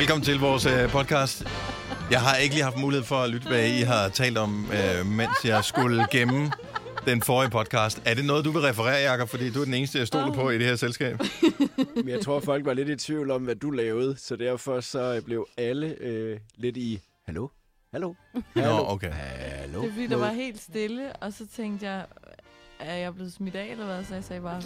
Velkommen 0.00 0.24
til 0.24 0.38
vores 0.38 0.66
øh, 0.66 0.90
podcast. 0.90 1.44
Jeg 2.10 2.20
har 2.20 2.36
ikke 2.36 2.54
lige 2.54 2.64
haft 2.64 2.78
mulighed 2.78 3.04
for 3.04 3.16
at 3.16 3.30
lytte, 3.30 3.48
hvad 3.48 3.68
I 3.68 3.80
har 3.80 4.08
talt 4.08 4.38
om, 4.38 4.64
øh, 4.72 5.06
mens 5.06 5.44
jeg 5.44 5.64
skulle 5.64 6.06
gemme 6.10 6.52
den 7.06 7.22
forrige 7.22 7.50
podcast. 7.50 8.02
Er 8.04 8.14
det 8.14 8.24
noget, 8.24 8.44
du 8.44 8.50
vil 8.50 8.60
referere, 8.60 9.10
Jacob? 9.10 9.28
Fordi 9.28 9.50
du 9.50 9.60
er 9.60 9.64
den 9.64 9.74
eneste, 9.74 9.98
jeg 9.98 10.06
stoler 10.06 10.34
på 10.34 10.50
i 10.50 10.58
det 10.58 10.66
her 10.66 10.76
selskab. 10.76 11.20
Men 11.96 12.08
jeg 12.08 12.20
tror, 12.20 12.40
folk 12.40 12.64
var 12.64 12.74
lidt 12.74 12.88
i 12.88 12.96
tvivl 12.96 13.30
om, 13.30 13.42
hvad 13.42 13.54
du 13.54 13.70
lavede, 13.70 14.16
så 14.16 14.36
derfor 14.36 14.80
så 14.80 15.22
blev 15.24 15.46
alle 15.56 15.96
øh, 16.00 16.38
lidt 16.56 16.76
i, 16.76 17.00
hallo? 17.26 17.48
Hallo? 17.92 18.14
Hallo? 18.54 18.76
Nå, 18.76 18.84
okay. 18.88 19.10
Hallo? 19.10 19.80
Det 19.82 19.88
er 19.88 19.92
fordi, 19.92 20.06
der 20.06 20.16
var 20.16 20.32
helt 20.32 20.60
stille, 20.60 21.12
og 21.12 21.32
så 21.32 21.46
tænkte 21.56 21.86
jeg, 21.86 22.04
er 22.78 22.94
jeg 22.94 23.14
blevet 23.14 23.32
smidt 23.32 23.54
af, 23.54 23.66
eller 23.70 23.86
hvad? 23.86 24.04
Så 24.04 24.14
jeg 24.14 24.24
sagde 24.24 24.42
bare, 24.42 24.62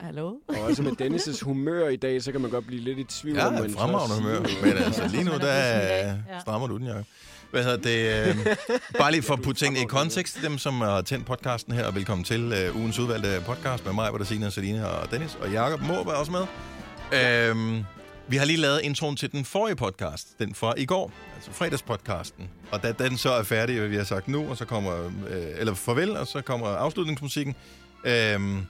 hallo? 0.00 0.34
Og 0.48 0.60
også 0.60 0.82
med 0.82 0.92
Dennis' 1.00 1.44
humør 1.44 1.88
i 1.88 1.96
dag, 1.96 2.22
så 2.22 2.32
kan 2.32 2.40
man 2.40 2.50
godt 2.50 2.66
blive 2.66 2.80
lidt 2.82 2.98
i 2.98 3.04
tvivl 3.04 3.36
Ja, 3.36 3.46
om, 3.46 3.52
man 3.52 3.70
fremragende 3.70 4.16
humør. 4.16 4.40
Men 4.62 4.72
altså, 4.76 5.08
lige 5.08 5.24
nu, 5.24 5.32
er 5.32 5.38
der 5.38 6.40
strammer 6.40 6.66
du 6.68 6.78
den, 6.78 6.86
Jacob. 6.86 7.04
Hvad 7.50 7.64
hedder 7.64 7.76
det? 7.76 8.28
Øh, 8.28 8.56
bare 8.98 9.12
lige 9.12 9.22
for 9.22 9.34
at 9.34 9.42
putte 9.42 9.64
tingene 9.64 9.80
i 9.80 9.86
kontekst 9.86 10.38
dem, 10.42 10.58
som 10.58 10.80
har 10.80 11.02
tændt 11.02 11.26
podcasten 11.26 11.72
her, 11.72 11.86
og 11.86 11.94
velkommen 11.94 12.24
til 12.24 12.52
øh, 12.52 12.76
ugens 12.76 12.98
udvalgte 12.98 13.42
podcast 13.46 13.84
med 13.84 13.92
mig, 13.92 14.08
hvor 14.08 14.18
der 14.18 14.24
Signe, 14.24 14.50
Selina 14.50 14.84
og 14.84 15.10
Dennis, 15.10 15.38
og 15.40 15.52
Jacob 15.52 15.80
må 15.80 16.04
være 16.04 16.16
også 16.16 16.32
med. 16.32 16.46
Øhm, 17.12 17.84
vi 18.28 18.36
har 18.36 18.44
lige 18.44 18.56
lavet 18.56 18.80
introen 18.82 19.16
til 19.16 19.32
den 19.32 19.44
forrige 19.44 19.76
podcast, 19.76 20.38
den 20.38 20.54
fra 20.54 20.74
i 20.76 20.86
går, 20.86 21.12
altså 21.36 21.50
fredagspodcasten. 21.52 22.50
Og 22.70 22.82
da 22.82 22.92
den 22.92 23.16
så 23.18 23.30
er 23.30 23.42
færdig, 23.42 23.78
hvad 23.78 23.88
vi 23.88 23.96
har 23.96 24.04
sagt 24.04 24.28
nu, 24.28 24.48
og 24.50 24.56
så 24.56 24.64
kommer, 24.64 24.92
øh, 25.28 25.46
eller 25.56 25.74
farvel, 25.74 26.16
og 26.16 26.26
så 26.26 26.40
kommer 26.40 26.66
afslutningsmusikken, 26.66 27.54
øhm, 28.04 28.66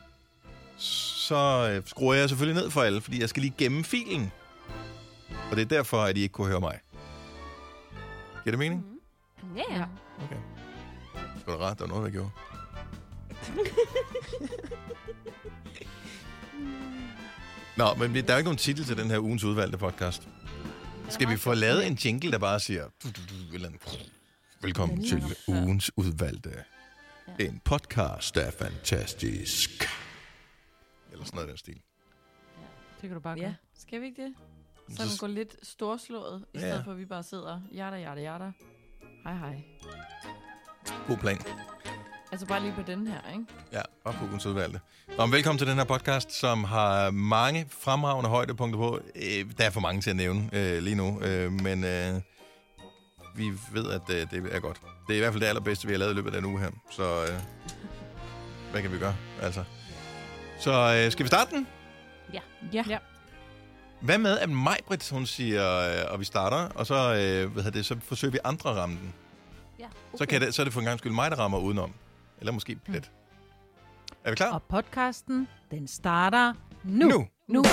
så 0.77 1.70
øh, 1.73 1.83
skruer 1.87 2.14
jeg 2.14 2.28
selvfølgelig 2.28 2.62
ned 2.62 2.70
for 2.70 2.82
alle, 2.82 3.01
fordi 3.01 3.20
jeg 3.20 3.28
skal 3.28 3.42
lige 3.42 3.55
gemme 3.59 3.84
filen. 3.84 4.32
Og 5.51 5.56
det 5.56 5.62
er 5.62 5.66
derfor, 5.66 6.02
at 6.02 6.16
I 6.16 6.21
ikke 6.21 6.32
kunne 6.32 6.46
høre 6.46 6.60
mig. 6.60 6.80
Giver 8.45 8.52
det 8.52 8.59
mening? 8.59 8.85
Ja, 9.57 9.76
ja. 9.76 9.85
Okay. 10.24 10.37
Det 11.15 11.46
var 11.46 11.57
da 11.57 11.65
rart, 11.65 11.79
der 11.79 11.87
var 11.87 11.95
noget, 11.95 12.04
der 12.04 12.10
gjorde. 12.10 12.30
Nå, 17.76 17.95
men 17.95 18.15
der 18.15 18.23
er 18.23 18.32
jo 18.32 18.37
ikke 18.37 18.45
nogen 18.45 18.59
titel 18.59 18.85
til 18.85 18.96
den 18.96 19.10
her 19.10 19.18
ugens 19.18 19.45
udvalgte 19.45 19.79
podcast. 19.79 20.29
Skal 21.09 21.29
vi 21.29 21.37
få 21.37 21.54
lavet 21.54 21.87
en 21.87 21.95
jingle, 21.95 22.30
der 22.32 22.38
bare 22.38 22.60
siger... 22.60 22.85
eller. 23.54 23.70
Velkommen 24.63 25.04
til 25.04 25.37
ugens 25.48 25.91
udvalgte. 25.96 26.51
En 27.38 27.60
podcast, 27.65 28.35
der 28.35 28.41
er 28.41 28.51
fantastisk. 28.59 29.88
Eller 31.15 31.24
sådan 31.26 31.37
noget 31.37 31.48
af 31.48 31.52
den 31.52 31.59
stil. 31.59 31.74
Det 33.01 33.09
kan 33.09 33.10
du 33.15 33.20
bare 33.20 33.34
Ja, 33.38 33.43
gøre. 33.45 33.54
skal 33.79 34.01
vi 34.01 34.07
ikke 34.07 34.23
det? 34.23 34.34
Så 34.96 35.02
den 35.02 35.10
går 35.20 35.26
lidt 35.26 35.57
storslået, 35.62 36.45
i 36.54 36.59
Ja. 36.59 36.60
stedet 36.60 36.84
for 36.84 36.93
at 36.93 36.98
vi 36.98 37.04
bare 37.04 37.23
sidder, 37.23 37.60
jada, 37.74 37.96
jada, 37.96 38.20
jada. 38.20 38.52
Hej, 39.24 39.35
hej. 39.37 39.62
God 41.09 41.16
plan. 41.16 41.38
Altså 42.32 42.46
bare 42.46 42.60
lige 42.60 42.73
på 42.73 42.82
den 42.82 43.07
her, 43.07 43.30
ikke? 43.32 43.45
Ja, 43.73 43.82
bare 44.04 44.15
på 44.15 44.24
ugens 44.24 44.46
udvalgte. 44.46 44.80
Nå, 45.18 45.26
men 45.26 45.32
velkommen 45.32 45.59
til 45.59 45.66
den 45.66 45.76
her 45.76 45.85
podcast, 45.85 46.32
som 46.32 46.65
har 46.65 47.10
mange 47.10 47.66
fremragende 47.70 48.30
højdepunkter 48.30 48.79
på. 48.79 49.01
Øh, 49.15 49.52
der 49.59 49.65
er 49.65 49.70
for 49.70 49.80
mange 49.80 50.01
til 50.01 50.10
at 50.10 50.16
nævne 50.16 50.51
øh, 50.52 50.82
lige 50.82 50.96
nu, 50.96 51.20
øh, 51.20 51.52
men 51.52 51.85
øh, 51.85 52.20
vi 53.37 53.52
ved, 53.73 53.90
at 53.90 54.10
øh, 54.10 54.30
det 54.30 54.54
er 54.54 54.60
godt. 54.60 54.80
Det 55.07 55.12
er 55.12 55.16
i 55.16 55.20
hvert 55.20 55.32
fald 55.32 55.40
det 55.42 55.48
allerbedste, 55.48 55.87
vi 55.87 55.92
har 55.92 55.98
lavet 55.98 56.12
i 56.12 56.15
løbet 56.15 56.35
af 56.35 56.42
den 56.42 56.51
uge 56.51 56.60
her. 56.60 56.70
Så 56.90 57.23
øh, 57.23 57.40
hvad 58.70 58.82
kan 58.82 58.92
vi 58.92 58.98
gøre? 58.98 59.16
Altså. 59.42 59.65
Så 60.59 60.73
øh, 61.05 61.13
skal 61.13 61.23
vi 61.24 61.29
starte 61.29 61.51
den? 61.57 61.66
Ja. 62.33 62.41
Ja. 62.73 62.85
Ja. 62.88 62.99
Hvad 64.00 64.19
med, 64.19 64.38
at 64.38 64.50
Majbrit, 64.50 65.10
hun 65.10 65.27
siger, 65.27 65.78
øh, 65.78 66.12
og 66.12 66.21
vi 66.21 66.25
starter, 66.25 66.56
og 66.56 66.87
så, 66.87 66.94
øh, 66.94 67.53
hvad 67.53 67.62
hedder 67.62 67.78
det, 67.78 67.87
så 67.87 67.97
forsøger 68.03 68.33
vi 68.33 68.38
andre 68.44 68.71
at 68.71 68.77
ramme 68.77 68.97
den. 69.00 69.15
ja. 69.81 69.87
Så, 70.19 70.26
kan 70.26 70.41
det, 70.41 70.54
så 70.54 70.62
er 70.62 70.64
det 70.64 70.72
for 70.72 70.81
en 70.81 70.87
gang 70.87 70.98
skyld 70.98 71.12
mig, 71.12 71.31
der 71.31 71.37
rammer 71.37 71.59
udenom. 71.59 71.93
Eller 72.41 72.53
måske 72.53 72.76
plet. 72.87 73.10
Er 74.25 74.31
vi 74.31 74.37
klar? 74.37 74.53
Og 74.53 74.62
podcasten, 74.62 75.48
den 75.70 75.88
starter 75.88 76.53
nu. 76.84 77.09
nu. 77.09 77.26
Nu. 77.48 77.64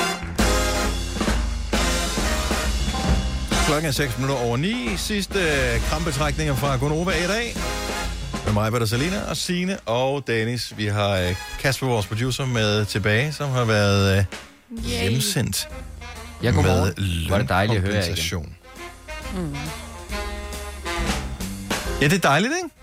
Klokken 3.68 3.88
er 3.88 3.92
6 3.92 4.18
minutter 4.18 4.44
over 4.46 4.58
9. 4.58 4.74
Sidste 4.98 5.40
øh, 5.40 5.80
krampetrækninger 5.90 6.56
fra 6.56 6.78
Gonova 6.78 7.12
i 7.12 7.28
dag. 7.28 7.46
Med 8.46 8.54
mig, 8.54 8.72
Peter 8.72 8.86
Salina 8.86 9.22
og 9.30 9.38
Sine 9.38 9.80
og 9.80 10.24
Dennis. 10.28 10.74
Vi 10.78 10.86
har 10.86 11.10
øh, 11.18 11.36
Kasper, 11.60 11.88
vores 11.88 12.08
producer, 12.08 12.46
med 12.46 12.86
tilbage, 12.86 13.34
som 13.34 13.50
har 13.50 13.66
været 13.66 14.18
øh, 14.18 14.26
hjemsendt 14.84 15.70
Ja, 16.44 16.50
godmorgen. 16.52 16.94
med 17.30 17.36
er 17.36 17.38
det 17.38 17.50
dejligt 17.50 17.78
at 17.78 17.84
høre 17.84 17.96
jer 17.96 18.16
igen. 18.16 18.56
Mm. 19.36 19.56
Ja, 22.02 22.06
det 22.08 22.14
er 22.14 22.20
dejligt, 22.20 22.54
ikke? 22.64 22.76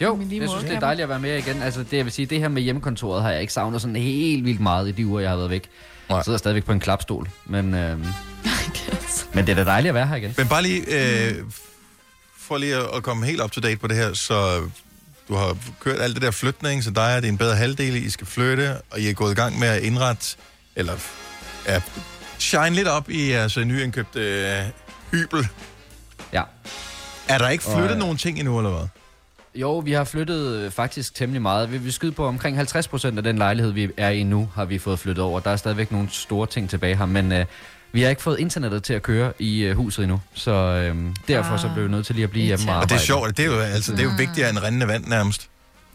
Jo, 0.00 0.18
jeg 0.40 0.48
synes, 0.48 0.64
det 0.64 0.74
er 0.74 0.80
dejligt 0.80 1.02
at 1.02 1.08
være 1.08 1.18
med 1.20 1.36
igen. 1.38 1.62
Altså, 1.62 1.82
det, 1.82 1.96
jeg 1.96 2.04
vil 2.04 2.12
sige, 2.12 2.26
det 2.26 2.38
her 2.40 2.48
med 2.48 2.62
hjemmekontoret 2.62 3.22
har 3.22 3.30
jeg 3.30 3.40
ikke 3.40 3.52
savnet 3.52 3.80
sådan 3.82 3.96
helt 3.96 4.44
vildt 4.44 4.60
meget 4.60 4.88
i 4.88 4.92
de 4.92 5.06
uger, 5.06 5.20
jeg 5.20 5.30
har 5.30 5.36
været 5.36 5.50
væk. 5.50 5.64
Nej. 6.08 6.16
Jeg 6.16 6.24
sidder 6.24 6.38
stadigvæk 6.38 6.64
på 6.64 6.72
en 6.72 6.80
klapstol. 6.80 7.28
Men, 7.46 7.72
det 7.74 7.78
altså- 8.90 9.24
men 9.32 9.46
det 9.46 9.52
er 9.52 9.56
da 9.56 9.64
dejligt 9.70 9.88
at 9.88 9.94
være 9.94 10.06
her 10.06 10.16
igen. 10.16 10.34
Men 10.36 10.48
bare 10.48 10.62
lige, 10.62 10.82
øh, 11.28 11.34
for 12.50 12.58
lige 12.58 12.76
at, 12.76 12.96
at 12.96 13.02
komme 13.02 13.26
helt 13.26 13.42
up 13.42 13.50
to 13.50 13.60
date 13.60 13.76
på 13.76 13.86
det 13.86 13.96
her, 13.96 14.12
så 14.12 14.60
du 15.28 15.34
har 15.34 15.56
kørt 15.80 16.00
alt 16.00 16.14
det 16.14 16.22
der 16.22 16.30
flytning, 16.30 16.84
så 16.84 16.90
dig 16.90 17.16
og 17.16 17.22
din 17.22 17.38
bedre 17.38 17.56
halvdel, 17.56 17.96
I 17.96 18.10
skal 18.10 18.26
flytte, 18.26 18.76
og 18.90 19.00
I 19.00 19.08
er 19.08 19.12
gået 19.12 19.32
i 19.32 19.34
gang 19.34 19.58
med 19.58 19.68
at 19.68 19.82
indrette, 19.82 20.36
eller 20.76 20.92
ja, 21.66 21.80
shine 22.38 22.70
lidt 22.70 22.88
op 22.88 23.10
i 23.10 23.30
jeres 23.30 23.56
nyindkøbte 23.56 24.20
øh, 24.20 24.62
hybel. 25.10 25.48
Ja. 26.32 26.42
Er 27.28 27.38
der 27.38 27.48
ikke 27.48 27.64
Og, 27.66 27.78
flyttet 27.78 27.94
øh, 27.94 27.98
nogen 27.98 28.16
ting 28.16 28.38
endnu, 28.38 28.58
eller 28.58 28.70
hvad? 28.70 28.88
Jo, 29.54 29.78
vi 29.78 29.92
har 29.92 30.04
flyttet 30.04 30.56
øh, 30.56 30.70
faktisk 30.70 31.14
temmelig 31.14 31.42
meget. 31.42 31.72
Vi 31.72 31.78
vil 31.78 31.92
skyde 31.92 32.12
på 32.12 32.26
omkring 32.26 32.56
50 32.56 32.88
procent 32.88 33.18
af 33.18 33.24
den 33.24 33.38
lejlighed, 33.38 33.72
vi 33.72 33.88
er 33.96 34.10
i 34.10 34.22
nu, 34.22 34.48
har 34.54 34.64
vi 34.64 34.78
fået 34.78 34.98
flyttet 34.98 35.24
over. 35.24 35.40
Der 35.40 35.50
er 35.50 35.56
stadigvæk 35.56 35.92
nogle 35.92 36.08
store 36.10 36.46
ting 36.46 36.70
tilbage 36.70 36.96
her, 36.96 37.06
men 37.06 37.32
øh, 37.32 37.46
vi 37.92 38.02
har 38.02 38.08
ikke 38.10 38.22
fået 38.22 38.38
internettet 38.40 38.82
til 38.82 38.92
at 38.94 39.02
køre 39.02 39.32
i 39.38 39.60
øh, 39.62 39.76
huset 39.76 40.02
endnu. 40.02 40.20
Så 40.34 40.50
øh, 40.52 40.96
derfor 41.28 41.56
så 41.56 41.70
blev 41.74 41.84
vi 41.86 41.90
nødt 41.90 42.06
til 42.06 42.14
lige 42.14 42.24
at 42.24 42.30
blive 42.30 42.46
hjemme 42.46 42.64
og 42.64 42.68
Og 42.68 42.74
arbejde. 42.74 42.94
det 42.94 43.00
er 43.00 43.04
sjovt, 43.04 43.36
det 43.36 43.42
er 43.44 43.46
jo, 43.46 43.58
altså, 43.58 43.92
det 43.92 44.00
er 44.00 44.04
jo 44.04 44.10
vigtigere 44.18 44.50
end 44.50 44.58
rendende 44.58 44.88
vand 44.88 45.04
nærmest. 45.06 45.48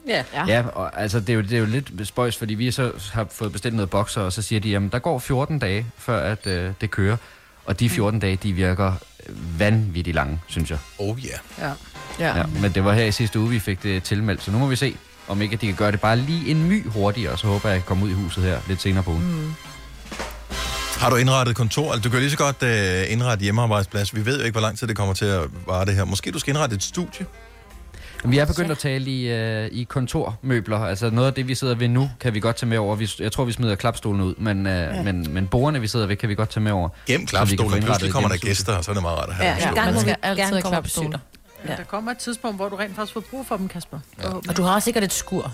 Ja. 0.08 0.24
Ja, 0.48 0.64
og 0.74 1.02
altså, 1.02 1.20
det, 1.20 1.30
er 1.30 1.34
jo, 1.34 1.42
det 1.42 1.54
er 1.54 1.58
jo 1.58 1.66
lidt 1.66 1.92
spøjs, 2.08 2.38
fordi 2.38 2.54
vi 2.54 2.72
så 2.72 2.92
har 3.14 3.28
fået 3.32 3.52
bestilt 3.52 3.76
noget 3.76 3.90
bokser, 3.90 4.22
og 4.22 4.34
så 4.34 4.42
siger 4.42 4.60
de, 4.60 4.70
jamen 4.70 4.90
der 4.90 5.00
går 5.00 5.20
14 5.20 5.60
dage, 5.60 5.86
før 5.98 6.32
at 6.32 6.48
øh, 6.48 6.72
det 6.82 6.92
kører. 6.92 7.18
Og 7.66 7.80
de 7.80 7.90
14 7.90 8.20
dage, 8.20 8.36
de 8.44 8.54
virker 8.54 8.94
vanvittigt 9.58 10.16
lange, 10.16 10.40
synes 10.48 10.70
jeg. 10.70 10.78
Oh 11.00 11.26
ja. 11.26 11.66
Ja. 11.66 11.72
Ja. 12.20 12.38
Ja, 12.38 12.44
men 12.62 12.72
det 12.72 12.86
var 12.86 12.94
her 12.94 13.06
i 13.06 13.12
sidste 13.12 13.40
uge, 13.40 13.50
vi 13.50 13.60
fik 13.60 13.84
det 13.84 14.04
tilmeldt, 14.04 14.44
så 14.44 14.52
nu 14.52 14.58
må 14.60 14.68
vi 14.68 14.76
se, 14.76 14.96
om 15.28 15.42
ikke 15.42 15.56
de 15.58 15.66
kan 15.66 15.76
gøre 15.76 15.92
det 15.92 16.02
bare 16.02 16.18
lige 16.18 16.52
en 16.52 16.64
my 16.70 16.88
hurtigere, 16.90 17.38
så 17.38 17.48
håber 17.48 17.70
jeg, 17.70 17.76
at 17.76 17.80
jeg 17.82 17.86
kommer 17.86 18.06
ud 18.06 18.10
i 18.10 18.14
huset 18.14 18.44
her 18.44 18.60
lidt 18.68 18.82
senere 18.82 19.04
på 19.04 19.12
ugen. 19.12 19.32
Mm. 19.42 19.54
Har 20.98 21.10
du 21.10 21.16
indrettet 21.16 21.56
kontor? 21.56 21.92
Altså, 21.94 22.02
du 22.02 22.10
kan 22.10 22.20
lige 22.20 22.32
så 22.32 22.38
godt 22.38 22.56
uh, 22.64 23.12
indrette 23.12 23.44
hjemmearbejdsplads. 23.44 24.16
Vi 24.16 24.26
ved 24.26 24.40
jo 24.40 24.46
ikke, 24.46 24.54
hvor 24.54 24.62
lang 24.62 24.78
tid 24.80 24.88
det 24.88 24.96
kommer 24.98 25.14
til 25.14 25.26
at 25.26 25.42
vare 25.68 25.86
det 25.86 25.96
her. 25.96 26.06
Måske 26.06 26.32
du 26.32 26.40
skal 26.40 26.52
indrette 26.52 26.76
et 26.76 26.84
studie? 26.84 27.26
Vi 28.26 28.38
er 28.38 28.46
begyndt 28.46 28.72
at 28.72 28.78
tale 28.78 29.06
i, 29.12 29.28
øh, 29.32 29.70
i 29.72 29.84
kontormøbler, 29.84 30.80
altså 30.80 31.10
noget 31.10 31.28
af 31.28 31.34
det, 31.34 31.48
vi 31.48 31.56
sidder 31.56 31.76
ved 31.76 31.88
nu, 31.88 32.10
kan 32.20 32.34
vi 32.34 32.40
godt 32.40 32.56
tage 32.56 32.70
med 32.70 32.78
over. 32.78 32.96
Vi, 32.96 33.10
jeg 33.20 33.32
tror, 33.32 33.46
vi 33.46 33.52
smider 33.52 33.76
klapstolen 33.76 34.22
ud, 34.22 34.36
men, 34.38 34.68
øh, 34.68 34.74
ja. 34.74 35.04
men, 35.04 35.28
men 35.34 35.48
bordene, 35.48 35.82
vi 35.82 35.88
sidder 35.88 36.08
ved, 36.08 36.16
kan 36.16 36.30
vi 36.30 36.36
godt 36.36 36.50
tage 36.50 36.64
med 36.64 36.72
over. 36.72 36.90
Gem 37.06 37.26
klapstolen. 37.26 37.84
Pludselig 37.84 38.12
kommer 38.12 38.30
der 38.30 38.38
gæster, 38.38 38.74
og 38.78 38.84
så 38.84 38.92
er 38.92 38.94
det 38.94 39.02
meget 39.04 39.18
rart 39.20 39.30
at 39.30 39.36
have 39.36 39.48
Ja, 39.50 39.68
ja. 39.68 39.74
Gang 39.74 39.92
Man 39.92 40.02
skal 40.02 40.16
altid 40.22 40.44
gerne 40.44 40.54
have 40.54 40.62
komme 40.62 40.78
og 40.78 40.84
klapstol. 40.84 41.04
besøge 41.06 41.12
dig. 41.12 41.70
Ja. 41.70 41.76
Der 41.76 41.84
kommer 41.84 42.12
et 42.12 42.18
tidspunkt, 42.18 42.58
hvor 42.58 42.70
du 42.70 42.76
rent 42.76 42.96
faktisk 42.96 43.14
får 43.14 43.24
brug 43.32 43.46
for 43.48 43.58
dem, 43.58 43.68
Kasper. 43.68 44.00
Ja. 44.24 44.28
Og 44.50 44.58
du 44.58 44.64
har 44.64 44.80
sikkert 44.80 45.04
et 45.04 45.14
skur. 45.14 45.52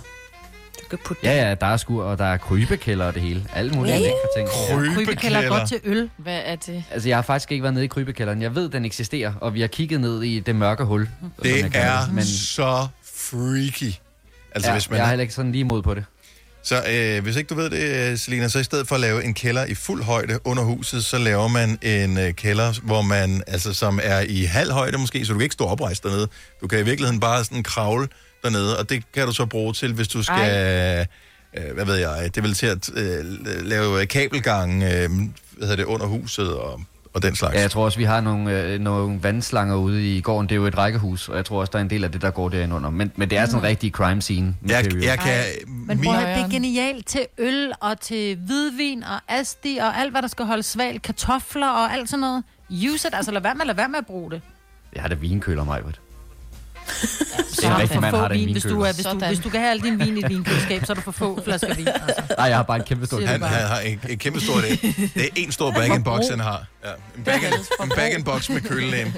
Kan 0.92 1.00
putte 1.06 1.22
Ja, 1.26 1.48
ja, 1.50 1.56
der 1.56 1.66
er 1.68 1.78
skur, 1.78 2.04
og 2.04 2.18
der 2.18 2.26
er 2.26 2.38
krybekælder 2.38 3.06
og 3.06 3.14
det 3.14 3.22
hele. 3.22 3.46
Alle 3.54 3.72
mulige 3.72 3.94
ja. 3.94 4.00
lækre 4.00 4.16
ting. 4.38 4.50
Krybekælder 4.50 4.92
er 4.92 5.06
Krybekælder. 5.06 5.50
godt 5.50 5.68
til 5.68 5.80
øl. 5.84 6.10
Hvad 6.18 6.40
er 6.46 6.56
det? 6.56 6.84
Altså, 6.92 7.10
jeg 7.10 7.18
har 7.18 7.22
faktisk 7.22 7.52
ikke 7.52 7.64
været 7.64 7.74
nede 7.74 7.86
i 7.86 7.88
krybekælderen. 7.88 8.42
Jeg 8.42 8.56
ved, 8.56 8.70
den 8.70 8.86
eksisterer, 8.86 9.34
og 9.42 9.54
vi 9.54 9.62
har 9.62 9.68
kigget 9.68 10.02
ned 10.02 10.24
i 10.24 10.40
det 10.40 10.56
mørke 10.56 10.84
hul. 10.84 11.10
Det 11.44 11.54
kalder 11.54 11.80
er 11.80 12.12
Men 12.12 12.24
så 12.24 12.88
freaky. 13.14 13.94
Altså, 14.56 14.70
ja, 14.70 14.74
hvis 14.76 14.90
man 14.90 14.98
jeg 14.98 15.02
er 15.04 15.06
er... 15.06 15.10
heller 15.10 15.22
ikke 15.22 15.34
sådan 15.34 15.52
lige 15.52 15.64
mod 15.64 15.82
på 15.82 15.94
det. 15.94 16.06
Så 16.64 16.84
øh, 16.90 17.24
hvis 17.24 17.36
ikke 17.36 17.48
du 17.48 17.56
ved 17.56 17.70
det, 17.70 18.12
øh, 18.12 18.18
Selina, 18.18 18.48
så 18.48 18.60
i 18.60 18.64
stedet 18.64 18.88
for 18.88 18.96
at 18.96 19.02
lave 19.02 19.24
en 19.24 19.34
kælder 19.34 19.66
i 19.66 19.76
fuld 19.76 20.04
højde 20.04 20.40
under 20.44 20.64
huset, 20.64 21.06
så 21.06 21.18
laver 21.18 21.48
man 21.48 21.80
en 21.82 22.18
øh, 22.18 22.34
kælder, 22.34 22.80
hvor 22.84 23.02
man, 23.02 23.44
altså, 23.48 23.74
som 23.74 24.00
er 24.04 24.20
i 24.20 24.44
halv 24.44 24.72
højde 24.72 24.98
måske, 24.98 25.26
så 25.26 25.34
du 25.34 25.40
kan 25.40 25.44
ikke 25.44 25.54
stå 25.54 25.66
oprejst 25.66 26.04
dernede. 26.04 26.28
Du 26.62 26.68
kan 26.68 26.80
i 26.80 26.84
virkeligheden 26.84 27.20
bare 27.20 27.44
sådan 27.44 27.64
kravle 27.64 28.08
dernede, 28.44 28.80
og 28.80 28.90
det 28.90 29.04
kan 29.14 29.26
du 29.28 29.34
så 29.34 29.46
bruge 29.46 29.74
til, 29.74 29.94
hvis 29.94 30.08
du 30.08 30.24
skal, 30.24 31.08
øh, 31.58 31.74
hvad 31.74 31.86
ved 31.86 31.96
jeg, 31.96 32.36
det 32.36 32.44
vil 32.44 32.54
til 32.54 32.66
at 32.68 32.90
øh, 32.96 33.26
lave 33.66 34.06
kabelgang, 34.06 34.84
øh, 34.84 35.10
hvad 35.58 35.68
hedder 35.68 35.76
det, 35.76 35.84
under 35.86 36.06
huset 36.06 36.54
og, 36.54 36.82
og 37.14 37.24
den 37.24 37.36
slags. 37.36 37.56
Ja, 37.56 37.62
jeg 37.62 37.72
tror 37.72 37.86
også, 37.86 37.98
vi 37.98 38.04
har 38.04 38.22
nogle, 38.22 38.62
øh, 38.62 38.80
nogle 38.80 39.24
vandslanger 39.24 39.76
ude 39.76 40.18
i 40.18 40.22
gården. 40.22 40.50
Det 40.50 40.56
er 40.56 40.60
jo 40.60 40.66
et 40.66 40.78
rækkehus, 40.78 41.30
og 41.30 41.38
jeg 41.38 41.46
tror 41.46 41.60
også, 41.60 41.72
der 41.72 41.78
er 41.80 41.84
en 41.84 41.90
del 41.90 42.04
af 42.04 42.12
det, 42.12 42.22
der 42.22 42.32
går 42.32 42.50
derinde 42.50 42.76
under. 42.76 42.90
Men, 42.90 43.12
men 43.16 43.30
det 43.30 43.38
er 43.38 43.46
sådan 43.46 43.60
en 43.60 43.64
rigtig 43.64 43.92
crime 43.92 44.22
scene. 44.22 44.56
jeg, 44.68 45.04
jeg 45.04 45.20
kan... 45.20 45.44
Men 45.68 46.00
min, 46.00 46.06
prøv 46.06 46.16
at 46.16 46.38
det 46.38 46.46
er 46.46 46.50
genialt 46.50 47.08
til 47.08 47.26
øl 47.38 47.72
og 47.80 48.00
til 48.00 48.36
hvidvin 48.36 49.04
og 49.04 49.20
asti 49.28 49.78
og 49.82 49.98
alt, 49.98 50.12
hvad 50.12 50.22
der 50.22 50.28
skal 50.28 50.46
holde 50.46 50.64
svalt. 50.64 51.02
Kartofler 51.02 51.70
og 51.70 51.94
alt 51.94 52.10
sådan 52.10 52.22
noget. 52.22 52.44
use 52.70 53.08
it. 53.08 53.14
Altså 53.14 53.32
lad 53.32 53.42
være 53.42 53.56
med, 53.56 53.66
lad 53.66 53.76
være 53.76 53.90
med 53.90 53.98
at 53.98 54.06
bruge 54.06 54.32
det. 54.32 54.42
Jeg 54.94 55.02
har 55.02 55.10
da 55.10 55.16
vinkøler, 55.16 55.64
mig. 56.92 57.46
Så 57.56 57.62
en 57.62 57.68
har 57.72 57.76
du 57.78 57.82
rigtig 57.82 58.02
mand 58.02 58.16
har 58.16 58.28
da 58.28 58.34
en 58.36 58.40
vin, 58.40 58.52
hvis 58.52 58.64
du, 58.64 58.82
er, 58.82 58.94
hvis, 58.94 59.06
du, 59.06 59.26
hvis 59.28 59.40
du 59.40 59.50
kan 59.50 59.60
have 59.60 59.72
al 59.72 59.80
din 59.82 60.00
vin 60.00 60.18
i 60.18 60.20
et 60.20 60.30
vinkøleskab, 60.30 60.86
så 60.86 60.94
er 60.94 60.96
du 60.96 61.02
for 61.02 61.12
få 61.12 61.40
flasker 61.46 61.74
vin. 61.76 61.88
Altså. 61.88 62.24
Nej, 62.38 62.46
jeg 62.48 62.56
har 62.56 62.64
bare 62.64 62.78
en 62.78 62.84
kæmpe 62.84 63.06
stor 63.06 63.26
Han, 63.26 63.42
han 63.44 63.68
har 63.68 63.80
en, 63.80 64.00
en 64.10 64.18
kæmpe 64.18 64.40
stor 64.42 64.56
det. 64.62 64.82
Det 65.14 65.24
er 65.24 65.28
en 65.36 65.52
stor 65.52 65.72
bag-in-box, 65.72 66.28
han 66.30 66.40
har. 66.40 66.66
Ja, 66.86 66.90
en 67.18 67.24
bag- 67.24 67.84
en 67.84 67.92
bag-in-box 67.96 68.50
med 68.50 68.62
kølelæn. 68.62 69.08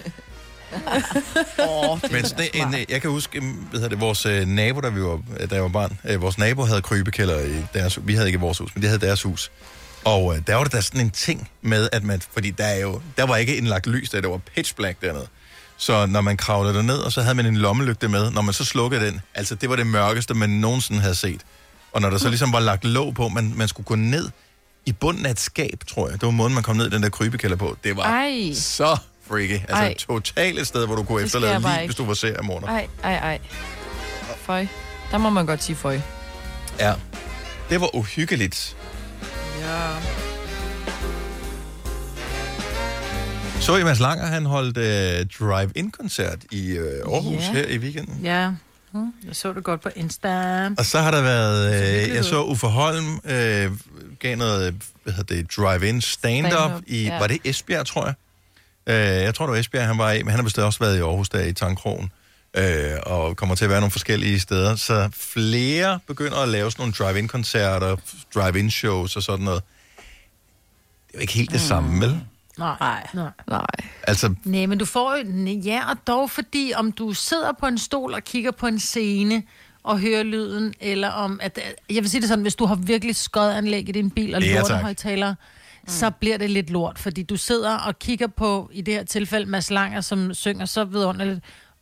Åh, 1.69 2.01
det 2.01 2.11
Men 2.11 2.25
sådan 2.25 2.47
en, 2.53 2.75
jeg 2.89 3.01
kan 3.01 3.09
huske, 3.09 3.39
hvad 3.41 3.79
hedder 3.79 3.89
det, 3.89 3.99
vores 3.99 4.25
øh, 4.25 4.47
nabo, 4.47 4.79
da, 4.79 4.89
vi 4.89 5.01
var, 5.01 5.21
da 5.49 5.55
jeg 5.55 5.63
var 5.63 5.69
barn, 5.69 5.99
øh, 6.05 6.21
vores 6.21 6.37
nabo 6.37 6.63
havde 6.65 6.81
krybekælder 6.81 7.39
i 7.39 7.65
deres 7.73 7.99
Vi 8.03 8.13
havde 8.13 8.27
ikke 8.27 8.37
i 8.37 8.39
vores 8.39 8.57
hus, 8.57 8.75
men 8.75 8.81
de 8.81 8.87
havde 8.87 8.99
deres 9.05 9.21
hus. 9.23 9.51
Og 10.03 10.35
øh, 10.35 10.41
der 10.47 10.55
var 10.55 10.63
det 10.63 10.73
da 10.73 10.81
sådan 10.81 11.01
en 11.01 11.09
ting 11.11 11.49
med, 11.61 11.89
at 11.91 12.03
man, 12.03 12.21
fordi 12.33 12.49
der, 12.51 12.65
er 12.65 12.79
jo, 12.79 13.01
der 13.17 13.25
var 13.25 13.37
ikke 13.37 13.55
indlagt 13.57 13.87
lys, 13.87 14.09
der, 14.09 14.21
der 14.21 14.29
var 14.29 14.37
pitch 14.55 14.75
black 14.75 15.01
dernede. 15.01 15.27
Så 15.83 16.05
når 16.05 16.21
man 16.21 16.37
kravlede 16.37 16.73
derned, 16.73 16.97
og 16.97 17.11
så 17.11 17.21
havde 17.21 17.35
man 17.35 17.45
en 17.45 17.57
lommelygte 17.57 18.07
med, 18.07 18.31
når 18.31 18.41
man 18.41 18.53
så 18.53 18.65
slukkede 18.65 19.05
den, 19.05 19.21
altså 19.33 19.55
det 19.55 19.69
var 19.69 19.75
det 19.75 19.87
mørkeste, 19.87 20.33
man 20.33 20.49
nogensinde 20.49 21.01
havde 21.01 21.15
set. 21.15 21.41
Og 21.91 22.01
når 22.01 22.09
der 22.09 22.17
så 22.17 22.29
ligesom 22.29 22.53
var 22.53 22.59
lagt 22.59 22.85
låg 22.85 23.15
på, 23.15 23.27
man, 23.27 23.53
man 23.55 23.67
skulle 23.67 23.85
gå 23.85 23.95
ned 23.95 24.29
i 24.85 24.91
bunden 24.91 25.25
af 25.25 25.31
et 25.31 25.39
skab, 25.39 25.83
tror 25.87 26.09
jeg. 26.09 26.13
Det 26.21 26.25
var 26.25 26.31
måden, 26.31 26.53
man 26.53 26.63
kom 26.63 26.75
ned 26.75 26.87
i 26.87 26.89
den 26.89 27.03
der 27.03 27.09
krybekælder 27.09 27.57
på. 27.57 27.77
Det 27.83 27.97
var 27.97 28.03
Ej. 28.03 28.53
så 28.53 28.97
freaky. 29.27 29.53
Altså 29.59 29.75
Ej. 29.75 29.93
totalt 29.97 30.59
et 30.59 30.67
sted, 30.67 30.85
hvor 30.85 30.95
du 30.95 31.03
kunne 31.03 31.19
Det 31.19 31.25
efterlade 31.25 31.55
ikke. 31.55 31.85
hvis 31.85 31.95
du 31.95 32.05
var 32.05 32.13
seriemorder. 32.13 32.67
Ej, 32.67 32.87
ej, 33.03 33.15
ej. 33.15 33.39
Føj. 34.45 34.67
Der 35.11 35.17
må 35.17 35.29
man 35.29 35.45
godt 35.45 35.63
sige 35.63 35.75
føj. 35.75 35.99
Ja. 36.79 36.93
Det 37.69 37.81
var 37.81 37.95
uhyggeligt. 37.95 38.75
Ja. 39.59 39.89
Så 43.65 43.77
I 43.77 43.83
Mads 43.83 43.99
Langer, 43.99 44.25
han 44.25 44.45
holdt 44.45 44.77
øh, 44.77 45.25
drive-in-koncert 45.39 46.39
i 46.51 46.71
øh, 46.71 47.01
Aarhus 47.13 47.41
Ja. 47.41 47.51
her 47.53 47.65
i 47.67 47.77
weekenden. 47.77 48.19
Ja, 48.23 48.51
Hmm, 48.91 49.13
jeg 49.27 49.35
så 49.35 49.53
det 49.53 49.63
godt 49.63 49.81
på 49.81 49.89
Insta. 49.95 50.69
Og 50.77 50.85
så 50.85 50.99
har 50.99 51.11
der 51.11 51.21
været, 51.21 51.75
øh, 52.09 52.15
jeg 52.15 52.25
så. 52.25 52.43
Uffe 52.43 52.67
Holm 52.67 53.19
øh, 53.25 53.71
gav 54.19 54.35
noget, 54.37 54.75
hvad 55.03 55.13
hedder 55.13 55.35
det, 55.35 55.51
drive-in 55.57 56.01
stand-up 56.01 56.51
Stand-up, 56.51 56.81
i, 56.87 57.03
ja. 57.03 57.19
var 57.19 57.27
det 57.27 57.37
Esbjerg, 57.43 57.85
tror 57.85 58.05
jeg? 58.05 58.13
Øh, 58.87 59.23
jeg 59.23 59.35
tror, 59.35 59.45
det 59.45 59.53
var 59.53 59.59
Esbjerg, 59.59 59.87
han 59.87 59.97
var 59.97 60.11
i, 60.11 60.17
men 60.23 60.27
han 60.29 60.39
har 60.39 60.43
bestemt 60.43 60.65
også 60.65 60.79
været 60.79 60.97
i 60.97 60.99
Aarhus, 60.99 61.29
der 61.29 61.41
i 61.43 61.53
Tankrogen, 61.53 62.11
øh, 62.57 62.91
og 63.05 63.37
kommer 63.37 63.55
til 63.55 63.65
at 63.65 63.69
være 63.69 63.79
nogle 63.79 63.91
forskellige 63.91 64.39
steder. 64.39 64.75
Så 64.75 65.09
flere 65.13 65.99
begynder 66.07 66.37
at 66.37 66.49
lave 66.49 66.71
sådan 66.71 66.81
nogle 66.81 66.93
drive-in-koncerter, 66.93 67.95
drive-in-shows 68.35 69.15
og 69.15 69.23
sådan 69.23 69.45
noget. 69.45 69.63
Det 71.07 71.13
er 71.13 71.17
jo 71.17 71.21
ikke 71.21 71.33
helt 71.33 71.51
det 71.51 71.61
samme, 71.61 72.01
vel? 72.01 72.19
Nej. 72.59 73.07
Nej. 73.13 73.29
Nej. 73.49 73.65
Altså, 74.07 74.35
Nej, 74.43 74.65
men 74.65 74.77
du 74.77 74.85
får 74.85 75.17
Ja, 75.65 75.89
og 75.89 75.97
dog 76.07 76.29
fordi, 76.29 76.73
om 76.75 76.91
du 76.91 77.13
sidder 77.13 77.51
på 77.59 77.65
en 77.65 77.77
stol 77.77 78.13
og 78.13 78.23
kigger 78.23 78.51
på 78.51 78.67
en 78.67 78.79
scene 78.79 79.43
og 79.83 79.99
hører 79.99 80.23
lyden, 80.23 80.73
eller 80.79 81.09
om... 81.09 81.39
at 81.43 81.59
Jeg 81.89 82.03
vil 82.03 82.09
sige 82.09 82.21
det 82.21 82.27
sådan, 82.29 82.41
hvis 82.41 82.55
du 82.55 82.65
har 82.65 82.75
virkelig 82.75 83.15
skodanlæg 83.15 83.89
i 83.89 83.91
din 83.91 84.09
bil 84.09 84.35
og 84.35 84.41
Ja, 84.41 84.47
tak. 84.53 84.61
lortehøjtaler, 84.61 85.35
så 85.87 86.09
bliver 86.09 86.37
det 86.37 86.49
lidt 86.49 86.69
lort, 86.69 86.99
fordi 86.99 87.23
du 87.23 87.37
sidder 87.37 87.77
og 87.77 87.99
kigger 87.99 88.27
på, 88.27 88.69
i 88.73 88.81
det 88.81 88.93
her 88.93 89.03
tilfælde, 89.03 89.45
Mads 89.49 89.71
Langer, 89.71 90.01
som 90.01 90.33
synger 90.33 90.65
så 90.65 90.83
vidunderligt, 90.85 91.39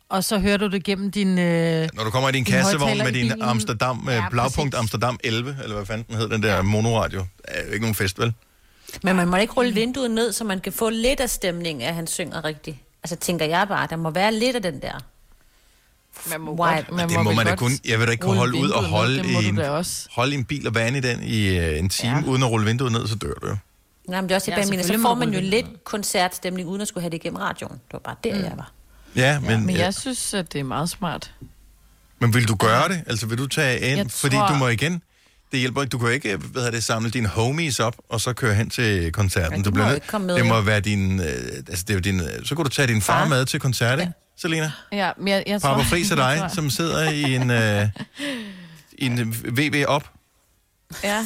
og 0.08 0.24
så 0.24 0.38
hører 0.38 0.56
du 0.56 0.66
det 0.68 0.84
gennem 0.84 1.10
din... 1.10 1.38
Øh, 1.38 1.88
Når 1.94 2.04
du 2.04 2.10
kommer 2.10 2.28
i 2.28 2.32
din 2.32 2.44
Din 2.44 2.52
kassevogn 2.54 2.98
med 2.98 3.12
din. 3.12 3.42
Amsterdam, 3.42 4.04
ja, 4.08 4.14
Ja, 4.14 4.28
Blaupunkt 4.30 4.74
præcis. 4.74 4.80
Amsterdam 4.80 5.18
11, 5.24 5.56
eller 5.62 5.76
hvad 5.76 5.86
fanden 5.86 6.06
den 6.08 6.16
hed, 6.16 6.28
den 6.28 6.42
der 6.42 6.62
monoradio, 6.62 7.26
er 7.44 7.66
jo 7.66 7.72
ikke 7.72 7.80
nogen 7.80 7.94
fest, 7.94 8.18
vel? 8.18 8.34
Men 9.02 9.16
man 9.16 9.28
må 9.28 9.36
ikke 9.36 9.52
rulle 9.52 9.74
vinduet 9.74 10.10
ned, 10.10 10.32
så 10.32 10.44
man 10.44 10.60
kan 10.60 10.72
få 10.72 10.90
lidt 10.90 11.20
af 11.20 11.30
stemningen, 11.30 11.88
at 11.88 11.94
han 11.94 12.06
synger 12.06 12.44
rigtigt. 12.44 12.76
Altså, 13.02 13.16
tænker 13.16 13.46
jeg 13.46 13.68
bare, 13.68 13.86
der 13.90 13.96
må 13.96 14.10
være 14.10 14.32
lidt 14.32 14.56
af 14.56 14.62
den 14.62 14.82
der. 14.82 14.92
Man 16.30 16.40
må 16.40 16.50
Why? 16.50 16.56
godt, 16.76 16.92
man 16.92 17.08
det 17.08 17.16
må 17.16 17.24
vel 17.30 17.36
man 17.36 17.46
da 17.46 17.54
kun, 17.56 17.70
jeg 17.84 17.98
vil 17.98 18.06
da 18.06 18.12
ikke 18.12 18.22
kunne 18.22 18.36
holde 18.36 18.58
ud 18.58 18.70
og 18.70 18.82
ned, 18.82 18.90
holde, 18.90 19.22
må 19.22 19.40
i 19.40 19.44
du 19.44 19.60
en, 19.60 19.84
holde 20.10 20.34
i 20.34 20.38
en 20.38 20.44
bil 20.44 20.66
og 20.66 20.74
vande 20.74 20.98
i 20.98 21.02
den 21.02 21.22
i 21.22 21.58
øh, 21.58 21.78
en 21.78 21.88
time, 21.88 22.12
ja. 22.12 22.18
Ja. 22.20 22.26
uden 22.30 22.42
at 22.42 22.50
rulle 22.50 22.66
vinduet 22.66 22.92
ned, 22.92 23.06
så 23.06 23.14
dør 23.14 23.32
du 23.34 23.48
jo. 23.48 23.56
Nej, 24.08 24.20
men 24.20 24.28
det 24.28 24.34
er 24.34 24.36
også 24.36 24.50
det, 24.50 24.56
Ja, 24.56 24.62
ja, 24.62 24.70
mener. 24.70 24.82
Så 24.82 24.92
får 24.92 24.98
må 24.98 25.14
man 25.14 25.34
jo 25.34 25.40
lidt 25.40 25.84
koncertstemning, 25.84 26.68
uden 26.68 26.80
at 26.80 26.88
skulle 26.88 27.02
have 27.02 27.10
det 27.10 27.16
igennem 27.16 27.36
radioen. 27.36 27.72
Det 27.72 27.92
var 27.92 27.98
bare 27.98 28.16
der, 28.24 28.34
mm. 28.38 28.42
jeg 28.44 28.52
var. 28.56 28.72
Ja, 29.16 29.40
men, 29.40 29.66
Men 29.66 29.76
ja. 29.76 29.82
jeg 29.82 29.94
synes, 29.94 30.34
at 30.34 30.52
det 30.52 30.58
er 30.58 30.64
meget 30.64 30.90
smart. 30.90 31.34
men 32.18 32.34
vil 32.34 32.48
du 32.48 32.54
gøre 32.54 32.88
det? 32.88 33.02
Altså 33.06 33.26
vil 33.26 33.38
du 33.38 33.46
tage 33.46 33.80
ind? 33.80 33.96
Jeg 33.96 34.10
Fordi 34.10 34.36
tror- 34.36 34.48
du 34.48 34.54
må 34.54 34.68
igen, 34.68 35.02
det 35.52 35.60
hjælper 35.60 35.82
ikke. 35.82 35.90
Du 35.90 35.98
kan 35.98 36.06
jo 36.08 36.12
ikke 36.14 36.36
hvad 36.36 36.62
hedder 36.62 36.70
det, 36.70 36.84
samle 36.84 37.10
dine 37.10 37.28
homies 37.28 37.80
op, 37.80 37.94
og 38.08 38.20
så 38.20 38.32
køre 38.32 38.54
hen 38.54 38.70
til 38.70 39.12
koncerten. 39.12 39.52
Ja, 39.52 39.58
de 39.58 39.64
du 39.64 39.70
må 39.70 39.74
bliver 39.74 39.86
nødt- 39.86 39.94
ikke 39.96 40.06
komme 40.06 40.26
med, 40.26 40.34
Det 40.36 40.46
må 40.46 40.54
jo. 40.54 40.60
være 40.60 40.80
din, 40.80 41.20
øh, 41.20 41.26
altså 41.68 41.84
det 41.88 41.90
er 41.90 41.94
jo 41.94 42.00
din, 42.00 42.20
øh, 42.20 42.26
så 42.44 42.54
kan 42.54 42.64
du 42.64 42.70
tage 42.70 42.88
din 42.88 43.02
far, 43.02 43.18
Far. 43.22 43.28
med 43.28 43.46
til 43.46 43.60
koncert, 43.60 44.00
ikke? 44.00 44.12
Selina? 44.38 44.72
Ja, 44.92 45.10
men 45.18 45.28
jeg, 45.28 45.44
jeg 45.46 45.60
Papa 45.60 45.74
tror... 45.82 45.88
Friis 45.88 46.10
og 46.12 46.18
jeg 46.18 46.38
dig, 46.40 46.50
som 46.54 46.70
sidder 46.70 47.10
i 47.10 47.34
en, 47.34 47.50
øh, 47.50 47.88
i 48.92 49.06
en 49.06 49.34
VV 49.58 49.84
op. 49.88 50.10
Ja. 51.04 51.24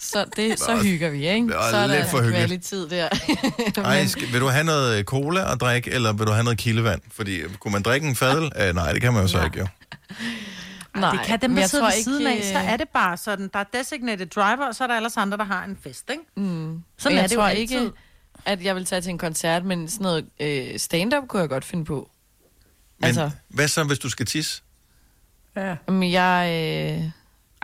Så, 0.00 0.24
det, 0.36 0.58
så 0.58 0.76
hygger 0.82 1.10
vi, 1.10 1.28
ikke? 1.28 1.48
Så 1.70 1.76
er 1.76 1.86
der 1.86 2.06
for 2.08 2.20
kvalitet 2.20 2.90
der. 2.90 3.08
Ej, 3.84 4.06
skal, 4.06 4.32
vil 4.32 4.40
du 4.40 4.46
have 4.48 4.64
noget 4.64 5.04
cola 5.06 5.52
at 5.52 5.60
drikke, 5.60 5.90
eller 5.90 6.12
vil 6.12 6.26
du 6.26 6.32
have 6.32 6.44
noget 6.44 6.58
kildevand? 6.58 7.00
Fordi 7.16 7.36
øh, 7.36 7.54
kunne 7.54 7.72
man 7.72 7.82
drikke 7.82 8.08
en 8.08 8.16
fadel? 8.16 8.44
Uh, 8.68 8.74
nej, 8.74 8.92
det 8.92 9.00
kan 9.02 9.12
man 9.12 9.22
jo 9.22 9.28
så 9.28 9.44
ikke, 9.44 9.58
jo. 9.58 9.66
Nej, 11.00 11.10
det 11.10 11.20
kan 11.26 11.40
dem, 11.40 11.54
der 11.54 11.60
jeg 11.60 11.70
sidder 11.70 11.84
tror 11.84 11.96
ved 11.96 12.02
siden 12.04 12.26
af, 12.26 12.34
ikke, 12.34 12.46
så 12.46 12.58
øh, 12.58 12.72
er 12.72 12.76
det 12.76 12.88
bare 12.88 13.16
sådan, 13.16 13.50
der 13.52 13.58
er 13.58 13.64
designated 13.74 14.26
driver, 14.26 14.66
og 14.66 14.74
så 14.74 14.84
er 14.84 14.88
der 14.88 14.94
ellers 14.96 15.16
andre, 15.16 15.38
der 15.38 15.44
har 15.44 15.64
en 15.64 15.78
fest, 15.82 16.10
ikke? 16.10 16.22
Mm. 16.36 16.82
Sådan 16.98 17.16
jeg 17.16 17.22
er 17.22 17.26
det 17.26 17.36
tror 17.36 17.42
jo 17.44 17.48
altid. 17.48 17.62
ikke, 17.62 17.90
at 18.44 18.64
jeg 18.64 18.74
vil 18.76 18.84
tage 18.84 19.00
til 19.00 19.10
en 19.10 19.18
koncert, 19.18 19.64
men 19.64 19.88
sådan 19.88 20.02
noget 20.02 20.26
øh, 20.40 20.78
stand-up 20.78 21.28
kunne 21.28 21.40
jeg 21.40 21.48
godt 21.48 21.64
finde 21.64 21.84
på. 21.84 22.10
Men 22.98 23.06
Altså- 23.06 23.30
hvad 23.48 23.68
så, 23.68 23.84
hvis 23.84 23.98
du 23.98 24.08
skal 24.10 24.26
tisse? 24.26 24.62
Men 25.88 26.12
jeg... 26.12 26.48
Øh... 26.48 27.02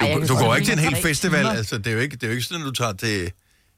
Du, 0.00 0.04
Ej, 0.04 0.08
jeg 0.08 0.14
du, 0.16 0.20
kan 0.20 0.28
du 0.28 0.34
går 0.44 0.54
ikke 0.54 0.66
til 0.66 0.72
en 0.72 0.78
hel 0.78 0.96
festival, 0.96 1.40
timer. 1.40 1.50
altså 1.50 1.78
det 1.78 1.86
er, 1.86 1.90
jo 1.92 1.98
ikke, 1.98 2.16
det 2.16 2.22
er 2.22 2.26
jo 2.26 2.32
ikke 2.32 2.42
sådan, 2.44 2.62
at 2.62 2.66
du 2.66 2.72
tager 2.72 2.92
til 2.92 3.32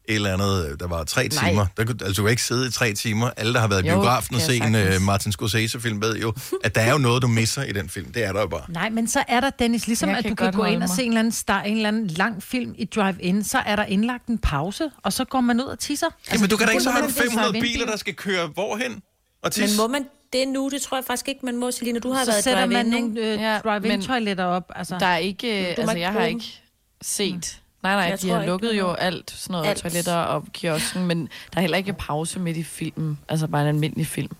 et 0.08 0.14
eller 0.14 0.32
andet, 0.32 0.70
øh, 0.72 0.78
der 0.80 0.86
var 0.88 1.04
tre 1.04 1.28
Nej. 1.28 1.48
timer. 1.50 1.66
Der, 1.76 1.84
kunne- 1.84 1.96
altså 2.00 2.14
du 2.14 2.22
kan 2.22 2.30
ikke 2.30 2.42
sidde 2.42 2.68
i 2.68 2.70
tre 2.70 2.92
timer. 2.92 3.30
Alle, 3.36 3.54
der 3.54 3.60
har 3.60 3.68
været 3.68 3.84
i 3.84 3.88
Jo, 3.88 3.94
biografen 3.94 4.34
og 4.34 4.40
set 4.40 4.58
jeg 4.58 4.66
en 4.92 4.96
uh. 4.96 5.02
Martin 5.02 5.32
Scorsese-film, 5.32 6.00
ved 6.02 6.16
jo, 6.16 6.34
at 6.64 6.74
der 6.74 6.80
er 6.80 6.92
jo 6.92 6.98
noget, 6.98 7.22
du 7.22 7.26
misser 7.28 7.62
i 7.62 7.72
den 7.72 7.88
film. 7.88 8.12
Det 8.12 8.24
er 8.24 8.32
der 8.32 8.40
jo 8.40 8.46
bare. 8.46 8.64
Nej, 8.68 8.90
men 8.90 9.08
så 9.08 9.24
er 9.28 9.40
der, 9.40 9.50
Dennis, 9.50 9.86
ligesom 9.86 10.08
Jeg 10.08 10.18
at 10.18 10.24
kan 10.24 10.30
du 10.30 10.36
kan 10.44 10.52
gå 10.52 10.58
ind 10.64 10.64
holde 10.64 10.76
og 10.76 10.78
mig. 10.78 10.88
se 10.88 11.02
en 11.02 11.08
eller, 11.08 11.18
anden 11.20 11.32
star, 11.32 11.62
en 11.62 11.76
eller 11.76 11.88
anden 11.88 12.06
lang 12.06 12.42
film 12.42 12.74
i 12.78 12.84
drive-in, 12.84 13.44
så 13.44 13.58
er 13.58 13.76
der 13.76 13.84
indlagt 13.84 14.26
en 14.26 14.38
pause, 14.38 14.90
og 15.02 15.12
så 15.12 15.24
går 15.24 15.40
man 15.40 15.60
ud 15.60 15.66
og 15.66 15.78
tisser. 15.78 16.06
Altså, 16.06 16.32
Jamen 16.32 16.50
du 16.50 16.56
kan 16.56 16.66
da 16.66 16.72
ikke, 16.72 16.82
så 16.84 16.90
er 16.90 16.94
500 17.08 17.48
drive-in-bil. 17.48 17.72
biler, 17.72 17.86
der 17.86 17.96
skal 17.96 18.14
køre 18.14 18.46
hvorhen 18.46 18.92
og 18.92 19.00
Men 19.44 19.50
tisse. 19.52 19.76
må 19.76 19.86
man 19.88 20.04
det 20.32 20.48
nu? 20.48 20.68
Det 20.72 20.82
tror 20.82 20.96
jeg 20.96 21.04
faktisk 21.04 21.28
ikke, 21.28 21.40
man 21.46 21.56
må, 21.56 21.70
Selina. 21.70 21.98
Du 21.98 22.12
har 22.12 22.24
Så 22.24 22.30
været 22.30 22.44
sætter 22.44 22.66
drive-in, 22.66 22.90
man 22.90 22.96
ikke? 22.96 23.36
nogle 23.40 23.56
øh, 23.56 23.62
drive-in-toiletter 23.64 24.44
op. 24.44 24.70
Altså. 24.76 24.96
Der 25.00 25.06
er 25.06 25.16
ikke... 25.16 25.70
Øh, 25.70 25.74
altså, 25.78 25.96
jeg 25.96 26.12
har 26.12 26.24
ikke 26.24 26.62
set... 27.02 27.60
Nej, 27.82 27.94
nej, 27.94 28.04
Jeg 28.04 28.22
de 28.22 28.30
har 28.30 28.40
ikke, 28.40 28.50
lukket 28.50 28.70
det 28.70 28.76
er 28.76 28.80
jo 28.80 28.92
alt, 28.92 29.30
sådan 29.30 29.52
noget 29.52 29.66
Alt. 29.66 29.78
toiletter 29.78 30.14
og 30.14 30.44
kiosken, 30.52 31.06
men 31.06 31.20
der 31.22 31.56
er 31.56 31.60
heller 31.60 31.76
ikke 31.78 31.92
pause 31.92 32.38
midt 32.40 32.56
i 32.56 32.62
filmen. 32.62 33.18
Altså 33.28 33.46
bare 33.46 33.62
en 33.62 33.68
almindelig 33.68 34.06
film. 34.06 34.30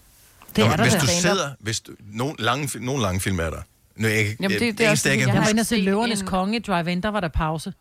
det 0.57 0.65
Nå, 0.65 0.71
er 0.71 0.77
der 0.77 0.83
hvis 0.85 0.93
da. 0.95 0.99
du 1.01 1.07
sidder, 1.07 1.51
hvis 1.61 1.81
du, 1.81 1.93
nogle, 2.13 2.35
lange, 2.39 2.85
nogle 2.85 3.03
lange 3.03 3.21
film 3.21 3.39
er 3.41 3.51
der. 3.51 3.61
Nu, 3.97 4.09
jeg, 4.09 4.37
Jamen, 4.41 4.59
det- 4.61 4.79
det 4.79 4.85
er 4.87 4.89
eneste, 4.89 4.91
også 4.91 5.09
jeg 5.09 5.19
jeg 5.19 5.27
Jeg 5.27 5.35
huske, 5.35 5.41
var 5.45 5.49
inde 5.51 5.61
og 5.61 5.67
se 5.67 5.75
set 5.77 5.85
Løvernes 5.85 6.21
en- 6.21 6.27
Konge 6.27 6.57
i 6.57 6.61
drive-in, 6.61 7.01
der 7.03 7.09
var 7.09 7.21
der 7.21 7.29
pause. 7.29 7.73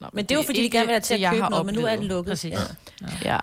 Nå, 0.00 0.06
Men 0.12 0.24
det 0.24 0.30
er 0.34 0.38
jo, 0.38 0.42
fordi 0.46 0.62
de 0.62 0.70
gerne 0.70 0.86
vil 0.86 0.92
have 0.92 1.00
til 1.00 1.14
det, 1.16 1.20
jeg 1.20 1.28
at 1.30 1.34
købe 1.34 1.42
har 1.42 1.50
noget, 1.50 1.66
men 1.66 1.74
nu 1.74 1.80
er 1.80 1.84
den 1.90 1.98
oplevet. 1.98 2.08
lukket. 2.16 2.30
Præcis. 2.30 2.52
Ja. 3.24 3.32
Ja. 3.32 3.38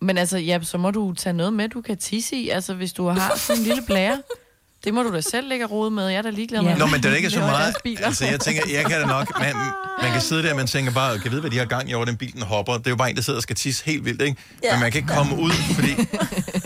Men 0.00 0.18
altså, 0.18 0.38
ja, 0.38 0.58
så 0.62 0.78
må 0.78 0.90
du 0.90 1.12
tage 1.12 1.32
noget 1.32 1.52
med, 1.52 1.68
du 1.68 1.80
kan 1.80 1.96
tisse 1.98 2.36
i. 2.36 2.48
Altså, 2.48 2.74
hvis 2.74 2.92
du 2.92 3.06
har 3.08 3.36
sådan 3.36 3.60
en 3.62 3.66
lille 3.66 3.82
blære, 3.86 4.22
det 4.84 4.94
må 4.94 5.02
du 5.02 5.14
da 5.14 5.20
selv 5.20 5.48
lægge 5.48 5.64
rode 5.64 5.90
med. 5.90 6.08
Jeg 6.08 6.18
er 6.18 6.22
da 6.22 6.30
ligeglad 6.30 6.62
med. 6.62 6.70
Ja. 6.70 6.76
Nå, 6.76 6.86
men 6.86 7.02
det 7.02 7.12
er 7.12 7.16
ikke 7.16 7.30
så 7.30 7.38
meget. 7.40 7.74
Altså, 8.02 8.24
jeg 8.26 8.40
tænker, 8.40 8.62
jeg 8.72 8.84
kan 8.84 9.00
da 9.00 9.06
nok... 9.06 9.40
Man, 9.40 9.54
man 10.02 10.12
kan 10.12 10.20
sidde 10.20 10.42
der, 10.42 10.50
og 10.50 10.56
man 10.56 10.66
tænker 10.66 10.92
bare, 10.92 11.18
kan 11.18 11.30
vide, 11.30 11.40
hvad 11.40 11.50
de 11.50 11.58
har 11.58 11.64
gang 11.64 11.90
i 11.90 11.94
over 11.94 12.04
den 12.04 12.16
bil, 12.16 12.32
den 12.32 12.42
hopper. 12.42 12.72
Det 12.72 12.86
er 12.86 12.90
jo 12.90 12.96
bare 12.96 13.10
en, 13.10 13.16
der 13.16 13.22
sidder 13.22 13.38
og 13.38 13.42
skal 13.42 13.56
tisse 13.56 13.84
helt 13.84 14.04
vildt, 14.04 14.22
ikke? 14.22 14.36
Ja. 14.62 14.72
Men 14.72 14.80
man 14.80 14.92
kan 14.92 14.98
ikke 14.98 15.14
komme 15.14 15.38
ud, 15.38 15.50
fordi... 15.50 15.90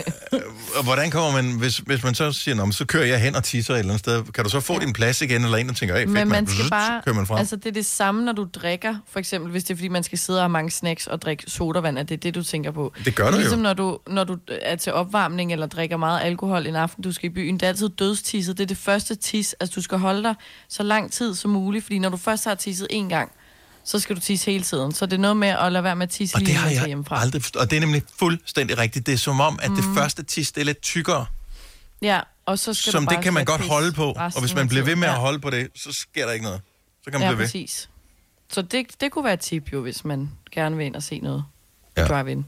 Og 0.75 0.83
hvordan 0.83 1.11
kommer 1.11 1.41
man, 1.41 1.59
hvis, 1.59 1.77
hvis 1.77 2.03
man 2.03 2.15
så 2.15 2.31
siger, 2.31 2.55
Nå, 2.55 2.71
så 2.71 2.85
kører 2.85 3.05
jeg 3.05 3.21
hen 3.21 3.35
og 3.35 3.43
tisser 3.43 3.73
et 3.73 3.79
eller 3.79 3.91
andet 3.91 3.99
sted, 3.99 4.23
kan 4.33 4.43
du 4.43 4.49
så 4.49 4.59
få 4.59 4.79
din 4.79 4.93
plads 4.93 5.21
igen, 5.21 5.43
eller 5.43 5.57
en, 5.57 5.67
der 5.67 5.73
tænker, 5.73 5.95
hey, 5.95 6.01
fedt, 6.01 6.09
Men 6.13 6.27
man 6.27 6.27
mand, 6.27 6.47
skal 6.47 6.69
bare... 6.69 7.01
kører 7.05 7.15
man 7.15 7.25
frem. 7.27 7.37
Altså, 7.37 7.55
det 7.55 7.65
er 7.65 7.71
det 7.71 7.85
samme, 7.85 8.25
når 8.25 8.31
du 8.31 8.47
drikker. 8.53 8.95
For 9.11 9.19
eksempel, 9.19 9.51
hvis 9.51 9.63
det 9.63 9.73
er, 9.73 9.75
fordi 9.77 9.87
man 9.87 10.03
skal 10.03 10.17
sidde 10.17 10.39
og 10.39 10.43
have 10.43 10.49
mange 10.49 10.71
snacks 10.71 11.07
og 11.07 11.21
drikke 11.21 11.43
sodavand, 11.47 11.99
at 11.99 12.09
det 12.09 12.15
er 12.15 12.19
det, 12.19 12.35
du 12.35 12.43
tænker 12.43 12.71
på. 12.71 12.93
Det 13.05 13.15
gør 13.15 13.25
du 13.25 13.31
jo. 13.31 13.37
Ligesom 13.37 13.59
når 13.59 13.73
du, 13.73 13.99
når 14.07 14.23
du 14.23 14.37
er 14.61 14.75
til 14.75 14.93
opvarmning 14.93 15.51
eller 15.51 15.67
drikker 15.67 15.97
meget 15.97 16.21
alkohol 16.23 16.67
en 16.67 16.75
aften, 16.75 17.03
du 17.03 17.11
skal 17.11 17.29
i 17.29 17.33
byen. 17.33 17.53
Det 17.55 17.63
er 17.63 17.67
altid 17.67 17.89
dødstisset. 17.89 18.57
Det 18.57 18.63
er 18.63 18.67
det 18.67 18.77
første 18.77 19.15
tis. 19.15 19.55
Altså, 19.59 19.73
du 19.75 19.81
skal 19.81 19.97
holde 19.97 20.23
dig 20.23 20.35
så 20.69 20.83
lang 20.83 21.11
tid 21.11 21.35
som 21.35 21.51
muligt, 21.51 21.83
fordi 21.83 21.99
når 21.99 22.09
du 22.09 22.17
først 22.17 22.45
har 22.45 22.55
tisset 22.55 22.87
en 22.89 23.09
gang, 23.09 23.31
så 23.89 23.99
skal 23.99 24.15
du 24.15 24.21
tisse 24.21 24.51
hele 24.51 24.63
tiden. 24.63 24.91
Så 24.91 25.05
det 25.05 25.13
er 25.13 25.17
noget 25.17 25.37
med 25.37 25.47
at 25.47 25.71
lade 25.71 25.83
være 25.83 25.95
med 25.95 26.03
at 26.03 26.09
tisse 26.09 26.35
Og 26.35 26.39
lige 26.41 26.47
det 26.53 26.55
har 26.55 26.69
jeg 26.69 26.85
hjemmefra. 26.85 27.21
aldrig 27.21 27.41
forstået. 27.41 27.61
Og 27.63 27.69
det 27.71 27.75
er 27.77 27.79
nemlig 27.81 28.03
fuldstændig 28.19 28.77
rigtigt. 28.77 29.05
Det 29.05 29.13
er 29.13 29.17
som 29.17 29.39
om, 29.39 29.59
at 29.61 29.69
det 29.69 29.83
første 29.97 30.23
tis, 30.23 30.51
det 30.51 30.61
er 30.61 30.65
lidt 30.65 30.81
tykkere, 30.81 31.25
Ja, 32.01 32.19
og 32.45 32.59
så 32.59 32.73
skal 32.73 32.91
som 32.91 33.07
det 33.07 33.21
kan 33.23 33.33
man 33.33 33.45
godt 33.45 33.61
holde 33.67 33.91
på. 33.91 34.11
Og 34.35 34.39
hvis 34.39 34.55
man 34.55 34.67
bliver 34.67 34.83
ved 34.85 34.95
med 34.95 35.07
at 35.07 35.13
ja. 35.13 35.19
holde 35.19 35.39
på 35.39 35.49
det, 35.49 35.67
så 35.75 35.93
sker 35.93 36.25
der 36.25 36.33
ikke 36.33 36.45
noget. 36.45 36.61
Så 37.03 37.11
kan 37.11 37.19
man 37.19 37.21
Ja, 37.21 37.27
blive 37.27 37.37
ved. 37.39 37.45
præcis. 37.45 37.89
Så 38.51 38.61
det, 38.61 38.85
det 39.01 39.11
kunne 39.11 39.25
være 39.25 39.33
et 39.33 39.39
tip 39.39 39.73
jo, 39.73 39.81
hvis 39.81 40.05
man 40.05 40.29
gerne 40.51 40.77
vil 40.77 40.85
ind 40.85 40.95
og 40.95 41.03
se 41.03 41.19
noget. 41.19 41.43
Ja. 41.97 42.05
Drive-in. 42.07 42.45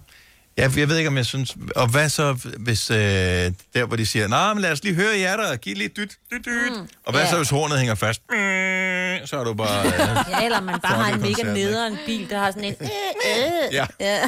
Ja, 0.58 0.70
jeg 0.76 0.90
ved 0.90 0.98
ikke, 0.98 1.08
om 1.08 1.18
jeg 1.18 1.26
synes... 1.26 1.58
Og 1.76 1.88
hvad 1.88 2.10
så, 2.10 2.34
hvis 2.60 2.92
øh, 2.92 2.98
der, 2.98 3.86
hvor 3.86 3.96
de 3.96 4.06
siger, 4.06 4.28
nej, 4.28 4.54
men 4.54 4.62
lad 4.62 4.72
os 4.72 4.84
lige 4.84 4.96
høre 4.96 5.20
jer 5.20 5.38
der, 5.38 5.56
giv 5.56 5.76
lige 5.76 5.88
dyt, 5.90 6.18
dyt, 6.32 6.46
dyt. 6.46 6.72
Mm. 6.72 6.88
Og 7.06 7.12
hvad 7.12 7.22
Ja. 7.22 7.30
så, 7.30 7.38
hvis 7.38 7.50
hornet 7.50 7.78
hænger 7.78 7.96
fast? 7.96 8.22
Mm, 8.30 9.28
Så 9.28 9.38
er 9.40 9.44
du 9.44 9.54
bare... 9.54 9.86
Øh, 9.88 9.92
Ja, 10.30 10.46
eller 10.46 10.62
man 10.62 10.80
bare 10.80 11.04
har 11.04 11.14
en 11.14 11.22
mega 11.22 11.54
nederen 11.54 11.98
bil, 12.06 12.30
der 12.30 12.40
har 12.40 12.52
sådan 12.52 12.64
en... 12.64 12.76
Øh, 12.82 12.88
øh, 12.88 13.74
ja. 13.74 13.86
ja. 14.00 14.24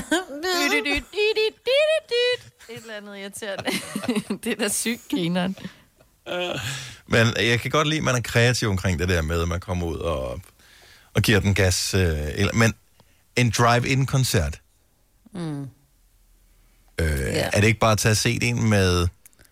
Et 2.69 2.81
eller 2.81 2.93
andet 2.97 3.17
irriterende. 3.17 3.69
det 4.43 4.51
er 4.51 4.55
da 4.55 4.69
sygt 4.69 5.01
grineren. 5.11 5.55
Men 7.07 7.27
jeg 7.39 7.59
kan 7.59 7.71
godt 7.71 7.87
lide, 7.87 7.97
at 7.97 8.03
man 8.03 8.15
er 8.15 8.21
kreativ 8.21 8.69
omkring 8.69 8.99
det 8.99 9.09
der 9.09 9.21
med, 9.21 9.41
at 9.41 9.47
man 9.47 9.59
kommer 9.59 9.85
ud 9.87 9.97
og, 9.97 10.41
og 11.13 11.21
giver 11.21 11.39
den 11.39 11.53
gas. 11.53 11.93
Øh, 11.93 12.01
eller, 12.35 12.53
men 12.53 12.73
en 13.35 13.49
drive-in-koncert, 13.57 14.59
Mm. 15.35 15.67
Øh, 17.01 17.07
Ja. 17.19 17.49
er 17.53 17.59
det 17.61 17.67
ikke 17.67 17.79
bare 17.79 17.91
at 17.91 17.97
tage 17.97 18.13
og 18.13 18.17
se 18.17 18.39
en 18.41 18.69
med, 18.69 19.07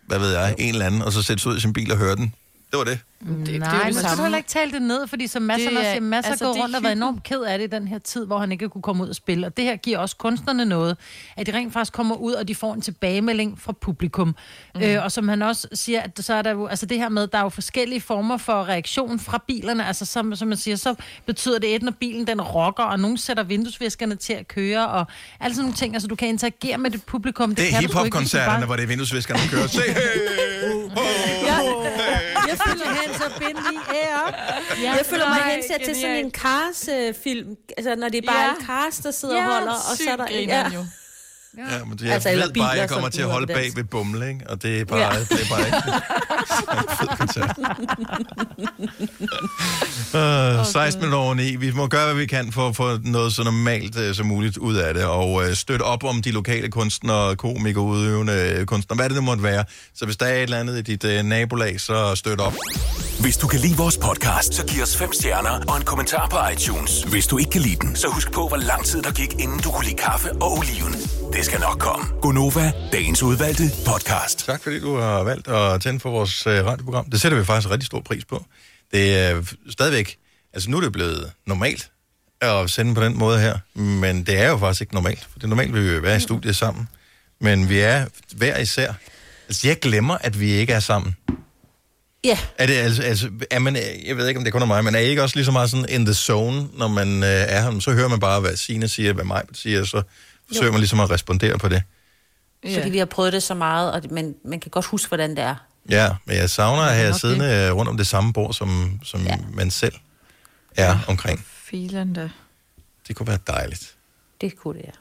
hvad 0.06 0.18
ved 0.18 0.32
jeg, 0.32 0.54
en 0.58 0.68
eller 0.74 0.86
anden, 0.86 1.02
og 1.02 1.12
så 1.12 1.22
sætte 1.22 1.42
sig 1.42 1.52
ud 1.52 1.56
i 1.56 1.60
sin 1.60 1.72
bil 1.72 1.92
og 1.92 1.98
høre 1.98 2.16
den? 2.16 2.34
Det 2.72 2.78
var 2.78 2.84
det. 2.84 2.98
Det, 3.28 3.46
det, 3.46 3.60
Nej, 3.60 3.68
det 3.70 3.74
er 3.74 3.78
jo 3.78 3.84
men 3.84 3.86
det 3.86 3.94
så 3.94 4.00
skal 4.08 4.16
du 4.18 4.22
heller 4.22 4.38
ikke 4.38 4.48
tale 4.48 4.72
det 4.72 4.82
ned, 4.82 5.06
fordi 5.06 5.26
som 5.26 5.42
masser 5.42 5.68
også 5.70 5.78
er- 5.80 5.92
siger, 5.92 6.00
masser 6.00 6.30
altså, 6.30 6.44
går 6.44 6.62
rundt 6.62 6.76
og 6.76 6.82
været 6.82 6.92
enormt 6.96 7.22
ked 7.22 7.40
af 7.40 7.58
det 7.58 7.64
i 7.64 7.70
den 7.70 7.88
her 7.88 7.98
tid, 7.98 8.26
hvor 8.26 8.38
han 8.38 8.52
ikke 8.52 8.68
kunne 8.68 8.82
komme 8.82 9.02
ud 9.04 9.08
og 9.08 9.14
spille. 9.14 9.46
Og 9.46 9.56
det 9.56 9.64
her 9.64 9.76
giver 9.76 9.98
også 9.98 10.16
kunstnerne 10.16 10.64
noget, 10.64 10.96
at 11.36 11.46
de 11.46 11.52
rent 11.54 11.72
faktisk 11.72 11.92
kommer 11.92 12.14
ud, 12.16 12.32
og 12.32 12.48
de 12.48 12.54
får 12.54 12.74
en 12.74 12.80
tilbagemelding 12.80 13.60
fra 13.60 13.72
publikum. 13.80 14.34
Mm. 14.74 14.82
Øh, 14.82 15.04
og 15.04 15.12
som 15.12 15.28
han 15.28 15.42
også 15.42 15.68
siger, 15.72 16.00
at 16.00 16.10
så 16.24 16.34
er 16.34 16.42
der 16.42 16.50
jo, 16.50 16.66
altså 16.66 16.86
det 16.86 16.98
her 16.98 17.08
med, 17.08 17.26
der 17.26 17.38
er 17.38 17.42
jo 17.42 17.48
forskellige 17.48 18.00
former 18.00 18.36
for 18.36 18.68
reaktion 18.68 19.18
fra 19.20 19.44
bilerne. 19.46 19.86
Altså 19.86 20.04
som, 20.04 20.36
som 20.36 20.48
man 20.48 20.56
siger, 20.58 20.76
så 20.76 20.94
betyder 21.26 21.58
det 21.58 21.74
et, 21.74 21.82
når 21.82 21.92
bilen 22.00 22.26
den 22.26 22.40
rocker, 22.40 22.82
og 22.84 23.00
nogen 23.00 23.16
sætter 23.18 23.42
vinduesviskerne 23.42 24.16
til 24.16 24.32
at 24.32 24.48
køre, 24.48 24.88
og 24.88 25.06
alle 25.40 25.54
sådan 25.54 25.62
nogle 25.64 25.76
ting. 25.76 25.94
Altså 25.94 26.08
du 26.08 26.16
kan 26.16 26.28
interagere 26.28 26.78
med 26.78 26.90
det 26.90 27.02
publikum. 27.04 27.48
Det, 27.48 27.58
Det 27.58 27.66
er 27.66 27.70
kan 27.70 27.80
hiphop-koncerterne, 27.80 28.50
bare- 28.58 28.66
hvor 28.66 28.76
det 28.76 28.82
er 28.82 28.86
vinduesviskerne, 28.86 29.40
der 29.42 29.48
kører. 29.48 29.66
Se, 29.66 29.80
hey, 29.80 29.92
ho, 30.96 31.02
Jeg 32.48 32.58
føler 32.66 33.02
hen 33.02 33.14
så 33.14 33.30
bind 33.38 33.58
i 33.58 33.76
ære. 33.94 34.34
Jeg 34.82 35.06
føler 35.06 35.28
mig 35.28 35.42
hensat 35.54 35.80
til 35.84 35.94
sådan 35.96 36.16
en 36.16 36.30
Cars-film. 36.30 37.56
Altså, 37.76 37.94
når 37.96 38.08
det 38.08 38.18
er 38.24 38.32
bare 38.32 38.38
Ja. 38.40 38.44
ja. 38.44 38.54
en 38.60 38.66
Cars, 38.66 38.96
der 38.96 39.10
sidder 39.10 39.36
Ja, 39.36 39.46
og 39.46 39.52
holder, 39.54 39.72
og 39.72 39.96
så 39.96 40.10
er 40.10 40.16
der... 40.16 40.26
grineren 40.26 40.72
jo. 40.72 40.84
Ja, 41.58 41.84
men 41.84 41.98
det, 41.98 42.04
jeg 42.04 42.12
Altså, 42.14 42.28
altså, 42.28 42.46
ved 42.46 42.54
bare, 42.54 42.72
at 42.74 42.80
jeg 42.80 42.88
kommer 42.90 43.08
til 43.08 43.22
at 43.22 43.28
holde 43.28 43.46
bag 43.46 43.70
ved 43.76 43.84
bumle, 43.84 44.28
ikke? 44.28 44.40
Og 44.48 44.62
det 44.62 44.80
er 44.80 44.84
bare, 44.84 44.98
Ja. 45.00 45.08
det 45.20 45.40
er 45.42 45.48
bare 45.50 45.66
ikke 45.66 45.76
en 45.76 46.96
fed 46.98 47.16
koncert. 47.18 47.56
Uh, 50.14 50.66
16 50.66 51.00
minutter 51.00 51.18
over 51.18 51.34
9. 51.34 51.56
Vi 51.56 51.70
må 51.70 51.86
gøre, 51.86 52.04
hvad 52.04 52.14
vi 52.14 52.26
kan 52.26 52.52
for 52.52 52.68
at 52.68 52.76
få 52.76 52.98
noget 53.04 53.32
så 53.34 53.42
normalt 53.44 53.96
uh, 53.98 54.14
som 54.14 54.26
muligt 54.26 54.56
ud 54.56 54.74
af 54.76 54.94
det, 54.94 55.04
og 55.04 55.32
uh, 55.32 55.52
støtte 55.54 55.82
op 55.82 56.04
om 56.04 56.22
de 56.22 56.30
lokale 56.30 56.68
kunstnere, 56.70 57.36
komikere, 57.36 57.84
udøvende 57.84 58.64
kunstnere, 58.66 58.96
hvad 58.96 59.08
det 59.08 59.16
nu 59.16 59.22
måtte 59.22 59.42
være. 59.42 59.64
Så 59.94 60.04
hvis 60.04 60.16
der 60.16 60.26
er 60.26 60.34
et 60.36 60.42
eller 60.42 60.58
andet 60.58 60.78
i 60.78 60.82
dit 60.96 61.04
uh, 61.04 61.26
nabolag, 61.26 61.80
så 61.80 62.14
støt 62.14 62.40
op. 62.40 62.54
Hvis 63.20 63.36
du 63.36 63.46
kan 63.46 63.60
lide 63.60 63.76
vores 63.76 63.98
podcast, 63.98 64.54
så 64.54 64.66
giv 64.66 64.82
os 64.82 64.96
fem 64.96 65.12
stjerner 65.12 65.60
og 65.68 65.76
en 65.76 65.82
kommentar 65.84 66.28
på 66.28 66.36
iTunes. 66.52 67.02
Hvis 67.02 67.26
du 67.26 67.38
ikke 67.38 67.50
kan 67.50 67.60
lide 67.60 67.76
den, 67.76 67.96
så 67.96 68.08
husk 68.08 68.32
på, 68.32 68.48
hvor 68.48 68.56
lang 68.56 68.84
tid 68.84 69.02
der 69.02 69.10
gik, 69.12 69.32
inden 69.38 69.58
du 69.60 69.70
kunne 69.70 69.84
lide 69.84 69.96
kaffe 69.96 70.32
og 70.32 70.52
oliven. 70.58 70.92
Det 71.32 71.41
skal 71.44 71.60
nok 71.60 71.78
komme. 71.78 72.06
Gonova, 72.20 72.72
dagens 72.92 73.22
udvalgte 73.22 73.62
podcast. 73.86 74.46
Tak 74.46 74.62
fordi 74.62 74.80
du 74.80 74.96
har 74.96 75.22
valgt 75.22 75.48
at 75.48 75.80
tænde 75.80 76.00
for 76.00 76.10
vores 76.10 76.46
uh, 76.46 76.52
radioprogram. 76.52 77.10
Det 77.10 77.20
sætter 77.20 77.38
vi 77.38 77.44
faktisk 77.44 77.70
rigtig 77.70 77.86
stor 77.86 78.00
pris 78.00 78.24
på. 78.24 78.44
Det 78.92 79.18
er 79.18 79.42
stadigvæk, 79.70 80.16
altså 80.52 80.70
nu 80.70 80.76
er 80.76 80.80
det 80.80 80.92
blevet 80.92 81.32
normalt 81.46 81.90
at 82.40 82.70
sende 82.70 82.94
på 82.94 83.02
den 83.04 83.18
måde 83.18 83.38
her, 83.40 83.58
men 83.74 84.24
det 84.24 84.38
er 84.38 84.48
jo 84.48 84.58
faktisk 84.58 84.80
ikke 84.80 84.94
normalt. 84.94 85.28
For 85.32 85.38
det 85.38 85.44
er 85.44 85.48
normalt, 85.48 85.74
vil 85.74 85.84
vi 85.84 85.94
jo 85.94 86.00
være 86.00 86.16
i 86.16 86.20
studiet 86.20 86.56
sammen, 86.56 86.88
men 87.40 87.68
vi 87.68 87.78
er 87.78 88.06
hver 88.36 88.58
især. 88.58 88.92
Altså 89.48 89.68
jeg 89.68 89.78
glemmer, 89.80 90.18
at 90.20 90.40
vi 90.40 90.50
ikke 90.50 90.72
er 90.72 90.80
sammen. 90.80 91.16
Ja, 92.24 92.38
Er 92.58 92.66
det 92.66 92.74
altså, 92.74 93.02
altså 93.02 93.30
er 93.50 93.58
man, 93.58 93.76
jeg 94.06 94.16
ved 94.16 94.28
ikke, 94.28 94.38
om 94.38 94.44
det 94.44 94.52
kun 94.52 94.62
er 94.62 94.66
mig, 94.66 94.84
men 94.84 94.94
er 94.94 94.98
I 94.98 95.04
ikke 95.04 95.22
også 95.22 95.36
lige 95.36 95.44
så 95.44 95.52
meget 95.52 95.70
sådan 95.70 95.86
in 95.88 96.04
the 96.04 96.14
zone, 96.14 96.68
når 96.78 96.88
man 96.88 97.22
uh, 97.22 97.28
er 97.28 97.62
her? 97.62 97.80
Så 97.80 97.92
hører 97.92 98.08
man 98.08 98.20
bare, 98.20 98.40
hvad 98.40 98.56
Sina 98.56 98.86
siger, 98.86 99.12
hvad 99.12 99.24
mig 99.24 99.42
siger, 99.52 99.84
så 99.84 100.02
forsøger 100.52 100.72
man 100.72 100.80
ligesom 100.80 101.00
at 101.00 101.10
respondere 101.10 101.58
på 101.58 101.68
det. 101.68 101.82
fordi 102.74 102.90
vi 102.90 102.98
har 102.98 103.04
prøvet 103.04 103.32
det 103.32 103.42
så 103.42 103.54
meget, 103.54 103.92
og 103.92 104.02
man, 104.10 104.34
man 104.44 104.60
kan 104.60 104.70
godt 104.70 104.84
huske, 104.86 105.08
hvordan 105.08 105.30
det 105.30 105.38
er. 105.38 105.54
Ja, 105.90 106.08
men 106.24 106.36
jeg 106.36 106.50
savner 106.50 106.82
at 106.82 106.94
have 106.94 107.10
nok 107.10 107.20
siddende 107.20 107.70
rundt 107.70 107.88
om 107.88 107.96
det 107.96 108.06
samme 108.06 108.32
bord, 108.32 108.54
som, 108.54 109.00
som 109.04 109.20
ja. 109.20 109.30
Ja. 109.30 109.38
man 109.54 109.70
selv 109.70 109.94
er 110.76 110.98
omkring. 111.08 111.44
Filen 111.64 112.12
da. 112.12 112.30
Det 113.08 113.16
kunne 113.16 113.26
være 113.26 113.38
dejligt. 113.46 113.94
Det 114.40 114.56
kunne 114.56 114.78
det, 114.78 114.84
ja. 114.84 114.92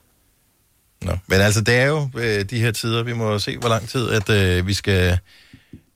Nå. 1.07 1.17
Men 1.27 1.41
altså, 1.41 1.61
det 1.61 1.75
er 1.75 1.85
jo 1.85 2.09
øh, 2.17 2.45
de 2.45 2.59
her 2.59 2.71
tider, 2.71 3.03
vi 3.03 3.13
må 3.13 3.39
se, 3.39 3.57
hvor 3.57 3.69
lang 3.69 3.89
tid, 3.89 4.09
at 4.09 4.29
øh, 4.29 4.67
vi 4.67 4.73
skal... 4.73 5.19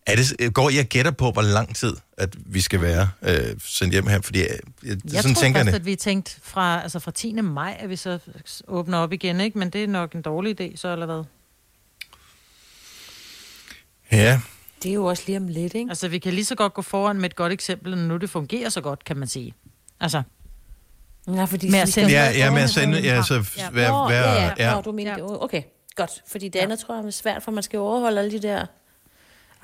Er 0.06 0.16
det, 0.16 0.34
øh, 0.40 0.52
går 0.52 0.70
jeg 0.70 0.86
gætter 0.86 1.12
på, 1.12 1.32
hvor 1.32 1.42
lang 1.42 1.76
tid, 1.76 1.94
at 2.18 2.36
vi 2.54 2.62
skal 2.62 2.82
være 2.82 3.10
øh, 3.22 3.56
sendt 3.60 3.94
hjem 3.94 4.08
her? 4.08 4.22
Fordi 4.22 4.40
øh, 4.42 4.46
jeg, 4.50 4.60
Jeg 4.84 4.98
sådan 5.22 5.36
tror 5.36 5.42
tænker 5.42 5.60
først, 5.60 5.68
jeg 5.68 5.76
at 5.76 5.86
vi 5.86 5.96
tænkte 5.96 6.32
fra, 6.44 6.82
altså 6.84 7.00
fra 7.00 7.12
10. 7.12 7.34
maj, 7.42 7.78
at 7.80 7.90
vi 7.90 7.96
så 7.96 8.20
åbner 8.68 8.98
op 8.98 9.14
igen, 9.14 9.40
ikke? 9.40 9.58
Men 9.58 9.70
det 9.70 9.84
er 9.84 9.88
nok 9.88 10.14
en 10.16 10.22
dårlig 10.22 10.62
idé, 10.62 10.76
så 10.78 10.88
eller 10.92 11.06
hvad? 11.06 11.24
Ja, 14.12 14.42
Det 14.84 14.90
er 14.90 14.94
jo 14.94 15.06
også 15.06 15.24
lige 15.28 15.38
om 15.38 15.48
lidt, 15.48 15.74
ikke? 15.74 15.90
Altså, 15.90 16.08
vi 16.08 16.20
kan 16.20 16.34
lige 16.34 16.46
så 16.46 16.56
godt 16.56 16.74
gå 16.74 16.82
foran 16.82 17.16
med 17.16 17.26
et 17.30 17.36
godt 17.36 17.54
eksempel, 17.54 17.98
når 17.98 18.04
nu 18.08 18.18
det 18.18 18.30
fungerer 18.30 18.70
så 18.70 18.82
godt, 18.82 19.04
kan 19.04 19.18
man 19.18 19.28
sige. 19.28 19.54
Altså, 20.00 20.22
Ja, 21.28 21.44
fordi 21.46 21.70
Med 21.70 21.80
at 21.80 21.90
sende- 21.90 22.10
ja, 22.12 22.32
ja 22.32 22.52
med 22.52 22.62
at 22.62 22.70
sende... 22.70 23.00
Ja, 23.00 23.24
så 23.24 23.34
Ja. 23.58 23.70
være, 23.72 23.92
Nå, 23.92 24.10
være, 24.10 24.32
ja, 24.32 24.44
ja. 24.44 24.70
ja. 24.70 24.76
Nå, 24.76 24.82
du 24.82 24.92
mener, 24.92 25.12
Ja. 25.18 25.44
okay, 25.44 25.62
godt. 25.96 26.12
Fordi 26.32 26.50
det 26.50 26.60
andet 26.60 26.78
Ja. 26.78 26.86
tror 26.86 26.96
jeg 26.96 27.06
er 27.06 27.12
svært, 27.12 27.44
for 27.44 27.52
man 27.52 27.64
skal 27.64 27.78
jo 27.78 27.84
overholde 27.84 28.20
alle 28.22 28.32
de 28.32 28.42
der 28.48 28.66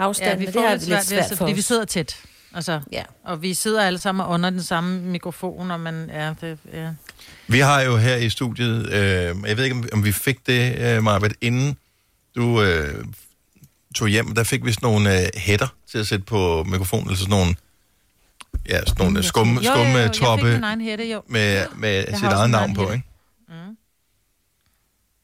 afstande. 0.02 0.32
ja, 0.32 0.38
vi 0.40 0.46
det 0.46 0.54
får 0.54 0.62
har 0.62 0.70
lidt 0.74 0.84
svært 0.84 0.98
ved, 0.98 1.04
svært 1.06 1.30
for 1.30 1.36
fordi 1.36 1.54
vi 1.54 1.62
sidder 1.62 1.86
tæt. 1.86 2.18
Altså, 2.56 2.82
Ja. 2.92 3.04
og 3.24 3.42
vi 3.42 3.54
sidder 3.54 3.84
alle 3.84 4.00
sammen 4.00 4.26
under 4.26 4.50
den 4.50 4.64
samme 4.64 5.02
mikrofon, 5.02 5.72
og 5.72 5.80
man, 5.80 6.10
ja, 6.14 6.34
det, 6.42 6.58
ja. 6.74 6.90
Vi 7.48 7.60
har 7.60 7.82
jo 7.82 7.98
her 7.98 8.16
i 8.16 8.30
studiet, 8.30 8.86
øh, 8.90 9.36
jeg 9.48 9.58
ved 9.58 9.64
ikke, 9.64 9.76
om, 9.76 9.86
om 9.94 10.04
vi 10.04 10.12
fik 10.12 10.48
det, 10.48 10.78
øh, 10.80 11.04
Marvitt, 11.04 11.34
inden 11.42 11.78
du 12.36 12.62
øh, 12.62 13.06
tog 13.96 14.08
hjem, 14.08 14.36
der 14.36 14.44
fik 14.44 14.66
vi 14.66 14.72
sådan 14.72 14.88
nogle 14.90 15.22
øh, 15.22 15.28
hætter 15.36 15.68
til 15.92 15.98
at 15.98 16.08
sætte 16.08 16.26
på 16.26 16.64
mikrofonen, 16.64 17.06
eller 17.06 17.18
sådan 17.18 17.30
nogle, 17.30 17.56
ja, 18.70 18.80
sådan 18.86 19.06
nogle 19.06 19.24
skumme, 19.24 19.54
Jo, 19.54 19.62
jo, 19.62 19.68
jo, 19.70 19.76
skumme 19.76 19.98
jeg 19.98 20.12
toppe 20.12 20.46
fik 20.46 20.54
min 20.54 20.64
egen 20.64 20.82
hætte, 20.82 21.06
jo. 21.12 21.22
med, 21.28 21.66
med 21.76 22.06
sit 22.06 22.14
også 22.14 22.28
eget 22.28 22.46
en 22.46 22.52
navn 22.52 22.74
på, 22.74 22.82
hætte. 22.82 22.94
ikke? 22.94 23.08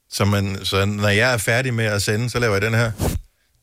Så, 0.09 0.25
man, 0.25 0.65
så 0.65 0.85
når 0.85 1.07
jeg 1.09 1.33
er 1.33 1.37
færdig 1.37 1.73
med 1.73 1.85
at 1.85 2.01
sende, 2.01 2.29
så 2.29 2.39
laver 2.39 2.53
jeg 2.55 2.61
den 2.61 2.73
her, 2.73 2.91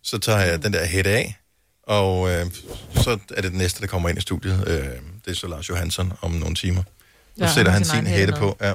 så 0.04 0.18
tager 0.18 0.38
jeg 0.40 0.62
den 0.62 0.72
der 0.72 0.84
hætte 0.86 1.10
af, 1.10 1.36
og 1.82 2.30
øh, 2.30 2.46
så 2.94 3.18
er 3.34 3.40
det 3.42 3.50
den 3.52 3.58
næste, 3.58 3.80
der 3.80 3.86
kommer 3.86 4.08
ind 4.08 4.18
i 4.18 4.20
studiet. 4.20 4.64
Øh, 4.68 4.84
det 5.24 5.30
er 5.30 5.34
så 5.34 5.46
Lars 5.46 5.68
Johansson 5.68 6.12
om 6.22 6.30
nogle 6.30 6.54
timer. 6.54 6.82
Så 6.82 6.90
Ja, 7.38 7.44
ja, 7.46 7.52
sætter 7.52 7.72
han 7.72 7.84
sin 7.84 8.06
hætte 8.06 8.34
på, 8.38 8.56
ja. 8.60 8.74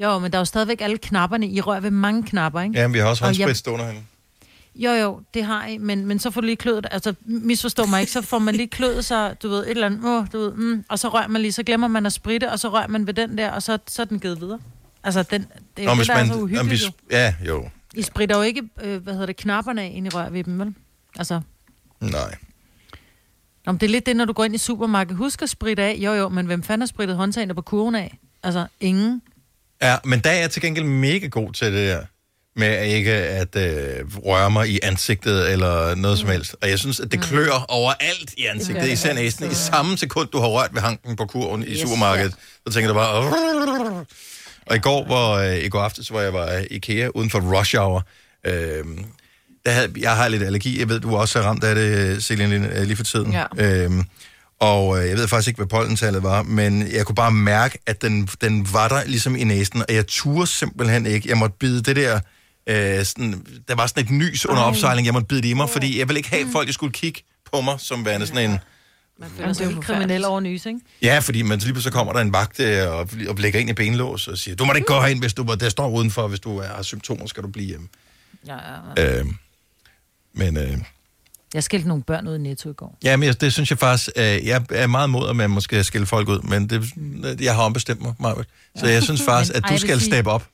Jo, 0.00 0.18
men 0.18 0.32
der 0.32 0.38
er 0.38 0.40
jo 0.40 0.44
stadigvæk 0.44 0.80
alle 0.80 0.98
knapperne. 0.98 1.46
I 1.48 1.60
rører 1.60 1.80
ved 1.80 1.90
mange 1.90 2.22
knapper, 2.22 2.60
ikke? 2.60 2.78
Ja, 2.80 2.86
men 2.86 2.94
vi 2.94 2.98
har 2.98 3.06
også 3.06 3.24
Og 3.24 3.30
jeg- 3.30 3.36
håndsprit 3.46 3.56
stående 3.56 3.84
herinde. 3.84 4.02
Jo, 4.74 4.90
jo, 4.90 5.20
det 5.34 5.44
har 5.44 5.66
I, 5.66 5.78
men, 5.78 6.06
men 6.06 6.18
så 6.18 6.30
får 6.30 6.40
du 6.40 6.44
lige 6.44 6.56
klødet, 6.56 6.86
altså 6.90 7.14
misforstå 7.24 7.86
mig 7.86 8.00
ikke, 8.00 8.12
så 8.12 8.22
får 8.22 8.38
man 8.38 8.54
lige 8.54 8.68
klødet 8.68 9.04
sig, 9.04 9.36
du 9.42 9.48
ved, 9.48 9.64
et 9.64 9.70
eller 9.70 9.86
andet, 9.86 10.00
oh, 10.04 10.26
du 10.32 10.38
ved, 10.38 10.52
mm, 10.52 10.84
og 10.88 10.98
så 10.98 11.08
rører 11.08 11.28
man 11.28 11.42
lige, 11.42 11.52
så 11.52 11.62
glemmer 11.62 11.88
man 11.88 12.06
at 12.06 12.12
spritte, 12.12 12.50
og 12.52 12.58
så 12.60 12.68
rører 12.68 12.86
man 12.88 13.06
ved 13.06 13.14
den 13.14 13.38
der, 13.38 13.50
og 13.50 13.62
så, 13.62 13.78
så 13.88 14.02
er 14.02 14.06
den 14.06 14.20
givet 14.20 14.40
videre. 14.40 14.58
Altså, 15.04 15.22
den, 15.22 15.40
det 15.42 15.48
er 15.76 15.82
jo 15.82 15.84
Nå, 15.84 15.90
det, 15.90 15.98
hvis 15.98 16.06
der 16.06 16.14
er 16.14 16.18
man, 16.18 16.26
så 16.28 16.34
uhyggeligt, 16.40 16.82
jo. 16.84 16.90
ja, 17.10 17.34
jo. 17.46 17.68
I 17.94 18.02
spritter 18.02 18.36
jo 18.36 18.42
ikke, 18.42 18.62
øh, 18.82 19.02
hvad 19.02 19.12
hedder 19.12 19.26
det, 19.26 19.36
knapperne 19.36 19.82
af, 19.82 19.92
ind 19.94 20.06
i 20.06 20.10
rør 20.10 20.28
ved 20.30 20.44
dem, 20.44 20.58
vel? 20.58 20.74
Altså, 21.18 21.40
Nej. 22.00 22.34
Nå, 23.66 23.72
men 23.72 23.80
det 23.80 23.86
er 23.86 23.90
lidt 23.90 24.06
det, 24.06 24.16
når 24.16 24.24
du 24.24 24.32
går 24.32 24.44
ind 24.44 24.54
i 24.54 24.58
supermarkedet. 24.58 25.16
Husk 25.16 25.42
at 25.42 25.50
spritte 25.50 25.82
af. 25.82 25.94
Jo, 25.98 26.12
jo, 26.12 26.28
men 26.28 26.46
hvem 26.46 26.62
fanden 26.62 26.80
har 26.80 26.86
sprittet 26.86 27.16
håndtagene 27.16 27.54
på 27.54 27.62
kurven 27.62 27.94
af? 27.94 28.18
Altså, 28.42 28.66
ingen. 28.80 29.22
Ja, 29.82 29.96
men 30.04 30.20
der 30.20 30.30
er 30.30 30.40
jeg 30.40 30.50
til 30.50 30.62
gengæld 30.62 30.84
mega 30.84 31.26
god 31.26 31.52
til 31.52 31.66
det 31.66 31.88
der, 31.88 32.04
med 32.56 32.84
ikke 32.86 33.12
at 33.12 33.56
øh, 33.56 34.16
røre 34.16 34.50
mig 34.50 34.68
i 34.68 34.78
ansigtet 34.82 35.52
eller 35.52 35.94
noget 35.94 36.16
mm. 36.16 36.20
som 36.20 36.28
helst. 36.28 36.56
Og 36.62 36.70
jeg 36.70 36.78
synes, 36.78 37.00
at 37.00 37.12
det 37.12 37.20
klør 37.20 37.64
overalt 37.68 38.34
i 38.36 38.44
ansigtet, 38.46 38.86
Ja. 38.86 38.92
især 38.92 39.14
næsten. 39.14 39.50
I 39.50 39.54
samme 39.54 39.98
sekund, 39.98 40.28
du 40.28 40.38
har 40.38 40.48
rørt 40.48 40.74
ved 40.74 40.80
hanken 40.80 41.16
på 41.16 41.26
kurven 41.26 41.62
i 41.62 41.66
Yes, 41.70 41.80
supermarkedet, 41.80 42.34
så 42.66 42.72
tænker 42.72 42.88
du 42.88 42.94
bare... 42.94 44.04
Og 44.66 44.76
i 44.76 44.78
går, 44.78 45.04
hvor, 45.04 45.32
øh, 45.32 45.56
i 45.56 45.68
går 45.68 45.80
aftes, 45.80 46.08
hvor 46.08 46.20
jeg 46.20 46.32
var 46.32 46.50
i 46.58 46.66
IKEA 46.70 47.08
uden 47.14 47.30
for 47.30 47.58
rush 47.58 47.76
hour, 47.76 48.06
øh, 48.46 48.84
der 49.66 49.70
havde, 49.70 49.92
jeg 49.98 50.16
har 50.16 50.28
lidt 50.28 50.42
allergi. 50.42 50.80
Jeg 50.80 50.88
ved, 50.88 51.00
du 51.00 51.16
også 51.16 51.38
er 51.38 51.42
ramt 51.42 51.64
af 51.64 51.74
det, 51.74 52.24
Celine, 52.24 52.58
lige, 52.58 52.84
lige 52.84 52.96
for 52.96 53.04
tiden. 53.04 53.32
Ja. 53.32 53.44
Øhm, 53.56 54.04
og 54.60 55.02
øh, 55.02 55.08
jeg 55.08 55.16
ved 55.16 55.28
faktisk 55.28 55.48
ikke, 55.48 55.58
hvad 55.58 55.66
pollentallet 55.66 56.22
var, 56.22 56.42
men 56.42 56.92
jeg 56.92 57.06
kunne 57.06 57.14
bare 57.14 57.32
mærke, 57.32 57.78
at 57.86 58.02
den, 58.02 58.28
den 58.40 58.68
var 58.72 58.88
der 58.88 59.04
ligesom 59.04 59.36
i 59.36 59.44
næsen, 59.44 59.82
og 59.88 59.94
jeg 59.94 60.06
turde 60.06 60.46
simpelthen 60.46 61.06
ikke. 61.06 61.28
Jeg 61.28 61.38
måtte 61.38 61.56
bide 61.58 61.82
det 61.82 61.96
der... 61.96 62.20
Øh, 62.66 63.04
sådan, 63.04 63.46
der 63.68 63.74
var 63.74 63.86
sådan 63.86 64.04
et 64.04 64.10
nys 64.10 64.46
under 64.46 64.62
opsejling, 64.62 65.06
jeg 65.06 65.14
måtte 65.14 65.26
bide 65.26 65.42
det 65.42 65.48
i 65.48 65.52
mig, 65.52 65.70
fordi 65.70 65.98
jeg 65.98 66.08
ville 66.08 66.18
ikke 66.18 66.30
have, 66.30 66.42
at 66.42 66.48
folk 66.52 66.68
de 66.68 66.72
skulle 66.72 66.92
kigge 66.92 67.22
på 67.52 67.60
mig, 67.60 67.74
som 67.78 68.04
værende 68.04 68.26
sådan 68.26 68.50
en 68.50 68.58
Man 69.22 69.30
føler 69.36 69.52
sig 69.52 69.66
helt 69.66 69.80
kriminel 69.84 70.24
over 70.24 70.40
nys, 70.40 70.66
ikke? 70.66 70.80
Ja, 71.02 71.18
fordi 71.18 71.42
man 71.42 71.58
lige 71.58 71.82
så 71.82 71.90
kommer 71.90 72.12
der 72.12 72.20
en 72.20 72.32
vagt 72.32 72.60
øh, 72.60 72.88
og, 72.90 73.08
og 73.28 73.36
lægger 73.38 73.60
ind 73.60 73.70
i 73.70 73.72
benlås 73.72 74.28
og 74.28 74.38
siger, 74.38 74.54
du 74.56 74.64
må 74.64 74.72
da 74.72 74.76
ikke 74.76 74.86
gå 74.86 75.00
herind, 75.00 75.20
hvis 75.20 75.34
du 75.34 75.56
der 75.60 75.68
står 75.68 75.90
udenfor, 75.90 76.28
hvis 76.28 76.40
du 76.40 76.60
har 76.60 76.82
symptomer, 76.82 77.26
skal 77.26 77.42
du 77.42 77.48
blive 77.48 77.66
hjemme. 77.66 77.88
Ja, 78.46 78.54
ja, 78.54 79.02
ja. 79.02 79.18
Øh, 79.20 79.26
men 80.32 80.56
øh, 80.56 80.78
Jeg 81.54 81.64
skældte 81.64 81.88
nogle 81.88 82.02
børn 82.02 82.28
ud 82.28 82.34
i 82.34 82.38
Netto 82.38 82.70
i 82.70 82.72
går. 82.72 82.98
ja, 83.04 83.16
men 83.16 83.26
jeg- 83.26 83.40
det 83.40 83.52
synes 83.52 83.70
jeg 83.70 83.78
faktisk, 83.78 84.10
øh, 84.16 84.22
jeg 84.46 84.64
er 84.70 84.86
meget 84.86 85.10
mod, 85.10 85.28
at 85.28 85.36
man 85.36 85.50
måske 85.50 85.84
skille 85.84 86.06
folk 86.06 86.28
ud, 86.28 86.40
men 86.40 86.70
det, 86.70 86.82
jeg 87.40 87.54
har 87.54 87.62
ombestemt 87.62 88.02
mig, 88.02 88.14
Marvitt. 88.20 88.48
Så 88.76 88.86
jeg 88.86 89.02
synes 89.02 89.22
faktisk, 89.28 89.54
at 89.54 89.62
ej, 89.64 89.68
du 89.68 89.72
vil 89.72 89.80
skal 89.80 89.98
sige- 90.00 90.10
steppe 90.10 90.30
op 90.30 90.46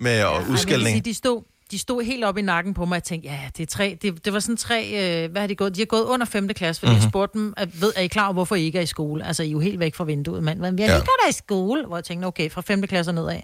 med 0.00 0.18
ja, 0.18 0.32
Ej, 0.32 0.44
udskældning. 0.48 0.94
sige, 0.94 1.00
de 1.10 1.14
stod, 1.14 1.42
de 1.70 1.78
stod 1.78 2.02
helt 2.02 2.24
op 2.24 2.38
i 2.38 2.42
nakken 2.42 2.74
på 2.74 2.84
mig, 2.84 2.90
og 2.90 2.94
jeg 2.94 3.02
tænkte, 3.04 3.28
ja, 3.28 3.40
det 3.56 3.62
er 3.62 3.66
tre, 3.66 3.98
det, 4.02 4.24
det 4.24 4.32
var 4.32 4.40
sådan 4.40 4.56
tre, 4.56 4.90
øh, 5.24 5.30
hvad 5.30 5.40
har 5.40 5.48
de 5.48 5.54
gået? 5.54 5.74
De 5.74 5.80
har 5.80 5.86
gået 5.86 6.04
under 6.04 6.26
5. 6.26 6.48
klasse, 6.48 6.80
fordi 6.80 6.90
mm-hmm. 6.90 7.02
jeg 7.02 7.10
spurgte 7.10 7.38
dem, 7.38 7.54
at, 7.56 7.80
ved, 7.80 7.92
er 7.96 8.00
I 8.00 8.06
klar 8.06 8.24
over, 8.24 8.32
hvorfor 8.32 8.54
I 8.54 8.62
ikke 8.62 8.78
er 8.78 8.82
i 8.82 8.86
skole? 8.86 9.26
Altså, 9.26 9.42
I 9.42 9.46
er 9.46 9.50
jo 9.50 9.58
helt 9.60 9.80
væk 9.80 9.94
fra 9.94 10.04
vinduet, 10.04 10.42
mand. 10.42 10.58
Men 10.58 10.78
jeg 10.78 10.86
Ja. 10.86 10.92
ja. 10.92 10.96
ikke 10.98 11.06
der 11.24 11.28
i 11.28 11.32
skole, 11.32 11.86
hvor 11.86 11.96
jeg 11.96 12.04
tænkte, 12.04 12.26
okay, 12.26 12.50
fra 12.50 12.60
5. 12.60 12.82
klasse 12.82 13.10
og 13.10 13.14
nedad. 13.14 13.40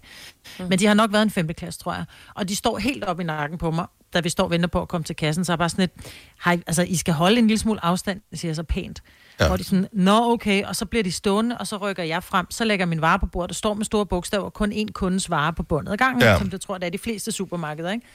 Mm. 0.59 0.65
Men 0.69 0.79
de 0.79 0.87
har 0.87 0.95
nok 0.95 1.13
været 1.13 1.23
en 1.23 1.31
5. 1.31 1.49
klasse, 1.49 1.81
tror 1.81 1.93
jeg. 1.95 2.05
Og 2.35 2.49
de 2.49 2.57
står 2.57 2.79
helt 2.79 3.05
op 3.05 3.21
i 3.21 3.25
nakken 3.25 3.59
på 3.59 3.71
mig, 3.71 3.87
da 4.15 4.21
vi 4.21 4.29
står 4.29 4.45
og 4.45 4.51
venter 4.51 4.69
på 4.69 4.83
at 4.83 4.89
komme 4.89 5.05
til 5.05 5.17
kassen, 5.17 5.45
så 5.45 5.53
er 5.53 5.55
jeg 5.55 5.59
bare 5.59 5.69
sådan 5.69 5.83
lidt, 5.83 5.93
hej, 6.45 6.59
altså, 6.67 6.83
I 6.83 6.97
skal 6.97 7.15
holde 7.15 7.39
en 7.39 7.47
lille 7.47 7.59
smule 7.59 7.85
afstand, 7.85 8.21
siger 8.35 8.49
jeg 8.51 8.57
så 8.57 8.63
pænt. 8.63 9.03
Ja. 9.41 9.47
Hvor 9.47 9.57
de 9.57 9.65
sådan, 9.65 9.89
nå 9.93 10.33
okay, 10.33 10.65
og 10.65 10.77
så 10.77 10.87
bliver 10.87 11.03
de 11.03 11.13
stående, 11.13 11.59
og 11.59 11.67
så 11.67 11.77
rykker 11.77 12.03
jeg 12.03 12.23
frem, 12.25 12.47
så 12.51 12.65
lægger 12.65 12.87
min 12.87 13.01
vare 13.01 13.19
på 13.19 13.27
bordet, 13.27 13.49
der 13.49 13.55
står 13.55 13.75
med 13.75 13.85
store 13.85 14.07
bogstaver, 14.07 14.51
kun 14.51 14.73
én 14.73 14.93
kundes 14.93 15.31
vare 15.31 15.53
på 15.53 15.63
bundet 15.63 15.93
ad 15.93 15.97
gangen, 15.97 16.23
Ja. 16.23 16.39
som 16.39 16.51
det 16.51 16.61
tror 16.61 16.79
det 16.79 16.87
er 16.87 16.91
de 16.91 16.99
fleste 16.99 17.33
supermarkeder, 17.33 17.91
ikke? 17.93 18.07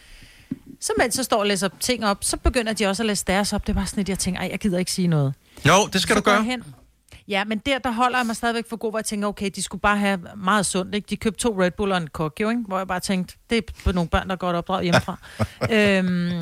Så 0.81 0.93
mens 0.97 1.17
jeg 1.17 1.25
står 1.25 1.37
og 1.39 1.45
læser 1.47 1.69
ting 1.79 2.05
op, 2.05 2.17
så 2.21 2.37
begynder 2.37 2.73
de 2.73 2.85
også 2.87 3.03
at 3.03 3.07
læse 3.07 3.25
deres 3.27 3.53
op. 3.53 3.67
Det 3.67 3.75
var 3.75 3.85
sådan 3.85 3.99
lidt, 3.99 4.09
jeg 4.09 4.19
tænker, 4.19 4.41
ej, 4.41 4.47
jeg 4.51 4.59
gider 4.59 4.77
ikke 4.77 4.91
sige 4.91 5.07
noget. 5.07 5.33
Jo, 5.67 5.73
det 5.93 6.01
skal 6.01 6.13
så 6.15 6.19
du 6.19 6.23
gøre. 6.25 6.43
Hen. 6.43 6.63
Ja, 7.27 7.43
men 7.43 7.57
der, 7.57 7.79
der 7.79 7.91
holder 7.91 8.17
jeg 8.19 8.25
mig 8.25 8.35
stadigvæk 8.35 8.69
for 8.69 8.75
god, 8.77 8.91
hvor 8.91 8.99
jeg 8.99 9.05
tænker, 9.05 9.27
okay, 9.27 9.49
de 9.55 9.63
skulle 9.63 9.81
bare 9.81 9.97
have 9.97 10.19
meget 10.37 10.65
sundt, 10.65 10.95
ikke? 10.95 11.07
De 11.09 11.15
købte 11.17 11.39
to 11.39 11.61
Red 11.63 11.71
Bull 11.71 11.91
og 11.91 11.97
en 11.97 12.07
Coke, 12.07 12.41
jo, 12.41 12.49
ikke? 12.49 12.61
Hvor 12.67 12.77
jeg 12.77 12.87
bare 12.87 12.99
tænkte, 12.99 13.35
det 13.49 13.57
er 13.57 13.61
på 13.83 13.91
nogle 13.91 14.09
børn, 14.09 14.27
der 14.27 14.33
er 14.33 14.37
godt 14.37 14.55
opdraget 14.55 14.83
hjemmefra. 14.83 15.17
øhm, 15.71 16.41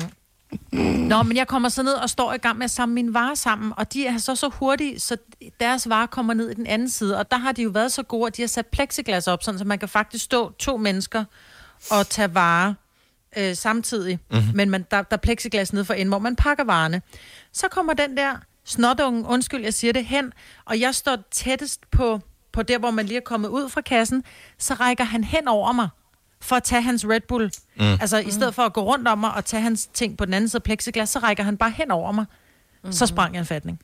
Nå, 0.72 1.22
men 1.22 1.36
jeg 1.36 1.46
kommer 1.46 1.68
så 1.68 1.82
ned 1.82 1.92
og 1.92 2.10
står 2.10 2.32
i 2.32 2.36
gang 2.36 2.58
med 2.58 2.64
at 2.64 2.70
samle 2.70 2.94
mine 2.94 3.14
varer 3.14 3.34
sammen, 3.34 3.72
og 3.76 3.92
de 3.92 4.06
er 4.06 4.18
så 4.18 4.34
så 4.34 4.48
hurtige, 4.48 5.00
så 5.00 5.16
deres 5.60 5.88
varer 5.88 6.06
kommer 6.06 6.34
ned 6.34 6.50
i 6.50 6.54
den 6.54 6.66
anden 6.66 6.88
side, 6.88 7.18
og 7.18 7.30
der 7.30 7.36
har 7.36 7.52
de 7.52 7.62
jo 7.62 7.70
været 7.70 7.92
så 7.92 8.02
gode, 8.02 8.26
at 8.26 8.36
de 8.36 8.42
har 8.42 8.46
sat 8.46 8.66
plexiglas 8.66 9.28
op, 9.28 9.42
sådan, 9.42 9.58
så 9.58 9.64
man 9.64 9.78
kan 9.78 9.88
faktisk 9.88 10.24
stå 10.24 10.52
to 10.52 10.76
mennesker 10.76 11.24
og 11.90 12.08
tage 12.08 12.34
varer 12.34 12.74
øh, 13.36 13.56
samtidig, 13.56 14.18
mm-hmm. 14.30 14.56
men 14.56 14.70
man, 14.70 14.86
der, 14.90 15.02
der 15.02 15.16
er 15.16 15.20
plexiglas 15.20 15.72
nede 15.72 15.84
for 15.84 15.94
enden, 15.94 16.08
hvor 16.08 16.18
man 16.18 16.36
pakker 16.36 16.64
varerne. 16.64 17.02
Så 17.52 17.68
kommer 17.68 17.92
den 17.92 18.16
der 18.16 18.36
snotunge, 18.64 19.24
undskyld, 19.28 19.62
jeg 19.62 19.74
siger 19.74 19.92
det, 19.92 20.04
hen, 20.04 20.32
og 20.64 20.80
jeg 20.80 20.94
står 20.94 21.18
tættest 21.30 21.90
på, 21.90 22.20
på 22.52 22.62
der, 22.62 22.78
hvor 22.78 22.90
man 22.90 23.06
lige 23.06 23.16
er 23.16 23.24
kommet 23.24 23.48
ud 23.48 23.68
fra 23.68 23.80
kassen, 23.80 24.24
så 24.58 24.74
rækker 24.74 25.04
han 25.04 25.24
hen 25.24 25.48
over 25.48 25.72
mig 25.72 25.88
for 26.46 26.56
at 26.56 26.62
tage 26.62 26.82
hans 26.82 27.06
Red 27.08 27.20
Bull. 27.20 27.52
Mm. 27.76 27.82
Altså, 27.82 28.18
i 28.18 28.30
stedet 28.30 28.54
for 28.54 28.62
at 28.62 28.72
gå 28.72 28.82
rundt 28.82 29.08
om 29.08 29.18
mig 29.18 29.34
og 29.34 29.44
tage 29.44 29.62
hans 29.62 29.86
ting 29.86 30.18
på 30.18 30.24
den 30.24 30.34
anden 30.34 30.48
side 30.48 30.58
af 30.58 30.62
plexiglas, 30.62 31.08
så 31.08 31.18
rækker 31.18 31.42
han 31.44 31.56
bare 31.56 31.70
hen 31.70 31.90
over 31.90 32.12
mig. 32.12 32.24
Mm. 32.84 32.92
Så 32.92 33.06
sprang 33.06 33.34
jeg 33.34 33.40
en 33.40 33.46
fatning. 33.46 33.80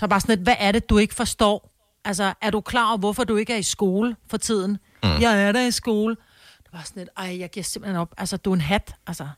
Så 0.00 0.06
bare 0.06 0.20
sådan 0.20 0.36
lidt, 0.38 0.46
hvad 0.46 0.56
er 0.58 0.72
det, 0.72 0.90
du 0.90 0.98
ikke 0.98 1.14
forstår? 1.14 1.70
Altså, 2.04 2.34
er 2.40 2.50
du 2.50 2.60
klar 2.60 2.88
over, 2.88 2.98
hvorfor 2.98 3.24
du 3.24 3.36
ikke 3.36 3.52
er 3.52 3.56
i 3.56 3.62
skole 3.62 4.16
for 4.30 4.36
tiden? 4.36 4.70
Mm. 5.02 5.20
Jeg 5.20 5.42
er 5.42 5.52
der 5.52 5.66
i 5.66 5.70
skole. 5.70 6.16
Det 6.62 6.72
var 6.72 6.82
sådan 6.84 7.00
lidt, 7.00 7.10
ej, 7.16 7.38
jeg 7.40 7.50
giver 7.50 7.64
simpelthen 7.64 8.00
op. 8.00 8.14
Altså, 8.18 8.36
du 8.36 8.50
er 8.50 8.54
en 8.54 8.60
hat, 8.60 8.94
altså. 9.06 9.28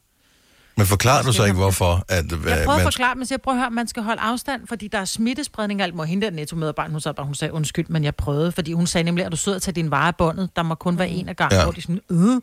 Men 0.76 0.86
forklarer 0.86 1.22
du 1.22 1.32
så 1.32 1.44
ikke, 1.44 1.56
hvorfor? 1.56 2.04
At, 2.08 2.24
Jeg 2.30 2.38
prøver 2.38 2.58
at 2.58 2.66
man, 2.66 2.80
forklare, 2.82 3.14
men 3.14 3.26
så 3.26 3.34
jeg 3.34 3.40
prøver 3.40 3.54
at 3.54 3.60
høre, 3.60 3.66
at 3.66 3.72
man 3.72 3.88
skal 3.88 4.02
holde 4.02 4.20
afstand, 4.20 4.66
fordi 4.68 4.88
der 4.88 4.98
er 4.98 5.04
smittespredning 5.04 5.80
og 5.80 5.84
alt. 5.84 5.94
Må 5.94 6.04
hende 6.04 6.26
der 6.26 6.32
netto-medarbejder, 6.32 6.92
hun 6.92 7.00
sagde 7.00 7.14
bare, 7.14 7.26
hun 7.26 7.34
sagde 7.34 7.52
undskyld, 7.54 7.86
men 7.88 8.04
jeg 8.04 8.14
prøvede, 8.14 8.52
fordi 8.52 8.72
hun 8.72 8.86
sagde 8.86 9.04
nemlig, 9.04 9.24
at 9.24 9.32
du 9.32 9.36
sidder 9.36 9.56
og 9.58 9.62
tager 9.62 9.74
din 9.74 9.90
vare 9.90 10.08
af 10.08 10.16
båndet. 10.16 10.50
Der 10.56 10.62
må 10.62 10.74
kun 10.74 10.98
være 10.98 11.08
en 11.08 11.28
af 11.28 11.36
gangen, 11.36 11.58
ja. 11.58 11.64
hvor 11.64 11.72
de 11.72 11.82
sådan, 11.82 12.00
øh. 12.10 12.40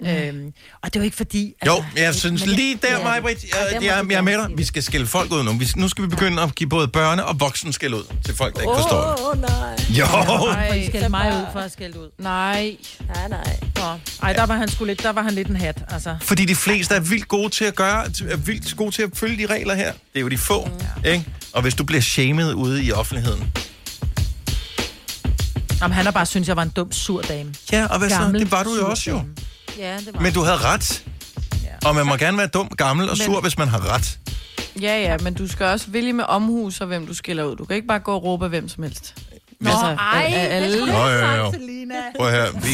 Øhm, 0.00 0.52
og 0.82 0.94
det 0.94 0.96
er 0.96 1.00
jo 1.00 1.04
ikke 1.04 1.16
fordi... 1.16 1.54
jo, 1.66 1.84
jeg 1.96 2.14
synes 2.14 2.46
men- 2.46 2.54
lige 2.54 2.78
der, 2.82 2.96
Ja. 2.98 3.02
mig, 3.02 3.22
Britt, 3.22 3.44
Ja, 3.44 3.48
jeg, 3.64 3.72
jeg, 3.82 4.04
du 4.04 4.08
jeg 4.10 4.16
er 4.18 4.22
med 4.22 4.32
dig. 4.32 4.48
Vi 4.56 4.64
skal 4.64 4.82
skælde 4.82 5.06
folk 5.06 5.32
ud 5.32 5.42
nu. 5.44 5.52
Vi, 5.52 5.68
nu 5.76 5.88
skal 5.88 6.04
vi 6.04 6.08
begynde 6.08 6.42
at 6.42 6.54
give 6.54 6.68
både 6.68 6.90
børne- 6.96 7.22
og 7.22 7.40
voksen 7.40 7.72
skæld 7.72 7.94
ud 7.94 8.02
til 8.24 8.36
folk, 8.36 8.54
der 8.54 8.60
ikke 8.60 8.72
forstår 8.76 9.00
det. 9.00 9.20
Åh, 9.24 9.30
oh, 9.30 9.40
nej. 9.40 9.76
Jo! 9.98 10.06
For 10.06 10.72
I 10.74 10.86
skældte 10.86 11.08
mig 11.08 11.28
ud 11.40 11.46
for 11.52 11.60
at 11.60 11.72
skælde 11.72 12.00
ud. 12.00 12.10
Nej. 12.18 12.76
Nej, 13.14 13.28
nej. 13.28 13.56
Nå. 13.76 13.82
Ej, 14.22 14.32
der 14.32 14.46
var 14.46 14.56
han 14.56 14.68
sgu 14.68 14.84
lidt, 14.84 15.02
der 15.02 15.12
var 15.12 15.22
han 15.22 15.32
lidt 15.34 15.48
en 15.48 15.56
hat, 15.56 15.84
altså. 15.90 16.16
Fordi 16.22 16.44
de 16.44 16.54
fleste 16.54 16.94
er 16.94 17.00
vildt 17.00 17.28
gode 17.28 17.48
til 17.48 17.64
at 17.64 17.74
gøre, 17.74 18.04
er 18.30 18.36
vildt 18.36 18.76
gode 18.76 18.90
til 18.90 19.02
at 19.02 19.10
følge 19.14 19.48
de 19.48 19.54
regler 19.54 19.74
her. 19.74 19.92
Det 19.92 19.98
er 20.14 20.20
jo 20.20 20.28
de 20.28 20.38
få, 20.38 20.68
ikke? 21.06 21.24
Og 21.52 21.62
hvis 21.62 21.74
du 21.74 21.84
bliver 21.84 22.00
shamed 22.02 22.54
ude 22.54 22.84
i 22.84 22.92
offentligheden. 22.92 23.52
Jamen, 25.80 25.94
han 25.94 26.04
har 26.04 26.12
bare 26.12 26.26
syntes, 26.26 26.48
jeg 26.48 26.56
var 26.56 26.62
en 26.62 26.68
dum, 26.68 26.92
sur 26.92 27.20
dame. 27.22 27.54
Ja, 27.72 27.86
og 27.86 27.98
hvad 27.98 28.10
så? 28.10 28.16
Gammel, 28.18 28.40
Det 28.40 28.50
var 28.50 28.62
du 28.62 28.74
jo 28.76 28.90
også 28.90 29.10
jo. 29.10 29.22
Ja, 29.78 29.96
det 29.96 30.14
var 30.14 30.20
Men 30.20 30.32
du 30.32 30.40
havde 30.42 30.56
ret. 30.58 31.04
Og 31.84 31.94
man 31.94 32.06
må 32.06 32.16
gerne 32.16 32.38
være 32.38 32.46
dum, 32.46 32.68
gammel 32.68 33.10
og 33.10 33.16
sur, 33.16 33.40
hvis 33.40 33.58
man 33.58 33.68
har 33.68 33.94
ret. 33.94 34.18
Ja, 34.80 35.00
ja, 35.02 35.16
men 35.22 35.34
du 35.34 35.48
skal 35.48 35.66
også 35.66 35.86
vælge 35.88 36.12
med 36.12 36.24
omhus 36.28 36.80
og 36.80 36.86
hvem 36.86 37.06
du 37.06 37.14
skiller 37.14 37.44
ud. 37.44 37.56
Du 37.56 37.64
kan 37.64 37.76
ikke 37.76 37.88
bare 37.88 37.98
gå 37.98 38.12
og 38.14 38.22
råbe 38.24 38.44
af 38.44 38.50
hvem 38.50 38.68
som 38.68 38.82
helst. 38.82 39.14
Nå, 39.60 39.70
ej, 39.70 39.96
af- 40.12 40.32
af 40.34 40.56
alle. 40.56 40.68
det 40.68 40.78
skulle 40.78 40.92
Nå, 40.92 40.98
jo, 40.98 41.04
have 41.18 41.34
jo. 41.36 41.44
sagt, 41.52 41.54
Selina. 41.62 41.94
Prøv 42.18 42.26
at 42.26 42.32
høre, 42.34 42.48
vi, 42.62 42.68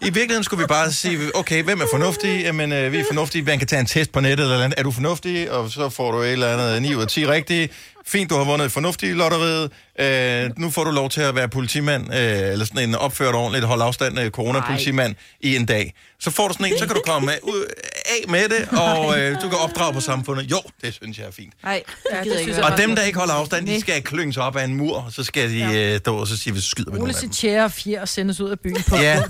I 0.00 0.04
virkeligheden 0.04 0.44
skulle 0.44 0.62
vi 0.62 0.66
bare 0.66 0.92
sige, 0.92 1.18
okay, 1.36 1.62
hvem 1.64 1.80
er 1.80 1.84
fornuftig? 1.90 2.40
Jamen, 2.42 2.72
øh, 2.72 2.92
vi 2.92 2.98
er 2.98 3.04
fornuftige. 3.08 3.42
Man 3.44 3.58
kan 3.58 3.68
tage 3.68 3.80
en 3.80 3.86
test 3.86 4.12
på 4.12 4.20
nettet 4.20 4.44
eller 4.44 4.64
andet. 4.64 4.78
Er 4.78 4.82
du 4.82 4.90
fornuftig? 4.90 5.50
Og 5.52 5.70
så 5.70 5.88
får 5.88 6.10
du 6.12 6.18
et 6.20 6.32
eller 6.32 6.48
andet 6.52 6.82
9 6.82 6.94
ud 6.94 7.02
af 7.02 7.08
10 7.08 7.26
rigtige. 7.26 7.68
Fint, 8.06 8.30
du 8.30 8.36
har 8.36 8.44
vundet 8.44 8.66
et 8.66 8.72
fornuftigt 8.72 9.16
lotteriet. 9.16 9.70
Øh, 10.00 10.50
nu 10.58 10.70
får 10.70 10.84
du 10.84 10.90
lov 10.90 11.10
til 11.10 11.20
at 11.20 11.34
være 11.34 11.48
politimand, 11.48 12.14
øh, 12.14 12.18
eller 12.52 12.64
sådan 12.64 12.88
en 12.88 12.94
opført 12.94 13.34
ordentligt, 13.34 13.64
holde 13.64 13.84
afstand 13.84 14.18
af 14.18 14.30
coronapolitimand 14.30 15.14
i 15.40 15.56
en 15.56 15.66
dag. 15.66 15.94
Så 16.20 16.30
får 16.30 16.48
du 16.48 16.54
sådan 16.54 16.72
en, 16.72 16.78
så 16.78 16.86
kan 16.86 16.94
du 16.96 17.02
komme 17.06 17.32
af, 17.32 17.38
ud, 17.42 17.64
af 18.06 18.28
med 18.28 18.48
det, 18.48 18.68
og 18.78 19.20
øh, 19.20 19.34
du 19.42 19.48
kan 19.48 19.58
opdrage 19.58 19.92
på 19.92 20.00
samfundet. 20.00 20.50
Jo, 20.50 20.60
det 20.82 20.94
synes 20.94 21.18
jeg 21.18 21.26
er 21.26 21.30
fint. 21.30 21.52
Nej, 21.62 21.82
det 22.10 22.18
synes 22.22 22.40
ikke. 22.40 22.54
jeg 22.56 22.64
Og 22.64 22.78
dem, 22.78 22.96
der 22.96 23.02
ikke 23.02 23.18
holder 23.18 23.34
afstand, 23.34 23.66
de 23.66 23.80
skal 23.80 24.02
klynges 24.02 24.36
op 24.36 24.56
af 24.56 24.64
en 24.64 24.74
mur, 24.74 24.96
og 24.96 25.12
så 25.12 25.24
skal 25.24 25.50
de 25.50 25.62
øh, 25.78 25.98
stå 25.98 26.16
og 26.16 26.26
så 26.26 26.36
sige, 26.36 26.54
vi 26.54 26.60
skyder 26.60 26.90
med 26.90 26.92
Ole 26.92 26.98
nogle 26.98 27.14
af 27.16 27.20
dem. 27.20 27.30
tjære 27.30 27.64
og 27.64 27.72
fjer 27.72 28.00
og 28.00 28.08
sendes 28.08 28.40
ud 28.40 28.50
af 28.50 28.60
byen 28.60 28.82
på 28.88 28.96
Ja. 28.96 29.02
ja. 29.02 29.20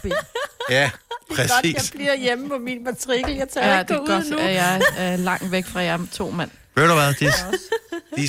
Ja, 0.70 0.90
Godt, 1.28 1.38
jeg 1.38 1.48
præcis. 1.74 1.90
bliver 1.90 2.16
hjemme 2.16 2.48
på 2.48 2.58
min 2.58 2.84
matrikel. 2.84 3.34
Jeg 3.34 3.48
tør 3.54 3.60
Ja, 3.68 3.78
ikke 3.80 3.92
det 3.92 3.98
gå 4.06 4.12
er 4.12 4.16
ud 4.18 4.22
godt, 4.22 4.30
nu. 4.30 4.38
at 4.38 4.54
jeg 4.54 4.80
er 4.96 5.16
langt 5.16 5.50
væk 5.52 5.66
fra 5.66 5.80
jer 5.80 5.98
to 6.12 6.30
mand. 6.30 6.50
Ved 6.74 6.88
du 6.88 6.94
hvad? 6.94 7.14
De, 7.14 7.26
de, 8.16 8.28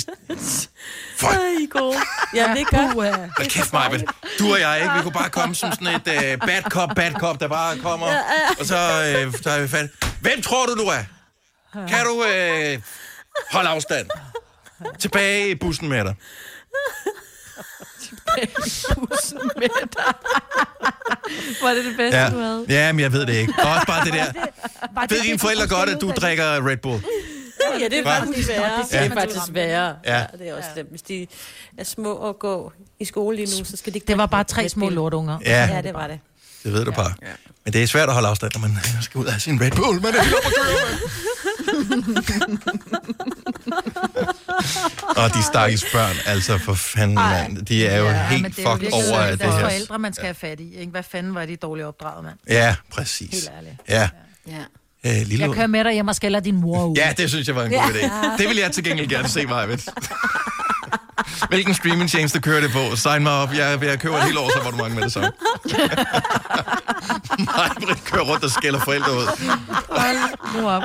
Fuck. 1.16 1.32
Ej, 1.32 1.38
I 1.60 1.64
er 1.64 1.78
gode. 1.78 1.96
Ja, 2.34 2.42
det 2.54 2.60
er 2.60 2.64
godt. 2.64 2.94
Hold 3.36 3.48
kæft, 3.50 3.72
Majbet. 3.72 4.04
Du 4.38 4.52
og 4.52 4.60
jeg, 4.60 4.80
ikke? 4.82 4.94
Vi 4.96 5.02
kunne 5.02 5.12
bare 5.12 5.30
komme 5.30 5.54
som 5.54 5.72
sådan 5.72 5.86
et 5.88 6.08
uh, 6.40 6.46
bad 6.48 6.62
cop, 6.62 6.88
bad 6.96 7.12
cop, 7.12 7.40
der 7.40 7.48
bare 7.48 7.78
kommer, 7.78 8.06
og 8.58 8.66
så 8.66 8.74
uh, 9.26 9.34
tager 9.40 9.60
vi 9.60 9.68
fat. 9.68 9.90
Hvem 10.20 10.42
tror 10.42 10.66
du, 10.66 10.74
du 10.74 10.82
er? 10.86 11.02
Kan 11.88 12.04
du 12.04 12.10
uh, 12.12 12.82
holde 13.50 13.68
afstand? 13.68 14.06
Tilbage 14.98 15.50
i 15.50 15.54
bussen 15.54 15.88
med 15.88 16.04
dig. 16.04 16.14
Bussen 18.94 19.50
med 19.56 19.68
dig. 19.96 20.14
Var 21.62 21.70
det 21.74 21.84
det 21.84 21.96
bedste, 21.96 22.18
Ja, 22.18 22.30
du 22.30 22.38
havde? 22.38 22.66
ja 22.68 22.92
men 22.92 23.00
jeg 23.00 23.12
ved 23.12 23.26
det 23.26 23.34
ikke. 23.34 23.54
Og 23.58 23.70
også 23.70 23.86
bare 23.86 24.04
det 24.04 24.12
der. 24.12 24.32
Bare 24.94 25.06
Ved 25.10 25.20
dine 25.22 25.38
forældre 25.38 25.68
godt, 25.68 25.88
at 25.90 26.00
du 26.00 26.10
drikker 26.16 26.68
Red 26.68 26.76
Bull? 26.76 27.04
Ja, 27.80 27.84
det 27.88 27.98
er 27.98 28.04
faktisk 28.04 28.48
værre. 28.48 28.82
Det 28.82 28.92
Ja. 28.92 29.04
er 29.06 29.10
faktisk 29.14 29.42
værre. 29.50 29.96
Ja. 30.04 30.16
Ja. 30.18 30.24
det 30.38 30.48
er 30.48 30.54
også 30.54 30.68
slemt. 30.74 30.90
Hvis 30.90 31.02
de 31.02 31.26
er 31.78 31.84
små 31.84 32.12
og 32.14 32.38
gå 32.38 32.72
i 33.00 33.04
skole 33.04 33.36
lige 33.36 33.58
nu, 33.58 33.64
så 33.64 33.76
skal 33.76 33.92
de 33.92 33.96
ikke 33.98 34.06
Det 34.06 34.18
var 34.18 34.26
bare 34.26 34.44
tre 34.44 34.68
små 34.68 34.88
lortunger. 34.88 35.38
Ja, 35.44 35.68
Ja, 35.74 35.80
det 35.82 35.94
var 35.94 36.06
det. 36.06 36.20
det 36.64 36.72
ved 36.72 36.84
du 36.84 36.90
bare. 36.92 37.12
Men 37.64 37.72
det 37.72 37.82
er 37.82 37.86
svært 37.86 38.08
at 38.08 38.14
holde 38.14 38.28
afstand, 38.28 38.52
når 38.54 38.60
man 38.60 38.76
skal 39.02 39.18
ud 39.18 39.26
af 39.26 39.40
sin 39.40 39.60
Red 39.60 39.70
Bull. 39.70 40.00
Man 40.02 40.14
er 40.14 40.22
helt 40.22 40.34
oppe 40.34 40.46
at 40.48 40.54
køre. 40.54 40.98
Og 45.16 45.30
de 45.34 45.42
stakkels 45.42 45.84
børn, 45.92 46.16
altså 46.26 46.58
for 46.58 46.74
fanden, 46.74 47.14
mand. 47.14 47.66
De 47.66 47.86
er 47.86 47.98
jo 47.98 48.04
men 48.04 48.14
helt 48.16 48.56
det 48.56 48.64
er 48.66 48.70
fucked 48.72 48.92
over 48.92 49.02
deres 49.02 49.30
af 49.30 49.38
det 49.38 49.52
her. 49.52 49.60
forældre, 49.60 49.98
man 49.98 50.12
skal 50.12 50.24
have 50.24 50.34
fat 50.34 50.60
i. 50.60 50.74
Ikke? 50.74 50.90
Hvad 50.90 51.02
fanden 51.02 51.34
var 51.34 51.46
de 51.46 51.56
dårligt 51.56 51.86
opdraget, 51.86 52.24
mand? 52.24 52.36
Ja, 52.48 52.76
præcis. 52.92 53.30
Helt 53.30 53.50
ærligt. 53.56 53.74
Ja, 53.88 54.08
Ja. 54.48 54.62
Øh, 55.06 55.12
lille 55.26 55.46
Jeg 55.46 55.54
kører 55.54 55.66
med 55.66 55.84
dig 55.84 55.92
hjem 55.92 56.08
og 56.08 56.14
skælder 56.14 56.40
din 56.40 56.56
mor 56.60 56.84
ud. 56.84 56.96
Ja, 56.96 57.12
det 57.16 57.28
synes 57.30 57.48
jeg 57.48 57.56
var 57.56 57.64
en 57.64 57.70
god 57.72 57.80
idé. 57.80 58.36
Det 58.38 58.48
vil 58.48 58.56
jeg 58.56 58.72
til 58.72 58.84
gengæld 58.84 59.08
gerne 59.08 59.28
se, 59.28 59.46
Majved. 59.46 59.78
Hvilken 61.48 61.74
streamingtjeneste 61.74 62.40
kører 62.40 62.60
det 62.60 62.70
på? 62.72 62.96
Sign 62.96 63.22
mig 63.22 63.32
op. 63.32 63.52
Jeg, 63.52 63.82
jeg 63.82 63.98
køber 64.00 64.16
et 64.16 64.24
helt 64.24 64.38
år, 64.38 64.50
så 64.52 64.60
var 64.64 64.70
du 64.70 64.76
mange 64.76 64.94
med 64.94 65.02
det 65.02 65.12
samme. 65.12 65.30
Majbrit 67.56 68.04
kører 68.04 68.22
rundt 68.24 68.44
og 68.44 68.50
skælder 68.50 68.80
forældre 68.80 69.12
ud. 69.12 69.26
Hold 69.88 70.16
nu 70.60 70.68
op. 70.68 70.82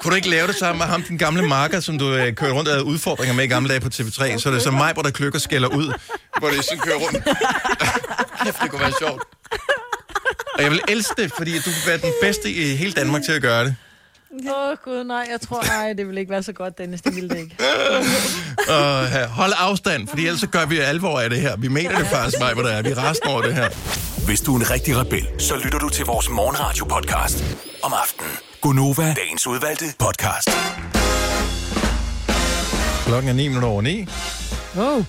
Kunne 0.00 0.10
du 0.10 0.16
ikke 0.16 0.30
lave 0.30 0.46
det 0.46 0.56
sammen 0.56 0.78
med 0.78 0.86
ham, 0.86 1.02
den 1.02 1.18
gamle 1.18 1.48
marker, 1.48 1.80
som 1.80 1.98
du 1.98 2.14
øh, 2.14 2.34
kører 2.34 2.52
rundt 2.52 2.68
og 2.68 2.74
havde 2.74 2.84
udfordringer 2.84 3.34
med 3.34 3.44
i 3.44 3.46
gamle 3.46 3.68
dage 3.68 3.80
på 3.80 3.88
TV3? 3.94 4.38
Så 4.38 4.48
er 4.48 4.52
det 4.52 4.62
så 4.62 4.70
mig, 4.70 4.92
hvor 4.92 5.02
der 5.02 5.10
kløkker 5.10 5.38
skælder 5.38 5.68
ud, 5.68 5.92
hvor 6.38 6.48
det 6.48 6.64
sådan 6.64 6.78
kører 6.78 6.96
rundt. 6.96 7.24
Det 8.44 8.70
kunne 8.70 8.80
være 8.80 8.92
sjovt. 8.98 9.22
Og 10.60 10.64
jeg 10.64 10.72
vil 10.72 10.80
elske 10.88 11.22
det, 11.22 11.32
fordi 11.36 11.58
du 11.58 11.62
kunne 11.64 11.86
være 11.86 11.98
den 11.98 12.12
bedste 12.22 12.50
i 12.50 12.76
hele 12.76 12.92
Danmark 12.92 13.22
til 13.22 13.32
at 13.32 13.42
gøre 13.42 13.64
det. 13.64 13.76
Åh, 14.48 14.70
oh, 14.70 14.76
gud, 14.84 15.04
nej, 15.04 15.26
jeg 15.30 15.40
tror, 15.40 15.62
nej, 15.62 15.92
det 15.92 16.08
vil 16.08 16.18
ikke 16.18 16.30
være 16.30 16.42
så 16.42 16.52
godt, 16.52 16.78
Dennis, 16.78 17.00
det 17.00 17.14
ville 17.14 17.28
det 17.28 17.38
ikke. 17.38 17.56
Og 18.78 19.02
uh, 19.02 19.22
hold 19.22 19.52
afstand, 19.56 20.08
for 20.08 20.16
ellers 20.16 20.40
så 20.40 20.46
gør 20.46 20.66
vi 20.66 20.78
alvor 20.78 21.20
af 21.20 21.30
det 21.30 21.40
her. 21.40 21.56
Vi 21.56 21.68
mener 21.68 21.98
det 21.98 22.06
faktisk, 22.06 22.38
mig, 22.40 22.54
hvor 22.54 22.62
det 22.62 22.72
er. 22.72 22.82
Vi 22.82 22.90
er 22.90 23.10
resten 23.10 23.28
over 23.28 23.42
det 23.42 23.54
her. 23.54 23.68
Hvis 24.26 24.40
du 24.40 24.54
er 24.54 24.60
en 24.60 24.70
rigtig 24.70 24.96
rebel, 24.96 25.28
så 25.38 25.56
lytter 25.64 25.78
du 25.78 25.88
til 25.88 26.04
vores 26.04 26.28
morgenradio-podcast 26.28 27.44
om 27.82 27.92
aftenen. 28.02 28.30
Gunova, 28.60 29.14
dagens 29.14 29.46
udvalgte 29.46 29.84
podcast. 29.98 30.50
Klokken 33.06 33.28
er 33.28 33.34
9 33.34 33.48
minutter 33.48 33.68
over 33.68 33.82
9. 33.82 34.06
Oh. 34.78 35.04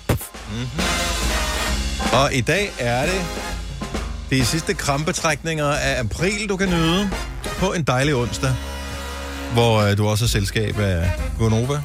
Og 2.12 2.34
i 2.34 2.40
dag 2.40 2.72
er 2.78 3.06
det 3.06 3.51
de 4.32 4.44
sidste 4.46 4.74
krampetrækninger 4.74 5.66
af 5.66 6.00
april, 6.00 6.48
du 6.48 6.56
kan 6.56 6.68
nyde 6.68 7.10
på 7.58 7.72
en 7.72 7.82
dejlig 7.82 8.14
onsdag, 8.14 8.54
hvor 9.52 9.78
øh, 9.80 9.96
du 9.98 10.06
også 10.08 10.24
har 10.24 10.28
selskab 10.28 10.78
af 10.78 11.10
Gonova, 11.38 11.80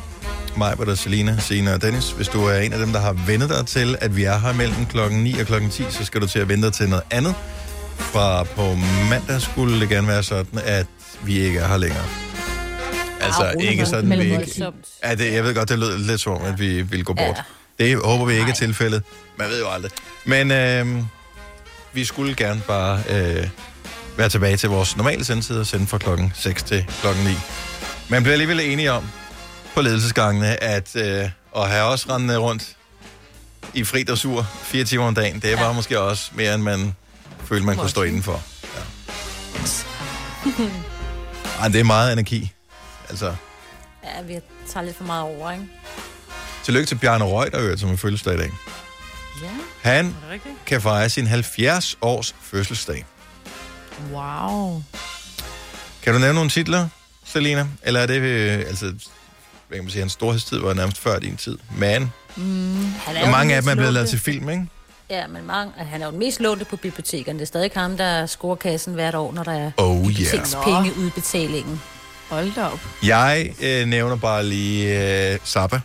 mig, 0.58 0.78
der 0.78 0.96
Selina, 0.96 1.38
Sina 1.40 1.74
og 1.74 1.82
Dennis. 1.82 2.12
Hvis 2.12 2.28
du 2.28 2.46
er 2.46 2.58
en 2.60 2.74
af 2.74 2.80
dem, 2.80 2.92
der 2.94 3.00
har 3.00 3.14
vendet 3.28 3.50
dig 3.50 3.66
til, 3.68 3.96
at 4.02 4.16
vi 4.16 4.24
er 4.24 4.38
her 4.40 4.54
mellem 4.54 4.86
klokken 4.86 5.24
9 5.24 5.40
og 5.40 5.46
klokken 5.46 5.70
10, 5.70 5.84
så 5.90 6.06
skal 6.06 6.22
du 6.22 6.28
til 6.28 6.40
at 6.40 6.50
vente 6.50 6.66
dig 6.68 6.74
til 6.74 6.90
noget 6.90 7.04
andet. 7.12 7.36
Fra 7.98 8.44
på 8.44 8.76
mandag 9.10 9.42
skulle 9.42 9.80
det 9.80 9.90
gerne 9.90 10.08
være 10.08 10.24
sådan, 10.24 10.60
at 10.66 10.86
vi 11.24 11.40
ikke 11.40 11.60
er 11.60 11.68
her 11.68 11.78
længere. 11.78 12.06
Altså 13.22 13.52
rolig 13.56 13.70
ikke 13.72 13.86
sådan, 13.86 14.10
vi 14.10 14.24
ikke... 14.24 14.64
Ja, 15.04 15.16
det, 15.16 15.34
jeg 15.34 15.44
ved 15.44 15.56
godt, 15.56 15.70
det 15.70 15.80
lød 15.80 15.98
lidt 15.98 16.22
som 16.22 16.34
om, 16.34 16.42
at 16.42 16.60
vi 16.60 16.82
ville 16.82 17.04
gå 17.04 17.16
Ja. 17.18 17.26
bort. 17.28 17.42
Det 17.80 17.98
håber 18.06 18.26
vi 18.26 18.34
ikke 18.34 18.50
er 18.52 18.56
tilfældet. 18.56 19.04
Man 19.38 19.50
ved 19.50 19.60
jo 19.60 19.70
aldrig. 19.70 19.92
Men 20.26 20.52
øh, 20.52 21.04
vi 21.98 22.06
skulle 22.06 22.36
gerne 22.36 22.62
bare 22.68 23.04
øh, 23.10 23.50
være 24.18 24.30
tilbage 24.30 24.58
til 24.58 24.70
vores 24.70 24.98
normale 24.98 25.26
sendetid 25.26 25.60
og 25.60 25.68
sende 25.68 25.88
fra 25.88 25.98
klokken 25.98 26.32
6 26.36 26.64
til 26.64 26.86
klokken 27.02 27.24
9. 27.24 27.32
Man 28.10 28.24
bliver 28.24 28.34
alligevel 28.34 28.60
enige 28.60 28.92
om 28.92 29.04
på 29.74 29.82
ledelsesgangene, 29.82 30.64
at 30.64 30.96
øh, 30.96 31.30
at 31.56 31.70
have 31.70 31.84
os 31.84 32.10
rendende 32.10 32.38
rundt 32.38 32.76
i 33.74 33.84
fri 33.84 34.04
dressur 34.04 34.42
fire 34.62 34.84
timer 34.84 35.06
om 35.06 35.16
dagen, 35.16 35.40
det 35.40 35.60
var 35.60 35.74
måske 35.74 36.00
også 36.00 36.32
mere, 36.36 36.54
end 36.56 36.64
man 36.64 36.96
følte, 37.46 37.66
man 37.66 37.78
kunne 37.78 37.90
stå 37.90 38.04
indenfor. 38.04 38.42
Ja. 38.76 38.82
Ej, 41.62 41.68
det 41.68 41.80
er 41.80 41.84
meget 41.84 42.14
energi. 42.14 42.52
Altså, 43.10 43.36
Ja, 44.04 44.22
vi 44.22 44.40
tager 44.74 44.84
lidt 44.86 44.98
for 44.98 45.04
meget 45.04 45.24
over, 45.24 45.52
ikke? 45.52 45.64
tillykke 46.64 46.88
til 46.88 46.96
Bjarne 46.96 47.26
Reuter, 47.26 47.60
øvrigt, 47.60 47.80
som 47.80 47.90
er 47.92 47.98
fødselsdag 47.98 48.34
i 48.34 48.38
dag. 48.38 48.52
Ja. 49.42 49.50
Han 49.82 50.16
kan 50.66 50.82
fejre 50.82 51.10
sin 51.10 51.28
70 51.28 51.98
års 52.02 52.36
fødselsdag. 52.42 53.06
Wow. 54.14 54.82
Kan 56.04 56.14
du 56.14 56.20
nævne 56.20 56.34
nogle 56.34 56.50
titler, 56.50 56.88
Selina? 57.26 57.68
Eller 57.84 58.00
er 58.00 58.06
det, 58.06 58.22
øh, 58.22 58.60
altså, 58.60 58.86
hvad 59.68 59.78
kan 59.78 59.84
man 59.84 59.90
sige, 59.92 60.02
hans 60.02 60.12
storhedstid 60.12 60.60
var 60.60 60.74
nærmest 60.74 60.98
før 61.00 61.20
din 61.20 61.38
tid. 61.38 61.58
Man. 61.78 62.12
Han 62.36 63.16
er 63.16 63.24
Og 63.24 63.30
mange 63.30 63.56
af 63.56 63.62
dem 63.62 63.72
er 63.72 63.76
blevet 63.76 63.94
lavet 63.94 64.10
til 64.10 64.20
film, 64.20 64.50
ikke? 64.50 64.68
Ja, 65.10 65.28
men 65.28 65.46
mange, 65.48 65.74
han 65.78 66.02
er 66.02 66.06
jo 66.06 66.12
den 66.12 66.20
mest 66.20 66.40
lånte 66.40 66.66
på 66.66 66.76
bibliotekerne. 66.76 67.40
Det 67.40 67.44
er 67.44 67.48
stadig 67.48 67.72
ham, 67.76 67.98
der 67.98 68.26
scorer 68.26 68.56
kassen 68.56 68.94
hvert 68.94 69.16
år, 69.16 69.34
når 69.34 69.44
der 69.44 69.52
er 69.52 69.72
Oh 69.78 69.96
yeah. 69.96 70.08
bibliotekspenge-udbetalingen. 70.08 71.82
Hold 72.30 72.52
da 72.56 72.66
op. 72.66 72.80
Jeg 73.04 73.54
øh, 73.64 73.86
nævner 73.88 74.16
bare 74.16 74.46
lige 74.46 75.34
øh, 75.34 75.40
Zappa. 75.46 75.80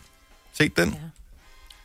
Set 0.53 0.77
den? 0.77 0.97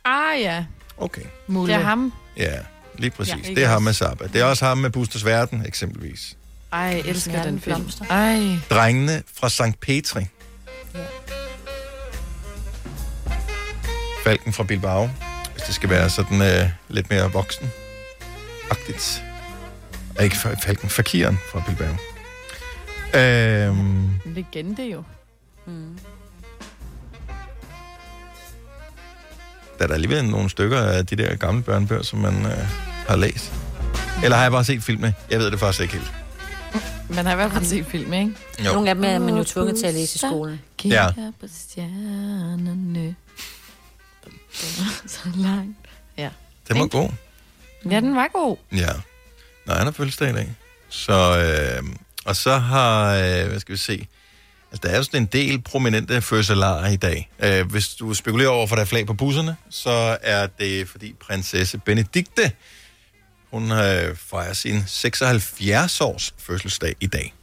Ah 0.04 0.40
ja, 0.40 0.64
Okay. 1.00 1.22
det 1.48 1.70
er 1.74 1.78
ham. 1.78 2.12
Ja, 2.36 2.58
lige 2.98 3.10
præcis. 3.10 3.34
Ja, 3.48 3.54
det 3.54 3.62
er 3.64 3.66
ham 3.68 3.76
også. 3.76 3.84
med 3.84 3.92
Zappa. 3.92 4.26
Det 4.26 4.40
er 4.40 4.44
også 4.44 4.64
ham 4.64 4.78
med 4.78 4.90
Busters 4.90 5.24
Verden, 5.24 5.66
eksempelvis. 5.66 6.36
Ej, 6.72 6.78
jeg 6.80 7.00
elsker 7.00 7.42
den 7.42 7.60
film. 7.60 7.76
blomster. 7.76 8.04
Ej, 8.10 8.56
Drengene 8.70 9.22
fra 9.40 9.48
St. 9.48 9.80
Petri. 9.80 10.26
Ja. 10.94 11.00
Falken 14.24 14.52
fra 14.52 14.62
Bilbao. 14.64 15.10
Hvis 15.52 15.62
det 15.62 15.74
skal 15.74 15.90
være 15.90 16.10
sådan 16.10 16.42
øh, 16.42 16.70
lidt 16.88 17.10
mere 17.10 17.32
voksen. 17.32 17.70
Agtigt. 18.70 19.22
Ikke 20.22 20.36
fa- 20.36 20.64
Falken, 20.66 20.88
Fakiren 20.88 21.38
fra 21.52 21.62
Bilbao. 21.66 21.94
Øhm, 23.14 24.04
en 24.04 24.20
legende 24.26 24.90
jo. 24.90 25.02
Der 29.78 29.84
er 29.84 29.86
der 29.86 29.94
alligevel 29.94 30.24
nogle 30.24 30.50
stykker 30.50 30.80
af 30.80 31.06
de 31.06 31.16
der 31.16 31.36
gamle 31.36 31.62
børnebøger, 31.62 32.02
som 32.02 32.18
man 32.18 32.46
øh, 32.46 32.68
har 33.08 33.16
læst. 33.16 33.52
Eller 34.24 34.36
har 34.36 34.44
jeg 34.44 34.52
bare 34.52 34.64
set 34.64 34.82
filmene? 34.82 35.14
Jeg 35.30 35.38
ved 35.38 35.50
det 35.50 35.60
faktisk 35.60 35.82
ikke 35.82 35.94
helt. 35.94 36.12
Man 37.08 37.26
har 37.26 37.32
i 37.32 37.36
hvert 37.36 37.52
fald 37.52 37.64
set 37.64 37.86
film, 37.86 38.12
ikke? 38.12 38.32
Jo. 38.64 38.72
Nogle 38.72 38.88
af 38.88 38.94
dem 38.94 39.04
er 39.04 39.18
man 39.18 39.36
jo 39.36 39.44
tvunget 39.44 39.78
til 39.78 39.86
at 39.86 39.94
læse 39.94 40.16
i 40.16 40.18
skolen. 40.18 40.60
Kigger 40.76 41.32
på 41.40 41.46
stjernerne. 41.54 43.14
Så 45.06 45.28
langt. 45.34 45.88
Den 46.68 46.80
var 46.80 46.86
god. 46.86 47.10
Ja, 47.90 48.00
den 48.00 48.16
var 48.16 48.28
god. 48.32 48.56
Ja. 48.72 48.92
Nå, 49.66 49.74
han 49.74 49.84
har 49.84 49.90
fødselsdag 49.90 50.30
i 50.30 50.32
dag. 50.32 50.54
Så, 50.88 51.12
øh, 51.12 51.88
og 52.24 52.36
så 52.36 52.58
har, 52.58 53.14
øh, 53.14 53.48
hvad 53.48 53.60
skal 53.60 53.72
vi 53.72 53.78
se, 53.78 54.06
altså 54.72 54.80
der 54.82 54.88
er 54.88 54.96
jo 54.96 55.02
sådan 55.02 55.22
en 55.22 55.26
del 55.32 55.60
prominente 55.62 56.20
fødselarer 56.22 56.88
i 56.88 56.96
dag. 56.96 57.30
Øh, 57.40 57.70
hvis 57.70 57.88
du 57.88 58.14
spekulerer 58.14 58.48
over, 58.48 58.66
for 58.66 58.74
der 58.76 58.82
er 58.82 58.86
flag 58.86 59.06
på 59.06 59.14
busserne, 59.14 59.56
så 59.70 60.18
er 60.22 60.46
det 60.46 60.88
fordi 60.88 61.14
prinsesse 61.20 61.78
Benedikte, 61.78 62.52
hun 63.50 63.72
øh, 63.72 64.16
fejrer 64.16 64.52
sin 64.52 64.82
76 64.86 66.00
års 66.00 66.34
fødselsdag 66.38 66.94
i 67.00 67.06
dag. 67.06 67.34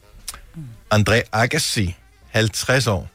André 0.94 1.22
Agassi, 1.32 1.96
50 2.32 2.88
år. 2.88 3.10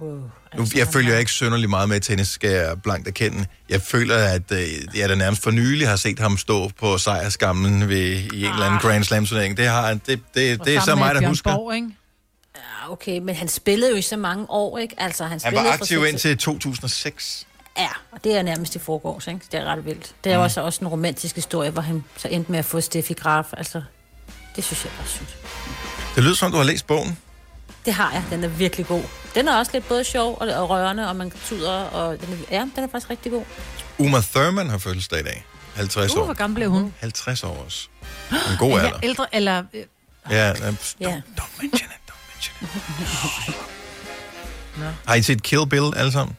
Wow. 0.00 0.30
Nu, 0.56 0.66
jeg 0.76 0.88
følger 0.88 1.18
ikke 1.18 1.30
synderligt 1.30 1.70
meget 1.70 1.88
med 1.88 2.00
tennis, 2.00 2.28
skal 2.28 2.50
jeg 2.50 2.82
blankt 2.82 3.08
erkende. 3.08 3.46
Jeg 3.68 3.82
føler, 3.82 4.16
at 4.16 4.52
øh, 4.52 4.68
jeg 4.98 5.08
da 5.08 5.14
nærmest 5.14 5.42
for 5.42 5.50
nylig 5.50 5.88
har 5.88 5.96
set 5.96 6.18
ham 6.18 6.36
stå 6.36 6.70
på 6.80 6.98
sejrskammen 6.98 7.88
ved, 7.88 7.96
i 7.98 8.44
en 8.44 8.52
eller 8.52 8.64
anden 8.66 8.80
Grand 8.80 9.04
Slam-turnering. 9.04 9.56
Det, 9.56 9.66
har, 9.66 9.86
han- 9.86 10.00
det, 10.06 10.20
det, 10.34 10.64
det 10.64 10.76
er 10.76 10.80
så 10.80 10.94
mig, 10.94 11.14
der 11.14 11.28
husker. 11.28 11.50
Borg, 11.54 11.74
ikke? 11.74 11.88
Ja, 12.88 12.92
okay, 12.92 13.18
men 13.18 13.34
han 13.34 13.48
spillede 13.48 13.90
jo 13.90 13.96
i 13.96 14.02
så 14.02 14.16
mange 14.16 14.46
år, 14.50 14.78
ikke? 14.78 14.94
Altså, 14.98 15.22
han, 15.24 15.30
Han 15.30 15.40
spillede 15.40 15.64
var 15.64 15.70
fra 15.70 15.74
aktiv 15.82 16.04
indtil 16.06 16.38
2006. 16.38 17.46
Ja, 17.78 17.88
og 18.12 18.24
det 18.24 18.36
er 18.36 18.42
nærmest 18.42 18.76
i 18.76 18.78
forgårs, 18.78 19.26
ikke? 19.26 19.40
Det 19.52 19.60
er 19.60 19.64
ret 19.64 19.84
vildt. 19.84 20.14
Det 20.24 20.32
er 20.32 20.36
jo 20.36 20.42
også, 20.42 20.60
også 20.62 20.80
en 20.80 20.88
romantisk 20.88 21.34
historie, 21.34 21.70
hvor 21.70 21.82
han 21.82 22.04
så 22.16 22.28
endte 22.28 22.50
med 22.52 22.58
at 22.58 22.64
få 22.64 22.80
Steffi 22.80 23.12
Graf. 23.14 23.44
Altså, 23.56 23.82
det 24.56 24.64
synes 24.64 24.84
jeg 24.84 24.92
var 24.98 25.04
sygt. 25.06 25.36
Det 26.14 26.24
lyder 26.24 26.34
som, 26.34 26.50
du 26.50 26.56
har 26.56 26.64
læst 26.64 26.86
bogen. 26.86 27.18
Det 27.84 27.92
har 27.94 28.12
jeg. 28.12 28.24
Den 28.30 28.44
er 28.44 28.48
virkelig 28.48 28.86
god. 28.86 29.02
Den 29.34 29.48
er 29.48 29.56
også 29.58 29.72
lidt 29.74 29.88
både 29.88 30.04
sjov 30.04 30.38
og, 30.40 30.48
og 30.48 30.70
rørende, 30.70 31.08
og 31.08 31.16
man 31.16 31.32
tuder, 31.44 31.72
og 31.72 32.20
den 32.20 32.32
er, 32.50 32.56
ja, 32.56 32.68
den 32.76 32.84
er 32.84 32.88
faktisk 32.88 33.10
rigtig 33.10 33.32
god. 33.32 33.44
Uma 33.98 34.20
Thurman 34.20 34.68
har 34.70 34.78
fødselsdag 34.78 35.20
i 35.20 35.22
dag. 35.22 35.44
50 35.74 36.12
Uh, 36.14 36.20
år. 36.20 36.24
hvor 36.24 36.34
gammel 36.34 36.54
blev 36.54 36.70
hun? 36.70 36.94
50 37.00 37.44
år 37.44 37.62
også. 37.66 37.88
En 38.30 38.36
god 38.58 38.70
Er 38.70 38.76
alder. 38.78 38.88
jeg 38.90 38.98
ældre, 39.04 39.26
eller... 39.34 39.62
øh, 39.74 39.82
Ja, 40.30 40.46
ja, 40.48 40.52
Ja. 41.00 41.20
don't, 41.38 41.40
don't 41.40 41.62
mention 41.62 41.90
it, 41.90 42.07
it. 42.40 42.52
Har 45.06 45.14
I 45.14 45.22
set 45.22 45.42
Kill 45.42 45.66
Bill 45.70 45.92
alle 45.96 46.12
sammen? 46.12 46.36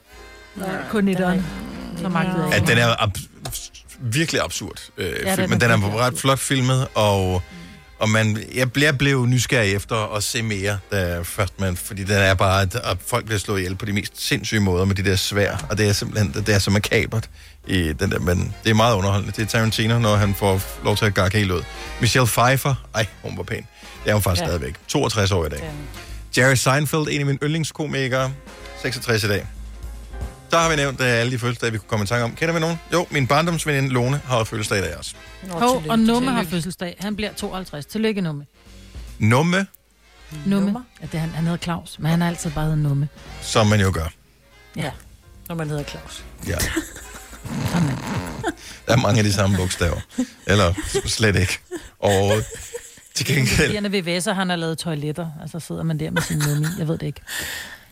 Kun 0.89 1.07
i 1.07 1.13
døren. 1.13 1.45
Så 2.01 2.09
magtede 2.09 2.43
jeg 2.43 2.49
Ja, 2.51 2.55
ikke. 2.55 2.67
den 2.67 2.77
er 2.77 3.03
ab- 3.03 3.17
virkelig 3.99 4.41
absurd 4.41 4.79
øh, 4.97 5.05
den 5.05 5.15
film, 5.35 5.43
er 5.43 5.47
men 5.47 5.61
den 5.61 5.71
er 5.71 5.97
ret 5.99 6.17
flot 6.19 6.39
filmet, 6.39 6.87
og, 6.95 7.41
og 7.99 8.09
man, 8.09 8.43
jeg, 8.55 8.71
blev, 8.71 8.83
jeg 8.83 8.97
blev 8.97 9.25
nysgerrig 9.25 9.73
efter 9.73 10.15
at 10.15 10.23
se 10.23 10.41
mere, 10.41 10.79
da 10.91 11.21
først 11.23 11.59
man, 11.59 11.77
fordi 11.77 12.03
den 12.03 12.15
er 12.15 12.33
bare, 12.33 12.61
at, 12.61 12.75
at 12.75 12.97
folk 13.07 13.25
bliver 13.25 13.39
slået 13.39 13.59
ihjel 13.59 13.75
på 13.75 13.85
de 13.85 13.93
mest 13.93 14.27
sindssyge 14.27 14.59
måder 14.61 14.85
med 14.85 14.95
de 14.95 15.03
der 15.03 15.15
svær, 15.15 15.65
og 15.69 15.77
det 15.77 15.87
er 15.89 15.93
simpelthen, 15.93 16.33
det 16.45 16.55
er 16.55 16.59
så 16.59 16.71
makabert 16.71 17.29
i 17.67 17.93
den 17.93 18.11
der, 18.11 18.19
men 18.19 18.55
det 18.63 18.69
er 18.69 18.73
meget 18.73 18.95
underholdende. 18.95 19.33
Det 19.35 19.41
er 19.41 19.45
Tarantino, 19.45 19.99
når 19.99 20.15
han 20.15 20.35
får 20.35 20.61
lov 20.83 20.97
til 20.97 21.05
at 21.05 21.13
gakke 21.13 21.37
helt 21.37 21.51
ud. 21.51 21.61
Michelle 22.01 22.27
Pfeiffer, 22.27 22.75
ej, 22.95 23.05
hun 23.23 23.37
var 23.37 23.43
pæn. 23.43 23.67
Det 24.03 24.09
er 24.09 24.13
hun 24.13 24.21
faktisk 24.23 24.41
ja. 24.41 24.45
Ja. 24.45 24.49
stadigvæk. 24.57 24.75
62 24.87 25.31
år 25.31 25.45
i 25.45 25.49
dag. 25.49 25.71
Jerry 26.37 26.55
Seinfeld, 26.55 27.07
en 27.11 27.19
af 27.19 27.25
mine 27.25 27.37
yndlingskomikere, 27.43 28.31
66 28.81 29.23
i 29.23 29.27
dag. 29.27 29.45
Så 30.49 30.57
har 30.57 30.69
vi 30.69 30.75
nævnt 30.75 30.99
uh, 30.99 31.05
alle 31.07 31.31
de 31.31 31.39
fødselsdage, 31.39 31.71
vi 31.71 31.77
kunne 31.77 31.89
komme 31.89 32.03
i 32.03 32.07
tanke 32.07 32.23
om. 32.23 32.35
Kender 32.35 32.53
vi 32.53 32.59
nogen? 32.59 32.79
Jo, 32.93 33.07
min 33.11 33.27
barndomsveninde 33.27 33.89
Lone 33.89 34.21
har 34.25 34.43
fødselsdag 34.43 34.79
i 34.79 34.81
dag 34.81 34.97
også. 34.97 35.15
Nå, 35.47 35.53
Hov, 35.53 35.83
og 35.89 35.99
Numme 35.99 36.31
har 36.31 36.43
fødselsdag. 36.43 36.95
Han 36.99 37.15
bliver 37.15 37.33
52. 37.33 37.85
Tillykke, 37.85 38.21
Numme. 38.21 38.45
Numme, 39.19 39.67
Numme. 40.45 40.83
Ja, 41.01 41.05
det, 41.05 41.13
er 41.15 41.19
han, 41.19 41.29
han 41.29 41.43
hedder 41.43 41.57
Claus, 41.57 41.99
men 41.99 42.11
han 42.11 42.21
har 42.21 42.27
altid 42.27 42.51
bare 42.51 42.65
heddet 42.65 42.79
Numme. 42.79 43.07
som 43.41 43.67
man 43.67 43.79
jo 43.81 43.91
gør. 43.93 44.13
Ja, 44.75 44.91
når 45.47 45.55
man 45.55 45.69
hedder 45.69 45.83
Claus. 45.83 46.23
Ja. 46.47 46.57
Der 48.87 48.93
er 48.93 48.97
mange 48.97 49.17
af 49.17 49.23
de 49.23 49.33
samme 49.33 49.57
bogstaver. 49.57 49.99
Eller 50.47 50.73
slet 51.05 51.35
ikke. 51.35 51.59
Og 51.99 52.31
til 53.13 53.25
gengæld... 53.25 53.75
han 53.75 53.85
er 53.85 53.89
VVS'er, 54.19 54.33
han 54.33 54.49
har 54.49 54.55
lavet 54.55 54.77
toiletter, 54.77 55.27
og 55.43 55.49
så 55.49 55.59
sidder 55.59 55.83
man 55.83 55.99
der 55.99 56.11
med 56.11 56.21
sin 56.21 56.37
Numme. 56.47 56.65
i. 56.65 56.79
Jeg 56.79 56.87
ved 56.87 56.97
det 56.97 57.05
ikke. 57.07 57.21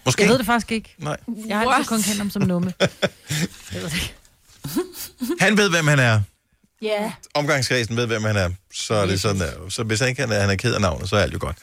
Måske... 0.07 0.21
Jeg 0.21 0.29
ved 0.29 0.37
det 0.37 0.45
faktisk 0.45 0.71
ikke. 0.71 0.95
Nej. 0.97 1.17
Jeg 1.47 1.57
har 1.57 1.65
altid 1.65 1.89
kun 1.89 2.01
kendt 2.01 2.17
ham 2.17 2.29
som 2.29 2.41
Numme. 2.41 2.73
Jeg 2.81 2.89
ved 3.71 3.83
det 3.83 3.93
ikke. 3.93 4.13
Han 5.39 5.57
ved, 5.57 5.69
hvem 5.69 5.87
han 5.87 5.99
er. 5.99 6.21
Ja. 6.81 7.11
Omgangskredsen 7.33 7.97
ved, 7.97 8.07
hvem 8.07 8.23
han 8.23 8.35
er. 8.35 8.49
Så 8.73 8.93
er 8.93 9.05
det 9.05 9.21
sådan 9.21 9.41
der. 9.41 9.51
Så 9.69 9.83
hvis 9.83 9.99
han 9.99 10.09
ikke 10.09 10.21
han 10.21 10.31
er, 10.31 10.39
han 10.41 10.49
er 10.49 10.55
ked 10.55 10.73
af 10.73 10.81
navnet, 10.81 11.09
så 11.09 11.15
er 11.15 11.19
alt 11.21 11.33
jo 11.33 11.39
godt. 11.41 11.57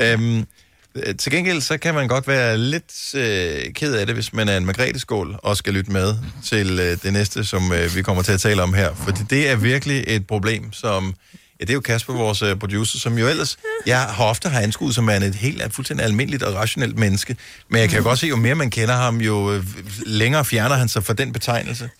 Øhm, 0.00 0.46
Øh, 0.94 1.16
Til 1.16 1.32
gengæld, 1.32 1.60
så 1.60 1.78
kan 1.78 1.94
man 1.94 2.08
godt 2.08 2.28
være 2.28 2.58
lidt 2.58 3.14
øh, 3.14 3.72
ked 3.72 3.94
af 3.94 4.06
det, 4.06 4.14
hvis 4.14 4.32
man 4.32 4.48
er 4.48 4.56
en 4.56 4.66
margrethe-skål 4.66 5.38
og 5.42 5.56
skal 5.56 5.74
lytte 5.74 5.92
med 5.92 6.14
til 6.44 6.78
øh, 6.80 7.02
det 7.02 7.12
næste, 7.12 7.44
som 7.44 7.72
øh, 7.72 7.94
vi 7.94 8.02
kommer 8.02 8.22
til 8.22 8.32
at 8.32 8.40
tale 8.40 8.62
om 8.62 8.74
her. 8.74 8.94
For 8.94 9.10
det 9.10 9.48
er 9.48 9.56
virkelig 9.56 10.04
et 10.06 10.26
problem, 10.26 10.72
som... 10.72 11.14
Ja, 11.60 11.64
det 11.64 11.70
er 11.70 11.74
jo 11.74 11.80
Kasper, 11.80 12.12
vores 12.12 12.42
øh, 12.42 12.56
producer, 12.56 12.98
som 12.98 13.18
jo 13.18 13.28
ellers... 13.28 13.56
Jeg 13.86 14.00
har 14.00 14.24
ofte 14.24 14.48
har 14.48 14.60
anskuet 14.60 14.94
som 14.94 15.06
værende 15.06 15.26
et 15.26 15.34
helt 15.34 15.74
fuldstændig 15.74 16.06
almindeligt 16.06 16.42
og 16.42 16.54
rationelt 16.54 16.98
menneske. 16.98 17.36
Men 17.68 17.80
jeg 17.80 17.88
kan 17.88 17.98
jo 17.98 18.04
godt 18.04 18.18
se, 18.18 18.26
jo 18.26 18.36
mere 18.36 18.54
man 18.54 18.70
kender 18.70 18.94
ham, 18.94 19.20
jo 19.20 19.52
øh, 19.52 19.64
længere 20.06 20.44
fjerner 20.44 20.76
han 20.76 20.88
sig 20.88 21.04
fra 21.04 21.14
den 21.14 21.32
betegnelse. 21.32 21.90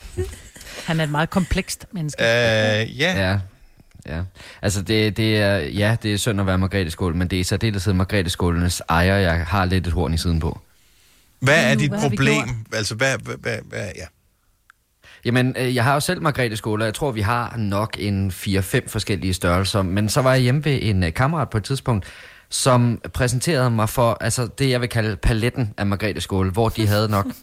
Han 0.85 1.01
er 1.01 1.05
et 1.05 1.11
meget 1.11 1.31
komplekst 1.31 1.87
menneske. 1.92 2.23
Øh, 2.23 2.27
ja. 3.01 3.29
Ja. 3.31 3.38
Ja, 4.07 4.23
altså 4.62 4.83
det, 4.83 5.16
det 5.16 5.37
er, 5.37 5.57
ja, 5.57 5.97
det 6.03 6.12
er 6.12 6.16
synd 6.16 6.40
at 6.40 6.47
være 6.47 6.59
Margrethe 6.59 6.90
Skål, 6.90 7.14
men 7.14 7.29
det 7.29 7.37
er 7.37 7.40
i 7.40 7.44
særdeleshed 7.44 7.92
Margrethe 7.92 8.31
Skålenes 8.31 8.83
ejer, 8.88 9.16
jeg 9.16 9.47
har 9.47 9.64
lidt 9.64 9.87
et 9.87 9.92
horn 9.92 10.14
i 10.14 10.18
siden 10.18 10.40
på. 10.40 10.61
Hvad 11.40 11.71
er 11.71 11.75
dit 11.75 11.90
hvad 11.90 12.01
problem? 12.01 12.64
Altså, 12.73 12.94
hvad, 12.94 13.18
hvad, 13.18 13.37
hvad, 13.37 13.59
hvad 13.68 13.88
ja. 13.97 14.05
Jamen, 15.24 15.54
øh, 15.59 15.74
jeg 15.74 15.85
har 15.85 15.94
jo 15.94 16.00
selv 16.00 16.22
Margrethe 16.22 16.57
Skål, 16.57 16.81
og 16.81 16.87
jeg 16.87 16.94
tror, 16.94 17.11
vi 17.11 17.20
har 17.20 17.57
nok 17.57 17.96
en 17.98 18.31
4-5 18.31 18.88
forskellige 18.88 19.35
størrelser. 19.35 19.83
Men 19.83 20.09
så 20.09 20.22
var 20.22 20.33
jeg 20.33 20.42
hjemme 20.42 20.64
ved 20.64 20.78
en 20.83 21.02
øh, 21.02 21.14
kammerat 21.14 21.50
på 21.50 21.59
et 21.59 21.64
tidspunkt, 21.64 22.07
som 22.50 23.00
præsenterede 23.14 23.70
mig 23.70 23.88
for 23.88 24.16
altså, 24.20 24.48
det, 24.59 24.70
jeg 24.70 24.81
vil 24.81 24.88
kalde 24.88 25.16
paletten 25.16 25.74
af 25.76 25.87
Margrethe 25.87 26.20
Skål, 26.20 26.50
hvor 26.50 26.68
de 26.68 26.87
havde 26.87 27.09
nok 27.09 27.26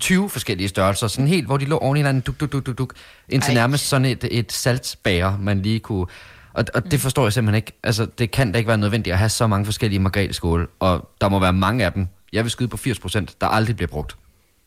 20 0.00 0.30
forskellige 0.30 0.68
størrelser, 0.68 1.06
sådan 1.06 1.28
helt, 1.28 1.46
hvor 1.46 1.56
de 1.56 1.64
lå 1.64 1.78
oven 1.78 1.96
i 1.96 1.98
hinanden, 1.98 2.20
duk, 2.20 2.40
duk, 2.40 2.52
duk, 2.52 2.66
duk, 2.66 2.78
duk, 2.78 2.94
indtil 3.28 3.50
Ej. 3.50 3.54
nærmest 3.54 3.88
sådan 3.88 4.04
et, 4.04 4.28
et 4.30 4.52
saltbager, 4.52 5.38
man 5.38 5.62
lige 5.62 5.80
kunne... 5.80 6.06
Og, 6.52 6.64
og 6.74 6.90
det 6.90 7.00
forstår 7.00 7.24
jeg 7.24 7.32
simpelthen 7.32 7.56
ikke. 7.56 7.72
Altså, 7.82 8.06
det 8.18 8.30
kan 8.30 8.52
da 8.52 8.58
ikke 8.58 8.68
være 8.68 8.78
nødvendigt 8.78 9.12
at 9.12 9.18
have 9.18 9.28
så 9.28 9.46
mange 9.46 9.64
forskellige 9.64 10.00
Margrethe 10.00 10.32
Skål, 10.32 10.70
og 10.80 11.08
der 11.20 11.28
må 11.28 11.38
være 11.38 11.52
mange 11.52 11.84
af 11.84 11.92
dem. 11.92 12.08
Jeg 12.32 12.44
vil 12.44 12.50
skyde 12.50 12.68
på 12.68 12.76
80 12.76 12.98
procent, 12.98 13.40
der 13.40 13.46
aldrig 13.46 13.76
bliver 13.76 13.88
brugt. 13.88 14.16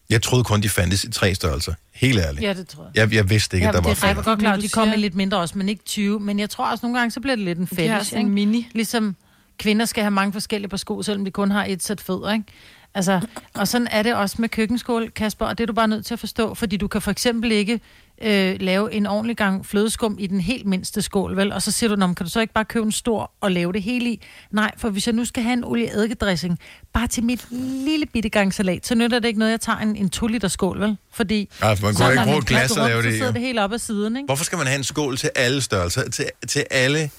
Jeg 0.10 0.22
troede 0.22 0.44
kun, 0.44 0.62
de 0.62 0.70
fandtes 0.70 1.04
i 1.04 1.12
tre 1.12 1.36
størrelser. 1.36 1.74
Helt 1.94 2.20
ærligt. 2.20 2.44
Ja, 2.44 2.54
det 2.54 2.68
tror 2.68 2.84
jeg. 2.84 2.92
Jeg, 2.96 3.14
jeg 3.14 3.30
vidste 3.30 3.58
ikke, 3.58 3.64
Ja, 3.66 3.70
at 3.70 3.74
der 3.74 3.80
det 3.80 3.86
var 3.86 3.92
er 3.92 3.96
flere. 3.96 4.10
rigtig 4.12 4.26
godt 4.26 4.40
klar. 4.40 4.52
Men 4.56 4.62
De 4.62 4.70
kommer 4.70 4.94
siger- 4.94 5.02
lidt 5.02 5.16
mindre 5.16 5.38
også, 5.38 5.58
men 5.58 5.70
ikke 5.70 5.84
20. 5.84 6.20
Men 6.20 6.40
jeg 6.40 6.50
tror 6.50 6.72
også 6.72 6.86
nogle 6.86 6.98
gange, 7.00 7.12
så 7.12 7.20
bliver 7.20 7.36
det 7.36 7.46
lidt 7.46 7.58
en 7.60 7.68
fælles. 7.68 8.08
sådan 8.08 8.26
en 8.26 8.32
mini. 8.32 8.68
Ligesom 8.72 9.16
kvinder 9.60 9.86
skal 9.86 10.04
have 10.04 10.12
mange 10.12 10.34
forskellige 10.34 10.70
par 10.70 10.78
sko, 10.78 11.02
selvom 11.02 11.26
de 11.26 11.32
kun 11.32 11.52
har 11.52 11.66
et 11.66 11.84
sæt 11.84 12.02
fødder, 12.02 12.34
ikke? 12.34 12.46
Altså, 12.96 13.22
og 13.54 13.68
sådan 13.68 13.88
er 13.92 14.04
det 14.04 14.16
også 14.16 14.36
med 14.40 14.50
køkkenskål, 14.50 15.12
Kasper, 15.12 15.46
og 15.46 15.58
det 15.58 15.64
er 15.64 15.68
du 15.68 15.74
bare 15.74 15.88
nødt 15.88 16.06
til 16.06 16.14
at 16.14 16.20
forstå, 16.20 16.54
fordi 16.54 16.78
du 16.78 16.88
kan 16.88 17.02
for 17.02 17.12
eksempel 17.12 17.52
ikke 17.52 17.80
øh, 18.22 18.56
lave 18.60 18.94
en 18.94 19.06
ordentlig 19.06 19.38
gang 19.38 19.66
flødeskum 19.66 20.16
i 20.20 20.28
den 20.28 20.42
helt 20.42 20.66
mindste 20.66 21.02
skål, 21.02 21.38
vel? 21.38 21.54
Og 21.54 21.62
så 21.62 21.72
siger 21.72 21.90
du, 21.90 21.96
"Nå, 21.96 22.08
kan 22.14 22.26
du 22.26 22.30
så 22.30 22.40
ikke 22.40 22.54
bare 22.54 22.66
købe 22.66 22.86
en 22.86 22.92
stor 22.92 23.32
og 23.42 23.52
lave 23.52 23.74
det 23.74 23.84
hele 23.84 24.10
i? 24.12 24.22
Nej, 24.52 24.72
for 24.78 24.90
hvis 24.90 25.08
jeg 25.08 25.16
nu 25.16 25.26
skal 25.26 25.44
have 25.44 25.54
en 25.54 25.64
olieeddikeddressing, 25.64 26.60
bare 26.94 27.08
til 27.08 27.24
mit 27.24 27.46
lille 27.86 28.06
bitte 28.06 28.30
gang 28.30 28.54
salat, 28.54 28.88
så 28.88 28.96
nytter 28.96 29.20
det 29.20 29.28
ikke 29.28 29.40
noget, 29.40 29.52
jeg 29.52 29.62
tager 29.62 29.78
en, 29.80 29.96
en 29.96 30.10
2 30.10 30.28
liter 30.28 30.48
skål, 30.48 30.80
vel? 30.82 30.98
Fordi 31.14 31.50
Ja, 31.62 31.74
for 31.74 31.86
man 31.86 31.96
kunne 31.96 32.12
ikke 32.12 32.24
bruge 32.24 32.38
et 32.38 32.46
glas 32.46 32.72
og 32.78 32.88
lave 32.88 33.02
det 33.04 33.12
Så 33.14 33.18
sidder 33.18 33.32
det 33.32 33.42
helt 33.42 33.60
op 33.60 33.74
ad 33.74 33.80
siden, 33.80 34.16
ikke? 34.18 34.26
Hvorfor 34.26 34.44
skal 34.44 34.58
man 34.58 34.68
have 34.68 34.78
en 34.78 34.84
skål 34.84 35.18
til 35.18 35.30
alle 35.36 35.62
størrelser? 35.62 36.10
Til, 36.10 36.26
til 36.48 36.66
alle 36.72 37.10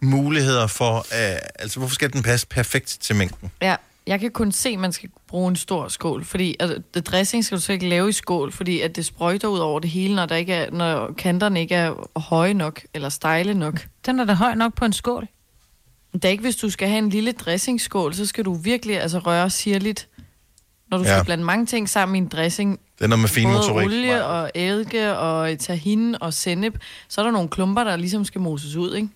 muligheder 0.00 0.66
for... 0.66 0.98
Uh, 0.98 1.16
altså, 1.58 1.78
hvorfor 1.78 1.94
skal 1.94 2.12
den 2.12 2.22
passe 2.22 2.46
perfekt 2.46 2.98
til 3.00 3.16
mængden? 3.16 3.50
Ja, 3.62 3.76
jeg 4.06 4.20
kan 4.20 4.30
kun 4.30 4.52
se, 4.52 4.68
at 4.68 4.78
man 4.78 4.92
skal 4.92 5.08
bruge 5.28 5.48
en 5.48 5.56
stor 5.56 5.88
skål, 5.88 6.24
fordi 6.24 6.56
altså, 6.60 6.82
det 6.94 7.06
dressing 7.06 7.44
skal 7.44 7.56
du 7.58 7.62
så 7.62 7.72
ikke 7.72 7.88
lave 7.88 8.08
i 8.08 8.12
skål, 8.12 8.52
fordi 8.52 8.80
at 8.80 8.96
det 8.96 9.04
sprøjter 9.04 9.48
ud 9.48 9.58
over 9.58 9.80
det 9.80 9.90
hele, 9.90 10.14
når, 10.14 10.26
der 10.26 10.36
ikke 10.36 10.52
er, 10.54 10.70
når 10.70 11.12
kanterne 11.18 11.60
ikke 11.60 11.74
er 11.74 12.18
høje 12.18 12.54
nok, 12.54 12.80
eller 12.94 13.08
stejle 13.08 13.54
nok. 13.54 13.86
Den 14.06 14.20
er 14.20 14.24
da 14.24 14.32
høj 14.32 14.54
nok 14.54 14.74
på 14.74 14.84
en 14.84 14.92
skål. 14.92 15.28
Det 16.12 16.24
er 16.24 16.28
ikke, 16.28 16.42
hvis 16.42 16.56
du 16.56 16.70
skal 16.70 16.88
have 16.88 16.98
en 16.98 17.08
lille 17.08 17.32
dressingskål, 17.32 18.14
så 18.14 18.26
skal 18.26 18.44
du 18.44 18.54
virkelig 18.54 19.00
altså, 19.00 19.18
røre 19.18 19.50
sirligt. 19.50 20.08
Når 20.90 20.98
du 20.98 21.04
Ja. 21.04 21.10
skal 21.14 21.24
blande 21.24 21.44
mange 21.44 21.66
ting 21.66 21.88
sammen 21.88 22.14
i 22.16 22.18
en 22.18 22.28
dressing, 22.28 22.80
Det 22.98 23.12
er 23.12 23.16
med 23.16 23.28
fin 23.28 23.44
både 23.44 23.54
motorik. 23.56 23.86
olie 23.86 24.24
og 24.24 24.50
eddike 24.54 25.16
og 25.16 25.58
tahin 25.58 26.16
og 26.22 26.34
sennep, 26.34 26.78
så 27.08 27.20
er 27.20 27.24
der 27.24 27.32
nogle 27.32 27.48
klumper, 27.48 27.84
der 27.84 27.96
ligesom 27.96 28.24
skal 28.24 28.40
moses 28.40 28.76
ud, 28.76 28.94
ikke? 28.94 29.08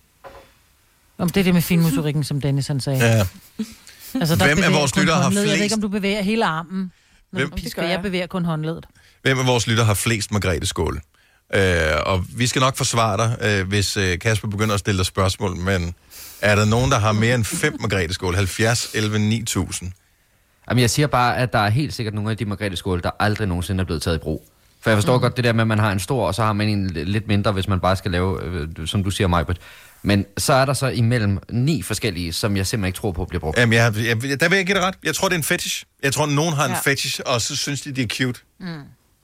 Om 1.17 1.29
det 1.29 1.39
er 1.39 1.43
det 1.43 1.53
med 1.53 1.61
finmotorikken, 1.61 2.23
som 2.23 2.41
Dennis 2.41 2.67
han 2.67 2.79
sagde. 2.79 3.05
Ja. 3.05 3.25
Altså, 4.19 4.35
Hvem 4.35 4.63
af 4.63 4.73
vores 4.73 4.91
kun 4.91 4.99
lyttere 4.99 5.15
har 5.17 5.23
håndledet. 5.23 5.45
Jeg 5.45 5.51
ved 5.51 5.57
flest- 5.57 5.63
ikke, 5.63 5.75
om 5.75 5.81
du 5.81 5.87
bevæger 5.87 6.21
hele 6.21 6.45
armen. 6.45 6.91
Hvem-? 7.31 7.49
Det 7.51 7.63
Pisker, 7.63 7.81
jeg 7.81 7.91
jeg. 7.91 8.01
bevæger 8.01 8.27
kun 8.27 8.45
håndledet. 8.45 8.85
Hvem 9.21 9.39
af 9.39 9.47
vores 9.47 9.67
lytter 9.67 9.83
har 9.83 9.93
flest 9.93 10.31
Margrethe 10.31 10.65
Skål? 10.65 11.01
Uh, 11.55 11.61
og 12.05 12.25
vi 12.35 12.47
skal 12.47 12.59
nok 12.59 12.77
forsvare 12.77 13.17
dig, 13.17 13.61
uh, 13.61 13.67
hvis 13.67 13.97
uh, 13.97 14.03
Kasper 14.21 14.47
begynder 14.47 14.73
at 14.73 14.79
stille 14.79 14.97
dig 14.97 15.05
spørgsmål, 15.05 15.55
men 15.55 15.95
er 16.41 16.55
der 16.55 16.65
nogen, 16.65 16.91
der 16.91 16.99
har 16.99 17.11
mere 17.11 17.35
end 17.35 17.43
fem 17.45 17.77
Margrethe 17.79 18.13
Skål? 18.13 18.35
70, 18.35 18.91
11, 18.93 19.19
9000. 19.19 19.91
Jamen, 20.69 20.81
jeg 20.81 20.89
siger 20.89 21.07
bare, 21.07 21.37
at 21.37 21.53
der 21.53 21.59
er 21.59 21.69
helt 21.69 21.93
sikkert 21.93 22.13
nogle 22.13 22.31
af 22.31 22.37
de 22.37 22.45
Margrethe 22.45 22.75
skåle, 22.77 23.01
der 23.01 23.09
aldrig 23.19 23.47
nogensinde 23.47 23.81
er 23.81 23.85
blevet 23.85 24.01
taget 24.01 24.15
i 24.15 24.19
brug. 24.19 24.47
For 24.81 24.89
jeg 24.89 24.97
forstår 24.97 25.15
mm. 25.15 25.21
godt 25.21 25.35
det 25.37 25.43
der 25.43 25.53
med, 25.53 25.61
at 25.61 25.67
man 25.67 25.79
har 25.79 25.91
en 25.91 25.99
stor, 25.99 26.27
og 26.27 26.35
så 26.35 26.43
har 26.43 26.53
man 26.53 26.69
en 26.69 26.87
lidt 26.89 27.27
mindre, 27.27 27.51
hvis 27.51 27.67
man 27.67 27.79
bare 27.79 27.95
skal 27.95 28.11
lave, 28.11 28.43
øh, 28.43 28.67
som 28.87 29.03
du 29.03 29.09
siger, 29.09 29.27
Majbert. 29.27 29.57
Men 30.03 30.25
så 30.37 30.53
er 30.53 30.65
der 30.65 30.73
så 30.73 30.87
imellem 30.87 31.39
ni 31.51 31.81
forskellige, 31.81 32.33
som 32.33 32.57
jeg 32.57 32.67
simpelthen 32.67 32.87
ikke 32.87 32.97
tror 32.97 33.11
på 33.11 33.25
bliver 33.25 33.39
brugt. 33.39 33.57
Jamen, 33.57 33.73
jeg, 33.73 33.93
jeg, 33.97 34.39
der 34.39 34.49
vil 34.49 34.55
jeg 34.55 34.65
give 34.65 34.75
dig 34.77 34.83
ret. 34.85 34.95
Jeg 35.03 35.15
tror, 35.15 35.27
det 35.29 35.33
er 35.35 35.37
en 35.37 35.43
fetish. 35.43 35.83
Jeg 36.03 36.13
tror, 36.13 36.25
nogen 36.25 36.53
har 36.53 36.65
en 36.65 36.71
Ja. 36.71 36.79
fetish, 36.91 37.19
og 37.25 37.41
så 37.41 37.55
synes 37.55 37.81
de, 37.81 37.91
det 37.91 38.03
er 38.03 38.07
cute. 38.25 38.39
Mm. 38.59 38.67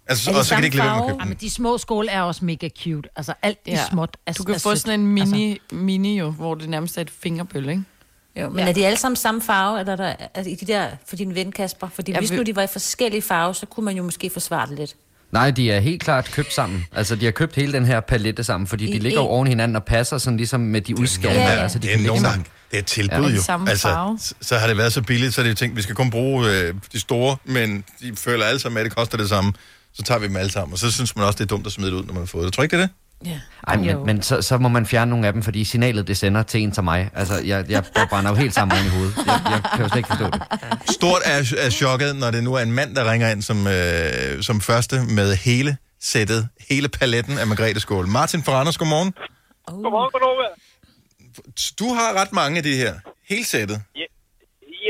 Altså, 0.08 0.30
Er 0.30 0.34
det 0.34 0.40
og 0.40 0.46
så 0.46 0.54
kan 0.56 0.62
de 0.64 0.66
ikke 0.68 0.78
lade 0.78 0.88
være 0.88 0.96
med 0.98 1.04
at 1.06 1.10
købe 1.12 1.20
dem. 1.22 1.28
men 1.28 1.38
de 1.42 1.50
små 1.50 1.78
skåle 1.78 2.10
er 2.12 2.22
også 2.22 2.46
mega 2.46 2.70
cute. 2.84 3.10
Altså, 3.16 3.34
alt 3.42 3.60
ja. 3.68 3.72
Ja. 3.72 3.80
er 3.82 3.86
småt. 3.92 4.18
Er, 4.26 4.34
Du 4.34 4.44
kan 4.44 4.56
er 4.56 4.60
få 4.60 4.70
sødt. 4.70 4.80
sådan 4.82 5.00
en 5.00 5.08
mini, 5.08 5.52
altså. 5.52 5.76
mini 5.76 6.20
jo, 6.20 6.30
hvor 6.32 6.56
det 6.56 6.70
nærmest 6.70 6.98
er 6.98 7.02
et 7.02 7.10
fingerbøl, 7.10 7.70
ikke? 7.70 7.84
Jo, 8.42 8.50
men 8.50 8.60
Ja. 8.60 8.70
er 8.70 8.74
de 8.74 8.86
alle 8.86 8.98
sammen 9.00 9.16
samme 9.16 9.42
farve, 9.42 9.80
eller 9.80 9.92
er 9.94 9.98
der, 9.98 10.16
altså, 10.34 10.50
i 10.52 10.56
de 10.56 10.66
der, 10.66 10.88
for 11.06 11.16
din 11.16 11.36
ven 11.36 11.52
Kasper? 11.52 11.88
Fordi 11.90 12.12
Jeg 12.12 12.20
hvis 12.20 12.30
vil- 12.32 12.38
nu 12.38 12.44
de 12.44 12.56
var 12.56 12.62
i 12.64 12.68
forskellige 12.68 13.22
farver, 13.22 13.54
så 13.54 13.66
kunne 13.66 13.86
man 13.86 13.96
jo 13.98 14.04
måske 14.04 14.30
forsvare 14.30 14.68
det 14.70 14.80
lidt. 14.80 14.96
Nej, 15.34 15.52
de 15.52 15.72
er 15.72 15.80
helt 15.80 16.04
klart 16.04 16.32
købt 16.32 16.54
sammen. 16.54 16.86
Altså, 16.92 17.16
de 17.16 17.26
har 17.26 17.32
købt 17.32 17.56
hele 17.56 17.74
den 17.74 17.86
her 17.86 18.00
palette 18.00 18.44
sammen, 18.44 18.68
fordi 18.68 18.86
de 18.86 18.92
I 18.92 19.00
ligger 19.00 19.20
jo 19.20 19.26
en- 19.26 19.32
oven 19.32 19.48
hinanden 19.48 19.76
og 19.76 19.84
passer 19.84 20.18
sådan 20.18 20.38
ligesom 20.38 20.60
med 20.60 20.82
de 20.82 21.00
udskæringer. 21.00 21.42
Ja, 21.44 21.54
Ja. 21.54 21.62
Altså, 21.62 21.80
de 21.80 21.88
det 21.88 21.94
er 21.96 22.08
nogen, 22.08 22.24
der, 22.24 22.30
sammen. 22.30 22.48
det 22.72 22.78
er 22.78 22.80
et 22.82 22.86
tilbud 22.86 23.18
Ja, 23.18 23.30
jo. 23.30 23.36
de 23.36 23.42
samme 23.44 23.70
altså, 23.70 23.88
farve. 23.88 24.20
så, 24.42 24.58
har 24.58 24.68
det 24.68 24.78
været 24.78 24.94
så 24.94 25.02
billigt, 25.02 25.34
så 25.34 25.42
er 25.42 25.44
det 25.44 25.50
jo 25.50 25.56
tænkt, 25.56 25.76
vi 25.78 25.82
skal 25.82 25.96
kun 25.96 26.10
bruge 26.10 26.50
øh, 26.52 26.74
de 26.94 27.00
store, 27.00 27.38
men 27.46 27.84
de 28.02 28.16
føler 28.16 28.46
alle 28.46 28.60
sammen, 28.60 28.78
at 28.80 28.86
det 28.86 28.96
koster 28.96 29.18
det 29.18 29.30
samme. 29.30 29.54
Så 29.94 30.04
tager 30.04 30.20
vi 30.20 30.28
dem 30.28 30.36
alle 30.36 30.52
sammen, 30.52 30.74
og 30.74 30.80
så 30.80 30.92
synes 30.92 31.16
man 31.16 31.26
også, 31.26 31.38
det 31.38 31.44
er 31.44 31.48
dumt 31.48 31.66
at 31.66 31.72
smide 31.72 31.92
det 31.92 31.98
ud, 31.98 32.04
når 32.04 32.14
man 32.14 32.22
har 32.22 32.26
fået 32.26 32.46
det. 32.46 32.54
Tror 32.54 32.64
ikke, 32.64 32.78
det 32.78 32.84
er 32.84 32.88
det? 32.88 32.96
Ja. 33.26 33.40
Ej, 33.68 33.76
men, 33.78 34.06
men 34.06 34.22
så, 34.22 34.42
så 34.42 34.58
må 34.58 34.70
man 34.70 34.86
fjerne 34.86 35.10
nogle 35.10 35.28
af 35.28 35.34
dem, 35.34 35.44
fordi 35.44 35.64
signalet, 35.64 36.08
det 36.08 36.18
sender 36.18 36.44
til 36.44 36.62
en 36.64 36.74
som 36.74 36.84
mig. 36.84 37.10
Altså, 37.14 37.34
jeg, 37.46 37.66
jeg, 37.70 37.84
brænder 38.10 38.30
jo 38.30 38.36
helt 38.36 38.54
sammen 38.54 38.78
i 38.88 38.90
hovedet. 38.96 39.14
Jeg, 39.18 39.42
jeg 39.52 39.60
kan 39.74 39.82
jo 39.84 39.90
slet 39.90 39.98
ikke 39.98 40.12
forstå 40.14 40.26
det. 40.26 40.42
Stort 40.98 41.22
er, 41.26 41.38
er 41.66 41.70
chokket, 41.70 42.16
når 42.16 42.32
det 42.32 42.44
nu 42.44 42.54
er 42.54 42.64
en 42.70 42.72
mand, 42.72 42.96
der 42.96 43.12
ringer 43.12 43.28
ind 43.34 43.42
som, 43.42 43.58
øh, 43.68 44.42
som 44.48 44.62
første 44.62 44.96
med 45.18 45.28
hele 45.36 45.78
sættet, 46.12 46.42
hele 46.70 46.88
paletten 47.00 47.36
af 47.42 47.46
Margrethe 47.48 47.80
Skål. 47.80 48.08
Martin 48.08 48.44
fra 48.46 48.52
Randers, 48.58 48.78
godmorgen. 48.78 49.12
Godmorgen, 49.84 50.12
Godnova. 50.14 50.48
Du 51.80 51.88
har 51.98 52.10
ret 52.22 52.32
mange 52.42 52.56
af 52.60 52.64
de 52.70 52.76
her. 52.84 52.94
Hele 53.32 53.46
sættet. 53.54 53.78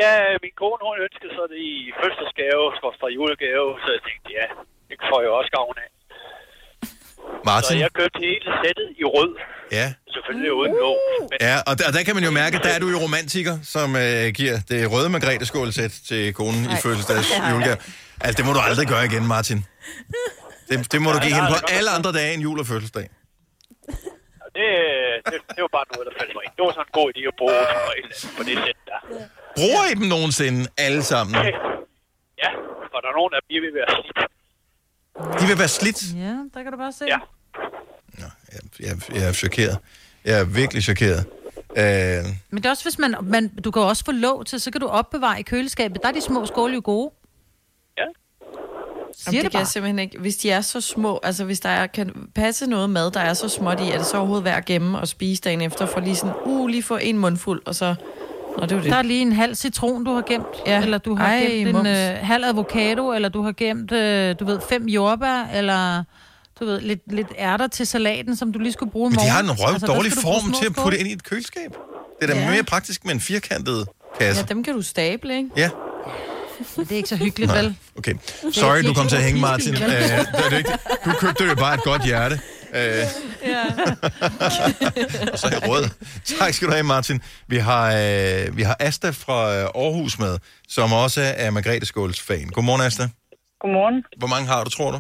Ja, 0.01 0.15
min 0.45 0.55
kone, 0.61 0.81
hun 0.89 0.97
ønskede 1.07 1.31
så 1.37 1.43
det 1.53 1.59
i 1.73 1.75
fødselsdagsgave, 1.99 2.63
fra 3.01 3.09
julegave, 3.17 3.69
så 3.83 3.87
jeg 3.95 4.01
tænkte, 4.07 4.27
ja, 4.39 4.47
det 4.89 4.97
får 5.09 5.19
jeg 5.25 5.31
også 5.39 5.51
gavn 5.57 5.75
af. 5.85 5.89
Så 7.23 7.49
Martin? 7.51 7.79
jeg 7.85 7.91
købte 7.99 8.19
hele 8.27 8.47
sættet 8.63 8.87
i 9.01 9.03
rød, 9.15 9.31
Ja. 9.71 9.87
selvfølgelig 10.15 10.53
uden 10.53 10.73
låg. 10.83 10.97
Men 11.29 11.37
Ja, 11.47 11.55
og 11.67 11.73
der, 11.79 11.83
og 11.89 11.93
der 11.95 12.03
kan 12.07 12.15
man 12.17 12.23
jo 12.29 12.31
mærke, 12.41 12.55
der 12.65 12.71
er 12.75 12.79
du 12.83 12.87
jo 12.95 12.97
romantiker, 13.05 13.55
som 13.75 13.87
øh, 13.95 14.25
giver 14.39 14.55
det 14.69 14.79
røde 14.93 15.09
Margrethe 15.09 15.45
Skål-sæt 15.45 15.93
til 16.09 16.33
konen 16.39 16.63
i 16.75 16.77
fødselsdags 16.83 17.27
julegave. 17.51 17.77
Altså, 18.25 18.35
det 18.39 18.45
må 18.47 18.51
du 18.57 18.61
aldrig 18.69 18.87
gøre 18.93 19.03
igen, 19.11 19.23
Martin. 19.35 19.59
Det, 20.69 20.75
det 20.93 20.99
må 21.05 21.09
du 21.15 21.19
give 21.25 21.35
hende 21.37 21.49
på 21.55 21.59
alle 21.77 21.89
andre 21.97 22.11
dage 22.19 22.31
end 22.33 22.41
jul 22.47 22.59
og 22.63 22.67
fødselsdag. 22.71 23.05
det, 24.57 24.69
det, 25.31 25.37
det 25.55 25.61
var 25.65 25.71
bare 25.77 25.87
noget, 25.93 26.05
der 26.09 26.13
faldt 26.19 26.31
mig 26.37 26.43
ind. 26.45 26.53
Det 26.57 26.63
var 26.67 26.71
sådan 26.77 26.87
en 26.91 26.95
god 26.99 27.07
idé 27.13 27.21
at 27.31 27.35
bruge 27.41 27.59
på 28.37 28.41
det 28.47 28.55
sæt 28.65 28.77
der. 28.89 28.99
Bruger 29.59 29.83
I 29.91 29.93
dem 29.99 30.07
nogensinde 30.15 30.61
alle 30.85 31.03
sammen? 31.11 31.33
Ja, 32.43 32.49
for 32.91 32.97
der 33.03 33.09
er 33.13 33.15
nogen 33.19 33.33
af 33.35 33.39
dem, 33.41 33.47
de 33.53 33.57
vil 33.65 33.73
være 33.79 33.89
slidt. 33.97 34.32
De 35.19 35.47
vil 35.47 35.57
være 35.59 35.67
slidt. 35.67 36.15
Ja, 36.15 36.35
der 36.53 36.63
kan 36.63 36.71
du 36.71 36.77
bare 36.77 36.91
se. 36.91 37.05
Ja. 37.07 37.17
Nå, 38.19 38.25
jeg, 38.53 38.59
jeg, 38.79 39.15
jeg 39.15 39.27
er 39.27 39.33
chokeret. 39.33 39.77
Jeg 40.25 40.39
er 40.39 40.43
virkelig 40.43 40.83
chokeret. 40.83 41.25
Øh, 41.77 41.83
Men 42.49 42.57
det 42.57 42.65
er 42.65 42.69
også, 42.69 42.83
hvis 42.83 42.99
man, 42.99 43.15
man... 43.23 43.47
Du 43.47 43.71
kan 43.71 43.81
også 43.81 44.05
få 44.05 44.11
låg 44.11 44.45
til, 44.45 44.59
så 44.59 44.71
kan 44.71 44.81
du 44.81 44.87
opbevare 44.87 45.39
i 45.39 45.43
køleskabet. 45.43 46.01
Der 46.03 46.07
er 46.07 46.11
de 46.13 46.21
små 46.21 46.45
skåle 46.45 46.73
jo 46.73 46.81
gode. 46.83 47.11
Ja. 47.97 48.03
Siger 49.17 49.27
Jamen, 49.27 49.35
det, 49.37 49.43
det 49.43 49.51
kan 49.51 49.51
bare. 49.51 49.59
jeg 49.59 49.67
simpelthen 49.67 49.99
ikke. 49.99 50.19
Hvis 50.19 50.37
de 50.37 50.51
er 50.51 50.61
så 50.61 50.81
små, 50.81 51.19
altså 51.23 51.45
hvis 51.45 51.59
der 51.59 51.69
er, 51.69 51.87
kan 51.87 52.29
passe 52.35 52.67
noget 52.67 52.89
mad, 52.89 53.11
der 53.11 53.19
er 53.19 53.33
så 53.33 53.49
småt 53.49 53.79
i, 53.79 53.89
er 53.91 53.97
det 53.97 54.05
så 54.07 54.17
overhovedet 54.17 54.45
værd 54.45 54.57
at 54.57 54.65
gemme 54.65 54.99
og 54.99 55.07
spise 55.07 55.41
dagen 55.41 55.61
efter, 55.61 55.85
for 55.85 55.99
lige 55.99 56.15
sådan, 56.15 56.35
uh, 56.45 56.67
lige 56.67 56.83
få 56.83 56.97
en 56.97 57.17
mundfuld, 57.17 57.61
og 57.65 57.75
så... 57.75 57.95
Nå, 58.57 58.63
det 58.63 58.71
er 58.71 58.75
jo 58.75 58.81
det. 58.81 58.91
Der 58.91 58.97
er 58.97 59.01
lige 59.01 59.21
en 59.21 59.31
halv 59.31 59.55
citron, 59.55 60.03
du 60.03 60.13
har 60.13 60.21
gemt. 60.21 60.45
Ja. 60.67 60.81
Eller 60.81 60.97
du 60.97 61.15
har 61.15 61.25
Ej, 61.27 61.39
gemt 61.39 61.67
en 61.67 61.75
mums. 61.75 61.87
øh, 61.89 62.15
halv 62.21 62.45
avocado, 62.45 63.13
eller 63.13 63.29
du 63.29 63.41
har 63.41 63.51
gemt, 63.51 63.91
øh, 63.91 64.35
du 64.39 64.45
ved, 64.45 64.59
fem 64.69 64.85
jordbær, 64.87 65.47
eller 65.53 66.03
du 66.59 66.65
ved, 66.65 66.81
lidt, 66.81 67.13
lidt 67.13 67.27
ærter 67.39 67.67
til 67.67 67.87
salaten, 67.87 68.35
som 68.35 68.53
du 68.53 68.59
lige 68.59 68.73
skulle 68.73 68.91
bruge 68.91 69.07
i 69.07 69.09
men 69.09 69.13
de 69.13 69.17
morgen. 69.19 69.31
har 69.31 69.41
en 69.43 69.51
røv 69.59 69.73
Altså, 69.73 69.87
dårlig 69.87 70.11
form 70.11 70.53
til 70.61 70.65
at 70.65 70.73
putte 70.75 70.99
ind 70.99 71.07
i 71.07 71.13
et 71.13 71.23
køleskab. 71.23 71.71
Det 72.21 72.29
er 72.29 72.33
da 72.33 72.39
Ja. 72.39 72.51
mere 72.51 72.63
praktisk 72.63 73.05
med 73.05 73.13
en 73.13 73.19
firkantet 73.19 73.87
kasse. 74.19 74.41
Ja, 74.49 74.53
dem 74.53 74.63
kan 74.63 74.73
du 74.73 74.81
stable, 74.81 75.37
ikke? 75.37 75.49
Ja, 75.57 75.69
Det 76.77 76.91
er 76.91 76.95
ikke 76.95 77.09
så 77.09 77.15
hyggeligt, 77.15 77.51
Nej. 77.51 77.61
vel? 77.61 77.75
okay. 77.97 78.13
Sorry, 78.51 78.83
du 78.87 78.93
kom 78.93 79.07
til 79.07 79.15
at 79.15 79.23
hænge, 79.23 79.41
Martin. 79.41 79.73
Øh, 79.73 79.79
det 79.79 80.11
er 80.45 80.49
det 80.49 80.57
ikke. 80.57 80.71
Du 81.05 81.11
købte 81.19 81.43
jo 81.43 81.55
bare 81.55 81.73
et 81.73 81.83
godt 81.83 82.05
hjerte. 82.05 82.39
Øh, 82.75 83.05
Ja. 83.45 83.63
og 85.33 85.37
så 85.39 85.47
er 85.47 85.51
jeg 85.51 85.69
rød. 85.69 85.83
Tak 86.39 86.53
skal 86.53 86.67
du 86.67 86.73
have, 86.73 86.83
Martin. 86.83 87.21
Vi 87.47 87.57
har, 87.57 87.85
øh, 88.03 88.57
vi 88.57 88.61
har 88.61 88.75
Asta 88.79 89.09
fra 89.09 89.39
øh, 89.57 89.63
Aarhus 89.83 90.19
med, 90.19 90.37
som 90.67 90.93
også 90.93 91.21
er 91.37 91.49
Margrethe 91.51 91.85
Skåls 91.85 92.21
fan. 92.21 92.47
Godmorgen, 92.47 92.81
Asta. 92.81 93.03
Godmorgen. 93.61 94.03
Hvor 94.17 94.27
mange 94.27 94.47
har 94.47 94.63
du, 94.63 94.69
tror 94.69 94.91
du? 94.91 94.99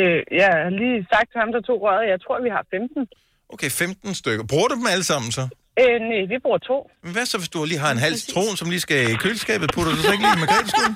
Øh, 0.00 0.22
jeg 0.40 0.46
har 0.64 0.70
lige 0.82 1.06
sagt 1.12 1.28
til 1.32 1.38
ham, 1.42 1.52
der 1.52 1.60
tog 1.60 1.78
røret. 1.82 2.08
Jeg 2.12 2.18
tror, 2.24 2.42
vi 2.42 2.50
har 2.56 2.64
15. 2.70 3.06
Okay, 3.54 3.70
15 3.70 4.14
stykker. 4.14 4.44
Bruger 4.44 4.68
du 4.68 4.74
dem 4.74 4.86
alle 4.94 5.04
sammen 5.04 5.32
så? 5.32 5.44
Øh, 5.80 5.96
nej, 6.10 6.22
vi 6.32 6.36
bruger 6.44 6.58
to. 6.58 6.90
Men 7.04 7.12
hvad 7.12 7.26
så, 7.26 7.38
hvis 7.38 7.48
du 7.48 7.64
lige 7.64 7.78
har 7.78 7.90
en 7.90 7.98
halv 7.98 8.16
citron, 8.16 8.56
som 8.56 8.70
lige 8.70 8.80
skal 8.80 9.10
i 9.12 9.14
køleskabet? 9.14 9.70
Putter 9.74 9.92
du 9.92 9.98
så 9.98 10.12
ikke 10.12 10.24
lige 10.24 10.36
i 10.36 10.40
Margrethe 10.44 10.68
Skål? 10.70 10.92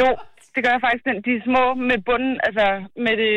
Jo, 0.00 0.08
det 0.56 0.64
gør 0.64 0.72
jeg 0.76 0.84
faktisk. 0.86 1.04
Den, 1.08 1.16
de 1.26 1.30
er 1.38 1.46
små 1.48 1.64
med 1.90 1.98
bunden, 2.08 2.34
altså 2.46 2.66
med 3.04 3.14
det 3.22 3.32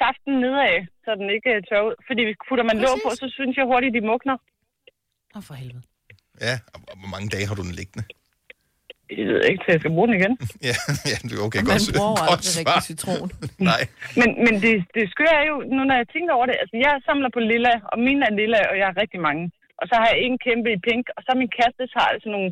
saften 0.00 0.32
nedad, 0.44 0.74
så 1.04 1.10
den 1.20 1.28
ikke 1.36 1.50
øh, 1.56 1.62
tør 1.68 1.86
ud. 1.88 1.96
Fordi 2.08 2.20
hvis 2.26 2.38
putter 2.48 2.64
man 2.70 2.78
låg 2.84 2.96
på, 3.04 3.10
så 3.22 3.26
synes 3.36 3.54
jeg 3.56 3.64
hurtigt, 3.72 3.96
de 3.96 4.08
mugner. 4.10 4.36
Åh, 5.36 5.42
for 5.48 5.54
helvede. 5.62 5.84
Ja, 6.46 6.54
og 6.74 6.80
og 6.90 6.94
hvor 7.00 7.10
mange 7.14 7.28
dage 7.34 7.46
har 7.48 7.54
du 7.58 7.64
den 7.68 7.76
liggende? 7.80 8.04
Jeg 9.18 9.26
ved 9.30 9.40
ikke, 9.50 9.60
til 9.62 9.72
jeg 9.74 9.82
skal 9.82 9.94
bruge 9.96 10.08
den 10.08 10.16
igen. 10.20 10.34
Ja, 10.68 10.76
ja 11.10 11.16
det 11.26 11.32
er 11.36 11.42
okay. 11.48 11.60
Man 11.62 11.68
godt, 11.72 11.96
bruger 11.98 12.16
godt 12.20 12.30
aldrig 12.32 12.54
svar. 12.54 12.68
rigtig 12.68 12.84
citron. 12.90 13.28
Nej. 13.70 13.82
Men, 14.20 14.28
men 14.44 14.54
det, 14.64 14.74
det 14.94 15.02
skøre 15.14 15.36
er 15.42 15.46
jo, 15.52 15.56
nu 15.74 15.80
når 15.88 15.96
jeg 16.02 16.08
tænker 16.14 16.32
over 16.38 16.46
det, 16.50 16.56
altså 16.62 16.76
jeg 16.84 16.92
samler 17.08 17.30
på 17.36 17.40
lilla, 17.52 17.74
og 17.92 17.96
mine 18.06 18.22
er 18.28 18.34
lilla, 18.40 18.60
og 18.70 18.74
jeg 18.80 18.86
har 18.90 18.96
rigtig 19.02 19.20
mange. 19.28 19.44
Og 19.80 19.84
så 19.88 19.94
har 20.00 20.06
jeg 20.12 20.18
en 20.26 20.36
kæmpe 20.46 20.68
i 20.76 20.82
pink, 20.88 21.04
og 21.16 21.20
så 21.24 21.30
min 21.42 21.54
kæreste 21.56 21.82
har 21.98 22.08
altså 22.14 22.28
nogle, 22.34 22.50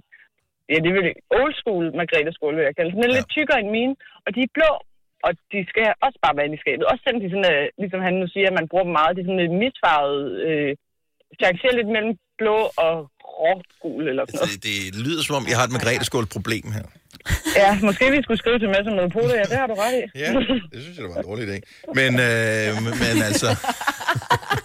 ja 0.73 0.77
det 0.85 0.91
vil 0.97 1.05
old 1.41 1.55
school 1.61 1.85
Margrethe 1.99 2.33
skål, 2.37 2.55
vil 2.59 2.69
jeg 2.69 2.77
kalde. 2.79 2.93
Den 2.97 3.05
er 3.05 3.11
Ja. 3.13 3.17
lidt 3.19 3.29
tykkere 3.37 3.59
end 3.63 3.71
mine, 3.79 3.95
og 4.25 4.31
de 4.35 4.41
er 4.47 4.53
blå, 4.59 4.73
og 5.27 5.31
de 5.53 5.59
skal 5.71 5.87
også 6.07 6.19
bare 6.25 6.37
være 6.39 6.49
i 6.57 6.63
skabet. 6.65 6.85
Også 6.91 7.03
selvom 7.05 7.21
de 7.25 7.29
sådan, 7.35 7.51
øh, 7.55 7.65
ligesom 7.83 8.01
han 8.09 8.15
nu 8.23 8.27
siger, 8.35 8.47
at 8.51 8.57
man 8.59 8.69
bruger 8.71 8.87
dem 8.89 8.95
meget, 8.99 9.13
de 9.17 9.21
er 9.23 9.29
sådan 9.29 9.43
lidt 9.45 9.57
misfarvet, 9.65 10.23
øh, 10.49 10.71
changerer 11.43 11.75
lidt 11.79 11.91
mellem 11.97 12.15
blå 12.41 12.59
og 12.87 12.95
rågul 13.43 14.03
eller 14.11 14.23
sådan 14.27 14.39
noget. 14.43 14.65
Det, 14.67 14.75
det 14.95 15.01
lyder 15.07 15.23
som 15.25 15.35
om, 15.41 15.45
jeg 15.51 15.57
har 15.59 15.67
et 15.69 15.75
Margrethe 15.77 16.05
Skål 16.11 16.27
problem 16.37 16.67
her. 16.79 16.87
Ja, 17.63 17.71
måske 17.89 18.05
vi 18.17 18.21
skulle 18.25 18.41
skrive 18.43 18.59
til 18.59 18.69
med 18.75 18.81
som 18.87 18.95
noget 19.01 19.13
på 19.19 19.23
det, 19.29 19.35
ja, 19.41 19.45
det 19.53 19.57
har 19.63 19.67
du 19.73 19.77
ret 19.85 19.95
i. 20.03 20.05
Ja, 20.23 20.29
det 20.73 20.79
synes 20.85 20.97
jeg, 20.97 21.03
det 21.05 21.11
var 21.15 21.21
en 21.23 21.29
dårlig 21.31 21.45
idé. 21.49 21.57
Men, 21.99 22.13
øh, 22.29 22.69
men 23.03 23.15
altså... 23.29 23.49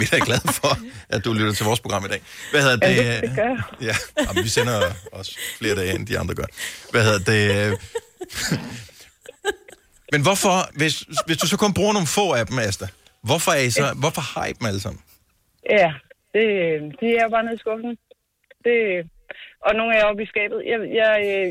Vi 0.00 0.04
er 0.04 0.18
da 0.18 0.24
glade 0.24 0.52
for, 0.60 0.78
at 1.08 1.24
du 1.24 1.32
lytter 1.32 1.52
til 1.52 1.64
vores 1.66 1.80
program 1.80 2.04
i 2.04 2.08
dag. 2.08 2.20
Hvad 2.50 2.62
hedder 2.62 2.76
det? 2.76 2.96
Ja, 2.96 3.14
det, 3.14 3.22
det 3.22 3.32
gør. 3.36 3.76
Ja, 3.80 3.94
jamen, 4.26 4.44
vi 4.44 4.48
sender 4.48 4.92
også 5.12 5.38
flere 5.58 5.74
dage, 5.74 5.94
end 5.94 6.06
de 6.06 6.18
andre 6.18 6.34
gør. 6.34 6.44
Hvad 6.90 7.04
hedder 7.04 7.22
det? 7.32 7.78
Men 10.12 10.22
hvorfor, 10.22 10.76
hvis, 10.78 11.04
hvis 11.26 11.36
du 11.36 11.46
så 11.46 11.56
kun 11.56 11.74
bruger 11.74 11.92
nogle 11.92 12.06
få 12.06 12.32
af 12.32 12.46
dem, 12.46 12.58
Asta, 12.58 12.86
hvorfor, 13.22 13.52
er 13.52 13.60
I 13.60 13.70
så, 13.70 13.94
hvorfor 13.96 14.20
har 14.20 14.46
I 14.46 14.52
dem 14.52 14.66
alle 14.66 14.80
sammen? 14.80 15.02
Ja, 15.70 15.92
det, 16.34 16.44
de 17.00 17.06
er 17.16 17.28
bare 17.28 17.44
nede 17.44 17.54
i 17.54 17.58
skuffen. 17.58 17.96
Det, 18.64 18.76
og 19.66 19.70
nogle 19.78 19.92
er 19.98 20.04
oppe 20.10 20.22
i 20.26 20.28
skabet. 20.32 20.58
Jeg, 20.72 20.78
jeg, 21.00 21.10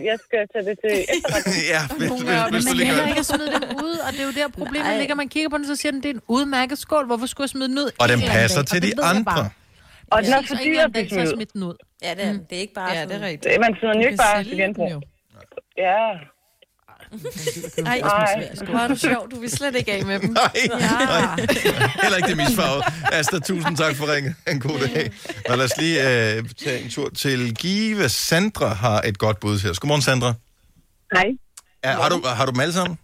jeg 0.10 0.18
skal 0.26 0.42
tage 0.54 0.66
det 0.70 0.76
til 0.84 0.94
efterretning. 1.14 1.62
ja, 1.76 1.82
hvis, 1.98 2.10
Nogle 2.12 2.24
hvis, 2.28 2.38
er- 2.38 2.50
hvis 2.54 2.64
du 2.66 2.70
Men 2.70 2.78
lige 2.78 2.88
heller 2.90 3.04
gør 3.04 3.10
ikke 3.14 3.24
at 3.26 3.30
smide 3.34 3.50
dem 3.56 3.64
ud, 3.88 3.96
og 4.06 4.10
det 4.14 4.20
er 4.24 4.28
jo 4.32 4.34
der 4.42 4.48
problemet 4.62 4.92
ligger. 5.02 5.16
Man 5.24 5.30
kigger 5.36 5.50
på 5.54 5.58
den, 5.60 5.66
så 5.72 5.76
siger 5.82 5.92
den, 5.96 6.02
det 6.04 6.10
er 6.14 6.16
en 6.20 6.26
udmærket 6.38 6.78
skål. 6.86 7.06
Hvorfor 7.12 7.28
skulle 7.32 7.46
jeg 7.48 7.54
smide 7.56 7.70
den 7.72 7.78
ud? 7.84 7.90
Og 8.02 8.06
en 8.06 8.12
den 8.14 8.22
passer 8.38 8.62
til 8.72 8.78
Og 8.78 8.82
det 8.86 8.98
de 8.98 9.04
andre. 9.12 9.24
bare. 9.32 9.50
Og 10.14 10.18
den 10.24 10.32
er 10.38 10.42
for 10.52 10.58
dyr 10.66 10.80
at 10.88 10.92
blive 10.92 11.28
smidt 11.36 11.52
den 11.54 11.64
ud. 11.70 11.76
Ja, 12.06 12.12
det 12.18 12.24
er, 12.30 12.34
det 12.50 12.56
er 12.60 12.64
ikke 12.68 12.78
bare 12.82 12.92
Ja, 12.98 13.02
det 13.10 13.16
er 13.22 13.26
rigtigt. 13.32 13.60
Man 13.66 13.72
smider 13.78 13.94
den 13.94 14.02
jo 14.04 14.08
ikke 14.12 14.22
bare 14.28 14.44
til 14.44 14.58
genbrug. 14.64 14.92
Ja. 15.88 16.00
Ej, 17.86 18.00
Ej. 18.00 18.50
hvor 18.70 18.80
er 18.80 18.88
du 18.88 18.96
sjov. 18.96 19.30
Du 19.32 19.40
vil 19.40 19.50
slet 19.50 19.76
ikke 19.76 19.92
af 19.94 20.06
med 20.06 20.20
dem. 20.20 20.30
Nej, 20.42 20.52
Ja. 20.66 21.36
Heller 22.04 22.18
ikke 22.18 22.30
det 22.30 22.38
misfarvet. 22.38 22.84
Asta, 23.20 23.40
tusind 23.40 23.78
tak 23.78 23.96
for 23.96 24.06
ringen. 24.14 24.36
En 24.52 24.60
god 24.60 24.80
dag. 24.88 25.12
Og 25.50 25.58
lad 25.58 25.66
os 25.66 25.78
lige 25.84 25.98
øh, 26.10 26.44
tage 26.64 26.80
en 26.84 26.90
tur 26.90 27.10
til 27.10 27.56
Give. 27.56 28.10
Sandra 28.10 28.68
har 28.68 29.02
et 29.02 29.18
godt 29.18 29.40
bud 29.40 29.56
her. 29.64 29.72
Godmorgen, 29.82 30.02
Sandra. 30.02 30.34
Hej. 31.16 31.28
Er, 31.84 31.94
har, 32.02 32.10
du, 32.10 32.18
har 32.38 32.46
du 32.46 32.52
dem 32.52 32.60
alle 32.60 32.74
sammen? 32.74 32.96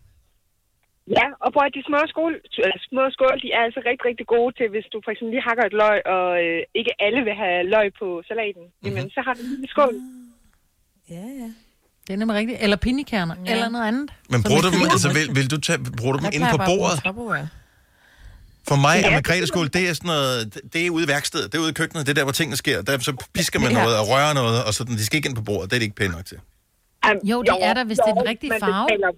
Ja, 1.18 1.28
og 1.44 1.48
prøv 1.54 1.64
at 1.70 1.74
de 1.78 1.84
små, 1.90 2.00
skål, 2.14 2.34
små 2.90 3.04
skål, 3.16 3.36
de 3.44 3.50
er 3.58 3.62
altså 3.68 3.80
rigtig, 3.90 4.06
rigtig 4.10 4.28
gode 4.36 4.52
til, 4.58 4.68
hvis 4.74 4.88
du 4.94 4.98
for 5.06 5.12
eksempel 5.12 5.32
lige 5.36 5.48
hakker 5.50 5.66
et 5.72 5.76
løg, 5.84 6.00
og 6.16 6.30
øh, 6.46 6.60
ikke 6.80 6.94
alle 7.06 7.22
vil 7.28 7.36
have 7.44 7.60
løg 7.76 7.88
på 8.02 8.08
salaten. 8.30 8.66
Mm-hmm. 8.66 8.84
Jamen, 8.86 9.08
så 9.16 9.20
har 9.26 9.34
du 9.34 9.42
en 9.46 9.50
lille 9.54 9.68
skål. 9.74 9.96
Ja, 11.16 11.26
ja. 11.42 11.50
Det 12.08 12.13
er 12.13 12.18
nemlig 12.18 12.38
rigtigt. 12.38 12.58
Eller 12.62 12.78
pinjekerner, 12.78 13.36
ja. 13.46 13.52
eller 13.52 13.70
noget 13.70 13.88
andet. 13.88 14.10
Men 14.30 14.44
bruger 14.44 14.62
du 14.62 14.70
dem, 14.76 14.82
altså, 14.96 15.10
vil, 15.18 15.36
vil 15.36 15.52
du 15.52 15.58
tage, 15.60 15.80
bruger 16.00 16.13
du 16.13 16.20
dem 16.26 16.30
inde 16.34 16.48
på 16.52 16.58
bordet? 16.58 17.00
For 18.70 18.76
mig 18.76 18.96
er 18.98 19.08
Ja. 19.08 19.12
Margrethe 19.18 19.48
skål, 19.48 19.68
det 19.76 19.89
er 19.89 19.94
sådan 19.94 20.08
noget, 20.08 20.54
det- 20.74 20.86
er 20.86 20.89
ude 20.89 21.04
i 21.06 21.08
værkstedet, 21.08 21.52
det 21.52 21.58
er 21.58 21.62
ude 21.65 21.70
i 21.70 21.78
køkkenet, 21.82 22.02
det 22.06 22.12
er 22.12 22.18
der, 22.20 22.24
hvor 22.24 22.32
tingene 22.39 22.58
sker. 22.63 22.82
Der 22.82 23.00
så 23.00 23.13
pisker 23.34 23.60
man 23.60 23.72
Ja. 23.72 23.82
noget 23.84 23.96
og 24.00 24.06
rører 24.10 24.34
noget, 24.34 24.63
og 24.68 24.74
sådan, 24.74 24.94
de 25.00 25.06
skal 25.06 25.15
ikke 25.18 25.30
ind 25.30 25.36
på 25.36 25.41
bordet, 25.50 25.65
det 25.70 25.76
er 25.76 25.80
det 25.80 25.86
ikke 25.89 25.96
pænt 25.96 26.12
nok 26.15 26.26
til. 26.26 26.38
Um, 27.10 27.18
Jo, 27.32 27.38
det 27.44 27.58
er 27.70 27.74
der, 27.74 27.84
hvis 27.84 27.98
det 28.06 28.10
er 28.12 28.13
den 28.22 28.28
rigtige 28.32 28.50
man 28.50 28.60
farve. 28.60 28.88
Betaler, 28.89 29.12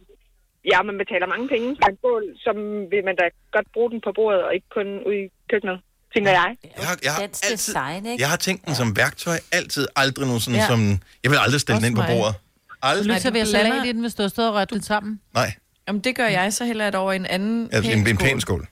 ja, 0.73 0.78
man 0.89 0.95
betaler 1.02 1.28
mange 1.34 1.47
penge 1.54 1.67
for 1.82 1.88
en 1.91 1.97
skål, 2.02 2.23
som 2.45 2.56
vil 2.91 3.02
man 3.10 3.15
da 3.21 3.26
godt 3.56 3.67
bruge 3.76 3.89
den 3.91 4.00
på 4.08 4.12
bordet, 4.19 4.41
og 4.47 4.52
ikke 4.58 4.69
kun 4.78 4.88
ude 5.08 5.17
i 5.23 5.26
køkkenet, 5.52 5.78
tænker 6.13 6.32
jeg. 6.39 6.50
Jeg 6.80 6.86
har, 6.89 6.97
jeg 7.08 7.13
har, 7.13 7.21
altid, 7.21 7.58
design, 7.58 8.06
ikke? 8.06 8.21
jeg 8.23 8.30
har 8.34 8.38
tænkt 8.47 8.62
den 8.67 8.76
som 8.82 8.89
værktøj, 9.02 9.38
altid, 9.60 9.84
aldrig 9.95 10.26
nogen 10.30 10.41
sådan 10.45 10.60
Ja. 10.60 10.67
som, 10.71 10.80
jeg 11.23 11.30
vil 11.32 11.38
aldrig 11.45 11.62
stille 11.65 11.82
den 11.86 11.97
Også 11.97 12.12
ind 12.12 12.19
på 12.19 12.26
mig. 12.26 12.34
Aldrig. 12.82 13.34
Ved 13.34 13.42
du 13.46 13.46
salat 13.52 13.86
i 13.86 13.88
den, 13.88 14.02
hvis 14.02 14.16
du 14.16 14.22
har 14.22 14.30
stået 14.30 14.48
og 14.50 14.54
rørt 14.56 14.70
det 14.70 14.86
sammen. 14.86 15.20
Nej, 15.34 15.54
Jamen, 15.88 16.02
det 16.02 16.16
gør 16.16 16.28
jeg, 16.28 16.54
så 16.54 16.63
det 16.92 17.00
over 17.00 17.12
i 17.12 17.16
en 17.16 17.26
anden 17.26 17.70
altså, 17.72 17.92
en, 17.92 18.08
en 18.08 18.18
pæn 18.18 18.42
skål. 18.42 18.68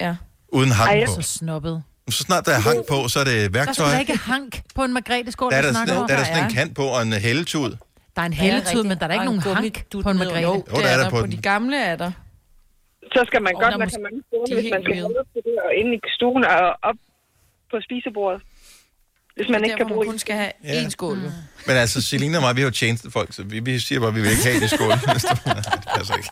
Ja. 0.00 0.16
Uden 0.48 0.70
Ej, 0.70 0.76
hang 0.76 0.98
jeg 1.00 1.06
på. 1.16 1.22
Så 1.22 1.38
snobbet. 1.38 1.82
Så 2.10 2.18
snart 2.22 2.46
der 2.46 2.52
er 2.52 2.60
hang 2.60 2.78
på, 2.88 3.08
så 3.08 3.20
er 3.20 3.24
det 3.24 3.54
værktøj. 3.54 3.86
der 3.90 3.98
ikke 3.98 4.16
hank 4.16 4.60
på 4.74 4.84
en 4.84 4.92
margrethe 4.92 5.32
skål, 5.32 5.50
Der 5.52 5.56
er 5.58 5.62
der 5.62 5.72
sådan, 5.72 5.96
om. 5.96 6.06
der 6.08 6.14
er 6.14 6.18
der 6.18 6.24
Der 6.24 6.24
sådan 6.24 6.44
en 6.44 6.50
er. 6.50 6.54
kant 6.54 6.76
på 6.76 6.82
og 6.82 7.02
en 7.02 7.12
hældetud. 7.12 7.70
Der 8.16 8.22
er 8.22 8.26
en 8.26 8.32
Ja, 8.32 8.42
rigtigt. 8.56 8.86
men 8.88 8.98
der 8.98 9.06
er 9.06 9.12
ikke 9.12 9.20
Og 9.20 9.24
nogen 9.24 9.40
en 9.48 9.56
hank 9.56 9.86
på 10.04 10.10
en 10.10 10.18
margrethe. 10.18 10.40
Jo, 10.42 10.64
der 10.70 10.76
er 10.76 10.98
er 10.98 11.02
der 11.02 11.10
på 11.10 11.26
de 11.26 11.36
gamle 11.36 11.76
er 11.84 11.96
der. 11.96 12.10
Så 13.14 13.24
skal 13.26 13.42
man 13.42 13.52
godt 13.62 13.74
mås- 13.82 13.92
så 13.96 14.00
mange 14.06 14.18
er 14.32 14.54
hvis 14.54 14.72
man 14.72 14.82
skal 14.82 15.02
holde 15.02 15.28
til 15.34 15.42
det, 15.48 15.56
og 15.66 15.70
inde 15.80 15.90
i 15.96 16.00
stuen 16.16 16.44
og 16.44 16.60
op 16.82 16.98
på 17.70 17.76
spisebordet. 17.86 18.40
Hvis 19.40 19.50
man 19.50 19.64
ikke 19.64 19.76
kan 19.76 19.86
bruge 19.88 19.98
man 20.00 20.06
kun 20.12 20.18
skal 20.18 20.34
have 20.36 20.52
Ja. 20.64 20.84
én 20.84 20.90
skål. 20.90 21.18
jo. 21.24 21.30
Men 21.66 21.76
altså, 21.76 22.00
Selina 22.02 22.36
og 22.38 22.42
mig, 22.42 22.56
vi 22.56 22.60
er 22.60 22.64
jo 22.64 22.70
tjenestefolk, 22.70 23.32
så 23.34 23.42
vi, 23.42 23.60
vi 23.60 23.78
siger 23.78 23.98
bare, 24.00 24.08
at 24.08 24.14
vi 24.14 24.20
vil 24.20 24.30
ikke 24.30 24.42
have 24.42 24.60
det 24.60 24.70
skål. 24.70 24.90
det 24.92 25.88
passer 25.96 26.14
ikke. 26.16 26.28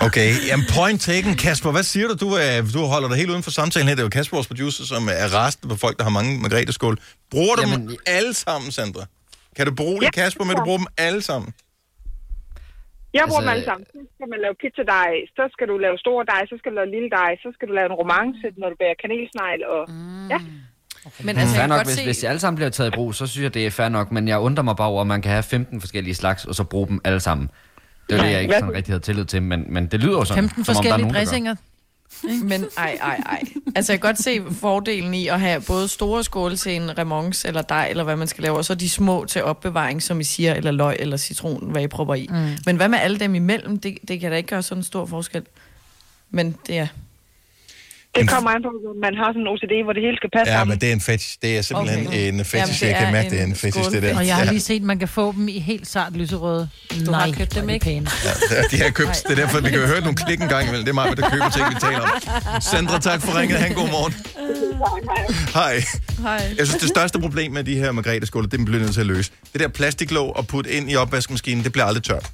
Okay, 0.00 0.46
jamen 0.46 0.66
point 0.74 1.00
taken. 1.02 1.36
Kasper, 1.36 1.70
hvad 1.70 1.82
siger 1.82 2.08
du? 2.08 2.14
Du, 2.14 2.32
er, 2.32 2.62
du 2.74 2.84
holder 2.84 3.08
dig 3.08 3.16
helt 3.16 3.30
uden 3.30 3.42
for 3.42 3.50
samtalen 3.50 3.88
her. 3.88 3.94
Det 3.94 4.00
er 4.02 4.04
jo 4.04 4.08
Kasper, 4.10 4.36
vores 4.36 4.46
producer, 4.46 4.84
som 4.84 5.08
er 5.12 5.46
resten 5.46 5.68
på 5.68 5.76
folk, 5.76 5.96
der 5.98 6.02
har 6.04 6.10
mange 6.10 6.38
margrethe 6.40 6.72
skål. 6.72 6.98
Bruger 7.30 7.54
du 7.54 7.62
Jamen, 7.62 7.88
dem 7.88 7.96
alle 8.06 8.34
sammen, 8.34 8.72
Sandra? 8.72 9.04
Kan 9.56 9.66
du 9.66 9.74
berolige 9.74 10.10
Ja. 10.16 10.22
Kasper 10.22 10.44
med, 10.44 10.54
at 10.54 10.58
du 10.58 10.64
bruger 10.64 10.78
dem 10.78 10.86
alle 10.98 11.22
sammen? 11.22 11.52
Jeg 13.16 13.24
bruger 13.28 13.40
Altså, 13.40 13.50
dem 13.50 13.54
alle 13.54 13.64
sammen. 13.70 13.86
Så 13.94 13.98
skal 14.14 14.26
man 14.32 14.38
lave 14.44 14.54
pizzadej, 14.62 15.12
så 15.36 15.44
skal 15.54 15.66
du 15.70 15.74
lave 15.86 15.96
store 16.04 16.22
dej, 16.32 16.42
så 16.50 16.54
skal 16.58 16.68
du 16.72 16.76
lave 16.80 16.90
lille 16.96 17.10
dej, 17.18 17.30
så 17.44 17.48
skal 17.54 17.64
du 17.68 17.72
lave 17.78 17.88
en 17.92 17.96
romance, 18.02 18.46
når 18.60 18.68
du 18.72 18.76
bærer 18.82 18.96
kanelsnegl. 19.04 19.60
Og... 19.74 19.82
Mm. 19.88 20.28
Ja, 20.34 20.40
Men 21.26 21.32
Altså, 21.40 21.54
fair 21.56 21.66
nok, 21.72 21.78
godt 21.78 21.88
hvis, 21.88 21.96
se... 21.96 22.04
hvis 22.08 22.18
de 22.22 22.26
alle 22.30 22.40
sammen 22.44 22.56
bliver 22.60 22.70
taget 22.78 22.88
i 22.92 22.94
brug, 22.98 23.10
så 23.20 23.24
synes 23.26 23.42
jeg, 23.46 23.54
det 23.54 23.62
er 23.66 23.70
fair 23.80 23.88
nok. 23.98 24.06
Men 24.16 24.22
jeg 24.32 24.38
undrer 24.48 24.64
mig 24.68 24.76
bare 24.76 24.88
over, 24.92 25.00
at 25.00 25.10
man 25.14 25.22
kan 25.22 25.30
have 25.36 25.42
15 25.42 25.80
forskellige 25.80 26.16
slags, 26.22 26.40
og 26.44 26.54
så 26.54 26.64
bruge 26.64 26.86
dem 26.88 26.98
alle 27.04 27.20
sammen. 27.20 27.46
Det 28.08 28.18
er 28.18 28.22
det, 28.22 28.30
jeg 28.32 28.42
ikke 28.42 28.54
sådan 28.54 28.74
rigtig 28.78 28.92
havde 28.92 29.04
tillid 29.08 29.24
til, 29.24 29.42
men, 29.42 29.60
men 29.74 29.82
det 29.86 30.00
lyder 30.04 30.18
jo 30.22 30.24
sådan, 30.24 30.42
15 30.48 30.64
som 30.64 30.76
om 30.76 30.82
der 30.84 30.90
er 30.90 30.92
forskellige 30.92 31.02
nogen, 31.02 31.14
dressinger. 31.14 31.54
Men 32.42 32.64
ej, 32.76 32.98
ej, 33.02 33.20
ej. 33.26 33.42
Altså, 33.76 33.92
jeg 33.92 34.00
kan 34.00 34.08
godt 34.08 34.22
se 34.22 34.42
fordelen 34.50 35.14
i 35.14 35.28
at 35.28 35.40
have 35.40 35.60
både 35.60 35.88
store 35.88 36.24
skåle 36.24 36.56
til 36.56 36.76
en 36.76 36.98
remonce 36.98 37.48
eller 37.48 37.62
dej, 37.62 37.86
eller 37.90 38.04
hvad 38.04 38.16
man 38.16 38.28
skal 38.28 38.42
lave, 38.42 38.56
og 38.56 38.64
så 38.64 38.74
de 38.74 38.90
små 38.90 39.24
til 39.24 39.42
opbevaring, 39.42 40.02
som 40.02 40.20
I 40.20 40.24
siger, 40.24 40.54
eller 40.54 40.70
løg 40.70 40.96
eller 40.98 41.16
citron, 41.16 41.70
hvad 41.70 41.82
I 41.82 41.86
prøver 41.86 42.14
i. 42.14 42.26
Mm. 42.30 42.50
Men 42.66 42.76
hvad 42.76 42.88
med 42.88 42.98
alle 42.98 43.18
dem 43.18 43.34
imellem? 43.34 43.78
Det, 43.78 43.98
det 44.08 44.20
kan 44.20 44.30
da 44.30 44.36
ikke 44.36 44.48
gøre 44.48 44.62
sådan 44.62 44.80
en 44.80 44.84
stor 44.84 45.06
forskel. 45.06 45.42
Men 46.30 46.56
det 46.66 46.78
er... 46.78 46.86
det 48.16 48.28
kommer 48.28 48.50
an 48.50 48.62
på, 48.62 48.68
at 48.68 48.96
man 49.06 49.14
har 49.20 49.28
sådan 49.34 49.42
en 49.44 49.48
OCD, 49.52 49.74
hvor 49.86 49.92
det 49.96 50.02
hele 50.06 50.16
skal 50.20 50.30
passe 50.36 50.50
Ja, 50.52 50.58
sammen. 50.58 50.72
men 50.74 50.80
det 50.80 50.88
er 50.88 50.92
en 50.92 51.00
fetish. 51.00 51.36
Det 51.42 51.58
er 51.58 51.62
simpelthen 51.62 52.06
Okay. 52.06 52.28
en 52.32 52.44
fetish. 52.44 52.82
Jamen, 52.82 52.94
jeg 52.94 53.02
kan 53.04 53.12
mærke, 53.12 53.30
det 53.30 53.40
er 53.40 53.44
en 53.44 53.54
fetish, 53.54 53.90
det 53.90 54.02
der. 54.02 54.16
Og 54.18 54.26
jeg 54.26 54.36
har 54.36 54.44
lige 54.44 54.60
set, 54.60 54.76
at 54.76 54.82
man 54.82 54.98
kan 54.98 55.08
få 55.08 55.32
dem 55.32 55.48
i 55.48 55.58
helt 55.58 55.88
sart 55.88 56.12
lyserøde. 56.16 56.68
Du 57.06 57.12
har 57.12 57.26
Nej, 57.26 57.36
købt 57.38 57.52
hvor 57.52 57.60
dem, 57.60 57.68
er 57.68 57.72
de 57.72 57.74
ikke? 57.74 57.84
pæne. 57.84 58.10
Ja, 58.50 58.62
de 58.70 58.76
har 58.82 58.90
købt. 58.90 59.16
Det 59.28 59.30
er 59.30 59.34
derfor, 59.42 59.60
vi 59.60 59.70
kan 59.70 59.80
høre 59.92 60.00
nogle 60.00 60.16
klik 60.16 60.40
en 60.40 60.48
gang 60.48 60.62
imellem. 60.68 60.84
Det 60.84 60.90
er 60.90 60.94
mig, 60.94 61.16
der 61.16 61.30
køber 61.30 61.48
ting, 61.48 61.64
vi 61.70 61.74
taler 61.80 62.00
om. 62.00 62.10
Sandra, 62.60 62.98
tak 62.98 63.22
for 63.22 63.38
ringet. 63.40 63.58
Han 63.58 63.72
god 63.74 63.88
morgen. 63.96 64.14
Hej. 65.54 65.82
Hej. 66.22 66.54
Jeg 66.58 66.66
synes, 66.66 66.80
det 66.80 66.88
største 66.88 67.18
problem 67.20 67.52
med 67.52 67.64
de 67.64 67.74
her 67.74 67.92
margrethe 67.92 68.26
skåle, 68.26 68.48
det 68.48 68.64
bliver 68.64 68.80
nødt 68.80 68.92
til 68.94 69.00
at 69.00 69.06
løse. 69.06 69.30
Det 69.52 69.60
der 69.60 69.68
plastiklåg 69.68 70.36
og 70.36 70.46
putte 70.46 70.70
ind 70.72 70.90
i 70.90 70.96
opvaskemaskinen, 70.96 71.64
det 71.64 71.72
bliver 71.72 71.84
aldrig 71.84 72.02
tørt. 72.02 72.30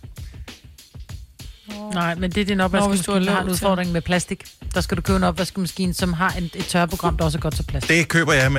Nej, 1.92 2.14
men 2.14 2.30
det 2.30 2.40
er 2.40 2.44
din 2.44 2.60
opvaskemaskine, 2.60 3.26
der 3.26 3.32
har 3.32 3.42
en 3.42 3.48
udfordring 3.48 3.92
med 3.92 4.00
plastik. 4.00 4.44
Der 4.74 4.80
skal 4.80 4.96
du 4.96 5.02
købe 5.02 5.16
en 5.16 5.24
opvaskemaskine, 5.24 5.94
som 5.94 6.12
har 6.12 6.34
en, 6.38 6.44
et 6.54 6.64
tørreprogram, 6.64 7.16
der 7.16 7.24
også 7.24 7.38
er 7.38 7.42
godt 7.42 7.54
til 7.54 7.62
plastik. 7.62 7.96
Det 7.96 8.08
køber 8.08 8.32
jeg 8.32 8.52
med. 8.52 8.58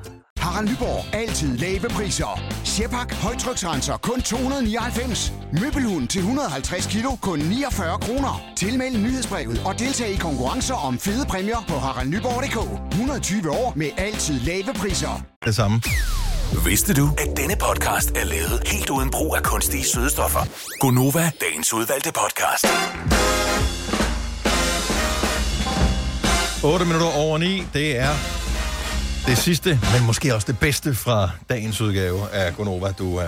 Harald 0.41 0.69
Nyborg. 0.69 1.15
Altid 1.15 1.57
lave 1.57 1.89
priser. 1.89 2.41
Sjehpak. 2.63 3.13
Højtryksrenser. 3.13 3.97
Kun 3.97 4.21
299. 4.21 5.33
Møbelhund 5.61 6.07
til 6.07 6.19
150 6.19 6.85
kilo. 6.85 7.15
Kun 7.21 7.39
49 7.39 7.99
kroner. 7.99 8.41
Tilmeld 8.55 8.97
nyhedsbrevet 8.97 9.61
og 9.65 9.79
deltag 9.79 10.09
i 10.09 10.15
konkurrencer 10.15 10.73
om 10.75 10.99
fede 10.99 11.25
præmier 11.25 11.63
på 11.67 11.73
haraldnyborg.dk. 11.79 12.91
120 12.91 13.51
år 13.51 13.73
med 13.75 13.89
altid 13.97 14.39
lave 14.39 14.73
priser. 14.75 15.23
Det 15.45 15.55
samme. 15.55 15.81
Vidste 16.65 16.93
du, 16.93 17.09
at 17.17 17.37
denne 17.37 17.55
podcast 17.55 18.11
er 18.11 18.23
lavet 18.23 18.61
helt 18.65 18.89
uden 18.89 19.11
brug 19.11 19.35
af 19.35 19.43
kunstige 19.43 19.83
sødestoffer? 19.83 20.39
Gonova, 20.79 21.31
dagens 21.41 21.73
udvalgte 21.73 22.11
podcast. 22.13 22.65
8 26.63 26.85
minutter 26.85 27.07
over 27.17 27.37
9, 27.37 27.63
det 27.73 27.97
er 27.97 28.40
det 29.27 29.37
sidste, 29.37 29.79
men 29.93 30.05
måske 30.05 30.35
også 30.35 30.47
det 30.47 30.59
bedste 30.59 30.95
fra 30.95 31.29
dagens 31.49 31.81
udgave 31.81 32.29
af 32.29 32.55
Gonova, 32.55 32.91
du 32.91 33.05
uh, 33.05 33.23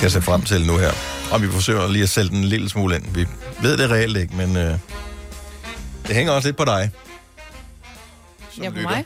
kan 0.00 0.10
se 0.10 0.22
frem 0.22 0.42
til 0.42 0.66
nu 0.66 0.76
her. 0.78 0.90
Og 1.32 1.42
vi 1.42 1.48
forsøger 1.48 1.88
lige 1.88 2.02
at 2.02 2.08
sælge 2.08 2.28
den 2.28 2.38
en 2.38 2.44
lille 2.44 2.68
smule 2.68 2.94
ind. 2.96 3.04
Vi 3.14 3.26
ved 3.62 3.76
det 3.76 3.90
reelt 3.90 4.16
ikke, 4.16 4.36
men 4.36 4.50
uh, 4.56 4.62
det 6.06 6.16
hænger 6.16 6.32
også 6.32 6.48
lidt 6.48 6.56
på 6.56 6.64
dig. 6.64 6.90
som 8.54 8.62
Ja, 8.64 8.70
på 8.70 8.76
lytter. 8.76 8.90
mig? 8.90 9.04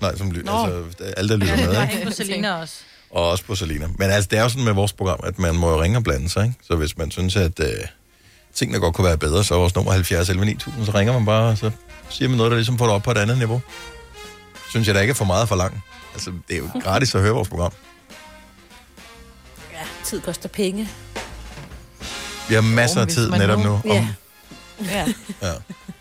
Nej, 0.00 0.16
som 0.16 0.30
lytter. 0.30 0.52
Altså, 0.52 1.04
alle, 1.16 1.28
der 1.28 1.36
lytter 1.36 1.56
med, 1.66 1.72
Nej, 1.72 1.90
ikke? 1.92 2.06
på 2.06 2.12
Selina 2.12 2.52
også. 2.60 2.74
Og 3.10 3.30
også 3.30 3.44
på 3.44 3.54
Salina. 3.54 3.86
Men 3.98 4.10
altså, 4.10 4.28
det 4.30 4.38
er 4.38 4.42
jo 4.42 4.48
sådan 4.48 4.64
med 4.64 4.72
vores 4.72 4.92
program, 4.92 5.20
at 5.24 5.38
man 5.38 5.54
må 5.54 5.70
jo 5.70 5.82
ringe 5.82 5.98
og 5.98 6.04
blande 6.04 6.28
sig, 6.28 6.44
ikke? 6.44 6.56
Så 6.62 6.76
hvis 6.76 6.98
man 6.98 7.10
synes, 7.10 7.36
at 7.36 7.60
øh, 7.60 7.66
tingene 8.54 8.80
godt 8.80 8.94
kunne 8.94 9.06
være 9.06 9.18
bedre, 9.18 9.44
så 9.44 9.54
er 9.54 9.58
vores 9.58 9.74
nummer 9.74 9.92
70 9.92 10.28
11 10.28 10.44
9000, 10.46 10.86
så 10.86 10.92
ringer 10.94 11.12
man 11.12 11.24
bare, 11.24 11.42
og 11.50 11.58
så 11.58 11.70
siger 12.10 12.28
man 12.28 12.36
noget, 12.36 12.50
der 12.50 12.56
ligesom 12.56 12.78
får 12.78 12.84
det 12.84 12.94
op 12.94 13.02
på 13.02 13.10
et 13.10 13.18
andet 13.18 13.38
niveau. 13.38 13.60
Synes 14.74 14.86
jeg 14.86 14.94
da 14.94 15.00
ikke 15.00 15.10
er 15.10 15.14
for 15.14 15.24
meget 15.24 15.48
for 15.48 15.56
langt. 15.56 15.76
Altså, 16.14 16.32
det 16.48 16.54
er 16.56 16.58
jo 16.58 16.68
gratis 16.82 17.14
at 17.14 17.20
høre 17.20 17.32
vores 17.32 17.48
program. 17.48 17.72
Ja, 19.72 19.78
tid 20.04 20.20
koster 20.20 20.48
penge. 20.48 20.88
Vi 22.48 22.54
har 22.54 22.60
masser 22.60 23.00
af 23.00 23.06
tid 23.08 23.30
netop 23.30 23.58
nu. 23.58 23.72
Om, 23.72 23.82
Ja. 23.84 24.08
Ja. 24.84 25.06
Ja. 25.42 25.52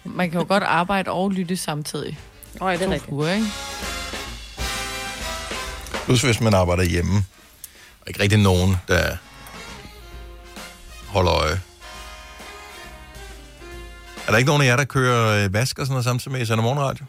Man 0.04 0.32
kan 0.32 0.40
jo 0.40 0.46
godt 0.48 0.64
arbejde 0.64 1.12
og 1.12 1.32
lytte 1.32 1.58
samtidig. 1.58 2.20
Åh, 2.62 2.72
ja, 2.72 2.78
det 2.78 2.88
er 2.88 2.92
rigtigt. 2.92 3.12
ikke? 3.36 3.46
Plus 6.06 6.22
hvis 6.22 6.42
man 6.42 6.54
arbejder 6.54 6.84
hjemme. 6.84 7.18
Og 8.02 8.08
ikke 8.08 8.20
rigtig 8.24 8.40
nogen, 8.40 8.78
der 8.88 9.16
holder 11.08 11.32
øje. 11.34 11.62
Er 14.28 14.32
der 14.32 14.38
ikke 14.38 14.48
nogen 14.48 14.62
af 14.62 14.66
jer, 14.66 14.76
der 14.76 14.86
kører 14.86 15.46
øh, 15.46 15.54
vask 15.54 15.80
og 15.80 15.86
sådan 15.86 15.92
noget 15.94 16.06
samtidig 16.06 16.32
med 16.32 16.42
i 16.42 16.46
sender 16.46 16.64
morgenradio? 16.64 17.06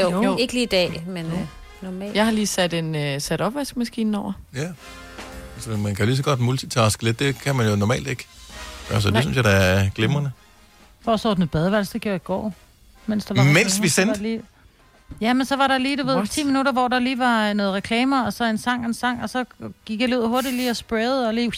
Jo, 0.00 0.10
Jo. 0.10 0.22
jo. 0.22 0.36
ikke 0.36 0.52
lige 0.52 0.62
i 0.62 0.66
dag, 0.66 1.04
men 1.06 1.26
øh, 1.26 1.38
normalt. 1.82 2.14
Jeg 2.16 2.24
har 2.24 2.32
lige 2.32 2.46
sat 2.46 2.72
en 2.74 2.94
uh, 2.94 3.20
sat 3.22 3.40
opvaskemaskinen 3.40 4.14
over. 4.14 4.32
Ja. 4.54 4.68
Altså, 5.54 5.70
man 5.70 5.94
kan 5.94 6.06
lige 6.06 6.16
så 6.16 6.22
godt 6.22 6.40
multitaske 6.40 7.04
lidt. 7.04 7.18
Det 7.18 7.38
kan 7.40 7.56
man 7.56 7.68
jo 7.68 7.76
normalt 7.76 8.08
ikke. 8.08 8.26
Altså, 8.90 9.08
det 9.08 9.12
Nej. 9.12 9.22
synes 9.22 9.36
jeg, 9.36 9.44
der 9.44 9.50
er 9.50 9.88
glimrende. 9.94 10.30
For 11.04 11.12
at 11.14 11.26
ordne 11.26 11.46
badeværelse, 11.46 11.92
det 11.92 12.00
gjorde 12.00 12.12
jeg 12.12 12.20
i 12.20 12.24
går. 12.24 12.54
Mens, 13.06 13.24
der 13.24 13.34
var 13.34 13.42
Mens 13.44 13.82
vi 13.82 13.88
Så 13.88 13.94
sendte? 13.94 14.22
Lige... 14.22 14.42
Ja, 15.20 15.32
men 15.32 15.46
så 15.46 15.56
var 15.56 15.66
der 15.66 15.78
lige, 15.78 15.96
du 15.96 16.06
ved, 16.06 16.14
What? 16.16 16.30
10 16.30 16.44
minutter, 16.44 16.72
hvor 16.72 16.88
der 16.88 16.98
lige 16.98 17.18
var 17.18 17.52
noget 17.52 17.74
reklamer, 17.74 18.24
og 18.24 18.32
så 18.32 18.44
en 18.44 18.58
sang 18.58 18.80
og 18.80 18.86
en 18.86 18.94
sang, 18.94 19.22
og 19.22 19.30
så 19.30 19.44
gik 19.84 20.00
jeg 20.00 20.08
lige 20.08 20.20
ud 20.20 20.28
hurtigt 20.28 20.54
lige 20.54 20.70
og 20.70 20.76
sprayede, 20.76 21.28
og 21.28 21.34
lige... 21.34 21.52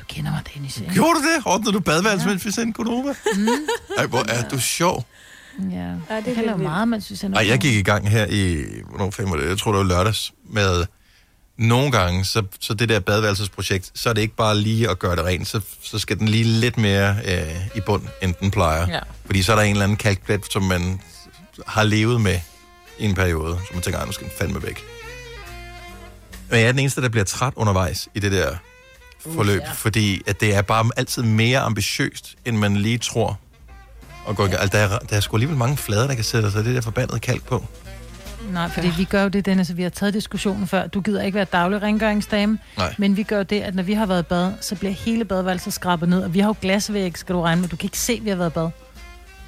Du 0.00 0.04
kender 0.08 0.30
mig, 0.30 0.40
Dennis. 0.54 0.80
ikke? 0.80 0.92
Gjorde 0.92 1.10
du 1.14 1.18
det? 1.22 1.42
Ordnede 1.46 1.72
du 1.72 1.80
badeværelse, 1.80 2.28
mens 2.28 2.46
vi 2.46 2.50
sendte 2.50 2.72
Konoba? 2.72 3.08
Mm. 3.36 3.48
Ej, 3.98 4.06
hvor 4.06 4.24
er 4.28 4.48
du 4.48 4.60
sjov. 4.60 5.04
Ja, 5.58 5.76
Ja, 5.76 5.90
det 6.16 6.28
er 6.28 6.34
hælder 6.34 6.42
lidt 6.42 6.62
meget, 6.62 6.88
mens 6.88 7.10
vi 7.10 7.16
sender 7.16 7.38
Ej, 7.38 7.48
jeg 7.48 7.58
gik 7.58 7.74
i 7.74 7.82
gang 7.82 8.08
her 8.10 8.26
i, 8.26 8.64
hvornår 8.88 9.10
fem 9.10 9.30
var 9.30 9.36
det? 9.36 9.48
Jeg 9.48 9.58
tror, 9.58 9.72
det 9.72 9.78
var 9.78 9.84
lørdags, 9.84 10.32
med 10.50 10.84
nogle 11.56 11.90
gange, 11.92 12.24
så, 12.24 12.42
så 12.60 12.74
det 12.74 12.88
der 12.88 13.00
badeværelsesprojekt, 13.00 13.90
så 13.94 14.08
er 14.08 14.12
det 14.12 14.22
ikke 14.22 14.36
bare 14.36 14.58
lige 14.58 14.90
at 14.90 14.98
gøre 14.98 15.16
det 15.16 15.24
rent, 15.24 15.48
så, 15.48 15.60
så 15.82 15.98
skal 15.98 16.18
den 16.18 16.28
lige 16.28 16.44
lidt 16.44 16.78
mere 16.78 17.16
øh, 17.24 17.76
i 17.76 17.80
bund, 17.80 18.02
end 18.22 18.34
den 18.40 18.50
plejer. 18.50 18.88
Ja. 18.88 18.98
Fordi 19.26 19.42
så 19.42 19.52
er 19.52 19.56
der 19.56 19.62
en 19.62 19.70
eller 19.70 19.84
anden 19.84 19.96
kalkplet, 19.96 20.40
som 20.52 20.62
man 20.62 21.00
har 21.66 21.82
levet 21.82 22.20
med 22.20 22.38
i 22.98 23.04
en 23.04 23.14
periode, 23.14 23.58
så 23.66 23.70
man 23.74 23.82
tænker, 23.82 23.98
"Ej, 24.00 24.06
nu 24.06 24.12
skal 24.12 24.26
den 24.26 24.34
fandme 24.38 24.62
væk. 24.62 24.84
Men 26.50 26.58
jeg 26.60 26.68
er 26.68 26.72
den 26.72 26.78
eneste, 26.78 27.02
der 27.02 27.08
bliver 27.08 27.24
træt 27.24 27.52
undervejs 27.56 28.08
i 28.14 28.20
det 28.20 28.32
der 28.32 28.56
forløb, 29.20 29.60
uh, 29.60 29.66
ja. 29.66 29.72
fordi 29.72 30.22
at 30.26 30.40
det 30.40 30.54
er 30.54 30.62
bare 30.62 30.90
altid 30.96 31.22
mere 31.22 31.58
ambitiøst, 31.60 32.34
end 32.44 32.56
man 32.56 32.76
lige 32.76 32.98
tror. 32.98 33.38
Og 34.24 34.36
går, 34.36 34.46
ja. 34.46 34.56
altså, 34.56 34.78
der, 34.78 34.84
er, 34.84 34.98
der 34.98 35.16
er 35.16 35.20
sgu 35.20 35.36
alligevel 35.36 35.56
mange 35.58 35.76
flader, 35.76 36.06
der 36.06 36.14
kan 36.14 36.24
sætte 36.24 36.50
sig 36.50 36.64
det 36.64 36.74
der 36.74 36.80
forbandede 36.80 37.18
kalk 37.20 37.44
på. 37.44 37.64
Nej, 38.52 38.68
fordi 38.70 38.92
vi 38.96 39.04
gør 39.04 39.22
jo 39.22 39.28
det, 39.28 39.46
Dennis, 39.46 39.66
så 39.66 39.74
vi 39.74 39.82
har 39.82 39.90
taget 39.90 40.14
diskussionen 40.14 40.66
før. 40.66 40.86
Du 40.86 41.00
gider 41.00 41.22
ikke 41.22 41.36
være 41.36 41.44
daglig 41.44 41.82
rengøringsdame, 41.82 42.58
Nej. 42.76 42.94
men 42.98 43.16
vi 43.16 43.22
gør 43.22 43.36
jo 43.36 43.42
det, 43.42 43.60
at 43.60 43.74
når 43.74 43.82
vi 43.82 43.92
har 43.92 44.06
været 44.06 44.22
i 44.22 44.22
bad, 44.22 44.52
så 44.60 44.76
bliver 44.76 44.92
hele 44.92 45.24
badeværelset 45.24 45.72
skrabet 45.72 46.08
ned, 46.08 46.22
og 46.24 46.34
vi 46.34 46.40
har 46.40 46.48
jo 46.48 46.54
glasvæg, 46.60 47.18
skal 47.18 47.34
du 47.34 47.40
regne 47.40 47.60
med. 47.60 47.68
Du 47.68 47.76
kan 47.76 47.86
ikke 47.86 47.98
se, 47.98 48.12
at 48.12 48.24
vi 48.24 48.28
har 48.28 48.36
været 48.36 48.50
i 48.50 48.52
bad. 48.52 48.62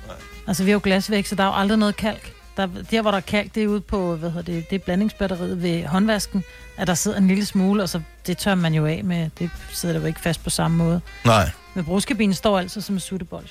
Nej. 0.06 0.16
Altså, 0.46 0.64
vi 0.64 0.70
har 0.70 0.74
jo 0.74 0.80
glasvæg, 0.82 1.28
så 1.28 1.34
der 1.34 1.42
er 1.42 1.46
jo 1.46 1.54
aldrig 1.54 1.78
noget 1.78 1.96
kalk. 1.96 2.32
Der, 2.56 2.68
der, 2.90 3.02
hvor 3.02 3.10
der 3.10 3.18
er 3.18 3.22
kalk, 3.22 3.54
det 3.54 3.62
er 3.62 3.68
ude 3.68 3.80
på, 3.80 4.16
hvad 4.16 4.30
hedder 4.30 4.52
det, 4.52 4.70
det 4.70 4.76
er 4.76 4.84
blandingsbatteriet 4.84 5.62
ved 5.62 5.84
håndvasken, 5.86 6.44
at 6.76 6.86
der 6.86 6.94
sidder 6.94 7.18
en 7.18 7.28
lille 7.28 7.44
smule, 7.46 7.82
og 7.82 7.88
så 7.88 8.00
det 8.26 8.38
tør 8.38 8.54
man 8.54 8.74
jo 8.74 8.86
af 8.86 9.04
med. 9.04 9.30
Det 9.38 9.50
sidder 9.72 9.92
der 9.92 10.00
jo 10.00 10.06
ikke 10.06 10.20
fast 10.20 10.44
på 10.44 10.50
samme 10.50 10.76
måde. 10.76 11.00
Nej, 11.24 11.50
Men 11.74 11.84
brugskabinen 11.84 12.34
står 12.34 12.58
altid 12.58 12.80
som 12.80 12.94
en 12.94 13.00
suttebold. 13.00 13.44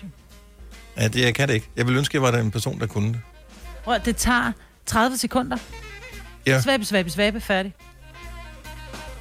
Ja, 0.97 1.07
det, 1.07 1.21
jeg 1.21 1.35
kan 1.35 1.47
det 1.47 1.53
ikke. 1.53 1.69
Jeg 1.75 1.87
vil 1.87 1.97
ønske, 1.97 2.11
at 2.11 2.13
jeg 2.13 2.33
var 2.33 2.39
den 2.39 2.51
person, 2.51 2.79
der 2.79 2.87
kunne 2.87 3.07
det. 3.07 3.21
Prøv, 3.83 3.99
det 4.05 4.15
tager 4.15 4.51
30 4.85 5.17
sekunder. 5.17 5.57
Ja. 6.47 6.61
Svabe, 6.61 6.85
svabe, 6.85 7.09
svabe, 7.09 7.41
færdig. 7.41 7.73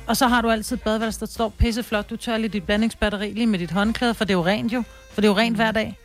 Og 0.06 0.16
så 0.16 0.28
har 0.28 0.42
du 0.42 0.50
altid 0.50 0.76
et 0.76 0.82
badeværelse, 0.82 1.20
der 1.20 1.26
står 1.26 1.48
pisseflot. 1.48 2.10
Du 2.10 2.16
tør 2.16 2.36
lige 2.36 2.48
dit 2.48 2.62
blandingsbatteri 2.62 3.32
lige 3.32 3.46
med 3.46 3.58
dit 3.58 3.70
håndklæde, 3.70 4.14
for 4.14 4.24
det 4.24 4.32
er 4.32 4.38
jo 4.38 4.44
rent 4.44 4.72
jo. 4.72 4.82
For 5.12 5.20
det 5.20 5.28
er 5.28 5.32
jo 5.32 5.36
rent 5.38 5.56
hver 5.56 5.70
dag. 5.70 5.98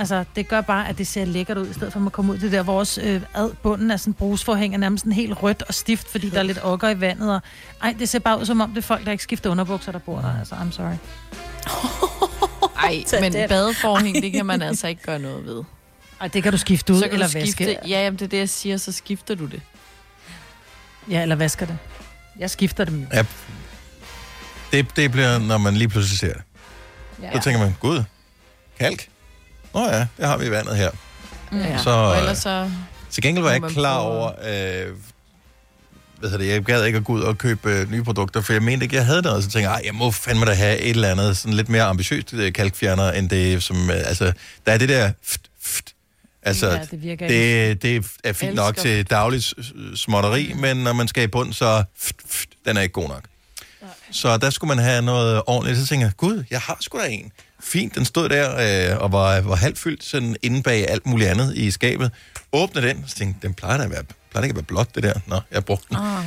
Altså, 0.00 0.24
det 0.36 0.48
gør 0.48 0.60
bare, 0.60 0.88
at 0.88 0.98
det 0.98 1.06
ser 1.06 1.24
lækkert 1.24 1.56
ud, 1.58 1.66
i 1.70 1.72
stedet 1.72 1.92
for 1.92 1.98
at 1.98 2.02
man 2.02 2.10
kommer 2.10 2.34
ud 2.34 2.38
det 2.38 2.52
der, 2.52 2.62
hvor 2.62 2.72
vores 2.72 2.98
øh, 3.02 3.22
ad, 3.34 3.50
bunden 3.62 3.90
af 3.90 4.00
sådan 4.00 4.10
en 4.10 4.14
brugsforhæng 4.14 4.74
er 4.74 4.78
nærmest 4.78 5.02
sådan 5.02 5.12
helt 5.12 5.42
rødt 5.42 5.62
og 5.62 5.74
stift, 5.74 6.08
fordi 6.08 6.30
der 6.30 6.38
er 6.38 6.42
lidt 6.42 6.58
okker 6.62 6.88
i 6.88 7.00
vandet. 7.00 7.34
Og, 7.34 7.40
ej, 7.82 7.94
det 7.98 8.08
ser 8.08 8.18
bare 8.18 8.40
ud 8.40 8.46
som 8.46 8.60
om, 8.60 8.70
det 8.70 8.78
er 8.78 8.82
folk, 8.82 9.04
der 9.04 9.12
ikke 9.12 9.24
skifter 9.24 9.50
underbukser, 9.50 9.92
der 9.92 9.98
bor 9.98 10.20
der. 10.20 10.38
Altså, 10.38 10.54
I'm 10.54 10.70
sorry. 10.72 10.94
Ej, 12.84 13.20
men 13.20 13.32
den. 13.32 13.48
badeforhæng, 13.48 14.22
det 14.22 14.32
kan 14.32 14.46
man 14.46 14.62
altså 14.62 14.88
ikke 14.88 15.02
gøre 15.02 15.18
noget 15.18 15.46
ved. 15.46 15.62
Ej, 16.20 16.28
det 16.28 16.42
kan 16.42 16.52
du 16.52 16.58
skifte 16.58 16.92
ud, 16.92 16.98
så 16.98 17.04
kan 17.04 17.12
eller 17.12 17.26
du 17.26 17.32
vaske. 17.32 17.52
skifte, 17.52 17.76
Ja, 17.88 18.04
jamen, 18.04 18.18
det 18.18 18.24
er 18.24 18.28
det, 18.28 18.38
jeg 18.38 18.48
siger, 18.48 18.76
så 18.76 18.92
skifter 18.92 19.34
du 19.34 19.46
det. 19.46 19.60
Ja, 21.10 21.22
eller 21.22 21.36
vasker 21.36 21.66
det. 21.66 21.78
Jeg 22.38 22.50
skifter 22.50 22.84
dem 22.84 23.00
jo. 23.00 23.06
Ja. 23.12 23.24
Det, 24.72 24.96
det 24.96 25.10
bliver, 25.12 25.38
når 25.38 25.58
man 25.58 25.74
lige 25.74 25.88
pludselig 25.88 26.18
ser 26.18 26.32
det. 26.32 26.42
Ja. 27.22 27.32
Så 27.32 27.44
tænker 27.44 27.60
man, 27.60 27.76
gud, 27.80 28.04
kalk? 28.78 29.08
Nå 29.74 29.80
ja, 29.88 30.06
det 30.16 30.26
har 30.26 30.36
vi 30.38 30.46
i 30.46 30.50
vandet 30.50 30.76
her. 30.76 30.90
Ja. 31.52 31.76
Så, 31.78 31.82
Så, 31.84 31.90
og 31.90 32.12
øh, 32.12 32.18
ellers 32.18 32.38
så... 32.38 32.70
Til 33.10 33.22
gengæld 33.22 33.42
var 33.42 33.50
jeg 33.50 33.56
ikke 33.64 33.68
klar 33.68 33.98
over, 33.98 34.26
øh, 34.28 34.86
hvad 36.18 36.30
hedder 36.30 36.44
det, 36.44 36.52
jeg 36.52 36.62
gad 36.62 36.84
ikke 36.84 36.96
at 36.98 37.04
gå 37.04 37.12
ud 37.12 37.20
og 37.20 37.38
købe 37.38 37.70
øh, 37.70 37.90
nye 37.90 38.02
produkter, 38.04 38.40
for 38.40 38.52
jeg 38.52 38.62
mente 38.62 38.84
ikke, 38.84 38.96
jeg 38.96 39.06
havde 39.06 39.22
noget. 39.22 39.44
Så 39.44 39.50
tænkte 39.50 39.70
jeg, 39.70 39.76
"Ej, 39.76 39.82
jeg 39.84 39.94
må 39.94 40.10
fandme 40.10 40.46
da 40.46 40.52
have 40.54 40.78
et 40.78 40.90
eller 40.90 41.10
andet 41.10 41.36
sådan 41.36 41.52
lidt 41.56 41.68
mere 41.68 41.82
ambitiøst 41.82 42.32
øh, 42.34 42.52
kalkfjerner, 42.52 43.12
end 43.12 43.28
det, 43.30 43.62
som, 43.62 43.90
øh, 43.90 43.96
altså, 43.96 44.32
der 44.66 44.72
er 44.72 44.78
det 44.78 44.88
der, 44.88 45.12
ft, 45.24 45.40
ft, 45.62 45.84
altså, 46.42 46.70
Ja, 46.70 46.78
det 46.90 47.02
virker 47.02 47.28
det, 47.28 47.82
det 47.82 48.06
er 48.24 48.32
fint 48.32 48.54
nok 48.54 48.76
til 48.76 49.04
dagligt 49.10 49.54
småtteri, 49.94 50.52
men 50.56 50.76
når 50.76 50.92
man 50.92 51.08
skal 51.08 51.22
i 51.22 51.26
bund, 51.26 51.52
så 51.52 51.84
ft, 51.98 52.12
ft, 52.28 52.48
den 52.66 52.76
er 52.76 52.80
ikke 52.80 52.92
god 52.92 53.08
nok. 53.08 53.22
Så 54.10 54.36
der 54.36 54.50
skulle 54.50 54.68
man 54.76 54.84
have 54.84 55.02
noget 55.02 55.42
ordentligt. 55.46 55.78
Så 55.78 55.86
tænkte 55.86 56.04
jeg, 56.04 56.16
gud, 56.16 56.44
jeg 56.50 56.60
har 56.60 56.76
sgu 56.80 56.98
da 56.98 57.06
en. 57.08 57.32
Fint, 57.62 57.94
den 57.94 58.04
stod 58.04 58.28
der 58.28 58.90
øh, 58.92 58.98
og 59.02 59.12
var, 59.12 59.40
var 59.40 59.56
halvt 59.56 59.78
fyldt 59.78 60.04
sådan 60.04 60.36
inde 60.42 60.62
bag 60.62 60.90
alt 60.90 61.06
muligt 61.06 61.30
andet 61.30 61.56
i 61.56 61.70
skabet. 61.70 62.10
Åbne 62.52 62.82
den, 62.82 63.04
så 63.06 63.16
tænkte 63.16 63.46
den 63.46 63.54
plejer 63.54 63.76
da 63.78 63.84
at 63.84 63.90
være, 63.90 64.02
plejer 64.30 64.44
ikke 64.44 64.52
at 64.52 64.56
være 64.56 64.62
blåt, 64.64 64.94
det 64.94 65.02
der. 65.02 65.12
Nå, 65.26 65.40
jeg 65.52 65.64
brugte 65.64 65.86
den. 65.88 65.96
Ah. 65.96 66.24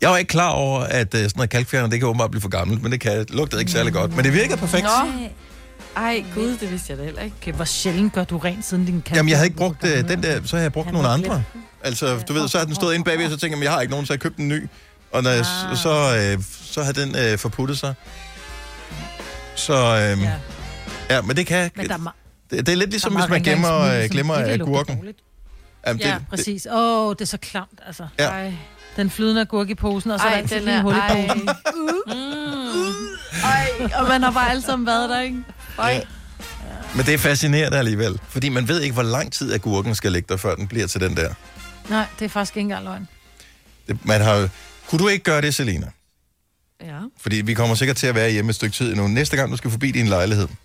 Jeg 0.00 0.10
var 0.10 0.16
ikke 0.16 0.28
klar 0.28 0.50
over, 0.50 0.80
at 0.80 1.14
øh, 1.14 1.20
sådan 1.20 1.30
noget 1.36 1.50
kalkfjerner, 1.50 1.88
det 1.88 1.98
kan 1.98 2.08
åbenbart 2.08 2.30
blive 2.30 2.40
for 2.40 2.48
gammelt, 2.48 2.82
men 2.82 2.92
det 2.92 3.00
kan, 3.00 3.26
lugtede 3.28 3.62
ikke 3.62 3.72
særlig 3.72 3.92
godt. 3.92 4.16
Men 4.16 4.24
det 4.24 4.32
virkede 4.32 4.56
perfekt. 4.56 4.84
Nå. 4.84 5.28
Ej, 5.96 6.24
gud, 6.34 6.56
det 6.60 6.70
vidste 6.70 6.90
jeg 6.90 6.98
da 6.98 7.04
heller 7.04 7.22
ikke. 7.22 7.36
Okay, 7.42 7.52
hvor 7.52 7.64
sjældent 7.64 8.12
gør 8.12 8.24
du 8.24 8.38
rent 8.38 8.64
siden 8.64 8.84
din 8.86 9.02
kant? 9.02 9.16
Jamen, 9.16 9.28
jeg 9.30 9.38
havde 9.38 9.46
ikke 9.46 9.56
brugt 9.56 9.84
øh, 9.84 10.08
den 10.08 10.22
der, 10.22 10.40
så 10.44 10.56
havde 10.56 10.62
jeg 10.64 10.72
brugt 10.72 10.92
nogle 10.92 11.08
andre. 11.08 11.42
Altså, 11.84 12.18
du 12.28 12.32
ved, 12.32 12.48
så 12.48 12.58
havde 12.58 12.66
den 12.66 12.74
stået 12.74 12.94
inde 12.94 13.04
bagved, 13.04 13.24
og 13.24 13.30
så 13.30 13.36
tænkte 13.36 13.46
jeg, 13.54 13.58
"Men 13.58 13.64
jeg 13.64 13.72
har 13.72 13.80
ikke 13.80 13.90
nogen, 13.90 14.06
så 14.06 14.12
jeg 14.12 14.20
købte 14.20 14.42
en 14.42 14.48
ny. 14.48 14.68
Og 15.12 15.22
når 15.22 15.30
jeg, 15.30 15.44
Ah. 15.70 15.76
så, 15.76 16.16
øh, 16.36 16.42
så 16.64 16.82
havde 16.82 17.00
den 17.00 17.16
øh, 17.16 17.38
forputtet 17.38 17.78
sig. 17.78 17.94
Så, 19.56 19.74
øh, 19.74 20.22
ja. 20.22 20.32
ja, 21.10 21.22
men 21.22 21.36
det 21.36 21.46
kan... 21.46 21.70
Men 21.76 21.88
der 21.88 21.94
er 21.94 22.14
Det, 22.50 22.66
det 22.66 22.72
er 22.72 22.76
lidt 22.76 22.90
ligesom, 22.90 23.14
hvis 23.16 23.28
man 23.28 23.42
gemmer, 23.42 23.72
øh, 23.72 23.80
rengøringsmiddel, 23.80 24.08
som 24.08 24.14
glemmer 24.16 24.56
lugter 24.56 24.64
agurken. 24.94 25.14
Jamen, 25.86 26.00
Ja, 26.00 26.14
det, 26.14 26.24
præcis. 26.30 26.66
Åh, 26.70 27.06
oh, 27.06 27.12
det 27.12 27.20
er 27.20 27.24
så 27.24 27.36
klamt, 27.38 27.80
altså. 27.86 28.06
Ja. 28.18 28.28
Ej. 28.28 28.52
Den 28.96 29.10
flydende 29.10 29.40
agurk 29.40 29.70
i 29.70 29.74
posen, 29.74 30.10
og 30.10 30.20
så 30.20 30.26
Ej, 30.26 30.38
er 30.40 30.46
der 30.46 30.58
den 30.58 30.68
er- 30.68 30.82
hul 30.82 30.94
i 30.94 30.96
ej. 30.98 31.26
posen. 31.28 31.48
Ej, 33.44 33.70
og 34.02 34.08
man 34.08 34.22
har 34.22 34.30
bare 34.30 34.50
alle 34.50 34.62
sammen 34.62 34.86
været 34.86 35.10
der, 35.10 35.20
ikke? 35.20 35.38
Ej. 35.78 35.90
Ja. 35.90 36.00
Men 36.96 37.06
det 37.06 37.14
er 37.14 37.18
fascinerende 37.18 37.78
alligevel. 37.78 38.20
Fordi 38.28 38.48
man 38.48 38.68
ved 38.68 38.80
ikke, 38.80 38.94
hvor 38.94 39.02
lang 39.02 39.32
tid 39.32 39.52
agurken 39.52 39.94
skal 39.94 40.12
ligge 40.12 40.26
der, 40.28 40.36
før 40.36 40.54
den 40.54 40.68
bliver 40.68 40.86
til 40.86 41.00
den 41.00 41.16
der. 41.16 41.34
Nej, 41.88 42.04
det 42.18 42.24
er 42.24 42.28
faktisk 42.28 42.56
ikke 42.56 42.60
engang 42.64 42.84
løgn. 42.84 43.08
Det, 43.88 43.98
man 44.04 44.20
har, 44.20 44.34
jo- 44.34 44.48
kunne 44.88 44.98
du 44.98 45.08
ikke 45.08 45.24
gøre 45.24 45.40
det, 45.40 45.54
Selina? 45.54 45.86
Ja. 46.84 46.98
Fordi 47.20 47.36
vi 47.36 47.54
kommer 47.54 47.74
sikkert 47.74 47.96
til 47.96 48.06
at 48.06 48.14
være 48.14 48.30
hjemme 48.30 48.48
et 48.50 48.54
stykke 48.54 48.74
tid 48.76 48.90
endnu. 48.92 49.08
Næste 49.08 49.36
gang, 49.36 49.50
du 49.50 49.56
skal 49.56 49.70
forbi 49.70 49.90
din 49.90 50.06
lejlighed, 50.06 50.46
kan 50.46 50.56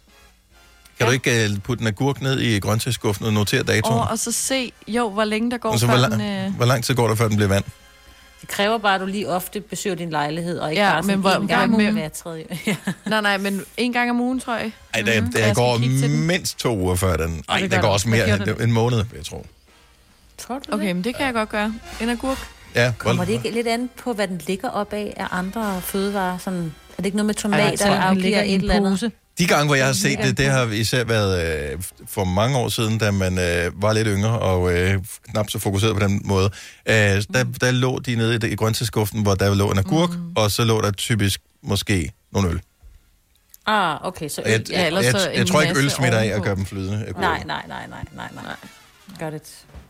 ja. 0.99 1.05
du 1.05 1.12
ikke 1.12 1.49
uh, 1.53 1.59
putte 1.62 1.82
en 1.82 1.88
agurk 1.88 2.22
ned 2.22 2.39
i 2.39 2.59
grøntsagsskuffen 2.59 3.26
og 3.26 3.34
notere 3.34 3.64
datoen? 3.64 3.99
Og, 3.99 4.07
og 4.07 4.20
så 4.20 4.32
se, 4.32 4.72
jo, 4.88 5.09
hvor 5.09 5.24
længe 5.24 5.51
der 5.51 5.57
går, 5.57 5.72
Altså, 5.72 5.88
før 5.88 5.97
hvor, 5.97 6.18
den... 6.18 6.22
Øh... 6.22 6.55
hvor 6.55 6.66
lang 6.66 6.84
tid 6.84 6.95
går 6.95 7.07
der, 7.07 7.16
før 7.16 7.28
den 7.28 7.36
bliver 7.38 7.49
vand? 7.49 7.64
Det 8.41 8.49
kræver 8.49 8.78
bare, 8.78 8.95
at 8.95 9.01
du 9.01 9.05
lige 9.05 9.30
ofte 9.30 9.62
besøger 9.62 9.95
din 9.95 10.09
lejlighed, 10.09 10.59
og 10.59 10.70
ikke 10.72 10.84
Ja, 10.84 10.91
bare 10.91 11.03
sådan 11.03 11.18
men 11.18 11.22
hvor- 11.22 11.32
en 11.41 11.47
gang 11.47 11.76
om 11.88 11.93
hver 11.93 12.09
tredje. 12.09 12.45
Ja. 12.68 12.76
Nej, 13.05 13.22
nej, 13.22 13.38
men 13.38 13.62
en 13.78 13.93
gang 13.93 14.09
om 14.09 14.20
ugen, 14.20 14.39
tror 14.39 14.55
jeg. 14.57 14.72
Ej, 14.93 15.01
der, 15.01 15.22
Mhm. 15.22 15.32
der 15.32 15.39
skal 15.41 15.55
går 15.55 15.78
mindst 16.07 16.59
to 16.59 16.78
uger 16.78 16.95
før 16.95 17.18
den. 17.18 17.43
Ej, 17.49 17.59
det 17.59 17.72
der 17.72 17.78
går 17.78 17.88
der. 17.88 17.93
også 17.93 18.09
mere 18.09 18.30
end 18.36 18.39
det? 18.45 18.62
en 18.62 18.72
måned, 18.72 18.97
jeg 19.16 19.26
tro. 19.26 19.45
Tror 20.38 20.59
du 20.59 20.74
Okay, 20.74 20.91
men 20.91 21.03
det 21.03 21.16
kan 21.16 21.26
jeg 21.26 21.34
godt 21.34 21.49
gøre. 21.49 21.74
En 22.01 22.09
agurk. 22.09 22.47
Ja, 22.76 22.94
Kommer 22.98 23.16
hvor- 23.16 23.26
det 23.26 23.46
ikke 23.46 23.52
lidt 23.56 23.68
an 23.68 23.90
på, 24.04 24.14
hvad 24.14 24.28
den 24.28 24.42
ligger 24.48 24.70
op 24.70 24.94
af 24.94 25.14
af 25.18 25.28
andre 25.32 25.82
fødevarer? 25.82 26.38
Sådan, 26.38 26.74
er 26.92 26.96
det 26.98 27.06
ikke 27.06 27.18
noget 27.18 27.26
med 27.26 27.36
tomater, 27.36 27.78
tror, 27.78 27.88
der 27.96 28.14
ligger 28.14 28.42
i 28.42 28.50
et 28.50 28.54
en 28.54 28.62
eller 28.62 28.76
andet? 28.76 28.92
pose. 28.92 29.12
De 29.38 29.48
gange, 29.48 29.66
hvor 29.66 29.76
jeg 29.76 29.86
har 29.86 29.94
set 29.94 30.20
det, 30.24 30.38
det 30.38 30.46
har 30.46 30.66
især 30.66 31.04
været 31.04 31.72
øh, 31.74 31.80
for 32.08 32.24
mange 32.24 32.58
år 32.58 32.70
siden, 32.70 32.98
da 32.98 33.12
man 33.12 33.38
øh, 33.40 33.82
var 33.82 33.94
lidt 33.94 34.08
yngre 34.12 34.40
og 34.40 34.74
øh, 34.74 34.98
knap 35.32 35.50
så 35.50 35.60
fokuseret 35.60 35.94
på 35.94 36.00
den 36.00 36.22
måde. 36.26 36.46
Øh, 36.86 36.94
der, 36.94 37.44
der 37.62 37.72
lå 37.72 38.00
de 38.00 38.16
nede 38.16 38.48
i, 38.48 38.52
i 38.52 38.56
grøntsagsskuffen, 38.56 39.22
hvor 39.24 39.34
der 39.36 39.56
lå 39.56 39.72
en 39.72 39.78
agurk, 39.78 40.10
mm. 40.10 40.34
og 40.36 40.52
så 40.52 40.64
lå 40.64 40.82
der 40.82 40.92
typisk 40.92 41.42
måske 41.64 42.12
nogle 42.34 42.50
øl. 42.50 42.62
Ah, 43.66 44.06
okay. 44.08 44.30
Så 44.30 44.42
Jeg, 44.46 44.54
øl, 44.54 44.66
jeg, 44.70 44.78
ja, 44.78 44.84
jeg, 44.84 45.04
jeg, 45.14 45.32
jeg 45.36 45.48
tror 45.48 45.62
ikke, 45.62 45.80
øl 45.80 45.90
smitter 45.90 46.20
af 46.20 46.26
at 46.28 46.44
gøre 46.44 46.56
dem 46.56 46.66
flydende. 46.66 46.98
Nej, 47.18 47.44
nej, 47.46 47.64
nej, 47.68 47.88
nej, 47.90 48.04
nej, 48.16 48.28
nej. 48.36 48.56
Gør 49.20 49.30
det. 49.30 49.42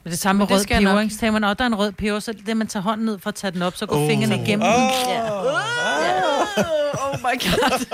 Men 0.03 0.11
det 0.11 0.19
samme 0.19 0.37
med 0.39 0.51
rød 0.51 0.65
peber, 0.65 1.01
ikke? 1.01 1.15
Så 1.15 1.31
man, 1.31 1.43
at 1.43 1.57
der 1.57 1.63
er 1.63 1.67
en 1.67 1.75
rød 1.75 1.91
peber, 1.91 2.19
så 2.19 2.31
er 2.31 2.35
det 2.45 2.57
man 2.57 2.67
tager 2.67 2.83
hånden 2.83 3.05
ned 3.05 3.19
for 3.19 3.27
at 3.27 3.35
tage 3.35 3.51
den 3.51 3.61
op, 3.61 3.77
så 3.77 3.85
går 3.85 3.95
oh. 3.95 4.09
fingrene 4.09 4.43
igennem 4.43 4.67
Åh. 4.67 4.73
den. 4.73 5.21
Oh 7.03 7.19
my 7.19 7.39
god. 7.41 7.85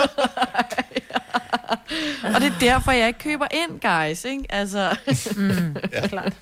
og 2.35 2.41
det 2.41 2.53
er 2.53 2.59
derfor, 2.59 2.91
jeg 2.91 3.07
ikke 3.07 3.19
køber 3.19 3.47
ind, 3.51 3.79
guys, 3.81 4.25
ikke? 4.25 4.43
Altså... 4.49 4.95
Mm, 5.35 5.75
klart. 6.09 6.33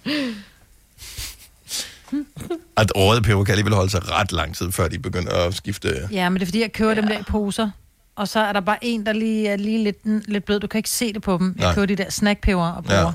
At 2.77 2.91
røde 2.95 3.21
peber 3.21 3.43
kan 3.43 3.51
alligevel 3.51 3.73
holde 3.73 3.89
sig 3.89 4.11
ret 4.11 4.31
lang 4.31 4.55
tid, 4.55 4.71
før 4.71 4.87
de 4.87 4.99
begynder 4.99 5.47
at 5.47 5.53
skifte. 5.53 6.09
Ja, 6.11 6.29
men 6.29 6.39
det 6.39 6.41
er 6.41 6.47
fordi, 6.47 6.61
jeg 6.61 6.73
køber 6.73 6.91
ja. 6.91 7.01
dem 7.01 7.07
der 7.07 7.19
i 7.19 7.23
poser. 7.23 7.69
Og 8.15 8.27
så 8.27 8.39
er 8.39 8.53
der 8.53 8.59
bare 8.59 8.77
en, 8.81 9.05
der 9.05 9.13
lige 9.13 9.47
er 9.47 9.55
lige 9.55 9.83
lidt, 9.83 10.29
lidt 10.29 10.45
blød. 10.45 10.59
Du 10.59 10.67
kan 10.67 10.79
ikke 10.79 10.89
se 10.89 11.13
det 11.13 11.21
på 11.21 11.37
dem. 11.37 11.55
Jeg 11.57 11.65
Nej. 11.65 11.73
køber 11.73 11.85
de 11.85 11.95
der 11.95 12.09
snackpeber 12.09 12.67
og 12.67 12.83
bruger. 12.83 13.01
Ja. 13.01 13.11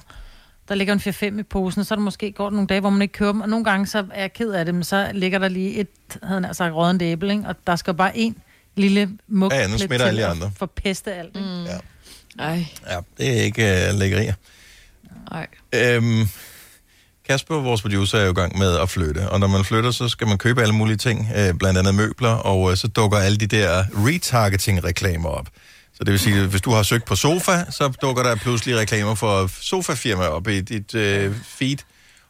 Der 0.71 0.77
ligger 0.77 0.95
en 0.95 1.01
4-5 1.37 1.41
i 1.41 1.43
posen, 1.43 1.81
og 1.81 1.87
så 1.87 1.95
er 1.95 1.97
der 1.97 2.03
måske 2.03 2.33
går 2.33 2.51
nogle 2.51 2.67
dage, 2.67 2.81
hvor 2.81 2.91
man 2.91 3.03
ikke 3.03 3.13
køber 3.13 3.33
dem. 3.33 3.41
Og 3.41 3.49
nogle 3.49 3.65
gange 3.65 3.87
så 3.87 4.05
er 4.15 4.21
jeg 4.21 4.33
ked 4.33 4.51
af 4.53 4.65
det, 4.65 4.75
men 4.75 4.85
så 4.85 5.11
ligger 5.15 5.39
der 5.39 5.49
lige 5.49 5.75
et, 5.75 5.89
havde 6.23 6.47
jeg 6.47 6.57
sagt, 6.57 6.75
rådent 6.75 7.03
æble, 7.03 7.33
ikke? 7.33 7.45
Og 7.49 7.55
der 7.67 7.77
skal 7.77 7.95
bare 7.95 8.17
en 8.19 8.37
lille 8.77 9.11
mug 9.29 9.53
Ja, 9.53 9.67
nu 9.67 9.79
smitter 9.79 10.07
alle 10.07 10.27
andre. 10.27 10.51
for 10.57 10.67
peste 10.67 11.15
alt. 11.15 11.37
Ikke? 11.37 11.49
Mm. 11.49 11.65
Ja. 11.65 11.79
Ej, 12.39 12.67
Ja, 12.91 12.97
det 13.19 13.39
er 13.39 13.43
ikke 13.43 13.87
uh, 13.93 13.99
lækkerier. 13.99 14.35
ej. 15.33 15.47
Øhm, 15.75 16.29
Kasper, 17.29 17.55
vores 17.55 17.83
producer, 17.83 18.19
er 18.19 18.25
jo 18.25 18.31
i 18.31 18.35
gang 18.35 18.59
med 18.59 18.77
at 18.79 18.89
flytte, 18.89 19.31
og 19.31 19.41
når 19.41 19.47
man 19.47 19.65
flytter, 19.65 19.91
så 19.91 20.09
skal 20.09 20.27
man 20.27 20.39
købe 20.39 20.63
alle 20.63 20.75
mulige 20.75 20.97
ting, 20.97 21.29
øh, 21.37 21.55
blandt 21.55 21.79
andet 21.79 21.95
møbler, 21.95 22.31
og 22.33 22.71
øh, 22.71 22.77
så 22.77 22.89
dukker 22.89 23.19
alle 23.19 23.39
de 23.39 23.47
der 23.47 23.85
retargeting-reklamer 24.07 25.29
op. 25.29 25.47
Så 26.01 26.05
det 26.05 26.13
vil 26.13 26.21
sige, 26.21 26.41
at 26.41 26.47
hvis 26.47 26.61
du 26.61 26.71
har 26.71 26.83
søgt 26.83 27.05
på 27.05 27.17
sofa, 27.17 27.65
så 27.71 27.89
dukker 27.89 28.23
der 28.23 28.35
pludselig 28.35 28.77
reklamer 28.77 29.15
for 29.15 29.51
sofafirma 29.61 30.27
op 30.27 30.49
i 30.49 30.61
dit 30.61 30.95
øh, 30.95 31.35
feed. 31.45 31.77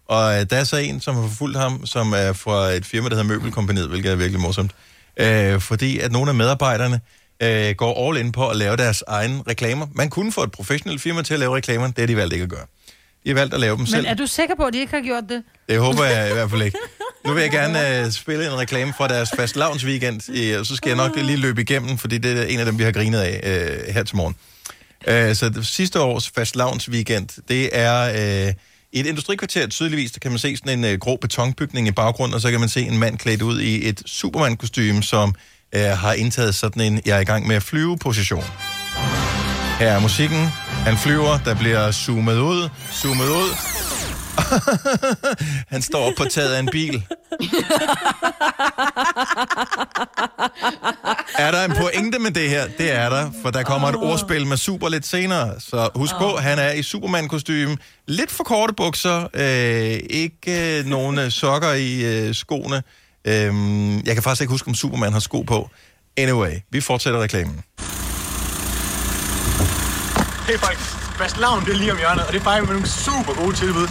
Og 0.09 0.41
øh, 0.41 0.47
der 0.51 0.57
er 0.57 0.64
så 0.64 0.77
en, 0.77 1.01
som 1.01 1.14
har 1.14 1.23
forfulgt 1.23 1.59
ham, 1.59 1.87
som 1.87 2.12
er 2.12 2.33
fra 2.33 2.68
et 2.68 2.87
firma, 2.87 3.09
der 3.09 3.14
hedder 3.14 3.29
Møbelkompaniet, 3.29 3.89
hvilket 3.89 4.12
er 4.12 4.16
virkelig 4.16 4.41
morsomt. 4.41 4.71
Øh, 5.21 5.61
fordi 5.61 5.99
at 5.99 6.12
nogle 6.12 6.29
af 6.29 6.35
medarbejderne 6.35 7.01
øh, 7.43 7.75
går 7.75 8.09
all 8.09 8.18
in 8.18 8.33
på 8.33 8.49
at 8.49 8.57
lave 8.57 8.77
deres 8.77 9.05
egne 9.07 9.43
reklamer. 9.49 9.87
Man 9.95 10.11
kunne 10.11 10.33
få 10.33 10.43
et 10.43 10.51
professionelt 10.51 11.01
firma 11.01 11.23
til 11.23 11.35
at 11.35 11.41
lave 11.41 11.57
reklamer, 11.57 11.87
det 11.87 11.99
har 11.99 12.07
de 12.07 12.16
valgt 12.16 12.33
ikke 12.33 12.43
at 12.43 12.51
gøre. 12.51 12.66
De 13.25 13.29
har 13.31 13.35
valgt 13.35 13.55
at 13.55 13.61
lave 13.61 13.77
dem 13.77 13.87
selv. 13.87 14.03
Men 14.03 14.11
er 14.11 14.14
du 14.14 14.27
sikker 14.27 14.55
på, 14.55 14.64
at 14.64 14.73
de 14.73 14.79
ikke 14.79 14.93
har 14.93 15.03
gjort 15.03 15.25
det? 15.29 15.43
Det 15.68 15.79
håber 15.79 16.05
jeg 16.05 16.31
i 16.31 16.33
hvert 16.39 16.51
fald 16.51 16.62
ikke. 16.62 16.79
Nu 17.27 17.33
vil 17.33 17.41
jeg 17.41 17.51
gerne 17.51 18.07
uh, 18.07 18.12
spille 18.12 18.47
en 18.47 18.59
reklame 18.59 18.93
fra 18.97 19.09
deres 19.09 19.31
fast 19.37 19.57
weekend, 19.85 20.35
i, 20.35 20.53
og 20.53 20.66
så 20.66 20.77
skal 20.77 20.89
jeg 20.89 20.97
nok 20.97 21.16
lige 21.16 21.37
løbe 21.37 21.61
igennem, 21.61 21.99
fordi 21.99 22.18
det 22.18 22.39
er 22.39 22.45
en 22.45 22.59
af 22.59 22.66
dem, 22.66 22.79
vi 22.79 22.83
har 22.83 22.93
grinet 22.93 23.18
af 23.18 23.41
uh, 23.87 23.95
her 23.95 24.03
til 24.03 24.16
morgen. 24.16 24.35
Uh, 25.09 25.37
så 25.37 25.49
det, 25.49 25.66
sidste 25.66 26.01
års 26.01 26.31
fast 26.31 26.57
weekend, 26.89 27.29
det 27.49 27.71
er 27.73 28.11
uh, 28.47 28.55
i 28.93 29.01
et 29.01 29.07
industrikvarter 29.07 29.66
tydeligvis, 29.66 30.12
der 30.12 30.18
kan 30.18 30.31
man 30.31 30.39
se 30.39 30.57
sådan 30.57 30.85
en 30.85 30.93
uh, 30.93 30.99
grå 30.99 31.16
betonbygning 31.16 31.89
i 31.89 31.91
baggrunden, 31.91 32.35
og 32.35 32.41
så 32.41 32.51
kan 32.51 32.61
man 32.61 32.68
se 32.68 32.83
en 32.83 32.99
mand 32.99 33.18
klædt 33.18 33.43
ud 33.43 33.61
i 33.61 33.89
et 33.89 34.03
Superman-kostume, 34.07 35.03
som 35.03 35.35
uh, 35.77 35.83
har 35.83 36.12
indtaget 36.12 36.55
sådan 36.55 36.83
en, 36.83 37.01
jeg 37.07 37.16
er 37.16 37.21
i 37.21 37.25
gang 37.25 37.47
med 37.47 37.57
at 37.57 37.62
flyve 37.62 37.99
position. 37.99 38.45
Her 39.81 39.93
er 39.93 40.01
musikken. 40.01 40.47
Han 40.87 40.97
flyver, 40.97 41.39
der 41.45 41.55
bliver 41.55 41.91
zoomet 41.91 42.39
ud, 42.39 42.68
zoomet 42.93 43.24
ud. 43.24 43.57
Han 45.74 45.83
står 45.83 46.07
op 46.07 46.12
på 46.18 46.24
taget 46.24 46.55
af 46.55 46.61
en 46.61 46.68
bil. 46.72 47.05
Er 51.39 51.51
der 51.51 51.64
en 51.64 51.72
pointe 51.76 52.18
med 52.18 52.31
det 52.31 52.51
her? 52.51 52.64
Det 52.78 52.93
er 52.93 53.09
der, 53.09 53.31
for 53.43 53.51
der 53.51 53.62
kommer 53.62 53.89
et 53.89 53.97
ordspil 53.97 54.47
med 54.47 54.57
super 54.57 54.89
lidt 54.89 55.07
senere. 55.07 55.61
Så 55.61 55.89
husk 55.95 56.14
på, 56.14 56.37
han 56.37 56.59
er 56.59 56.72
i 56.72 56.83
Superman-kostyme. 56.83 57.76
Lidt 58.09 58.31
for 58.31 58.45
korte 58.45 58.72
bukser. 58.72 59.26
Øh, 59.35 60.01
ikke 60.11 60.78
øh, 60.78 60.87
nogen 60.87 61.18
øh, 61.18 61.31
sokker 61.31 61.72
i 61.72 62.05
øh, 62.28 62.35
skoene. 62.35 62.83
Øh, 63.24 63.55
jeg 64.07 64.14
kan 64.14 64.22
faktisk 64.22 64.41
ikke 64.41 64.51
huske, 64.51 64.68
om 64.68 64.74
Superman 64.74 65.12
har 65.12 65.20
sko 65.20 65.43
på. 65.43 65.70
Anyway, 66.16 66.53
vi 66.70 66.81
fortsætter 66.81 67.20
reklamen. 67.20 67.64
Hey 70.49 70.59
folk, 70.59 70.78
fastelavn 71.18 71.64
det 71.64 71.72
er 71.72 71.78
lige 71.78 71.93
om 71.93 71.99
hjørnet, 71.99 72.26
og 72.26 72.32
det 72.32 72.41
er 72.41 72.45
bare 72.45 72.61
med 72.61 72.68
nogle 72.68 72.88
super 72.88 73.34
gode 73.34 73.57
tilbud. 73.57 73.88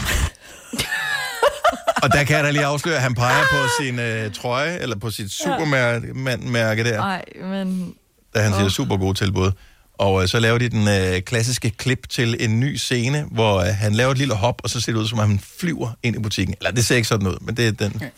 Og 2.03 2.11
der 2.13 2.23
kan 2.23 2.35
jeg 2.35 2.43
da 2.43 2.51
lige 2.51 2.65
afsløre, 2.65 2.95
at 2.95 3.01
han 3.01 3.15
peger 3.15 3.43
på 3.51 3.57
sin 3.81 3.99
øh, 3.99 4.33
trøje, 4.33 4.77
eller 4.77 4.95
på 4.95 5.11
sit 5.11 5.31
Superman-mærke 5.31 6.83
der. 6.83 7.01
Ej, 7.01 7.23
men... 7.43 7.93
da 8.35 8.41
han 8.41 8.53
siger 8.53 8.65
Åh. 8.65 8.69
super 8.69 8.97
gode 8.97 9.13
tilbud. 9.17 9.51
Og 9.99 10.21
øh, 10.21 10.27
så 10.27 10.39
laver 10.39 10.57
de 10.57 10.69
den 10.69 10.87
øh, 10.87 11.21
klassiske 11.21 11.69
klip 11.69 12.09
til 12.09 12.37
en 12.39 12.59
ny 12.59 12.75
scene, 12.75 13.25
hvor 13.31 13.59
øh, 13.59 13.65
han 13.65 13.93
laver 13.93 14.11
et 14.11 14.17
lille 14.17 14.33
hop, 14.33 14.61
og 14.63 14.69
så 14.69 14.81
ser 14.81 14.91
det 14.91 14.99
ud, 14.99 15.07
som 15.07 15.19
om 15.19 15.29
han 15.29 15.41
flyver 15.59 15.89
ind 16.03 16.15
i 16.15 16.19
butikken. 16.19 16.55
Eller 16.59 16.71
det 16.71 16.85
ser 16.85 16.95
ikke 16.95 17.07
sådan 17.07 17.27
ud, 17.27 17.37
men 17.41 17.57
det 17.57 17.67
er 17.67 17.71
den 17.71 17.91
ting, 17.91 18.11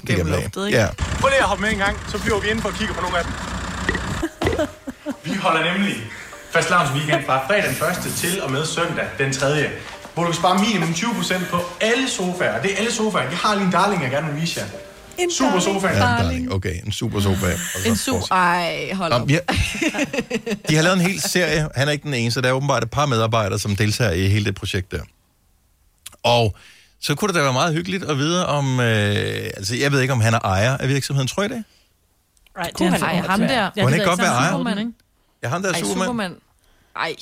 det 0.00 0.08
kan 0.08 0.16
gennem 0.16 0.32
være. 0.32 0.42
luftet, 0.42 0.66
ikke? 0.66 0.78
Ja. 0.78 0.88
Prøv 1.20 1.28
lige 1.28 1.38
at 1.38 1.44
hoppe 1.44 1.62
med 1.62 1.72
en 1.72 1.78
gang, 1.78 1.98
så 2.08 2.18
flyver 2.18 2.40
vi 2.40 2.48
ind 2.48 2.60
for 2.60 2.68
at 2.68 2.74
kigge 2.74 2.94
på 2.94 3.00
nogle 3.00 3.18
af 3.18 3.24
dem. 3.24 3.32
Vi 5.32 5.34
holder 5.34 5.72
nemlig 5.72 5.96
fastelavns 6.50 6.90
weekend 6.90 7.26
fra 7.26 7.46
fredag 7.46 7.64
den 7.64 8.08
1. 8.08 8.14
til 8.14 8.42
og 8.42 8.50
med 8.50 8.66
søndag 8.66 9.06
den 9.18 9.32
3. 9.32 9.68
Hvor 10.14 10.24
du 10.24 10.30
kan 10.30 10.38
spare 10.40 10.58
minimum 10.58 10.88
20% 10.88 11.50
på 11.50 11.60
alle 11.80 12.10
sofaer. 12.10 12.62
Det 12.62 12.72
er 12.72 12.76
alle 12.76 12.92
sofaer. 12.92 13.22
Jeg 13.22 13.38
har 13.38 13.54
lige 13.54 13.66
en 13.66 13.72
darling, 13.72 14.02
jeg 14.02 14.10
gerne 14.10 14.32
vil 14.32 14.40
vise 14.40 14.60
jer. 14.60 14.66
En 15.18 15.32
Super 15.32 15.60
sofa. 15.60 15.88
Ja, 15.88 15.98
darling. 15.98 16.52
Okay, 16.52 16.74
en 16.86 16.92
super 16.92 17.20
sofa. 17.20 17.46
En 17.86 17.96
su... 17.96 18.16
Ej, 18.30 18.90
hold 18.94 19.12
op. 19.12 19.30
har, 19.30 19.40
de 20.68 20.74
har 20.74 20.82
lavet 20.82 20.96
en 20.96 21.00
hel 21.00 21.20
serie. 21.20 21.68
Han 21.74 21.88
er 21.88 21.92
ikke 21.92 22.02
den 22.02 22.14
eneste. 22.14 22.42
Der 22.42 22.48
er 22.48 22.52
åbenbart 22.52 22.84
et 22.84 22.90
par 22.90 23.06
medarbejdere, 23.06 23.58
som 23.58 23.76
deltager 23.76 24.12
i 24.12 24.28
hele 24.28 24.44
det 24.44 24.54
projekt 24.54 24.92
der. 24.92 25.00
Og 26.22 26.56
så 27.00 27.14
kunne 27.14 27.28
det 27.28 27.34
da 27.34 27.42
være 27.42 27.52
meget 27.52 27.74
hyggeligt 27.74 28.04
at 28.04 28.18
vide 28.18 28.46
om... 28.46 28.80
Øh, 28.80 29.50
altså, 29.56 29.76
jeg 29.76 29.92
ved 29.92 30.00
ikke, 30.00 30.12
om 30.12 30.20
han 30.20 30.34
er 30.34 30.40
ejer 30.44 30.76
af 30.76 30.88
virksomheden. 30.88 31.28
Tror 31.28 31.42
I 31.42 31.48
det? 31.48 31.64
Ej, 32.56 32.70
det 32.78 32.86
er 32.86 32.90
han, 32.90 33.24
ham 33.24 33.40
der. 33.40 33.70
Kunne 33.70 33.84
han 33.84 33.94
ikke 33.94 34.06
godt 34.06 34.20
være 34.20 34.32
ejer? 34.32 34.90
Ja, 35.42 35.48
ham 35.48 35.62
der 35.62 35.68
er 35.68 35.72
Ej, 35.74 35.80
Superman. 35.80 36.04
Superman. 36.04 36.36
Ej. 36.96 37.14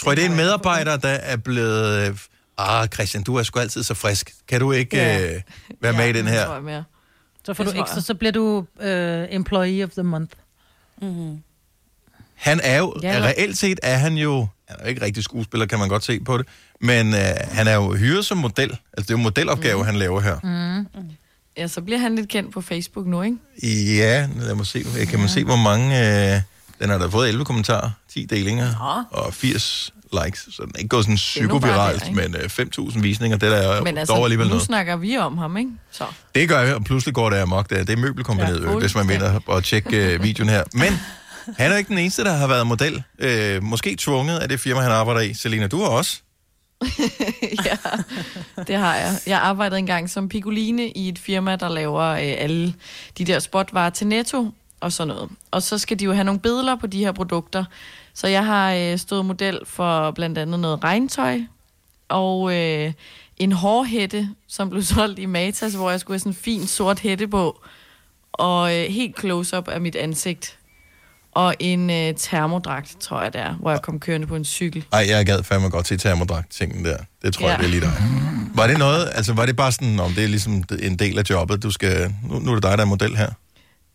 Tror 0.00 0.12
I, 0.12 0.14
det 0.14 0.24
er 0.24 0.28
en 0.30 0.36
medarbejder, 0.36 0.96
der 0.96 1.08
er 1.08 1.36
blevet... 1.36 2.08
Øh, 2.08 2.16
ah, 2.58 2.88
Christian, 2.88 3.22
du 3.22 3.34
er 3.36 3.42
sgu 3.42 3.58
altid 3.60 3.82
så 3.82 3.94
frisk. 3.94 4.30
Kan 4.48 4.60
du 4.60 4.72
ikke 4.72 4.96
Ja. 4.96 5.34
øh, 5.34 5.40
være 5.80 5.92
med 5.92 6.08
i 6.08 6.12
den 6.12 6.26
her? 6.26 6.44
tror 6.44 6.54
jeg 6.54 6.62
mere. 6.62 6.84
Så 7.44 7.54
får 7.54 7.64
Det 7.64 7.72
du 7.72 7.76
tror 7.76 7.82
ekstra, 7.84 7.96
jeg. 7.96 8.02
så 8.04 8.14
bliver 8.14 8.32
du 8.32 8.66
øh, 8.80 9.26
employee 9.30 9.84
of 9.84 9.90
the 9.90 10.02
month. 10.02 10.32
Mm-hmm. 11.02 11.42
Han 12.34 12.60
er 12.62 12.78
jo, 12.78 12.94
Ja, 13.02 13.16
ja, 13.18 13.24
reelt 13.24 13.58
set 13.58 13.80
er 13.82 13.96
han 13.96 14.14
jo, 14.14 14.46
han 14.68 14.76
er 14.78 14.84
jo 14.84 14.88
ikke 14.88 15.02
rigtig 15.02 15.24
skuespiller, 15.24 15.66
kan 15.66 15.78
man 15.78 15.88
godt 15.88 16.04
se 16.04 16.20
på 16.20 16.38
det, 16.38 16.46
men 16.80 17.14
øh, 17.14 17.20
han 17.52 17.66
er 17.68 17.74
jo 17.74 17.94
hyret 17.94 18.26
som 18.26 18.38
model. 18.38 18.70
Altså, 18.70 18.80
det 18.96 19.10
er 19.10 19.14
jo 19.14 19.16
en 19.16 19.22
modelopgave, 19.22 19.78
mm. 19.78 19.84
han 19.84 19.96
laver 19.96 20.20
her. 20.20 20.38
Mm. 20.94 21.10
Ja, 21.56 21.66
så 21.66 21.80
bliver 21.80 21.98
han 21.98 22.14
lidt 22.14 22.28
kendt 22.28 22.52
på 22.52 22.60
Facebook 22.60 23.06
nu, 23.06 23.22
ikke? 23.22 23.36
Ja, 23.96 24.28
lad 24.36 24.54
mig 24.54 24.66
se. 24.66 24.84
Kan 25.10 25.18
man 25.18 25.28
se, 25.28 25.44
hvor 25.44 25.56
mange... 25.56 25.86
Øh, 26.36 26.40
den 26.80 26.90
har 26.90 26.98
da 26.98 27.06
fået 27.06 27.28
11 27.28 27.44
kommentarer, 27.44 27.90
10 28.12 28.24
delinger 28.24 28.74
og 29.10 29.34
80 29.34 29.92
likes. 30.24 30.48
Så 30.52 30.62
den 30.62 30.72
er 30.74 30.78
ikke 30.78 30.88
gået 30.88 31.04
sådan 31.04 31.12
nu 31.12 31.16
psykoviralt, 31.16 32.04
der, 32.04 32.12
men 32.12 32.34
øh, 32.36 32.50
5.000 32.90 33.00
visninger, 33.00 33.38
det 33.38 33.50
der 33.50 33.56
er 33.56 33.82
Men 33.82 33.98
altså, 33.98 34.14
dog 34.14 34.24
alligevel 34.24 34.46
nu 34.46 34.50
noget. 34.50 34.62
snakker 34.66 34.96
vi 34.96 35.16
om 35.18 35.38
ham, 35.38 35.56
ikke? 35.56 35.70
Så. 35.90 36.04
Det 36.34 36.48
gør 36.48 36.66
vi, 36.66 36.72
og 36.72 36.84
pludselig 36.84 37.14
går 37.14 37.30
det 37.30 37.36
amok 37.36 37.70
der. 37.70 37.84
Det 37.84 37.92
er 37.92 37.96
møbelkompaniet, 37.96 38.62
Ja, 38.64 38.78
hvis 38.78 38.94
man 38.94 39.06
mener 39.06 39.50
at 39.56 39.64
tjekke 39.64 40.14
øh, 40.14 40.22
videoen 40.22 40.48
her. 40.48 40.64
Men 40.72 40.92
han 41.58 41.72
er 41.72 41.76
ikke 41.76 41.88
den 41.88 41.98
eneste, 41.98 42.24
der 42.24 42.32
har 42.32 42.46
været 42.46 42.66
model. 42.66 43.02
Øh, 43.18 43.62
måske 43.62 43.96
tvunget 43.98 44.38
af 44.38 44.48
det 44.48 44.60
firma, 44.60 44.80
han 44.80 44.92
arbejder 44.92 45.20
i. 45.20 45.34
Selina, 45.34 45.66
du 45.66 45.78
har 45.78 45.88
også. 45.88 46.20
ja, 47.66 47.76
det 48.66 48.76
har 48.76 48.96
jeg. 48.96 49.18
Jeg 49.26 49.38
arbejdede 49.38 49.78
engang 49.78 50.10
som 50.10 50.28
piccoline 50.28 50.88
i 50.90 51.08
et 51.08 51.18
firma, 51.18 51.56
der 51.56 51.68
laver 51.68 52.02
øh, 52.04 52.18
alle 52.38 52.74
de 53.18 53.24
der 53.24 53.38
spotvarer 53.38 53.90
til 53.90 54.06
Netto 54.06 54.50
og 54.80 54.92
sådan 54.92 55.14
noget. 55.14 55.30
Og 55.50 55.62
så 55.62 55.78
skal 55.78 55.98
de 55.98 56.04
jo 56.04 56.12
have 56.12 56.24
nogle 56.24 56.40
billeder 56.40 56.76
på 56.76 56.86
de 56.86 56.98
her 56.98 57.12
produkter. 57.12 57.64
Så 58.14 58.26
jeg 58.26 58.46
har 58.46 58.72
øh, 58.72 58.98
stået 58.98 59.26
model 59.26 59.60
for 59.64 60.10
blandt 60.10 60.38
andet 60.38 60.60
noget 60.60 60.84
regntøj 60.84 61.40
og 62.08 62.56
øh, 62.56 62.92
en 63.36 63.52
hårhætte, 63.52 64.28
som 64.48 64.70
blev 64.70 64.82
solgt 64.94 65.18
i 65.18 65.26
Matas, 65.26 65.74
hvor 65.74 65.90
jeg 65.90 66.00
skulle 66.00 66.14
have 66.14 66.20
sådan 66.20 66.32
en 66.32 66.36
fin 66.36 66.66
sort 66.66 66.98
hætte 66.98 67.28
på 67.28 67.60
og 68.32 68.76
øh, 68.76 68.84
helt 68.84 69.20
close-up 69.20 69.68
af 69.68 69.80
mit 69.80 69.96
ansigt. 69.96 70.58
Og 71.32 71.54
en 71.58 71.90
øh, 71.90 72.14
termodragt, 72.16 72.96
tror 73.00 73.22
jeg 73.22 73.32
det 73.32 73.40
er, 73.40 73.54
hvor 73.54 73.70
jeg 73.70 73.82
kom 73.82 74.00
kørende 74.00 74.26
på 74.26 74.36
en 74.36 74.44
cykel. 74.44 74.84
Ej, 74.92 75.06
jeg 75.08 75.26
gad 75.26 75.42
fandme 75.42 75.68
godt 75.68 75.86
til 75.86 75.98
termodragt-tingen 75.98 76.84
der. 76.84 76.96
Det 77.22 77.34
tror 77.34 77.46
ja. 77.46 77.50
jeg, 77.50 77.58
det 77.58 77.66
er 77.66 77.70
lige 77.70 77.80
dig. 77.80 77.92
Var 78.54 78.66
det 78.66 78.78
noget, 78.78 79.10
altså 79.14 79.32
var 79.32 79.46
det 79.46 79.56
bare 79.56 79.72
sådan, 79.72 80.00
om 80.00 80.12
det 80.12 80.24
er 80.24 80.28
ligesom 80.28 80.64
en 80.82 80.96
del 80.96 81.18
af 81.18 81.30
jobbet, 81.30 81.62
du 81.62 81.70
skal, 81.70 82.14
nu, 82.22 82.38
nu 82.38 82.50
er 82.50 82.54
det 82.54 82.62
dig, 82.62 82.78
der 82.78 82.84
er 82.84 82.88
model 82.88 83.16
her? 83.16 83.30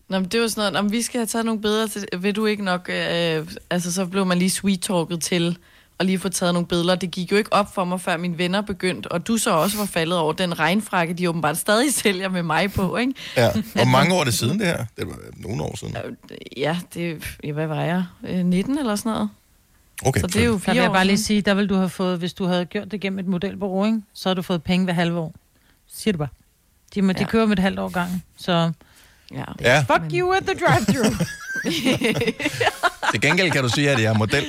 Nå, 0.09 0.19
men 0.19 0.27
det 0.29 0.41
var 0.41 0.47
sådan 0.47 0.73
noget, 0.73 0.85
om 0.85 0.91
vi 0.91 1.01
skal 1.01 1.19
have 1.19 1.25
taget 1.27 1.45
nogle 1.45 1.61
billeder 1.61 1.87
til, 1.87 2.05
vil 2.19 2.35
du 2.35 2.45
ikke 2.45 2.63
nok, 2.63 2.89
øh, 2.89 3.47
altså 3.69 3.93
så 3.93 4.05
blev 4.05 4.25
man 4.25 4.37
lige 4.37 4.49
sweet-talket 4.49 5.21
til 5.21 5.57
og 5.97 6.05
lige 6.05 6.19
få 6.19 6.29
taget 6.29 6.53
nogle 6.53 6.67
billeder. 6.67 6.95
Det 6.95 7.11
gik 7.11 7.31
jo 7.31 7.37
ikke 7.37 7.53
op 7.53 7.73
for 7.73 7.83
mig, 7.83 8.01
før 8.01 8.17
mine 8.17 8.37
venner 8.37 8.61
begyndte, 8.61 9.11
og 9.11 9.27
du 9.27 9.37
så 9.37 9.51
også 9.51 9.77
var 9.77 9.85
faldet 9.85 10.17
over 10.17 10.33
den 10.33 10.59
regnfrakke, 10.59 11.13
de 11.13 11.29
åbenbart 11.29 11.57
stadig 11.57 11.93
sælger 12.03 12.29
med 12.29 12.43
mig 12.43 12.71
på, 12.71 12.97
ikke? 12.97 13.13
Ja. 13.37 13.51
Hvor 13.73 13.85
mange 13.85 14.15
år 14.15 14.19
er 14.19 14.23
det 14.23 14.33
siden 14.33 14.59
det 14.59 14.67
her? 14.67 14.85
Det 14.97 15.07
var 15.07 15.15
nogle 15.35 15.63
år 15.63 15.75
siden. 15.77 15.95
Ja, 16.57 16.77
det, 16.93 17.23
ja, 17.43 17.51
hvad 17.51 17.67
var 17.67 17.81
jeg? 17.81 18.03
Øh, 18.27 18.45
19 18.45 18.77
eller 18.77 18.95
sådan 18.95 19.11
noget? 19.11 19.29
Okay. 20.05 20.21
Så 20.21 20.27
det 20.27 20.35
er 20.35 20.45
jo 20.45 20.51
Der 20.53 20.57
fire 20.59 20.73
vil 20.73 20.81
jeg 20.81 20.91
bare 20.91 21.05
lige 21.05 21.17
sige, 21.17 21.41
der 21.41 21.53
vil 21.53 21.69
du 21.69 21.75
have 21.75 21.89
fået, 21.89 22.19
hvis 22.19 22.33
du 22.33 22.45
havde 22.45 22.65
gjort 22.65 22.91
det 22.91 22.99
gennem 23.01 23.19
et 23.19 23.27
modelbureau, 23.27 23.85
ikke? 23.85 24.01
så 24.13 24.29
har 24.29 24.33
du 24.33 24.41
fået 24.41 24.63
penge 24.63 24.83
hver 24.83 24.93
halve 24.93 25.19
år. 25.19 25.33
Siger 25.93 26.11
du 26.11 26.17
bare. 26.17 26.27
De 26.95 27.01
Ja. 27.19 27.25
kører 27.25 27.45
med 27.45 27.57
et 27.57 27.61
halvt 27.61 27.79
år 27.79 27.89
gang, 27.89 28.23
så... 28.37 28.71
Ja. 29.33 29.43
Ja. 29.61 29.79
Fuck 29.79 30.13
you 30.13 30.31
at 30.31 30.43
the 30.43 30.55
drive-thru. 30.65 31.25
Til 33.11 33.21
gengæld 33.21 33.51
kan 33.51 33.63
du 33.63 33.69
sige, 33.69 33.89
at 33.91 34.01
jeg 34.01 34.09
er 34.09 34.17
model. 34.17 34.45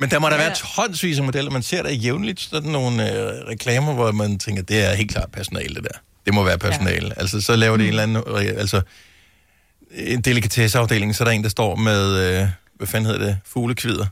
Men 0.00 0.10
der 0.10 0.18
må 0.18 0.28
der 0.28 0.36
være 0.36 0.54
tonsvis 0.54 1.18
af 1.18 1.24
modeller. 1.24 1.50
Man 1.50 1.62
ser 1.62 1.82
der 1.82 1.90
jævnligt 1.90 2.40
sådan 2.40 2.70
nogle 2.70 3.12
øh, 3.12 3.48
reklamer, 3.48 3.94
hvor 3.94 4.12
man 4.12 4.38
tænker, 4.38 4.62
det 4.62 4.90
er 4.90 4.94
helt 4.94 5.10
klart 5.10 5.32
personale, 5.32 5.74
det 5.74 5.82
der. 5.82 5.98
Det 6.26 6.34
må 6.34 6.44
være 6.44 6.58
personale. 6.58 7.06
Ja. 7.06 7.20
Altså, 7.20 7.40
så 7.40 7.56
laver 7.56 7.76
de 7.76 7.82
en 7.82 7.88
eller 7.88 8.02
anden... 8.02 8.22
Øh, 8.26 8.36
altså, 8.36 8.80
en 9.90 10.20
delikatesseafdeling, 10.20 11.14
så 11.14 11.24
er 11.24 11.28
der 11.28 11.32
en, 11.32 11.42
der 11.42 11.48
står 11.48 11.76
med... 11.76 12.16
Øh, 12.18 12.48
hvad 12.74 12.86
fanden 12.86 13.06
hedder 13.10 13.26
det? 13.26 13.38
Fuglekvider. 13.46 14.06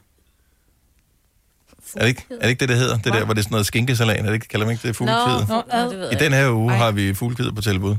Er 1.96 2.00
det, 2.00 2.08
ikke, 2.08 2.24
er 2.30 2.42
det 2.42 2.48
ikke 2.48 2.60
det, 2.60 2.68
det 2.68 2.76
hedder? 2.76 2.98
Det 2.98 3.12
der, 3.12 3.24
hvor 3.24 3.34
det 3.34 3.40
er 3.40 3.42
sådan 3.42 3.52
noget 3.52 3.66
skinkesalat. 3.66 4.18
Er 4.18 4.22
det 4.22 4.34
ikke, 4.34 4.48
kalder 4.48 4.66
man 4.66 4.72
ikke 4.72 4.88
det 4.88 4.96
fuglekvider? 4.96 5.46
Nå, 5.48 5.62
ad. 5.70 6.12
I 6.12 6.24
den 6.24 6.32
her 6.32 6.50
uge 6.50 6.72
har 6.72 6.90
vi 6.90 7.14
fuglekvider 7.14 7.52
på 7.52 7.62
tilbud. 7.62 7.96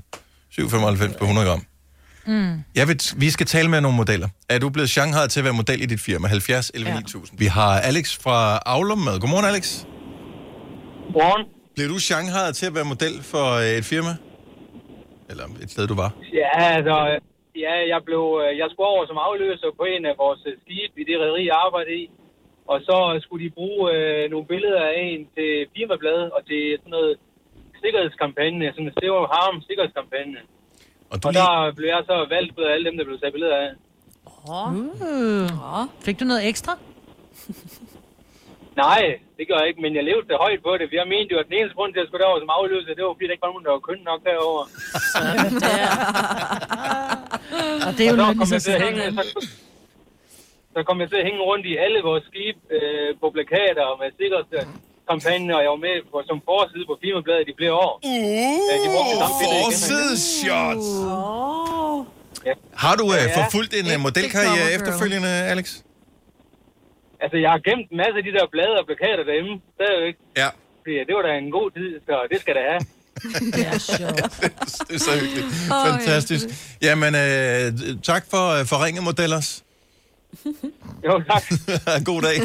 7,95 0.60 1.18
på 1.18 1.24
100 1.24 1.48
gram. 1.48 1.64
Mm. 2.28 2.56
Jeg 2.80 2.86
vil, 2.90 2.98
vi 3.24 3.30
skal 3.36 3.46
tale 3.56 3.68
med 3.74 3.80
nogle 3.82 3.98
modeller. 4.02 4.30
Er 4.54 4.60
du 4.64 4.70
blevet 4.76 4.90
shanghajet 4.90 5.30
til 5.32 5.40
at 5.42 5.46
være 5.48 5.58
model 5.62 5.80
i 5.86 5.88
dit 5.94 6.02
firma? 6.08 6.28
70 6.28 6.70
11 6.70 6.94
9000. 6.94 7.40
Vi 7.44 7.48
har 7.58 7.74
Alex 7.90 8.06
fra 8.24 8.38
Aulum 8.76 9.02
med. 9.08 9.16
Godmorgen, 9.22 9.48
Alex. 9.52 9.66
Godmorgen. 11.06 11.44
Blev 11.76 11.88
du 11.94 12.00
shanghajet 12.10 12.54
til 12.60 12.66
at 12.70 12.76
være 12.78 12.88
model 12.94 13.16
for 13.32 13.46
øh, 13.64 13.80
et 13.82 13.86
firma? 13.94 14.14
Eller 15.30 15.46
et 15.64 15.70
sted, 15.74 15.84
du 15.94 15.98
var? 16.04 16.12
Ja, 16.42 16.52
altså, 16.78 16.96
ja, 17.66 17.74
jeg, 17.94 18.00
blev, 18.08 18.24
øh, 18.44 18.52
jeg 18.62 18.68
skulle 18.70 18.90
over 18.94 19.04
som 19.10 19.18
afløser 19.28 19.70
på 19.80 19.84
en 19.94 20.04
af 20.12 20.16
vores 20.24 20.42
øh, 20.50 20.54
skibe 20.64 20.96
i 21.02 21.06
det 21.10 21.18
rederi, 21.24 21.44
jeg 21.52 21.58
arbejdede 21.66 21.98
i. 22.04 22.06
Og 22.72 22.78
så 22.88 22.98
skulle 23.24 23.44
de 23.46 23.56
bruge 23.58 23.82
øh, 23.96 24.24
nogle 24.34 24.46
billeder 24.54 24.84
af 24.92 24.96
en 25.12 25.22
til 25.36 25.52
firmabladet 25.74 26.28
og 26.36 26.42
til 26.50 26.62
sådan 26.82 26.96
noget 26.98 27.14
sikkerhedskampagne, 27.84 28.66
sådan 28.76 28.90
en 28.90 28.98
Zero 29.02 29.20
Harm 29.34 29.56
sikkerhedskampagne. 29.68 30.40
Og, 31.10 31.20
og 31.26 31.34
der 31.34 31.72
blev 31.76 31.88
jeg 31.88 32.04
så 32.06 32.26
valgt 32.30 32.60
ud 32.60 32.64
af 32.64 32.74
alle 32.74 32.86
dem, 32.90 32.98
der 32.98 33.06
blev 33.06 33.20
taget 33.20 33.34
billeder 33.34 33.58
af. 33.66 33.70
Uh. 34.50 35.88
Fik 36.06 36.20
du 36.20 36.26
noget 36.26 36.48
ekstra? 36.48 36.78
Nej, 38.86 39.20
det 39.38 39.48
gør 39.48 39.58
jeg 39.60 39.68
ikke, 39.68 39.82
men 39.82 39.96
jeg 39.96 40.04
levede 40.04 40.28
det 40.28 40.38
højt 40.46 40.64
på 40.64 40.78
det. 40.80 40.94
Jeg 41.02 41.08
mente 41.08 41.34
jo, 41.34 41.40
at 41.40 41.46
den 41.50 41.54
eneste 41.58 41.76
grund 41.76 41.94
til, 41.94 42.00
at 42.00 42.04
jeg 42.04 42.08
skulle 42.10 42.24
derover 42.24 42.40
som 42.40 42.50
afløser, 42.58 42.94
det 42.98 43.04
var, 43.04 43.14
fordi 43.14 43.26
der 43.26 43.32
ikke 43.36 43.46
var 43.48 43.52
nogen, 43.54 43.66
der 43.66 43.72
var 43.78 43.84
køn 43.88 44.02
nok 44.12 44.22
derovre. 44.30 44.66
Og 47.88 47.92
det 47.98 48.04
er 48.06 48.12
jo 48.12 48.16
så 48.46 48.56
at 48.56 48.62
selv. 48.62 48.84
hænge, 48.84 49.02
så, 49.18 49.24
så 50.76 50.80
kom 50.88 50.98
jeg 51.02 51.10
til 51.10 51.18
at 51.22 51.28
hænge 51.30 51.42
rundt 51.50 51.66
i 51.66 51.74
alle 51.86 52.00
vores 52.10 52.24
skibe 52.30 52.60
øh, 52.76 53.10
på 53.22 53.28
plakater 53.36 53.84
og 53.92 53.96
med 54.00 54.10
sikkerhedskampagne, 55.08 55.56
og 55.58 55.62
jeg 55.64 55.72
var 55.76 55.82
med 55.88 55.96
på, 56.12 56.18
som 56.30 56.38
forside 56.50 56.86
på 56.92 56.96
firmabladet 57.04 57.48
i 57.52 57.54
flere 57.60 57.74
år. 57.74 57.94
Uh, 58.04 58.12
ja, 58.70 58.76
de 58.84 58.88
brugte 58.94 59.12
det 59.12 59.20
samme. 59.22 59.36
Forsideshots! 59.64 60.88
Oh. 61.16 62.06
Ja. 62.48 62.54
Har 62.84 62.96
du 63.02 63.06
ja. 63.14 63.24
forfulgt 63.40 63.74
en 63.80 63.88
øh, 63.94 64.00
modelkarriere 64.08 64.68
efterfølgende, 64.78 65.32
Alex? 65.54 65.68
Altså, 67.24 67.38
jeg 67.44 67.50
har 67.56 67.62
gemt 67.68 67.88
en 67.92 67.98
masse 68.04 68.16
af 68.22 68.26
de 68.28 68.32
der 68.38 68.46
blade 68.56 68.76
og 68.82 68.86
plakater 68.90 69.24
derhjemme, 69.30 69.54
stadigvæk. 69.78 70.16
Ja. 70.42 70.50
Fordi 70.82 70.94
det 71.08 71.14
var 71.18 71.24
da 71.28 71.32
en 71.46 71.52
god 71.58 71.68
tid, 71.78 71.90
så 72.08 72.14
det 72.32 72.38
skal 72.44 72.54
det 72.58 72.64
have. 72.70 72.82
det 73.58 73.64
er 73.74 73.80
sjovt. 73.92 74.22
det 74.88 74.96
er 74.98 75.04
så 75.10 75.14
hyggeligt. 75.22 75.48
Fantastisk. 75.88 76.46
Jamen, 76.88 77.12
øh, 77.16 77.68
tak 78.10 78.24
for, 78.32 78.46
øh, 78.56 78.66
for 78.70 78.78
ringe 78.86 79.02
modellers. 79.02 79.50
Jo, 81.06 81.14
tak. 81.30 81.44
God 82.10 82.22
dag. 82.28 82.38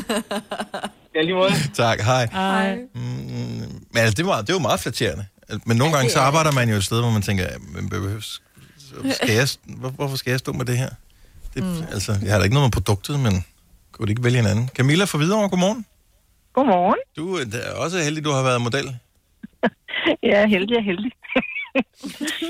Ja, 1.14 1.20
lige 1.22 1.34
måde. 1.34 1.50
Tak, 1.84 2.00
hej. 2.00 2.28
Hej. 2.32 2.76
Men 3.94 3.98
altså, 4.04 4.14
det 4.16 4.26
var, 4.26 4.42
det 4.42 4.52
var 4.54 4.60
meget 4.60 4.80
flatterende. 4.80 5.26
Men 5.66 5.76
nogle 5.76 5.94
gange 5.94 6.10
så 6.10 6.18
arbejder 6.18 6.52
man 6.52 6.68
jo 6.68 6.76
et 6.76 6.84
sted, 6.84 7.00
hvor 7.00 7.10
man 7.10 7.22
tænker, 7.22 7.44
men 7.74 7.88
behøves, 7.88 8.42
skal 9.10 9.34
jeg, 9.34 9.48
hvor, 9.80 9.88
hvorfor 9.88 10.16
skal 10.16 10.30
jeg 10.30 10.38
stå 10.38 10.52
med 10.52 10.64
det 10.64 10.78
her? 10.78 10.90
Det, 11.54 11.62
mm. 11.62 11.82
Altså, 11.92 12.12
jeg 12.22 12.30
har 12.32 12.38
da 12.38 12.44
ikke 12.44 12.54
noget 12.54 12.66
med 12.68 12.72
produktet, 12.72 13.20
men 13.20 13.44
kunne 13.92 14.06
du 14.06 14.10
ikke 14.10 14.24
vælge 14.24 14.38
en 14.38 14.46
anden? 14.46 14.68
Camilla 14.68 15.04
fra 15.04 15.18
Hvidovre, 15.18 15.48
godmorgen. 15.48 15.86
Godmorgen. 16.52 17.00
Du 17.16 17.24
øh, 17.38 17.44
er 17.68 17.74
også 17.84 17.96
heldig, 18.06 18.24
du 18.24 18.30
har 18.30 18.42
været 18.42 18.60
model. 18.68 18.86
Jeg 20.30 20.36
er 20.44 20.46
heldig 20.46 20.76
og 20.76 20.84
heldig. 20.90 21.12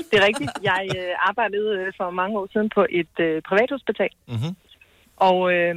det 0.09 0.15
er 0.19 0.25
rigtigt. 0.29 0.51
Jeg 0.63 0.81
øh, 0.97 1.11
arbejdede 1.29 1.69
øh, 1.79 1.87
for 1.99 2.07
mange 2.21 2.33
år 2.39 2.47
siden 2.53 2.69
på 2.77 2.81
et 3.01 3.13
øh, 3.27 3.41
privathospital. 3.49 4.11
Mm-hmm. 4.27 4.53
Og 5.29 5.37
øh, 5.55 5.75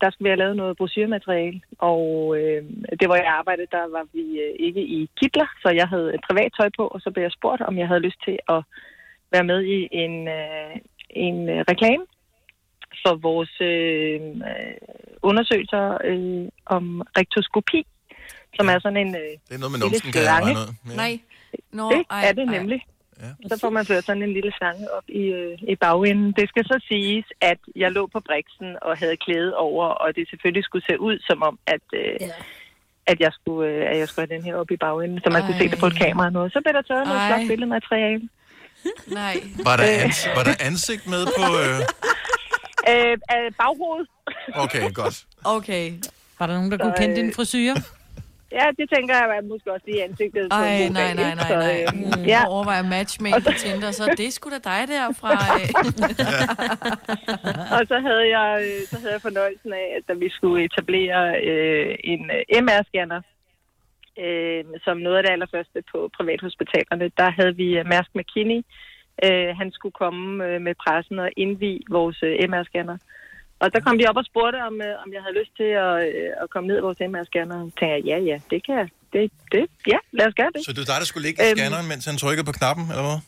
der 0.00 0.08
skulle 0.10 0.26
vi 0.26 0.32
have 0.32 0.42
lavet 0.44 0.56
noget 0.56 0.76
brochure-materiale. 0.76 1.60
Og 1.78 2.02
øh, 2.38 2.62
det, 2.98 3.06
hvor 3.08 3.18
jeg 3.22 3.34
arbejdede, 3.40 3.74
der 3.76 3.84
var 3.96 4.04
vi 4.16 4.24
øh, 4.44 4.54
ikke 4.66 4.82
i 4.96 5.10
kitler, 5.20 5.48
så 5.62 5.68
jeg 5.80 5.88
havde 5.92 6.08
et 6.14 6.22
privat 6.28 6.50
tøj 6.58 6.68
på, 6.78 6.84
og 6.94 7.00
så 7.00 7.10
blev 7.10 7.22
jeg 7.24 7.36
spurgt, 7.38 7.62
om 7.62 7.78
jeg 7.78 7.88
havde 7.88 8.06
lyst 8.08 8.20
til 8.26 8.36
at 8.54 8.60
være 9.34 9.44
med 9.50 9.60
i 9.76 9.78
en, 10.04 10.14
øh, 10.38 10.72
en 11.26 11.48
øh, 11.48 11.60
reklame 11.70 12.04
for 13.02 13.14
vores 13.28 13.54
øh, 13.60 14.20
øh, 14.50 14.74
undersøgelser 15.22 15.84
øh, 16.10 16.48
om 16.76 16.84
rektoskopi, 17.18 17.80
som 18.56 18.68
er 18.68 18.78
sådan 18.78 19.00
en... 19.04 19.14
Øh, 19.22 19.32
Det 19.48 19.54
er 19.54 19.62
noget 19.62 19.72
med 19.74 19.80
lille 19.80 19.92
numsen, 19.92 20.12
kan 20.12 20.22
jeg 20.22 20.32
regne 20.36 20.60
ud. 20.62 20.68
Nej. 21.02 21.12
Nå, 21.78 21.86
det 21.92 22.04
ej, 22.10 22.28
er 22.28 22.32
det 22.32 22.44
ej. 22.48 22.80
Ja. 23.20 23.48
Så 23.48 23.58
får 23.60 23.70
man 23.70 23.86
ført 23.86 24.04
sådan 24.04 24.22
en 24.22 24.32
lille 24.32 24.52
slange 24.58 24.92
op 24.96 25.04
i, 25.08 25.22
øh, 25.40 25.58
i 25.72 25.76
bagenden. 25.76 26.32
Det 26.32 26.48
skal 26.48 26.64
så 26.64 26.84
siges, 26.88 27.26
at 27.40 27.58
jeg 27.76 27.92
lå 27.92 28.06
på 28.06 28.20
briksen 28.20 28.76
og 28.82 28.98
havde 28.98 29.16
klæde 29.16 29.56
over, 29.56 29.86
og 29.86 30.16
det 30.16 30.28
selvfølgelig 30.30 30.64
skulle 30.64 30.84
se 30.90 31.00
ud 31.00 31.18
som 31.28 31.42
om, 31.42 31.58
at, 31.66 31.84
øh, 31.94 32.16
ja. 32.20 32.30
at, 33.06 33.20
jeg 33.20 33.32
skulle, 33.32 33.70
øh, 33.70 33.90
at 33.90 33.98
jeg 33.98 34.08
skulle 34.08 34.26
have 34.28 34.36
den 34.36 34.44
her 34.44 34.54
op 34.56 34.70
i 34.70 34.76
bagenden, 34.76 35.20
så 35.24 35.30
man 35.30 35.40
Ej. 35.40 35.46
kunne 35.46 35.58
se 35.58 35.68
det 35.68 35.78
på 35.78 35.86
et 35.86 35.98
kamera 35.98 36.26
og 36.26 36.32
noget. 36.32 36.52
Så 36.52 36.60
blev 36.64 36.74
der 36.74 36.82
taget 36.82 37.06
noget 37.06 37.22
flot 37.28 37.48
billedmateriale. 37.50 38.28
Nej. 39.06 39.34
Var 39.68 39.76
der, 39.76 39.84
ans- 40.04 40.36
var 40.36 40.44
der 40.44 40.54
ansigt 40.60 41.06
med 41.06 41.22
på... 41.38 41.44
Øh... 41.64 41.80
Øh, 42.90 43.12
øh, 43.12 43.52
baghovedet. 43.58 44.08
Okay, 44.54 44.92
godt. 44.94 45.24
Okay. 45.44 45.92
Var 46.38 46.46
der 46.46 46.54
nogen, 46.54 46.70
der 46.70 46.76
Så, 46.76 46.82
kunne 46.82 46.94
kende 46.98 47.10
øh, 47.10 47.16
din 47.16 47.34
frisyr? 47.34 47.74
Ja, 48.58 48.66
det 48.78 48.86
tænker 48.94 49.14
jeg 49.14 49.36
at 49.38 49.44
måske 49.44 49.72
også 49.72 49.86
lige 49.86 50.04
ansigtet 50.04 50.48
Ej, 50.50 50.88
nej, 50.88 51.14
nej, 51.14 51.34
nej, 51.34 51.48
Så, 51.48 51.54
nej. 51.54 51.82
øh, 51.82 52.18
Mm, 52.18 52.24
Ja, 52.34 52.40
Overvej 52.48 52.82
matchmake 52.82 53.40
på 53.46 53.52
Tinder, 53.62 53.90
så 53.90 54.02
er 54.10 54.14
det 54.14 54.32
sgu 54.32 54.50
da 54.50 54.58
dig 54.70 54.82
der 54.94 55.04
fra... 55.20 55.32
og 57.76 57.82
så 57.90 57.96
havde 58.06 58.26
jeg 58.38 58.48
øh, 58.66 58.80
så 58.90 58.96
havde 59.00 59.12
jeg 59.12 59.22
fornøjelsen 59.28 59.72
af, 59.72 59.86
at 59.96 60.02
da 60.08 60.12
vi 60.12 60.28
skulle 60.36 60.64
etablere 60.64 61.20
øh, 61.50 61.94
en 62.04 62.30
øh, 62.36 62.42
MR-scanner, 62.64 63.20
øh, 64.24 64.64
som 64.84 64.96
noget 64.96 65.16
af 65.16 65.22
det 65.22 65.30
allerførste 65.30 65.82
på 65.92 66.10
privathospitalerne, 66.16 67.10
der 67.20 67.30
havde 67.38 67.54
vi 67.56 67.68
øh, 67.78 67.86
Mærsk 67.86 68.10
McKinney. 68.14 68.60
Øh, 69.24 69.50
han 69.60 69.72
skulle 69.72 69.92
komme 70.02 70.44
øh, 70.46 70.60
med 70.60 70.74
pressen 70.84 71.18
og 71.18 71.30
indvige 71.36 71.80
vores 71.90 72.18
øh, 72.22 72.34
MR-scanner. 72.50 72.96
Og 73.62 73.66
der 73.74 73.80
kom 73.86 73.94
de 74.00 74.04
op 74.10 74.18
og 74.22 74.26
spurgte, 74.30 74.58
om, 74.68 74.74
øh, 74.86 75.02
om 75.04 75.08
jeg 75.16 75.22
havde 75.24 75.36
lyst 75.40 75.52
til 75.60 75.70
at, 75.86 75.94
øh, 76.08 76.42
at 76.42 76.46
komme 76.52 76.66
ned 76.70 76.76
i 76.80 76.84
vores 76.86 76.98
MR-scanner. 77.10 77.58
Og 77.64 77.68
tænkte 77.78 77.94
jeg, 77.94 78.00
ja, 78.10 78.18
ja, 78.30 78.36
det 78.52 78.58
kan 78.66 78.74
jeg. 78.82 78.88
Det, 79.14 79.22
det, 79.52 79.64
ja, 79.92 79.98
lad 80.18 80.26
os 80.30 80.34
gøre 80.40 80.50
det. 80.54 80.60
Så 80.66 80.70
det 80.74 80.80
var 80.82 80.88
dig, 80.92 80.98
der 81.02 81.08
skulle 81.10 81.26
ligge 81.28 81.38
i 81.42 81.46
Øhm. 81.46 81.56
scanneren, 81.58 81.86
mens 81.92 82.04
han 82.10 82.16
trykkede 82.24 82.46
på 82.50 82.54
knappen, 82.58 82.84
eller 82.92 83.06
hvad? 83.10 83.20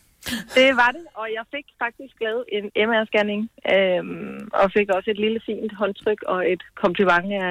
Det 0.58 0.68
var 0.82 0.90
det, 0.96 1.04
og 1.20 1.26
jeg 1.36 1.44
fik 1.54 1.66
faktisk 1.84 2.14
lavet 2.26 2.44
en 2.56 2.64
MR-scanning, 2.88 3.42
øhm, 3.74 4.40
og 4.60 4.66
fik 4.76 4.88
også 4.96 5.08
et 5.14 5.20
lille 5.24 5.40
fint 5.48 5.72
håndtryk 5.80 6.20
og 6.32 6.40
et 6.52 6.62
kompliment 6.82 7.26
af 7.42 7.50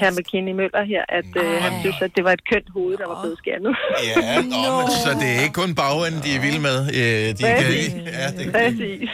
herr 0.00 0.12
McKinney 0.18 0.52
Møller 0.60 0.82
her, 0.92 1.02
at 1.18 1.30
øh, 1.44 1.50
han 1.64 1.72
synes, 1.82 1.98
at 2.06 2.12
det 2.16 2.24
var 2.28 2.32
et 2.38 2.44
kønt 2.50 2.68
hoved, 2.76 2.94
der 3.00 3.06
var 3.10 3.16
blevet 3.22 3.38
skærnet. 3.42 3.72
Ja, 4.10 4.34
nå, 4.54 4.62
men, 4.78 4.86
så 5.04 5.10
det 5.22 5.28
er 5.36 5.40
ikke 5.46 5.58
kun 5.62 5.72
bagenden, 5.82 6.20
de 6.26 6.30
er 6.36 6.40
vilde 6.46 6.62
med. 6.68 6.78
Øh, 6.98 7.26
De 7.38 7.42
kan, 7.42 7.56
Præcis. 7.56 7.92
ja, 8.20 8.26
det, 8.38 8.44
Præcis. 8.58 9.10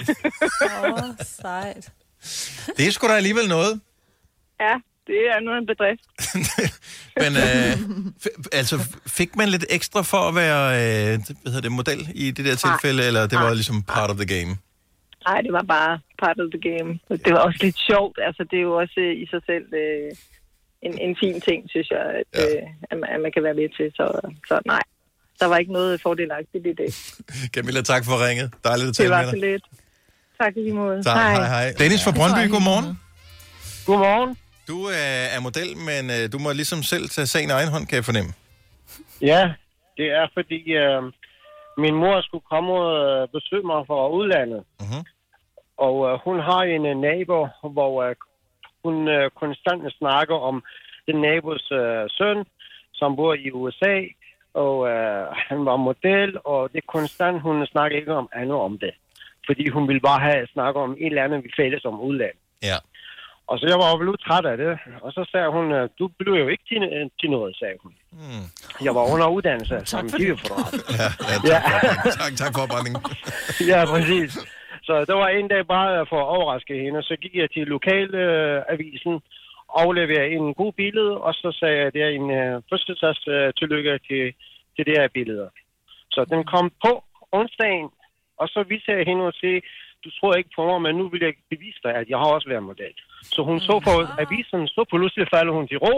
Åh, 0.65 0.93
oh, 0.93 1.09
sejt. 1.43 1.85
Det 2.77 2.87
er 2.87 2.91
sgu 2.91 3.07
da 3.09 3.13
alligevel 3.13 3.49
noget. 3.49 3.81
Ja, 4.61 4.75
det 5.07 5.21
er 5.33 5.41
noget 5.41 5.57
af 5.57 5.61
en 5.61 5.67
bedrift. 5.67 6.05
Men 7.23 7.33
øh, 7.47 7.73
f- 8.25 8.49
altså, 8.53 8.77
fik 9.07 9.37
man 9.37 9.49
lidt 9.49 9.65
ekstra 9.71 10.03
for 10.03 10.17
at 10.29 10.35
være 10.35 10.65
øh, 10.81 11.19
hvad 11.43 11.53
hedder 11.53 11.61
det, 11.69 11.73
model 11.73 12.09
i 12.15 12.31
det 12.31 12.45
der 12.45 12.55
tilfælde, 12.57 13.07
eller 13.07 13.27
det 13.27 13.39
var 13.39 13.55
ligesom 13.55 13.83
part 13.83 14.11
of 14.11 14.17
the 14.17 14.27
game? 14.27 14.57
Nej, 15.29 15.41
det 15.41 15.53
var 15.53 15.63
bare 15.63 16.01
part 16.23 16.39
of 16.41 16.47
the 16.55 16.61
game. 16.71 16.99
Det 17.25 17.33
var 17.33 17.39
også 17.39 17.59
lidt 17.63 17.79
sjovt. 17.91 18.19
Altså, 18.27 18.43
det 18.51 18.57
er 18.59 18.63
jo 18.63 18.75
også 18.77 18.95
øh, 18.99 19.23
i 19.23 19.27
sig 19.33 19.41
selv 19.47 19.67
øh, 19.83 20.11
en, 20.83 20.99
en 20.99 21.17
fin 21.23 21.41
ting, 21.41 21.71
synes 21.71 21.91
jeg, 21.91 22.05
at, 22.19 22.25
ja. 22.35 22.57
øh, 22.57 22.63
at, 22.91 22.99
man, 23.01 23.09
at 23.15 23.21
man 23.21 23.33
kan 23.33 23.43
være 23.43 23.55
med 23.55 23.69
til. 23.77 23.87
Så, 23.99 24.07
så 24.49 24.61
nej, 24.67 24.83
der 25.41 25.47
var 25.47 25.57
ikke 25.59 25.73
noget 25.73 26.01
fordelagtigt 26.03 26.67
i 26.67 26.73
det. 26.83 26.91
Camilla, 27.55 27.83
tak 27.83 28.05
for 28.05 28.27
ringet. 28.27 28.49
Dejligt 28.65 28.89
at 28.89 28.89
Det 28.89 28.97
tale 28.97 29.11
var 29.11 29.23
med 29.23 29.31
så 29.31 29.37
dig. 29.37 29.51
lidt. 29.51 29.65
Tak 30.43 30.57
i 30.57 30.61
lige 30.61 30.75
måde. 30.75 31.03
Tak, 31.03 31.17
hej, 31.17 31.49
hej. 31.55 31.67
Dennis 31.79 32.05
fra 32.05 32.13
Brøndby, 32.19 32.45
godmorgen. 32.55 32.89
Godmorgen. 33.87 34.31
Du 34.71 34.79
øh, 34.89 35.37
er 35.37 35.41
model, 35.49 35.71
men 35.89 36.03
øh, 36.17 36.23
du 36.33 36.39
må 36.45 36.49
ligesom 36.61 36.81
selv 36.93 37.05
tage 37.09 37.27
sagen 37.27 37.49
i 37.51 37.53
egen 37.59 37.71
hånd, 37.75 37.85
kan 37.87 37.97
jeg 37.97 38.05
fornemme. 38.11 38.33
Ja, 39.31 39.43
det 39.99 40.07
er 40.21 40.27
fordi 40.37 40.61
øh, 40.83 41.03
min 41.85 41.95
mor 42.03 42.17
skulle 42.27 42.47
komme 42.53 42.71
og 42.73 42.89
øh, 43.05 43.29
besøge 43.37 43.67
mig 43.71 43.81
fra 43.89 44.09
udlandet. 44.19 44.63
Mhm. 44.81 45.03
Og 45.87 45.97
øh, 46.09 46.15
hun 46.27 46.37
har 46.49 46.63
en 46.77 46.85
øh, 46.87 46.97
nabo, 47.07 47.39
hvor 47.77 47.93
øh, 48.05 48.15
hun 48.85 49.09
øh, 49.09 49.31
konstant 49.43 49.83
snakker 50.01 50.37
om 50.49 50.57
den 51.07 51.17
nabos 51.27 51.65
øh, 51.81 52.05
søn, 52.19 52.39
som 52.95 53.17
bor 53.17 53.35
i 53.35 53.51
USA. 53.51 53.97
Og 54.55 54.75
øh, 54.93 55.27
han 55.49 55.65
var 55.69 55.77
model, 55.77 56.31
og 56.45 56.61
det 56.73 56.79
er 56.79 56.93
konstant, 56.99 57.43
hun 57.47 57.67
snakker 57.67 57.99
ikke 57.99 58.15
om 58.15 58.29
andet 58.41 58.59
om 58.69 58.79
det. 58.79 58.95
Fordi 59.51 59.65
hun 59.77 59.85
ville 59.89 60.07
bare 60.11 60.21
have 60.29 60.47
snakket 60.55 60.81
om 60.83 60.93
et 60.93 61.07
eller 61.07 61.25
andet, 61.25 61.45
vi 61.45 61.51
fælles 61.61 61.85
om 61.85 62.01
udlandet. 62.09 62.43
Ja. 62.63 62.79
Og 63.51 63.55
så 63.59 63.65
jeg 63.73 63.79
var 63.83 63.89
jo 63.93 63.97
blevet 64.03 64.21
træt 64.27 64.47
af 64.53 64.57
det. 64.63 64.73
Og 65.05 65.11
så 65.17 65.23
sagde 65.33 65.51
hun, 65.57 65.67
øh, 65.79 65.89
du 65.99 66.05
blev 66.19 66.35
jo 66.43 66.49
ikke 66.55 66.65
til, 66.71 66.81
til 67.21 67.31
noget, 67.31 67.57
sagde 67.61 67.77
hun. 67.83 67.93
Mm. 68.13 68.47
Jeg 68.87 68.93
var 68.99 69.05
under 69.13 69.27
uddannelse 69.37 69.77
som 69.93 70.09
giveforret. 70.19 70.73
Ja, 70.99 71.09
ja, 71.51 71.59
tak, 71.61 71.99
for, 72.03 72.11
tak, 72.21 72.33
tak 72.43 72.51
for 72.55 72.61
opbrændingen. 72.65 73.03
ja, 73.73 73.81
præcis. 73.95 74.31
Så 74.89 74.95
der 75.09 75.17
var 75.23 75.29
en 75.29 75.49
dag 75.55 75.63
bare 75.67 76.07
for 76.11 76.21
at 76.25 76.31
overraske 76.37 76.75
hende, 76.85 77.03
så 77.03 77.15
gik 77.23 77.35
jeg 77.35 77.49
til 77.51 77.65
lokalavisen, 77.75 79.15
øh, 79.15 79.21
afleverede 79.83 80.33
en 80.39 80.55
god 80.55 80.73
billede, 80.73 81.13
og 81.27 81.33
så 81.35 81.49
sagde 81.61 81.77
jeg, 81.83 81.93
det 81.95 82.03
er 82.03 82.13
en 82.21 82.31
øh, 82.41 82.63
fødselsdags 82.71 83.23
øh, 83.29 83.53
tillykke 83.59 83.93
til, 84.09 84.23
til 84.75 84.83
det 84.89 84.95
her 84.99 85.09
billede. 85.19 85.49
Så 86.15 86.21
den 86.33 86.43
kom 86.53 86.67
på 86.85 86.93
onsdagen, 87.33 87.89
og 88.41 88.47
så 88.55 88.61
viste 88.71 88.89
jeg 88.93 89.09
hende 89.11 89.25
og 89.31 89.35
sige, 89.43 89.59
du 90.05 90.09
tror 90.19 90.33
ikke 90.41 90.53
på 90.59 90.63
mig, 90.71 90.81
men 90.87 90.93
nu 91.01 91.05
vil 91.13 91.21
jeg 91.27 91.33
bevise 91.53 91.81
dig, 91.87 91.93
at 92.01 92.07
jeg 92.13 92.19
har 92.23 92.31
også 92.37 92.49
været 92.53 92.65
model. 92.71 92.95
Så 93.35 93.41
hun 93.49 93.59
så 93.69 93.75
på 93.89 93.95
avisen, 94.25 94.61
så 94.75 94.81
pludselig 94.93 95.27
falder 95.35 95.53
hun 95.59 95.67
til 95.71 95.79
ro, 95.87 95.97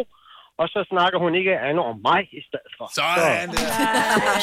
og 0.61 0.67
så 0.75 0.81
snakker 0.93 1.19
hun 1.25 1.33
ikke 1.41 1.53
andet 1.69 1.85
om 1.91 1.97
mig 2.11 2.23
i 2.41 2.43
stedet 2.49 2.73
for. 2.79 2.87
Sådan 3.01 3.49
der. 3.55 3.71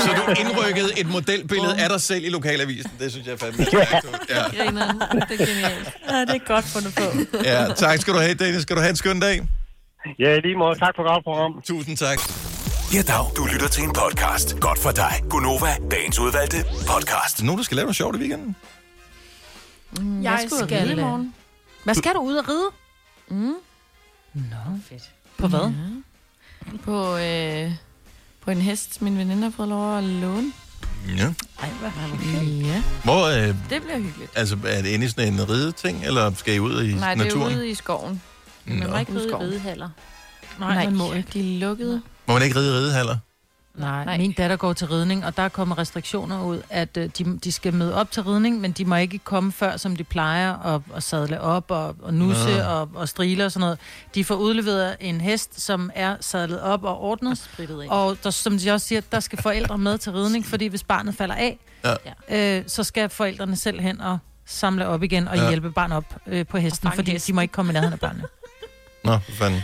Så 0.06 0.10
du 0.20 0.24
indrykkede 0.42 0.92
et 1.02 1.08
modelbillede 1.16 1.76
af 1.84 1.90
dig 1.94 2.02
selv 2.10 2.24
i 2.30 2.32
lokalavisen. 2.38 2.94
Det 3.02 3.08
synes 3.14 3.26
jeg 3.28 3.34
er 3.38 3.42
fandme. 3.44 3.64
Ja. 4.36 4.44
Grineren. 4.58 4.98
Det 5.30 5.36
er 5.42 5.46
genialt. 5.52 5.88
Ja, 6.12 6.20
det 6.30 6.36
er 6.42 6.46
godt 6.54 6.66
fundet 6.76 6.92
på. 7.00 7.06
ja, 7.52 7.60
tak 7.84 7.98
skal 8.02 8.12
du 8.16 8.20
have, 8.26 8.36
Dennis. 8.42 8.62
Skal 8.66 8.76
du 8.78 8.82
have 8.86 8.94
en 8.98 9.02
skøn 9.04 9.20
dag? 9.28 9.36
Ja, 10.24 10.32
lige 10.46 10.56
måde. 10.64 10.76
Tak 10.86 10.94
for 10.98 11.04
godt 11.12 11.24
program. 11.24 11.52
Tusind 11.72 11.98
tak. 12.06 12.20
Ja, 12.94 13.02
dag. 13.02 13.26
Du 13.38 13.46
lytter 13.46 13.68
til 13.68 13.84
en 13.84 13.94
podcast. 13.94 14.60
Godt 14.60 14.80
for 14.80 14.92
dig. 14.92 15.22
Gunova, 15.30 15.76
dagens 15.92 16.20
udvalgte 16.20 16.58
podcast. 16.88 17.44
Nogen, 17.44 17.58
der 17.58 17.64
skal 17.64 17.76
lave 17.76 17.84
noget 17.86 17.96
sjovt 17.96 18.16
i 18.16 18.20
weekenden? 18.20 18.56
Mm, 20.00 20.24
Jeg 20.24 20.38
skal, 20.48 20.68
skal, 20.68 20.82
ride 20.82 20.92
i 20.94 20.96
morgen. 20.96 21.34
Hvad 21.84 21.96
skal 21.96 22.14
du 22.14 22.20
ud 22.20 22.36
og 22.36 22.50
ride? 22.50 22.70
Mm. 23.28 23.54
Nå, 24.34 24.56
fedt. 24.90 25.04
På 25.38 25.48
hvad? 25.48 25.60
Ja. 25.60 26.78
På, 26.84 27.18
øh, 27.18 27.72
på 28.42 28.52
en 28.52 28.62
hest, 28.62 29.02
min 29.02 29.18
veninde 29.18 29.44
har 29.44 29.50
fået 29.52 29.68
lov 29.70 29.98
at 29.98 30.04
låne. 30.04 30.52
Ja. 31.18 31.34
Ej, 31.62 31.70
hvad 31.80 31.90
har 31.90 32.16
vi 32.18 32.48
Ja. 32.68 32.84
Hvor, 33.04 33.26
øh, 33.26 33.48
Det 33.48 33.82
bliver 33.82 33.98
hyggeligt. 34.00 34.32
altså, 34.36 34.58
er 34.68 34.82
det 34.82 34.90
inde 34.90 35.06
i 35.06 35.10
sådan 35.10 35.34
en 35.34 35.50
rideting, 35.50 36.06
eller 36.06 36.34
skal 36.34 36.54
I 36.56 36.60
ud 36.60 36.84
i 36.84 36.94
Nej, 36.96 37.14
det 37.16 37.22
er 37.22 37.26
naturen? 37.26 37.56
ude 37.56 37.70
i 37.70 37.74
skoven. 37.76 38.22
Man 38.66 38.90
må 38.90 38.98
ikke 38.98 39.12
ride 39.14 39.30
i 39.30 39.34
ridehaller. 39.34 39.90
Nej, 40.60 40.74
Nej, 40.76 40.84
man 40.86 40.96
må 40.96 41.14
ikke. 41.14 41.30
De 41.34 41.40
er 41.56 41.60
lukkede. 41.60 42.02
Må 42.30 42.34
man 42.34 42.44
ikke 42.44 42.56
ride 42.60 42.70
i 42.70 42.78
ridehaller? 42.78 43.18
Nej, 43.76 44.06
Nej, 44.06 44.18
min 44.18 44.32
datter 44.32 44.56
går 44.56 44.74
til 44.74 44.88
ridning, 44.88 45.26
og 45.26 45.38
der 45.38 45.50
kommer 45.50 45.78
restriktioner 45.78 46.44
ud, 46.44 46.62
at 46.70 46.98
øh, 46.98 47.10
de, 47.18 47.40
de 47.44 47.52
skal 47.52 47.74
møde 47.74 47.96
op 47.96 48.12
til 48.12 48.24
ridning, 48.24 48.62
men 48.62 48.72
de 48.72 48.86
må 48.86 48.96
ikke 48.96 49.18
komme 49.18 49.52
før, 49.52 49.78
som 49.78 49.96
de 49.96 50.04
plejer, 50.04 50.54
og, 50.54 50.84
og 50.90 51.04
sadle 51.04 51.42
op 51.42 51.72
og, 51.72 51.96
og 52.02 52.14
nusse 52.14 52.58
Nå. 52.58 52.64
og, 52.64 52.90
og 52.94 53.10
strile 53.10 53.46
og 53.46 53.52
sådan 53.52 53.60
noget. 53.62 53.78
De 54.16 54.26
får 54.26 54.36
udleveret 54.36 54.96
en 55.00 55.22
hest, 55.22 55.62
som 55.62 55.92
er 55.96 56.16
sadlet 56.22 56.62
op 56.62 56.84
og 56.84 57.00
ordnet, 57.02 57.50
og, 57.90 58.06
og 58.08 58.18
der, 58.24 58.30
som 58.30 58.58
de 58.58 58.72
også 58.72 58.88
siger, 58.88 59.02
der 59.12 59.20
skal 59.20 59.42
forældre 59.42 59.78
med 59.78 59.98
til 59.98 60.12
ridning, 60.12 60.46
fordi 60.46 60.68
hvis 60.68 60.84
barnet 60.84 61.16
falder 61.16 61.36
af, 61.36 61.60
ja. 62.30 62.58
øh, 62.60 62.64
så 62.68 62.84
skal 62.84 63.10
forældrene 63.10 63.56
selv 63.56 63.80
hen 63.80 64.02
og 64.02 64.18
samle 64.46 64.88
op 64.88 65.04
igen 65.04 65.28
og 65.28 65.36
Ja. 65.38 65.48
hjælpe 65.50 65.72
barnet 65.72 65.98
op 65.98 66.16
øh, 66.28 66.46
på 66.48 66.58
hesten, 66.58 66.92
fordi 66.96 67.12
hesten. 67.12 67.32
de 67.34 67.36
må 67.36 67.42
ikke 67.42 67.52
komme 67.52 67.72
i 67.72 67.74
nærheden 67.74 67.94
af 67.94 68.00
barnet. 68.00 68.26
Nå, 69.04 69.18
for 69.30 69.32
fanden. 69.32 69.62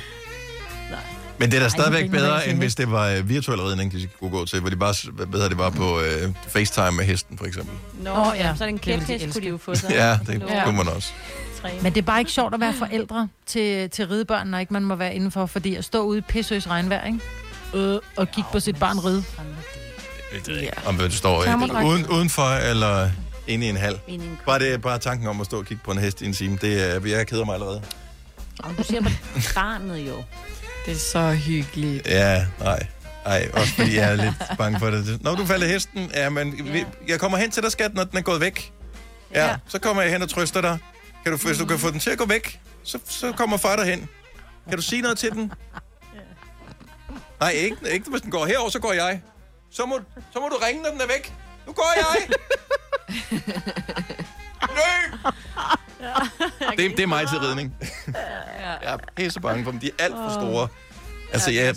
Men 1.37 1.51
det 1.51 1.57
er 1.57 1.61
da 1.63 1.69
stadigvæk 1.69 2.03
det 2.03 2.11
bedre, 2.11 2.47
end 2.47 2.57
hvis 2.57 2.75
det 2.75 2.91
var 2.91 3.09
øh, 3.09 3.29
virtuel 3.29 3.61
ridning, 3.61 3.91
de 3.91 4.07
kunne 4.19 4.29
gå 4.29 4.45
til, 4.45 4.59
hvor 4.59 4.69
de 4.69 4.75
bare, 4.75 4.93
hvad 5.11 5.27
hedder 5.31 5.49
det, 5.49 5.57
var 5.57 5.69
på 5.69 5.99
øh, 5.99 6.33
FaceTime 6.47 6.91
med 6.91 7.05
hesten, 7.05 7.37
for 7.37 7.45
eksempel. 7.45 7.73
Nå, 8.03 8.09
Åh, 8.11 8.27
oh, 8.27 8.33
ja. 8.37 8.55
så 8.57 8.63
er 8.63 8.67
det 8.67 8.87
en 8.87 8.97
Det 8.97 9.07
kæphest, 9.07 9.33
kunne 9.33 9.43
de 9.43 9.49
jo 9.49 9.57
få 9.57 9.75
sig. 9.75 9.89
Ja, 9.91 10.19
det 10.27 10.43
Ja. 10.49 10.63
kunne 10.65 10.77
man 10.77 10.87
også. 10.87 11.09
Men 11.81 11.93
det 11.93 12.01
er 12.01 12.05
bare 12.05 12.19
ikke 12.19 12.31
sjovt 12.31 12.53
at 12.53 12.59
være 12.59 12.73
forældre 12.73 13.27
til, 13.45 13.89
til 13.89 14.07
ridebørn, 14.07 14.47
når 14.47 14.57
ikke 14.59 14.73
man 14.73 14.83
må 14.83 14.95
være 14.95 15.15
indenfor, 15.15 15.45
fordi 15.45 15.75
at 15.75 15.85
stå 15.85 16.01
ude 16.03 16.17
i 16.17 16.21
pissøs 16.21 16.69
regnvejr, 16.69 17.05
ikke? 17.07 17.19
Øh, 17.73 17.99
og 18.17 18.27
kigge 18.31 18.49
på 18.51 18.59
sit 18.59 18.79
barn 18.79 18.99
ride. 18.99 19.23
Jeg 20.33 20.41
ved 20.47 20.59
ikke, 20.61 20.73
om 20.85 20.97
du 20.97 21.11
står 21.11 21.41
øh, 21.79 21.85
uden, 21.85 22.07
udenfor 22.07 22.49
eller 22.71 23.09
inde 23.47 23.65
i 23.65 23.69
en 23.69 23.77
hal. 23.77 23.99
Bare, 24.45 24.59
det, 24.59 24.81
bare 24.81 24.99
tanken 24.99 25.27
om 25.27 25.41
at 25.41 25.45
stå 25.45 25.57
og 25.57 25.65
kigge 25.65 25.83
på 25.85 25.91
en 25.91 25.97
hest 25.97 26.21
i 26.21 26.25
en 26.25 26.33
time, 26.33 26.57
det 26.61 26.95
er, 26.95 27.17
jeg 27.17 27.27
keder 27.27 27.45
mig 27.45 27.53
allerede. 27.53 27.81
Og 28.59 28.71
du 28.77 28.83
siger 28.83 29.01
på 29.01 29.09
barnet 29.55 29.97
jo. 29.99 30.13
Det 30.85 30.93
er 30.93 30.97
så 30.97 31.31
hyggeligt. 31.31 32.07
Ja, 32.07 32.45
nej. 32.59 32.87
Nej, 33.25 33.49
også 33.53 33.73
fordi 33.73 33.95
jeg 33.95 34.11
er 34.11 34.15
lidt 34.15 34.35
bange 34.57 34.79
for 34.79 34.89
det. 34.89 35.21
Når 35.21 35.35
du 35.35 35.45
falder 35.45 35.67
hesten, 35.67 36.11
ja, 36.13 36.29
men 36.29 36.53
ja. 36.53 36.83
jeg 37.07 37.19
kommer 37.19 37.37
hen 37.37 37.51
til 37.51 37.63
dig, 37.63 37.71
skat, 37.71 37.93
når 37.93 38.03
den 38.03 38.17
er 38.17 38.21
gået 38.21 38.41
væk. 38.41 38.73
Ja, 39.33 39.45
ja. 39.45 39.55
så 39.67 39.79
kommer 39.79 40.01
jeg 40.01 40.11
hen 40.11 40.21
og 40.21 40.29
trøster 40.29 40.61
dig. 40.61 40.77
Kan 41.23 41.31
du, 41.31 41.37
hvis 41.47 41.57
du 41.57 41.65
kan 41.65 41.79
få 41.79 41.91
den 41.91 41.99
til 41.99 42.09
at 42.09 42.17
gå 42.17 42.25
væk, 42.25 42.59
så, 42.83 42.99
så 43.05 43.31
kommer 43.31 43.57
far 43.57 43.75
derhen. 43.75 44.09
Kan 44.69 44.77
du 44.77 44.81
sige 44.81 45.01
noget 45.01 45.17
til 45.17 45.31
den? 45.31 45.51
Nej, 47.39 47.49
ikke, 47.49 47.77
ikke 47.91 48.09
hvis 48.09 48.21
den 48.21 48.31
går 48.31 48.45
herover, 48.45 48.69
så 48.69 48.79
går 48.79 48.93
jeg. 48.93 49.21
Så 49.71 49.85
må, 49.85 49.99
så 50.33 50.39
må 50.39 50.47
du 50.49 50.57
ringe, 50.65 50.83
når 50.83 50.89
den 50.89 51.01
er 51.01 51.07
væk. 51.07 51.33
Nu 51.67 51.73
går 51.73 51.93
jeg! 51.97 52.29
Det, 56.77 56.91
det 56.97 56.99
er 56.99 57.07
mig 57.07 57.27
til 57.27 57.39
ridning. 57.39 57.75
Jeg 58.83 58.93
er 58.93 58.97
pisse 59.15 59.39
bange 59.39 59.63
for 59.63 59.71
dem. 59.71 59.79
De 59.79 59.87
er 59.87 60.03
alt 60.03 60.13
for 60.13 60.29
store. 60.29 60.67
Altså, 61.33 61.51
jeg, 61.51 61.75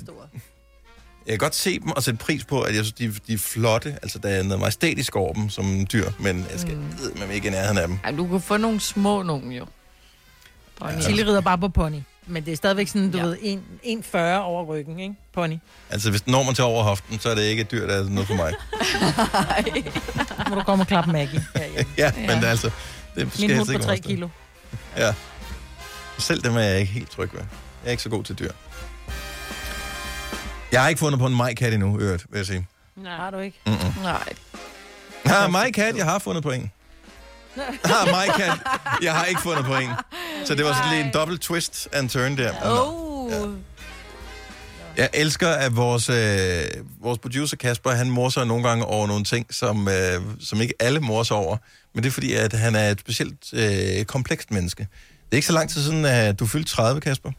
jeg 1.26 1.32
kan 1.32 1.38
godt 1.38 1.54
se 1.54 1.80
dem 1.80 1.90
og 1.90 2.02
sætte 2.02 2.18
pris 2.18 2.44
på, 2.44 2.60
at 2.62 2.74
jeg 2.74 2.84
synes, 2.84 2.92
de, 2.92 3.20
de 3.26 3.34
er 3.34 3.38
flotte. 3.38 3.98
Altså, 4.02 4.18
der 4.18 4.28
er 4.28 4.42
noget 4.42 4.60
majestætisk 4.60 5.16
over 5.16 5.32
dem 5.32 5.50
som 5.50 5.86
dyr, 5.92 6.10
men 6.18 6.46
jeg 6.52 6.60
skal 6.60 6.76
mm. 6.76 7.18
med 7.18 7.34
ikke 7.34 7.48
i 7.48 7.50
nærheden 7.50 7.78
af 7.78 7.88
dem. 7.88 7.98
Ej, 8.04 8.10
du 8.10 8.26
kan 8.26 8.40
få 8.40 8.56
nogle 8.56 8.80
små 8.80 9.22
nogen 9.22 9.52
jo. 9.52 9.66
Ja. 10.82 11.00
Chili 11.00 11.22
rider 11.22 11.40
bare 11.40 11.58
på 11.58 11.68
pony. 11.68 12.00
Men 12.26 12.44
det 12.44 12.52
er 12.52 12.56
stadigvæk 12.56 12.88
sådan, 12.88 13.10
du 13.10 13.18
ja. 13.18 13.24
ved, 13.24 13.36
1,40 13.84 14.18
over 14.18 14.64
ryggen, 14.64 14.98
ikke? 15.00 15.14
Pony. 15.32 15.56
Altså, 15.90 16.10
hvis 16.10 16.26
når 16.26 16.42
man 16.42 16.54
til 16.54 16.64
over 16.64 16.82
hoften, 16.82 17.18
så 17.18 17.28
er 17.28 17.34
det 17.34 17.42
ikke 17.42 17.60
et 17.60 17.70
dyr, 17.70 17.86
der 17.86 17.94
er 17.94 18.08
noget 18.08 18.26
for 18.26 18.34
mig. 18.34 18.52
Må 20.48 20.54
du 20.54 20.62
komme 20.62 20.82
og 20.82 20.88
klappe 20.88 21.12
Maggie. 21.12 21.46
ja, 21.98 22.12
men 22.16 22.28
det 22.28 22.44
er 22.44 22.50
altså... 22.50 22.70
Det 23.24 23.32
skal 23.34 23.48
Min 23.48 23.56
hund 23.58 23.66
på 23.66 23.78
3 23.78 23.86
overstå. 23.88 24.08
kilo. 24.08 24.28
Ja. 24.96 25.14
Selv 26.18 26.42
dem 26.42 26.56
er 26.56 26.60
jeg 26.60 26.80
ikke 26.80 26.92
helt 26.92 27.10
tryg 27.10 27.30
ved. 27.32 27.40
Jeg 27.40 27.86
er 27.86 27.90
ikke 27.90 28.02
så 28.02 28.08
god 28.08 28.24
til 28.24 28.38
dyr. 28.38 28.50
Jeg 30.72 30.82
har 30.82 30.88
ikke 30.88 30.98
fundet 30.98 31.18
på 31.20 31.26
en 31.26 31.36
majkat 31.36 31.72
endnu, 31.72 31.98
øvrigt, 32.00 32.26
vil 32.30 32.38
jeg 32.38 32.46
sige. 32.46 32.66
Nej. 32.96 33.16
Har 33.16 33.30
du 33.30 33.38
ikke? 33.38 33.60
Mm-mm. 33.66 34.02
Nej. 34.02 34.28
Ja, 35.26 35.48
majkat, 35.48 35.96
jeg 35.96 36.04
har 36.04 36.18
fundet 36.18 36.42
på 36.42 36.50
en. 36.50 36.70
Ah, 37.84 38.10
majkat, 38.10 38.52
jeg 39.02 39.14
har 39.14 39.24
ikke 39.24 39.40
fundet 39.40 39.64
på 39.64 39.74
en. 39.76 39.90
Så 40.44 40.54
det 40.54 40.64
var 40.64 40.72
sådan 40.74 40.90
lige 40.90 41.04
en 41.04 41.10
dobbelt 41.14 41.40
twist 41.40 41.88
and 41.92 42.10
turn 42.10 42.38
der. 42.38 42.52
Oh. 42.64 43.32
Ja. 43.32 43.38
Jeg 44.98 45.10
elsker, 45.14 45.48
at 45.48 45.76
vores, 45.76 46.08
øh, 46.08 46.64
vores 47.00 47.18
producer 47.18 47.56
Kasper, 47.56 47.90
han 47.90 48.10
morser 48.10 48.44
nogle 48.44 48.68
gange 48.68 48.84
over 48.84 49.06
nogle 49.06 49.24
ting, 49.24 49.54
som, 49.54 49.88
øh, 49.88 50.22
som 50.40 50.60
ikke 50.60 50.74
alle 50.80 51.00
morser 51.00 51.34
over. 51.34 51.56
Men 51.94 52.02
det 52.02 52.08
er 52.08 52.12
fordi, 52.12 52.34
at 52.34 52.52
han 52.52 52.74
er 52.74 52.90
et 52.90 53.00
specielt 53.00 53.52
øh, 53.52 54.04
komplekst 54.04 54.50
menneske. 54.50 54.82
Det 54.82 55.32
er 55.32 55.36
ikke 55.36 55.46
så 55.46 55.52
lang 55.52 55.70
tid 55.70 55.82
siden, 55.82 56.04
at 56.04 56.38
du 56.38 56.46
fyldte 56.46 56.70
30, 56.70 57.00
Kasper. 57.00 57.30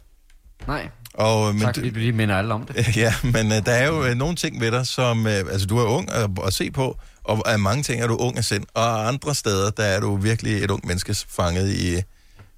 Nej. 0.67 0.89
Og, 1.13 1.55
men 1.55 1.61
tak, 1.61 1.75
fordi 1.75 1.89
du 1.89 1.99
lige 1.99 2.11
minder 2.11 2.35
alle 2.37 2.53
om 2.53 2.65
det. 2.65 2.87
Ja, 2.97 3.13
men 3.23 3.51
øh, 3.51 3.65
der 3.65 3.71
er 3.71 3.87
jo 3.87 4.05
øh, 4.05 4.15
nogle 4.15 4.35
ting 4.35 4.61
ved 4.61 4.71
dig, 4.71 4.87
som... 4.87 5.27
Øh, 5.27 5.33
altså, 5.33 5.67
du 5.67 5.77
er 5.77 5.85
ung 5.85 6.11
at, 6.11 6.29
at 6.45 6.53
se 6.53 6.71
på, 6.71 6.97
og 7.23 7.51
af 7.51 7.59
mange 7.59 7.83
ting 7.83 8.01
er 8.01 8.07
du 8.07 8.15
ung 8.15 8.37
af 8.37 8.45
sind. 8.45 8.63
Og 8.73 9.07
andre 9.07 9.35
steder, 9.35 9.69
der 9.71 9.83
er 9.83 9.99
du 9.99 10.15
virkelig 10.15 10.63
et 10.63 10.71
ung 10.71 10.87
menneske 10.87 11.15
fanget 11.29 11.71
i 11.71 12.01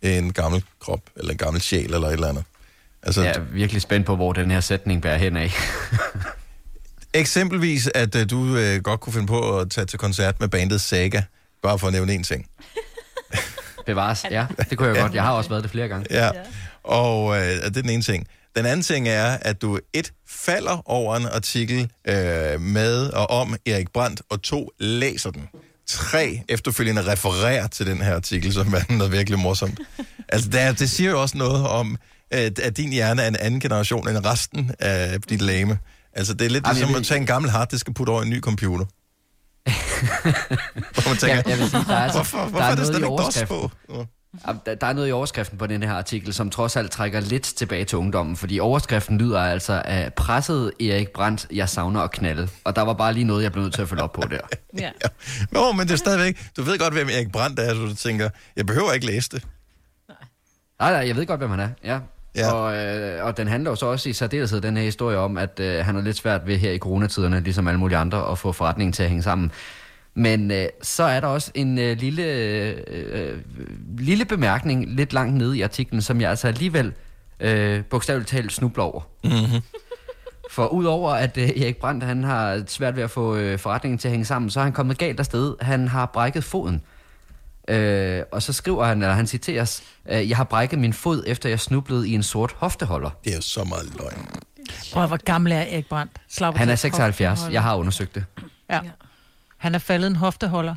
en 0.02 0.34
gammel 0.34 0.64
krop, 0.80 1.02
eller 1.16 1.32
en 1.32 1.38
gammel 1.38 1.62
sjæl, 1.62 1.93
eller 1.93 2.08
et 2.08 2.14
eller 2.14 2.28
andet. 2.28 2.43
Altså, 3.04 3.24
Jeg 3.24 3.36
er 3.36 3.39
virkelig 3.39 3.82
spændt 3.82 4.06
på, 4.06 4.16
hvor 4.16 4.34
den 4.34 4.52
her 4.52 4.60
sætning 4.60 5.02
bærer 5.02 5.18
hen 5.18 5.38
af. 5.38 5.52
Eksempelvis, 7.14 7.89
at 7.95 8.16
øh, 8.16 8.30
du 8.30 8.56
øh, 8.58 8.82
godt 8.82 8.99
kunne 8.99 9.14
finde 9.14 9.28
på 9.28 9.60
at 9.60 9.70
tage 9.70 9.86
til 9.86 9.99
koncert 9.99 10.39
med 10.39 10.47
bandet 10.47 10.82
Saga, 10.82 11.22
bare 11.64 11.80
for 11.80 11.88
at 11.88 11.93
nævne 11.93 12.14
en 12.14 12.24
ting. 12.24 12.45
Bevares, 13.86 14.26
ja. 14.32 14.45
Det 14.70 14.78
kunne 14.78 14.88
jeg 14.88 14.97
godt. 15.02 15.14
Jeg 15.14 15.24
har 15.24 15.32
også 15.32 15.49
været 15.49 15.64
det 15.64 15.72
flere 15.72 15.88
gange. 15.88 16.06
Ja, 16.10 16.30
og 16.84 17.38
øh, 17.38 17.43
det 17.43 17.66
er 17.66 17.70
den 17.70 17.89
ene 17.89 18.02
ting. 18.02 18.28
Den 18.56 18.66
anden 18.66 18.82
ting 18.84 19.08
er, 19.08 19.38
at 19.41 19.62
du 19.62 19.80
et 19.93 20.12
falder 20.28 20.89
over 20.89 21.16
en 21.16 21.26
artikel 21.26 21.91
øh, 22.08 22.62
med 22.62 23.10
og 23.10 23.30
om 23.30 23.56
Erik 23.66 23.91
Brandt, 23.93 24.22
og 24.30 24.41
to 24.41 24.70
læser 24.80 25.32
den. 25.32 25.47
Tre 25.88 26.41
efterfølgende 26.49 27.12
refererer 27.12 27.68
til 27.68 27.86
den 27.86 28.02
her 28.02 28.16
artikel, 28.16 28.54
som 28.54 28.74
er 28.74 28.93
noget 28.93 29.12
virkelig 29.12 29.39
morsomt. 29.39 29.80
Altså, 30.30 30.49
det, 30.49 30.62
er, 30.62 30.72
det 30.72 30.89
siger 30.89 31.12
jo 31.12 31.22
også 31.22 31.38
noget 31.38 31.68
om, 31.68 31.97
at, 32.32 32.60
at 32.60 32.78
din 32.78 32.90
hjerne 32.92 33.22
er 33.22 33.28
en 33.28 33.36
anden 33.36 33.60
generation 33.60 34.10
end 34.10 34.26
resten 34.26 34.72
af 34.80 35.22
dit 35.22 35.42
lame. 35.42 35.80
Altså, 36.14 36.34
det 36.34 36.46
er 36.46 36.50
lidt 36.50 36.68
Jamen, 36.68 36.78
ligesom 36.78 36.96
at 36.96 37.06
tage 37.06 37.20
en 37.20 37.26
gammel 37.26 37.52
harddisk 37.52 37.88
og 37.88 37.94
putte 37.96 38.12
over 38.12 38.22
en 38.22 38.30
ny 38.30 38.42
computer. 38.42 38.86
Hvor 40.94 41.10
man 41.10 41.18
tænker, 41.18 41.36
jeg, 41.36 41.48
jeg 41.48 41.58
vil 41.58 41.70
sige, 41.70 41.84
der 41.88 41.94
er, 41.94 42.04
altså, 42.04 42.18
hvorfor, 42.18 42.38
der 42.38 42.50
hvorfor 42.50 42.66
er, 42.66 42.72
er 42.72 42.76
der 42.76 43.00
DOS 43.00 43.44
på? 43.48 43.56
overskriften. 43.56 44.08
Ja, 44.48 44.54
Der, 44.66 44.76
der 44.76 44.88
er 44.88 44.94
noget 44.94 45.10
i 45.10 45.12
overskriften 45.12 45.58
på 45.58 45.68
den 45.68 45.84
her 45.84 45.94
artikel, 45.94 46.34
som 46.34 46.50
trods 46.50 46.76
alt 46.76 46.92
trækker 46.92 47.20
lidt 47.20 47.44
tilbage 47.44 47.86
til 47.86 47.98
ungdommen, 47.98 48.38
fordi 48.38 48.60
overskriften 48.60 49.18
lyder 49.18 49.40
altså 49.42 49.82
af 49.86 50.14
presset 50.14 50.72
Erik 50.82 51.10
Brandt, 51.10 51.48
jeg 51.54 51.70
savner 51.70 52.02
at 52.02 52.12
knalde. 52.12 52.48
Og 52.64 52.76
der 52.76 52.82
var 52.82 52.94
bare 52.94 53.14
lige 53.14 53.24
noget, 53.24 53.44
jeg 53.44 53.52
blev 53.52 53.64
nødt 53.64 53.74
til 53.74 53.82
at 53.82 53.90
følge 53.90 54.04
op 54.04 54.14
på 54.14 54.22
der. 54.32 54.40
Ja. 54.80 54.92
Nå, 55.52 55.72
men 55.72 55.88
det 55.88 55.94
er 55.94 55.98
stadigvæk... 55.98 56.50
Du 56.58 56.64
ved 56.64 56.80
godt, 56.80 56.94
hvem 56.94 57.10
Erik 57.10 57.32
Brandt 57.32 57.60
er, 57.60 57.74
så 57.74 57.80
du 57.80 57.96
tænker, 57.96 58.30
jeg 58.56 58.66
behøver 58.66 58.92
ikke 58.94 59.06
læse 59.06 59.30
det. 59.30 59.44
Nej, 60.80 60.92
nej, 60.92 61.08
jeg 61.08 61.16
ved 61.16 61.26
godt, 61.26 61.40
hvem 61.40 61.50
han 61.50 61.60
er, 61.60 61.70
ja. 61.84 62.00
Ja. 62.36 62.52
Og, 62.52 62.76
øh, 62.76 63.26
og 63.26 63.38
den 63.38 63.48
handler 63.48 63.72
jo 63.72 63.76
så 63.76 63.86
også 63.86 64.10
i 64.10 64.14
særdeleshed 64.14 64.62
den 64.62 64.78
her 64.78 64.84
historie 64.84 65.18
om, 65.18 65.38
at 65.38 65.60
øh, 65.60 65.86
han 65.86 65.96
er 65.96 66.02
lidt 66.02 66.18
svært 66.18 66.48
ved 66.48 66.58
her 66.58 66.72
i 66.72 66.78
coronatiderne, 66.78 67.40
ligesom 67.40 67.68
alle 67.68 67.80
mulige 67.80 67.98
andre, 67.98 68.32
at 68.32 68.38
få 68.38 68.52
forretningen 68.52 68.94
til 68.94 69.04
at 69.04 69.10
hænge 69.10 69.24
sammen. 69.24 69.52
Men 70.14 70.52
øh, 70.52 70.66
så 70.82 71.04
er 71.04 71.20
der 71.20 71.28
også 71.28 71.52
en 71.54 71.80
øh, 71.80 71.98
lille, 71.98 72.24
øh, 72.24 73.38
lille 73.98 74.26
bemærkning 74.26 74.86
lidt 74.90 75.14
langt 75.14 75.36
nede 75.36 75.58
i 75.58 75.62
artiklen, 75.62 76.02
som 76.02 76.22
jeg 76.22 76.30
altså 76.30 76.48
alligevel 76.48 76.94
øh, 77.40 77.84
bogstaveligt 77.84 78.30
talt 78.30 78.52
snubler 78.52 78.84
over. 78.84 79.02
Mm-hmm. 79.24 79.62
For 80.52 80.68
udover 80.68 81.12
at 81.12 81.38
øh, 81.38 81.44
Erik 81.44 81.78
Brandt 81.78 82.04
han 82.04 82.24
har 82.24 82.64
svært 82.68 82.96
ved 82.96 83.04
at 83.04 83.10
få 83.10 83.36
øh, 83.36 83.60
forretningen 83.60 83.98
til 83.98 84.08
at 84.08 84.12
hænge 84.12 84.26
sammen, 84.26 84.50
så 84.50 84.60
er 84.60 84.64
han 84.64 84.74
kommet 84.74 84.98
galt 84.98 85.20
afsted. 85.20 85.56
Han 85.62 85.88
har 85.88 86.06
brækket 86.06 86.44
foden. 86.44 86.82
Øh, 87.72 88.24
og 88.32 88.41
så 88.43 88.53
skriver 88.53 88.86
han, 88.86 89.01
eller 89.01 89.15
han 89.15 89.28
citeres, 89.28 89.84
øh, 90.09 90.30
jeg 90.30 90.38
har 90.38 90.43
brækket 90.43 90.80
min 90.80 90.93
fod, 90.93 91.24
efter 91.28 91.49
jeg 91.49 91.59
snublede 91.59 92.09
i 92.09 92.13
en 92.13 92.24
sort 92.24 92.51
hofteholder. 92.57 93.09
Det 93.24 93.32
er 93.32 93.36
jo 93.36 93.41
så 93.41 93.63
meget 93.63 93.93
løgn. 93.99 94.28
Prøv, 94.93 95.07
hvor 95.07 95.17
gammel 95.17 95.51
er 95.51 95.59
Erik 95.61 95.86
Brandt? 95.89 96.11
Slap 96.30 96.57
Han 96.57 96.67
er 96.67 96.72
af. 96.72 96.80
76. 96.80 97.30
Hofteholder. 97.30 97.53
Jeg 97.53 97.61
har 97.63 97.76
undersøgt 97.76 98.15
det. 98.15 98.26
Ja. 98.69 98.80
Han 99.57 99.76
er 99.76 99.80
faldet 99.80 100.07
en 100.07 100.15
hofteholder. 100.15 100.76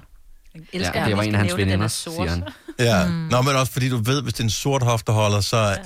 elsker, 0.73 1.01
Ja, 1.01 1.09
det 1.09 1.17
var 1.17 1.23
en 1.23 1.35
af 1.35 1.41
hans 1.41 1.53
er 1.53 1.57
veninder, 1.57 1.89
siger 1.89 2.29
han. 2.29 2.45
Ja, 2.79 3.07
mm. 3.07 3.13
Nå, 3.13 3.43
men 3.43 3.57
også 3.57 3.73
fordi 3.73 3.89
du 3.89 3.97
ved, 3.97 4.23
hvis 4.23 4.35
det 4.35 4.41
er 4.41 4.45
en 4.45 4.51
sort 4.51 4.83
hofteholder, 4.83 5.41
så, 5.41 5.57
ja. 5.57 5.77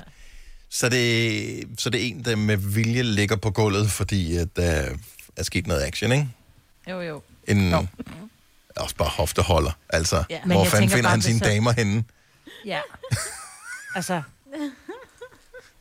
så, 0.70 0.86
er 0.86 0.90
det, 0.90 1.64
så 1.78 1.88
er 1.88 1.90
det 1.90 2.08
en, 2.08 2.24
der 2.24 2.36
med 2.36 2.56
vilje 2.56 3.02
ligger 3.02 3.36
på 3.36 3.50
gulvet, 3.50 3.90
fordi 3.90 4.36
at 4.36 4.56
der 4.56 4.84
er 5.36 5.42
sket 5.42 5.66
noget 5.66 5.82
action, 5.82 6.12
ikke? 6.12 6.28
Jo, 6.90 7.00
jo. 7.00 7.22
En, 7.48 7.74
også 8.76 8.94
bare 8.96 9.08
hofteholder, 9.08 9.70
altså. 9.90 10.24
Ja. 10.30 10.38
Hvor 10.44 10.62
jeg 10.62 10.70
fanden 10.72 10.90
finder 10.90 11.02
bare, 11.02 11.10
han 11.10 11.22
sine 11.22 11.38
så- 11.38 11.44
damer 11.44 11.72
henne? 11.72 12.04
Ja. 12.64 12.80
altså, 13.94 14.22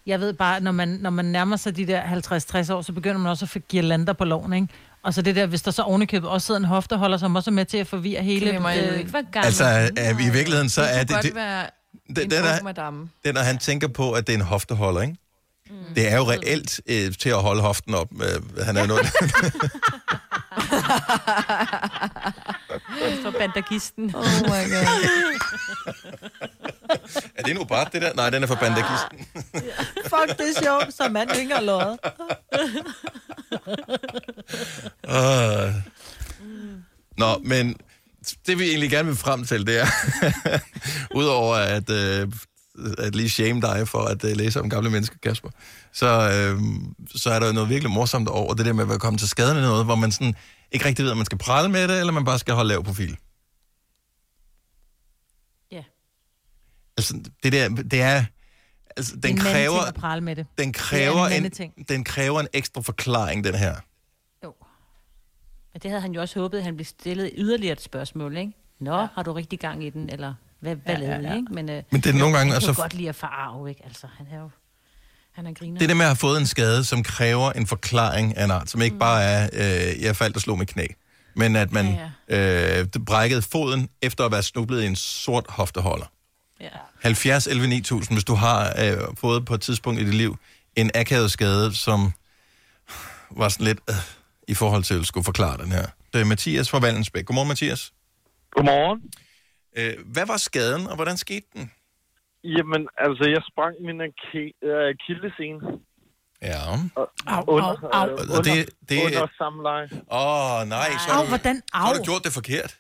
jeg 0.05 0.19
ved 0.19 0.33
bare, 0.33 0.59
når 0.59 0.71
man, 0.71 0.87
når 0.87 1.09
man 1.09 1.25
nærmer 1.25 1.57
sig 1.57 1.75
de 1.75 1.87
der 1.87 2.01
50-60 2.03 2.73
år, 2.73 2.81
så 2.81 2.93
begynder 2.93 3.17
man 3.17 3.29
også 3.29 3.45
at 3.45 3.49
få 3.49 3.59
girlander 3.59 4.13
på 4.13 4.25
loven, 4.25 4.53
ikke? 4.53 4.67
Og 5.03 5.13
så 5.13 5.21
det 5.21 5.35
der, 5.35 5.45
hvis 5.45 5.61
der 5.61 5.71
så 5.71 5.81
ovenikøbet 5.81 6.29
også 6.29 6.45
sidder 6.47 6.59
en 6.59 6.65
hofteholder, 6.65 7.17
som 7.17 7.35
også 7.35 7.49
er 7.49 7.53
med 7.53 7.65
til 7.65 7.77
at 7.77 7.87
forvirre 7.87 8.23
hele... 8.23 8.49
Glemmer 8.49 8.69
jeg 8.69 8.89
øh, 8.91 8.99
ikke, 8.99 9.11
gammel 9.11 9.45
Altså, 9.45 9.63
er, 9.97 10.11
i 10.11 10.29
virkeligheden, 10.31 10.69
så 10.69 10.81
det 10.81 10.95
er 10.95 11.03
det... 11.03 11.09
godt 11.09 11.23
det 11.23 11.35
være 11.35 11.65
det- 12.15 12.33
er- 12.33 12.53
ung 12.55 12.63
madame. 12.63 13.09
det 13.25 13.33
når 13.33 13.41
han 13.41 13.57
tænker 13.57 13.87
på, 13.87 14.11
at 14.11 14.27
det 14.27 14.33
er 14.33 14.37
en 14.37 14.43
hofteholder, 14.45 15.01
ikke? 15.01 15.15
Mm. 15.69 15.75
Det 15.95 16.11
er 16.11 16.17
jo 16.17 16.23
reelt 16.31 16.81
øh, 16.87 17.13
til 17.13 17.29
at 17.29 17.41
holde 17.41 17.61
hoften 17.61 17.93
op. 17.95 18.07
Øh, 18.21 18.63
han 18.65 18.77
er 18.77 18.81
jo 18.81 18.87
noget... 18.87 19.05
For 23.23 23.31
bandagisten. 23.31 24.15
Oh 24.15 24.23
my 24.41 24.63
god. 24.73 24.87
er 27.35 27.43
det 27.43 27.55
nu 27.55 27.63
bare 27.63 27.85
det 27.93 28.01
der? 28.01 28.13
Nej, 28.13 28.29
den 28.29 28.43
er 28.43 28.47
for 28.47 28.55
bandagisten. 28.55 29.25
Fuck, 30.03 30.37
det 30.37 30.55
er 30.57 30.63
sjovt, 30.63 30.93
så 30.93 31.09
mand 31.09 31.29
yngre 31.39 31.65
løjet. 31.65 31.99
Uh. 35.07 35.73
Nå, 37.17 37.37
men 37.43 37.75
det 38.47 38.59
vi 38.59 38.69
egentlig 38.69 38.89
gerne 38.89 39.07
vil 39.07 39.17
frem 39.17 39.45
til, 39.45 39.67
det 39.67 39.81
er, 39.81 39.87
udover 41.19 41.55
at, 41.55 41.89
øh, 41.89 42.27
at 42.97 43.15
lige 43.15 43.29
shame 43.29 43.61
dig 43.61 43.87
for 43.87 43.99
at 43.99 44.23
øh, 44.23 44.35
læse 44.35 44.59
om 44.59 44.69
gamle 44.69 44.89
mennesker, 44.89 45.15
Kasper, 45.23 45.49
så, 45.93 46.07
øh, 46.07 46.61
så 47.15 47.29
er 47.29 47.39
der 47.39 47.47
jo 47.47 47.53
noget 47.53 47.69
virkelig 47.69 47.91
morsomt 47.91 48.27
over 48.27 48.53
det 48.53 48.65
der 48.65 48.73
med 48.73 48.91
at 48.91 48.99
komme 48.99 49.19
til 49.19 49.29
skaden 49.29 49.57
af 49.57 49.63
noget, 49.63 49.85
hvor 49.85 49.95
man 49.95 50.11
sådan 50.11 50.35
ikke 50.71 50.85
rigtig 50.85 51.03
ved, 51.05 51.11
om 51.11 51.17
man 51.17 51.25
skal 51.25 51.37
prale 51.37 51.69
med 51.69 51.87
det, 51.87 51.99
eller 51.99 52.13
man 52.13 52.25
bare 52.25 52.39
skal 52.39 52.53
holde 52.53 52.67
lav 52.67 52.83
profil. 52.83 53.17
Ja. 55.71 55.83
Altså, 56.97 57.23
det 57.43 57.51
der, 57.53 57.69
det 57.69 58.01
er... 58.01 58.25
Altså, 58.97 59.15
Det 59.15 59.25
er 59.25 59.27
den 59.27 59.37
en 59.37 59.41
kræver, 59.41 59.79
at 59.87 59.93
prale 59.93 60.21
med 60.21 60.35
det. 60.35 60.45
den 60.57 60.67
Det 60.67 60.75
er 60.79 60.81
kræver, 60.83 61.25
en 61.27 61.33
en, 61.33 61.41
mandeting. 61.41 61.89
den 61.89 62.03
kræver 62.03 62.39
en 62.39 62.47
ekstra 62.53 62.81
forklaring, 62.81 63.43
den 63.43 63.55
her. 63.55 63.75
Men 65.73 65.81
det 65.81 65.91
havde 65.91 66.01
han 66.01 66.11
jo 66.11 66.21
også 66.21 66.39
håbet, 66.39 66.57
at 66.57 66.63
han 66.63 66.75
blev 66.75 66.85
stillet 66.85 67.31
yderligere 67.37 67.73
et 67.73 67.81
spørgsmål, 67.81 68.37
ikke? 68.37 68.53
Nå, 68.79 68.99
ja. 68.99 69.07
har 69.13 69.23
du 69.23 69.33
rigtig 69.33 69.59
gang 69.59 69.83
i 69.83 69.89
den, 69.89 70.09
eller 70.09 70.33
hvad, 70.59 70.75
hvad 70.75 70.95
Ja, 70.97 71.01
ja, 71.09 71.19
ja, 71.19 71.35
ikke? 71.35 71.53
Men, 71.53 71.69
øh, 71.69 71.83
Men 71.91 72.01
det 72.01 72.09
er 72.09 72.13
nogle 72.19 72.37
gange 72.37 72.51
Han 72.51 72.55
altså- 72.55 72.73
kan 72.73 72.81
godt 72.81 72.93
lide 72.93 73.09
at 73.09 73.15
forarve, 73.15 73.69
ikke? 73.69 73.85
Altså, 73.85 74.07
han 74.17 74.27
er 74.31 74.39
jo... 74.39 74.49
Han 75.37 75.47
er 75.47 75.53
griner. 75.53 75.79
Det 75.79 75.89
der 75.89 75.95
med 75.95 76.05
at 76.05 76.09
have 76.09 76.15
fået 76.15 76.39
en 76.39 76.47
skade, 76.47 76.83
som 76.83 77.03
kræver 77.03 77.51
en 77.51 77.67
forklaring 77.67 78.37
af 78.37 78.43
en 78.43 78.51
art, 78.51 78.69
som 78.69 78.81
ikke 78.81 78.97
bare 78.97 79.23
er, 79.23 79.49
øh, 79.53 80.01
jeg 80.01 80.15
faldt 80.15 80.35
og 80.35 80.41
slog 80.41 80.57
med 80.57 80.65
knæ, 80.65 80.85
men 81.35 81.55
at 81.55 81.71
man 81.71 81.99
ja, 82.29 82.79
øh, 82.79 82.87
brækkede 83.05 83.41
foden 83.41 83.89
efter 84.01 84.25
at 84.25 84.31
være 84.31 84.43
snublet 84.43 84.83
i 84.83 84.85
en 84.85 84.95
sort 84.95 85.45
hofteholder. 85.49 86.05
Ja. 86.61 86.67
70 87.01 87.47
11 87.47 87.67
9000, 87.67 88.15
hvis 88.15 88.23
du 88.23 88.35
har 88.35 88.73
øh, 88.83 88.97
fået 89.17 89.45
på 89.45 89.53
et 89.53 89.61
tidspunkt 89.61 90.01
i 90.01 90.05
dit 90.05 90.13
liv 90.15 90.37
en 90.75 90.91
akavet 90.95 91.31
skade, 91.31 91.75
som 91.75 92.11
var 93.31 93.49
sådan 93.49 93.65
lidt 93.65 93.79
øh, 93.89 93.95
i 94.47 94.53
forhold 94.53 94.83
til 94.83 94.99
at 94.99 95.05
skulle 95.05 95.23
forklare 95.25 95.57
den 95.57 95.71
her. 95.71 95.85
øh, 96.15 96.27
Mathias 96.27 96.69
fra 96.69 96.79
Vallensbæk. 96.79 97.25
Godmorgen, 97.25 97.47
Mathias. 97.47 97.93
Godmorgen. 98.51 99.01
Øh, 99.77 99.93
hvad 100.05 100.25
var 100.25 100.37
skaden, 100.37 100.87
og 100.87 100.95
hvordan 100.95 101.17
skete 101.17 101.45
den? 101.53 101.71
Jamen, 102.55 102.81
altså, 103.05 103.23
jeg 103.35 103.41
sprang 103.51 103.73
min 103.87 103.99
øh, 104.01 104.77
akillescene. 104.93 105.61
Ja. 106.49 106.59
Og, 106.95 107.05
Au, 107.27 107.43
under, 107.47 107.67
au, 107.67 107.89
au. 107.99 108.07
øh, 108.09 108.13
Og 108.37 108.41
det- 108.47 108.51
under, 108.51 108.65
det- 108.89 109.05
under 109.07 109.27
samleje. 109.41 109.87
Åh, 110.11 110.61
oh, 110.61 110.67
nej. 110.75 110.89
Så 111.05 111.07
Au, 111.09 111.13
har 111.15 111.21
du, 111.23 111.29
hvordan 111.35 111.55
så 111.55 111.63
har 111.73 111.87
au? 111.89 111.97
du 111.97 112.03
gjort 112.09 112.23
det 112.27 112.33
forkert. 112.39 112.71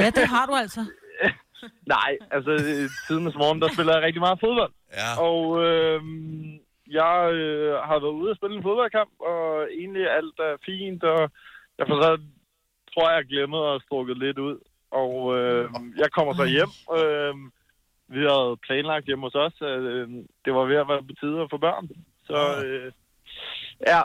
Ja, 0.00 0.06
det 0.18 0.24
har 0.34 0.44
du 0.46 0.54
altså. 0.64 0.80
Nej, 1.96 2.10
altså, 2.36 2.50
tidens 3.06 3.34
morgen, 3.42 3.60
der 3.62 3.68
spiller 3.74 3.92
jeg 3.96 4.02
rigtig 4.06 4.22
meget 4.26 4.38
fodbold. 4.44 4.72
Ja. 5.00 5.10
Og 5.28 5.40
øh, 5.66 5.98
jeg 7.00 7.16
øh, 7.40 7.72
har 7.88 7.96
været 8.04 8.18
ude 8.20 8.30
og 8.32 8.36
spille 8.36 8.56
en 8.56 8.66
fodboldkamp, 8.68 9.12
og 9.30 9.44
egentlig 9.80 10.04
alt 10.18 10.36
er 10.48 10.54
fint, 10.68 11.02
og 11.12 11.20
jeg 11.78 11.84
for 11.88 11.96
så 12.02 12.10
tror 12.92 13.04
jeg, 13.10 13.16
jeg 13.16 13.26
glemte 13.32 13.58
at 13.72 13.82
strukket 13.86 14.16
lidt 14.24 14.38
ud. 14.48 14.56
Og 15.02 15.12
øh, 15.38 15.64
jeg 16.02 16.08
kommer 16.16 16.32
så 16.40 16.44
hjem. 16.56 16.70
Øh, 16.98 17.34
vi 18.14 18.18
havde 18.30 18.56
planlagt 18.66 19.06
hjemme 19.06 19.24
hos 19.26 19.34
os, 19.34 19.52
at 19.60 19.80
øh, 19.94 20.08
det 20.44 20.50
var 20.56 20.64
ved 20.70 20.76
at 20.82 20.88
være 20.88 21.02
på 21.10 21.14
tide 21.20 21.36
at 21.44 21.48
få 21.52 21.58
børn. 21.66 21.84
Så 22.28 22.38
øh, 22.64 22.92
ja, 23.86 24.00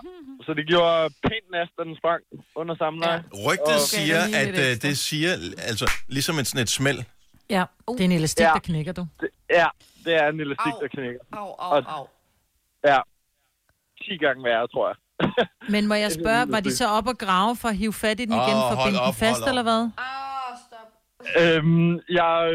så 0.45 0.53
det 0.53 0.65
gjorde 0.67 1.09
pænt 1.27 1.47
næsten, 1.51 1.87
den 1.87 1.95
sprang 2.01 2.21
under 2.55 2.75
samleje. 2.75 3.23
Rygtet 3.47 3.75
Og- 3.81 3.87
siger, 3.93 4.21
at 4.43 4.55
øh, 4.65 4.71
det 4.85 4.97
siger, 4.97 5.31
altså 5.69 5.85
ligesom 6.07 6.35
et, 6.39 6.47
sådan 6.47 6.63
et 6.63 6.69
smæld. 6.69 6.99
Ja, 7.49 7.63
det 7.87 7.99
er 8.01 8.05
en 8.05 8.11
elastik, 8.11 8.43
Ja. 8.43 8.51
der 8.53 8.59
knækker 8.59 8.93
du. 8.93 9.07
Ja, 9.49 9.67
det 10.05 10.13
er 10.21 10.27
en 10.29 10.39
elastik, 10.39 10.73
der 10.81 10.87
knækker. 10.87 11.19
Au, 11.31 11.47
au, 11.59 11.81
au. 11.95 12.07
Ja, 12.85 12.99
10 14.01 14.17
gange 14.17 14.43
værre, 14.43 14.67
tror 14.67 14.87
jeg. 14.87 14.97
Men 15.73 15.87
må 15.87 15.93
jeg 15.93 16.09
Det 16.11 16.19
spørge, 16.21 16.51
var 16.51 16.59
de 16.59 16.75
så 16.75 16.87
op 16.87 17.07
og 17.07 17.17
grave 17.17 17.55
for 17.55 17.67
at 17.67 17.77
hive 17.77 17.93
fat 17.93 18.19
i 18.19 18.25
den 18.25 18.33
igen, 18.33 18.55
Åh, 18.57 18.63
for 18.69 18.75
at 18.77 18.85
binde 18.87 18.99
den 19.05 19.13
fast, 19.13 19.47
eller 19.47 19.63
hvad? 19.63 19.81
Øhm, 21.41 21.99
jeg, 22.09 22.51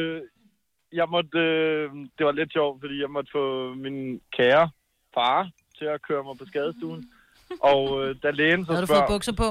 jeg 0.93 1.07
måtte, 1.09 1.39
øh, 1.39 1.91
det 2.19 2.27
var 2.27 2.33
lidt 2.33 2.53
sjovt, 2.53 2.81
fordi 2.83 3.01
jeg 3.01 3.11
måtte 3.11 3.31
få 3.33 3.75
min 3.75 4.21
kære 4.37 4.71
far 5.15 5.51
til 5.79 5.85
at 5.85 6.03
køre 6.09 6.25
mig 6.25 6.35
på 6.39 6.45
skadestuen. 6.47 7.11
Og 7.61 7.81
øh, 8.01 8.17
da 8.23 8.31
lægen 8.31 8.65
så 8.65 8.73
Havde 8.73 8.83
du 8.83 8.87
spørger... 8.87 9.07
fået 9.07 9.15
bukser 9.15 9.33
på? 9.33 9.49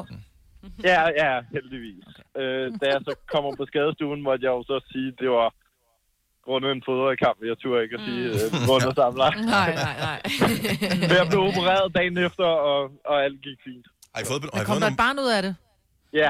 Ja, 0.83 1.01
ja, 1.23 1.41
heldigvis. 1.51 2.05
Okay. 2.35 2.41
Øh, 2.41 2.71
da 2.81 2.85
jeg 2.93 3.01
så 3.07 3.13
kommer 3.33 3.55
på 3.55 3.65
skadestuen, 3.65 4.21
måtte 4.21 4.45
jeg 4.45 4.51
jo 4.57 4.63
så 4.63 4.77
sige, 4.91 5.09
det 5.19 5.29
var 5.29 5.53
grundet 6.45 6.71
en 6.71 6.83
fodboldkamp. 6.85 7.37
Jeg 7.51 7.57
turde 7.57 7.83
ikke 7.83 7.95
at 7.99 8.03
sige, 8.07 8.23
øh, 8.37 8.67
grundet 8.67 8.93
samler. 9.01 9.29
Nej, 9.57 9.71
nej, 9.85 9.95
nej. 10.07 10.19
Men 11.01 11.15
jeg 11.21 11.25
blev 11.31 11.41
opereret 11.49 11.95
dagen 11.97 12.17
efter, 12.27 12.47
og, 12.69 12.79
og 13.05 13.15
alt 13.25 13.41
gik 13.41 13.59
fint. 13.67 13.87
Har 14.13 14.21
I 14.23 14.25
fået, 14.31 14.41
har 14.53 14.61
I 14.61 14.65
Kom 14.65 14.73
fået 14.73 14.81
der 14.81 14.89
nogle... 14.89 14.97
et 14.99 15.03
barn 15.05 15.17
ud 15.25 15.29
af 15.37 15.41
det? 15.47 15.53
Ja. 16.21 16.29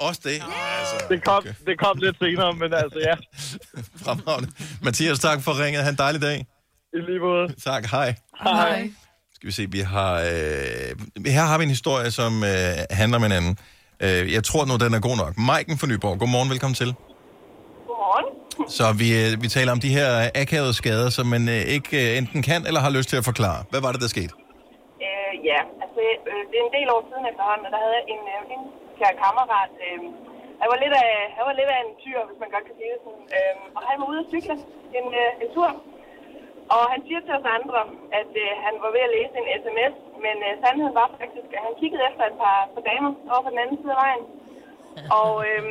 Også 0.00 0.20
det? 0.24 0.30
Altså, 0.30 1.06
Det 1.10 1.24
kom, 1.24 1.38
okay. 1.38 1.54
det 1.66 1.78
kom 1.78 1.98
lidt 1.98 2.16
senere, 2.18 2.52
men 2.52 2.74
altså 2.74 2.98
ja. 2.98 3.14
Fremragende. 4.04 4.48
Mathias, 4.82 5.18
tak 5.18 5.42
for 5.42 5.64
ringet. 5.64 5.82
Ha' 5.82 5.90
en 5.90 5.96
dejlig 5.96 6.22
dag. 6.22 6.46
I 6.92 6.96
lige 6.96 7.18
måde. 7.18 7.54
Tak, 7.64 7.84
hej. 7.86 8.14
Hej. 8.42 8.90
Skal 9.34 9.46
vi 9.46 9.52
se, 9.52 9.70
vi 9.70 9.78
har... 9.80 10.12
Øh, 10.14 10.90
her 11.26 11.44
har 11.50 11.58
vi 11.58 11.64
en 11.64 11.70
historie, 11.70 12.10
som 12.10 12.32
øh, 12.44 12.50
handler 12.90 13.18
om 13.18 13.24
en 13.24 13.32
anden. 13.32 13.58
Øh, 14.04 14.32
jeg 14.32 14.44
tror 14.44 14.64
nu, 14.64 14.74
den 14.84 14.94
er 14.94 15.00
god 15.08 15.16
nok. 15.16 15.32
Maiken 15.38 15.78
fra 15.78 15.86
Nyborg, 15.86 16.18
godmorgen, 16.18 16.50
velkommen 16.50 16.74
til. 16.74 16.90
Godmorgen. 17.88 18.26
Så 18.78 18.84
vi, 19.02 19.08
øh, 19.20 19.42
vi 19.42 19.48
taler 19.56 19.72
om 19.72 19.80
de 19.80 19.88
her 19.98 20.30
akavede 20.34 20.74
skader, 20.74 21.10
som 21.10 21.26
man 21.26 21.42
øh, 21.48 21.62
ikke 21.76 22.12
øh, 22.12 22.18
enten 22.18 22.42
kan 22.42 22.60
eller 22.66 22.80
har 22.80 22.90
lyst 22.90 23.08
til 23.08 23.16
at 23.16 23.24
forklare. 23.30 23.60
Hvad 23.70 23.80
var 23.80 23.92
det, 23.92 24.00
der 24.04 24.08
skete? 24.16 24.32
Øh, 25.06 25.32
ja, 25.50 25.60
altså 25.84 26.00
øh, 26.30 26.40
det 26.50 26.56
er 26.60 26.64
en 26.70 26.74
del 26.78 26.88
år 26.94 27.02
siden 27.10 27.24
efterhånden, 27.30 27.64
og 27.68 27.70
der 27.74 27.80
havde 27.84 27.94
jeg 27.98 28.04
en, 28.14 28.22
øh, 28.34 28.54
en 28.54 28.62
kær 29.04 29.22
kammerat. 29.24 29.72
Øh, 29.86 30.00
han, 30.60 30.68
var 30.72 30.78
lidt 30.84 30.94
af, 31.04 31.10
han 31.36 31.44
var 31.48 31.54
lidt 31.60 31.70
af 31.74 31.78
en 31.84 31.92
tyr, 32.02 32.20
hvis 32.28 32.40
man 32.42 32.50
godt 32.54 32.64
kan 32.68 32.76
sige 32.78 32.92
det 32.94 33.00
sådan. 33.06 33.26
Øh, 33.36 33.56
og 33.76 33.82
han 33.88 33.96
var 34.00 34.06
ude 34.10 34.22
at 34.24 34.30
cykle 34.32 34.54
en, 34.98 35.06
øh, 35.22 35.42
en 35.42 35.48
tur. 35.56 35.70
Og 36.74 36.82
han 36.92 37.00
siger 37.06 37.20
til 37.22 37.34
os 37.38 37.48
andre, 37.58 37.80
at 38.20 38.32
øh, 38.44 38.50
han 38.64 38.74
var 38.84 38.90
ved 38.96 39.02
at 39.06 39.14
læse 39.16 39.34
en 39.40 39.48
sms, 39.62 39.94
men 40.24 40.36
øh, 40.46 40.52
sandheden 40.62 40.94
var 41.00 41.08
faktisk, 41.20 41.48
at 41.56 41.62
han 41.66 41.74
kiggede 41.80 42.02
efter 42.10 42.24
et 42.30 42.36
par, 42.42 42.58
par 42.74 42.84
damer 42.90 43.12
over 43.32 43.42
på 43.44 43.50
den 43.52 43.62
anden 43.62 43.78
side 43.80 43.94
af 43.96 44.00
vejen. 44.04 44.22
Og 45.20 45.32
øh, 45.48 45.64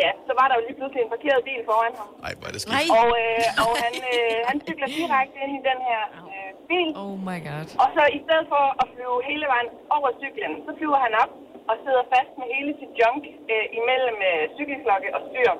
ja, 0.00 0.10
så 0.26 0.32
var 0.38 0.46
der 0.48 0.54
jo 0.58 0.62
lige 0.66 0.78
pludselig 0.78 1.02
en 1.02 1.12
parkeret 1.14 1.40
bil 1.48 1.60
foran 1.70 1.94
ham. 2.00 2.08
Nej, 2.24 2.32
hvor 2.38 2.46
er 2.48 2.54
det 2.56 2.62
skidt. 2.62 2.90
Og, 3.00 3.08
øh, 3.22 3.64
og 3.66 3.72
han, 3.84 3.94
øh, 4.12 4.38
han 4.48 4.56
cykler 4.66 4.88
direkte 4.98 5.36
ind 5.44 5.52
i 5.60 5.62
den 5.70 5.78
her 5.88 6.02
øh, 6.32 6.50
bil. 6.70 6.88
Oh 7.04 7.14
my 7.28 7.38
god. 7.48 7.66
Og 7.82 7.88
så 7.96 8.02
i 8.18 8.20
stedet 8.24 8.46
for 8.52 8.64
at 8.82 8.86
flyve 8.92 9.16
hele 9.30 9.46
vejen 9.52 9.68
over 9.96 10.08
cyklen, 10.22 10.52
så 10.66 10.70
flyver 10.78 11.00
han 11.06 11.14
op 11.22 11.32
og 11.70 11.74
sidder 11.84 12.04
fast 12.14 12.32
med 12.40 12.46
hele 12.56 12.72
sit 12.80 12.92
junk 13.00 13.22
øh, 13.52 13.66
imellem 13.78 14.18
øh, 14.30 14.42
cykelklokke 14.56 15.08
og 15.16 15.20
styr. 15.28 15.50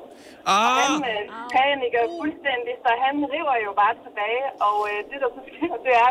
Ah. 0.53 0.67
Og 0.67 0.71
han 0.81 0.95
øh, 1.13 1.23
panikker 1.55 2.03
fuldstændig, 2.21 2.75
så 2.85 2.91
han 3.05 3.17
river 3.35 3.57
jo 3.67 3.73
bare 3.83 3.95
tilbage, 4.07 4.47
og 4.67 4.77
øh, 4.91 4.99
det 5.11 5.19
der 5.23 5.31
så 5.37 5.41
sker, 5.49 5.75
det 5.87 5.95
er, 6.05 6.11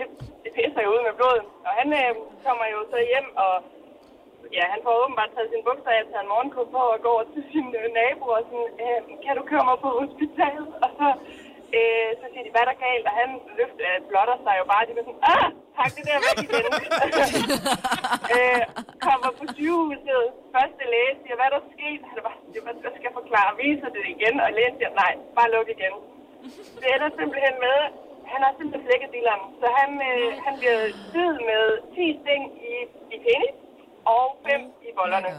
det, 0.00 0.06
det 0.42 0.50
pisser 0.56 0.82
jo 0.86 0.90
ud 0.96 1.02
med 1.08 1.14
blod. 1.18 1.40
Og 1.66 1.72
han 1.78 1.88
øh, 2.00 2.10
kommer 2.46 2.66
jo 2.74 2.80
så 2.92 2.98
hjem, 3.10 3.28
og 3.44 3.54
ja, 4.56 4.64
han 4.72 4.80
får 4.84 4.94
åbenbart 5.02 5.30
taget 5.34 5.50
sin 5.52 5.66
bukser 5.68 5.90
af, 5.96 6.02
taget 6.02 6.24
en 6.24 6.32
morgenkåb 6.32 6.68
på 6.76 6.82
og 6.94 6.98
går 7.04 7.12
over 7.16 7.26
til 7.34 7.44
sin 7.52 7.68
øh, 7.80 7.86
nabo 7.98 8.24
og 8.36 8.42
sådan, 8.48 8.70
øh, 8.84 8.98
kan 9.24 9.34
du 9.38 9.42
køre 9.50 9.64
mig 9.70 9.78
på 9.84 9.90
hospitalet? 10.00 10.66
Og 10.84 10.90
så, 10.98 11.08
øh, 11.78 12.08
så 12.20 12.24
siger 12.32 12.44
de, 12.46 12.50
hvad 12.54 12.62
er 12.64 12.68
der 12.72 12.78
galt? 12.86 13.04
Og 13.10 13.14
han 13.20 13.28
løfter, 13.58 13.82
øh, 13.88 13.98
blotter 14.10 14.36
sig 14.44 14.54
jo 14.60 14.64
bare, 14.72 14.82
de 14.88 14.92
er 15.00 15.06
sådan, 15.08 15.24
ah, 15.34 15.46
tak 15.78 15.90
det 15.96 16.02
der 16.08 16.16
væk 16.26 16.38
igen. 16.46 16.64
øh, 18.36 18.62
kommer 19.06 19.28
på 19.38 19.44
sygehuset, 19.56 20.22
første 20.54 20.82
læge 20.92 21.12
siger, 21.22 21.36
hvad 21.38 21.46
er 21.50 21.54
der 21.56 21.62
sket? 21.76 22.00
Han 22.08 22.14
er 22.20 22.24
bare, 22.28 22.36
sådan, 22.40 22.62
"Hvad- 22.66 22.80
hvad 22.82 22.92
skal 22.96 23.06
jeg 23.08 23.16
forklare? 23.20 23.50
Viser 23.62 23.88
det 23.96 24.02
igen? 24.14 24.34
Og 24.44 24.48
lægen 24.56 24.74
siger, 24.78 24.92
nej, 25.02 25.12
bare 25.38 25.48
luk 25.54 25.68
igen. 25.76 25.94
Det 26.80 26.88
ender 26.94 27.10
simpelthen 27.20 27.56
med, 27.66 27.78
han 28.32 28.40
har 28.44 28.52
simpelthen 28.58 28.82
flækket 28.86 29.10
dilleren, 29.16 29.42
så 29.60 29.66
han, 29.80 29.90
øh, 30.10 30.28
han 30.46 30.54
bliver 30.60 30.80
syet 31.10 31.38
med 31.50 31.62
10 31.94 32.06
sting 32.22 32.42
i, 32.70 32.74
i 33.14 33.16
penis 33.24 33.54
og 34.14 34.24
5 34.46 34.60
i 34.88 34.90
bollerne. 34.98 35.30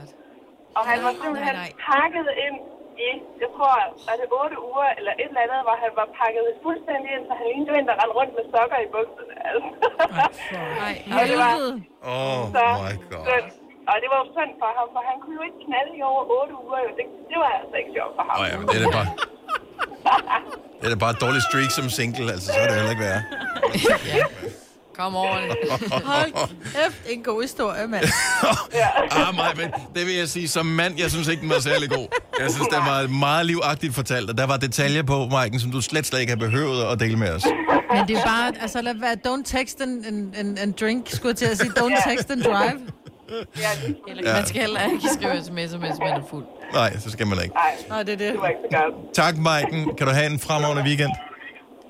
Og 0.77 0.83
han 0.91 0.99
var 1.05 1.13
simpelthen 1.23 1.55
pakket 1.89 2.27
ind 2.45 2.57
i, 3.07 3.09
jeg 3.43 3.49
tror, 3.55 3.73
var 4.07 4.15
det 4.21 4.27
8 4.45 4.57
uger 4.69 4.89
eller 4.97 5.13
et 5.21 5.29
eller 5.31 5.43
andet, 5.45 5.59
hvor 5.67 5.75
han 5.83 5.91
var 5.99 6.07
pakket 6.19 6.43
fuldstændig 6.65 7.09
ind, 7.15 7.23
så 7.29 7.33
han 7.39 7.45
lignede 7.53 7.75
en, 7.79 7.85
der 7.89 7.95
rendte 8.01 8.15
rundt 8.19 8.33
med 8.37 8.45
sokker 8.53 8.79
i 8.85 8.89
bukserne. 8.95 9.35
Altså. 9.49 9.69
og 11.17 11.21
det 11.31 11.37
var 11.45 11.53
Oh 12.13 12.41
så 12.55 12.63
my 12.85 12.93
god. 13.13 13.23
synd. 13.27 13.47
Og 13.91 13.95
det 14.01 14.07
var 14.11 14.17
jo 14.23 14.27
synd 14.37 14.53
for 14.61 14.69
ham, 14.77 14.87
for 14.95 15.01
han 15.09 15.15
kunne 15.23 15.35
jo 15.39 15.43
ikke 15.49 15.59
knalde 15.65 15.91
i 15.99 16.01
over 16.11 16.23
8 16.41 16.53
uger. 16.63 16.79
Det, 16.97 17.05
det 17.31 17.37
var 17.43 17.51
altså 17.59 17.75
ikke 17.81 17.91
sjovt 17.97 18.13
for 18.17 18.23
ham. 18.27 18.35
Oh, 18.39 18.45
ja, 18.51 18.55
men 18.59 18.65
det 18.71 18.77
er 18.87 18.91
bare... 18.99 19.09
Det 20.79 20.85
er 20.87 20.91
da 20.93 20.99
bare 21.05 21.13
et 21.17 21.21
dårligt 21.25 21.45
streak 21.49 21.71
som 21.77 21.85
single, 21.97 22.27
altså 22.35 22.47
så 22.53 22.59
er 22.63 22.67
det 22.69 22.75
heller 22.79 22.93
ikke 22.95 23.05
værre. 23.09 23.23
Kom 24.97 25.15
over 25.15 25.35
det. 25.35 25.81
Hold 26.05 26.31
kæft, 26.63 27.01
en 27.09 27.23
god 27.23 27.41
historie, 27.41 27.87
mand. 27.87 28.03
ah, 29.11 29.35
mig, 29.35 29.51
men 29.57 29.71
det 29.95 30.05
vil 30.05 30.15
jeg 30.15 30.27
sige, 30.29 30.47
som 30.47 30.65
mand, 30.65 30.99
jeg 30.99 31.11
synes 31.11 31.27
ikke, 31.27 31.41
den 31.41 31.49
var 31.49 31.59
særlig 31.59 31.89
god. 31.89 32.07
Jeg 32.39 32.51
synes, 32.51 32.67
den 32.67 32.79
var 32.79 33.07
meget 33.07 33.45
livagtigt 33.45 33.95
fortalt, 33.95 34.29
og 34.29 34.37
der 34.37 34.45
var 34.47 34.57
detaljer 34.57 35.03
på, 35.03 35.27
Maiken, 35.31 35.59
som 35.59 35.71
du 35.71 35.81
slet, 35.81 36.05
slet 36.05 36.19
ikke 36.19 36.31
har 36.31 36.37
behøvet 36.37 36.83
at 36.83 36.99
dele 36.99 37.17
med 37.17 37.29
os. 37.29 37.43
Men 37.93 38.07
det 38.07 38.17
er 38.17 38.23
bare, 38.23 38.53
altså 38.61 38.81
lad 38.81 38.93
være, 38.99 39.15
don't 39.27 39.43
text 39.45 39.81
and, 39.81 40.05
and, 40.05 40.35
and, 40.35 40.59
and 40.59 40.73
drink, 40.73 41.09
skulle 41.09 41.29
jeg 41.29 41.37
til 41.37 41.45
at 41.45 41.57
sige, 41.57 41.71
don't 41.79 42.09
text 42.09 42.31
and 42.31 42.41
drive. 42.43 42.79
Eller, 44.07 44.23
Ja. 44.29 44.33
Man 44.33 44.45
skal 44.45 44.61
heller 44.61 44.81
ikke 44.93 45.09
skrive 45.13 45.33
sms'er, 45.33 45.77
mens 45.77 45.99
man 45.99 46.13
er 46.13 46.21
fuld. 46.29 46.45
Nej, 46.73 46.97
så 46.99 47.09
skal 47.11 47.27
man 47.27 47.37
ikke. 47.43 47.55
Nej, 47.89 48.03
det 48.03 48.13
er 48.13 48.17
det. 48.17 48.33
Det 48.33 48.39
var 48.41 48.47
ikke 48.47 48.59
så 48.71 48.77
godt. 48.77 49.13
Tak, 49.15 49.37
Maiken. 49.37 49.95
Kan 49.97 50.07
du 50.07 50.13
have 50.13 50.25
en 50.31 50.39
fremragende 50.39 50.83
weekend? 50.83 51.11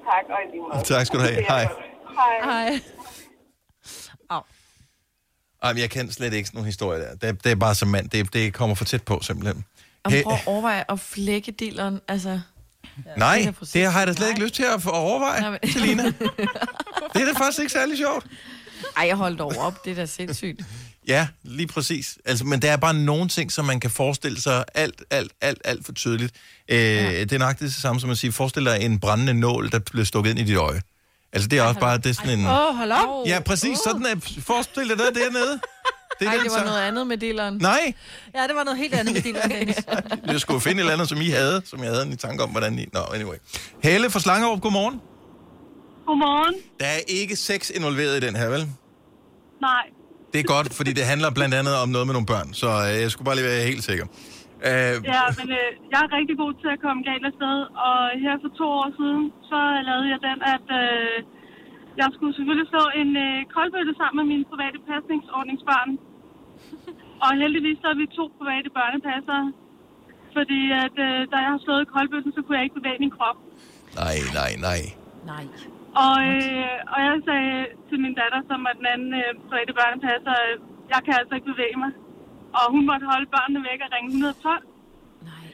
Tak, 0.05 0.24
og 0.30 0.38
i 0.47 0.51
lige 0.51 0.62
måde. 0.74 0.84
Tak 0.84 1.05
skal 1.05 1.20
du 1.20 1.24
have. 1.24 1.43
Hej. 1.47 1.68
Hej. 2.43 2.70
Hej. 2.70 2.80
Ej, 5.64 5.74
men 5.74 5.82
jeg 5.82 5.89
kan 5.89 6.12
slet 6.12 6.34
ikke 6.34 6.47
sådan 6.47 6.58
nogle 6.58 6.66
historier 6.68 6.99
der. 7.20 7.32
Det, 7.32 7.43
det 7.43 7.51
er 7.51 7.55
bare 7.55 7.76
som 7.76 7.88
mand. 7.88 8.10
Det, 8.10 8.34
det 8.34 8.53
kommer 8.53 8.76
for 8.76 8.86
tæt 8.86 9.03
på, 9.03 9.20
simpelthen. 9.24 9.66
Og 10.03 10.12
prøv 10.24 10.34
at 10.34 10.39
overveje 10.45 10.84
at 10.89 10.99
flække 10.99 11.51
dilleren, 11.51 11.99
altså... 12.08 12.39
nej, 13.18 13.53
det 13.74 13.91
har 13.91 13.99
jeg 13.99 14.08
da 14.08 14.14
slet 14.14 14.30
ikke 14.30 14.41
lyst 14.43 14.53
til 14.55 14.64
at 14.76 14.82
få- 14.82 14.89
overveje, 14.89 15.41
Nej, 15.41 15.49
men- 15.49 15.72
Selina. 15.72 16.03
Det 17.14 17.22
er 17.22 17.26
da 17.34 17.39
faktisk 17.39 17.60
ikke 17.60 17.72
særlig 17.72 17.97
sjovt. 17.97 18.26
Ej, 18.97 19.08
jeg 19.08 19.16
holdt 19.16 19.41
over 19.41 19.55
op, 19.58 19.86
det 19.86 19.91
er 19.91 19.95
da 19.95 20.05
sindssygt. 20.05 20.62
Ja, 21.08 21.28
lige 21.43 21.68
præcis. 21.68 22.18
Altså, 22.26 22.45
men 22.45 22.62
der 22.62 22.72
er 22.72 22.78
bare 22.78 22.93
nogle 22.93 23.30
ting, 23.30 23.51
som 23.51 23.66
man 23.66 23.80
kan 23.80 23.89
forestille 23.91 24.41
sig 24.41 24.66
alt, 24.76 25.03
alt, 25.10 25.32
alt, 25.41 25.62
alt 25.66 25.86
for 25.86 25.91
tydeligt. 25.93 26.34
Øh, 26.70 26.78
ja. 26.78 27.20
Det 27.20 27.32
er 27.34 27.38
nok 27.38 27.60
det 27.60 27.74
samme 27.74 28.01
som 28.01 28.10
at 28.10 28.18
sige, 28.18 28.32
forestil 28.32 28.66
dig 28.66 28.78
en 28.82 28.99
brændende 28.99 29.34
nål, 29.34 29.72
der 29.72 29.80
bliver 29.80 30.05
stukket 30.05 30.30
ind 30.30 30.39
i 30.39 30.43
dit 30.43 30.55
øje. 30.58 30.82
Altså, 31.38 31.48
det 31.50 31.60
er 31.60 31.64
også 31.64 31.80
bare, 31.80 31.98
det 31.98 32.06
er 32.10 32.14
sådan 32.14 32.40
en... 32.40 32.46
Åh, 32.46 32.52
oh, 32.70 32.76
hold 32.76 32.92
op. 32.92 33.28
Ja, 33.28 33.40
præcis. 33.40 33.78
Sådan 33.80 34.06
er, 34.06 34.16
forestil 34.44 34.90
dig 34.90 34.98
det 34.98 35.16
dernede. 35.16 35.60
Det 36.20 36.28
er 36.28 36.32
Ej, 36.32 36.36
den 36.36 36.44
det 36.44 36.52
var 36.52 36.58
sang. 36.58 36.68
noget 36.70 36.82
andet 36.82 37.08
med 37.08 37.18
dilleren. 37.18 37.58
Nej, 37.62 37.94
Ja, 38.36 38.44
det 38.48 38.56
var 38.56 38.64
noget 38.64 38.80
helt 38.80 38.94
andet 38.94 39.14
med 39.14 39.22
din 39.22 39.36
Dennis. 39.50 39.76
jeg 40.34 40.40
skulle 40.42 40.62
finde 40.62 40.76
et 40.78 40.80
eller 40.80 40.94
andet, 40.94 41.10
som 41.10 41.22
I 41.22 41.30
havde, 41.30 41.62
som 41.66 41.84
jeg 41.84 41.90
havde 41.92 42.06
en 42.06 42.18
tanke 42.18 42.44
om, 42.44 42.50
hvordan 42.50 42.80
I... 42.80 42.86
Nå, 42.94 43.00
anyway. 43.16 43.36
Helle 43.84 44.10
fra 44.10 44.20
Slangerup, 44.20 44.62
godmorgen. 44.62 45.02
Godmorgen. 46.08 46.56
Der 46.80 46.86
er 46.86 47.00
ikke 47.08 47.36
sex 47.36 47.70
involveret 47.70 48.24
i 48.24 48.26
den 48.28 48.36
her, 48.36 48.50
vel? 48.50 48.68
Nej, 49.62 49.84
Det 50.34 50.40
er 50.40 50.44
godt, 50.44 50.74
fordi 50.74 50.94
det 50.94 51.04
handler 51.06 51.30
blandt 51.30 51.56
andet 51.56 51.76
om 51.76 51.90
noget 51.90 52.08
med 52.08 52.14
nogle 52.14 52.26
børn, 52.26 52.54
så 52.54 52.68
øh, 52.70 53.02
jeg 53.02 53.12
skulle 53.12 53.26
bare 53.26 53.36
lige 53.36 53.46
være 53.46 53.64
helt 53.64 53.84
sikker. 53.84 54.06
Øh, 54.70 54.95
Ja, 55.14 55.24
men 55.39 55.47
øh, 55.60 55.70
jeg 55.93 55.99
er 56.05 56.10
rigtig 56.18 56.36
god 56.43 56.53
til 56.62 56.70
at 56.76 56.80
komme 56.86 57.01
galt 57.10 57.26
afsted, 57.32 57.58
og 57.88 57.97
her 58.24 58.36
for 58.43 58.51
to 58.60 58.68
år 58.82 58.89
siden, 58.99 59.24
så 59.49 59.60
lavede 59.89 60.08
jeg 60.14 60.20
den, 60.30 60.39
at 60.55 60.68
øh, 60.82 61.16
jeg 62.01 62.08
skulle 62.16 62.34
selvfølgelig 62.38 62.68
slå 62.74 62.84
en 63.01 63.12
øh, 63.26 63.38
koldbøtte 63.55 63.93
sammen 63.99 64.18
med 64.20 64.28
mine 64.34 64.45
private 64.51 64.80
pasningsordningsbørn. 64.89 65.91
Og 67.26 67.32
heldigvis 67.41 67.78
så 67.82 67.88
er 67.93 67.97
vi 68.01 68.05
to 68.20 68.26
private 68.39 68.70
børnepassere, 68.78 69.45
fordi 70.38 70.62
at, 70.84 70.95
øh, 71.08 71.20
da 71.32 71.36
jeg 71.45 71.51
har 71.55 71.62
slået 71.66 71.91
koldbøtten, 71.95 72.32
så 72.36 72.39
kunne 72.41 72.58
jeg 72.58 72.66
ikke 72.66 72.80
bevæge 72.80 73.03
min 73.05 73.14
krop. 73.18 73.38
nej, 74.01 74.16
nej, 74.39 74.51
nej. 74.68 74.82
Nej. 75.34 75.45
Og, 76.05 76.18
øh, 76.34 76.78
og 76.93 76.97
jeg 77.05 77.14
sagde 77.30 77.55
til 77.89 77.97
min 78.03 78.16
datter, 78.22 78.41
som 78.49 78.60
er 78.70 78.74
den 78.80 78.88
anden 78.93 79.12
øh, 79.22 79.30
private 79.49 79.74
børnepasser, 79.80 80.36
øh, 80.45 80.53
jeg 80.93 80.99
kan 81.05 81.14
altså 81.20 81.34
ikke 81.36 81.51
bevæge 81.53 81.78
mig. 81.84 81.91
Og 82.58 82.66
hun 82.74 82.84
måtte 82.89 83.05
holde 83.14 83.28
børnene 83.36 83.62
væk 83.70 83.80
og 83.86 83.89
ringe 83.95 84.10
112. 84.10 84.64
Nej. 85.32 85.47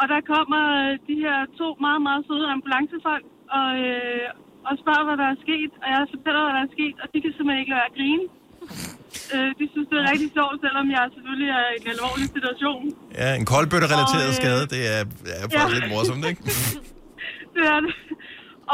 Og 0.00 0.04
der 0.12 0.20
kommer 0.32 0.62
øh, 0.82 0.92
de 1.08 1.14
her 1.24 1.38
to 1.60 1.68
meget, 1.86 2.02
meget 2.06 2.22
søde 2.28 2.46
ambulancefolk 2.54 3.26
og, 3.58 3.68
øh, 3.86 4.26
og 4.68 4.72
spørger, 4.82 5.04
hvad 5.08 5.16
der 5.22 5.28
er 5.34 5.38
sket. 5.44 5.72
Og 5.82 5.86
jeg 5.92 5.98
fortæller, 6.14 6.42
hvad 6.46 6.54
der 6.58 6.64
er 6.68 6.72
sket, 6.76 6.96
og 7.02 7.06
de 7.12 7.18
kan 7.22 7.30
simpelthen 7.36 7.62
ikke 7.62 7.72
lade 7.72 7.82
være 7.82 7.92
at 7.92 7.98
grine. 7.98 8.26
Øh, 9.34 9.50
de 9.58 9.64
synes, 9.72 9.86
det 9.90 9.96
er 10.02 10.06
rigtig 10.12 10.30
sjovt, 10.38 10.56
selvom 10.66 10.86
jeg 10.96 11.02
selvfølgelig 11.16 11.50
er 11.60 11.66
i 11.74 11.78
en 11.82 11.88
alvorlig 11.94 12.28
situation. 12.36 12.82
Ja, 13.20 13.28
en 13.40 13.46
koldbøtte-relateret 13.52 14.30
øh, 14.32 14.40
skade, 14.40 14.64
det 14.74 14.82
er, 14.94 15.02
er 15.42 15.46
faktisk 15.52 15.74
ja. 15.74 15.76
lidt 15.76 15.88
morsomt, 15.92 16.24
ikke? 16.30 16.40
Det 17.56 17.64
er 17.74 17.80
det. 17.84 17.94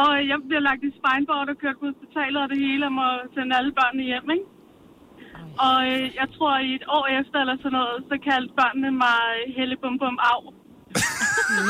Og 0.03 0.11
jeg 0.31 0.39
bliver 0.49 0.63
lagt 0.69 0.83
i 0.89 0.91
spineboard 0.99 1.49
og 1.53 1.57
kørt 1.63 1.77
på 1.81 1.87
hospitalet 1.91 2.39
og 2.45 2.49
det 2.53 2.59
hele, 2.67 2.83
og 2.89 2.93
må 3.01 3.07
sende 3.35 3.53
alle 3.59 3.73
børnene 3.79 4.05
hjem, 4.11 4.27
ikke? 4.37 4.47
Og 5.67 5.77
øh, 5.91 6.03
jeg 6.21 6.29
tror, 6.37 6.53
i 6.69 6.71
et 6.79 6.85
år 6.97 7.05
efter 7.21 7.37
eller 7.45 7.57
sådan 7.63 7.77
noget, 7.81 7.97
så 8.11 8.15
kaldte 8.29 8.53
børnene 8.61 8.91
mig 9.05 9.21
Helle 9.57 9.77
Bum 9.83 9.97
Bum 10.03 10.19
Av. 10.33 10.43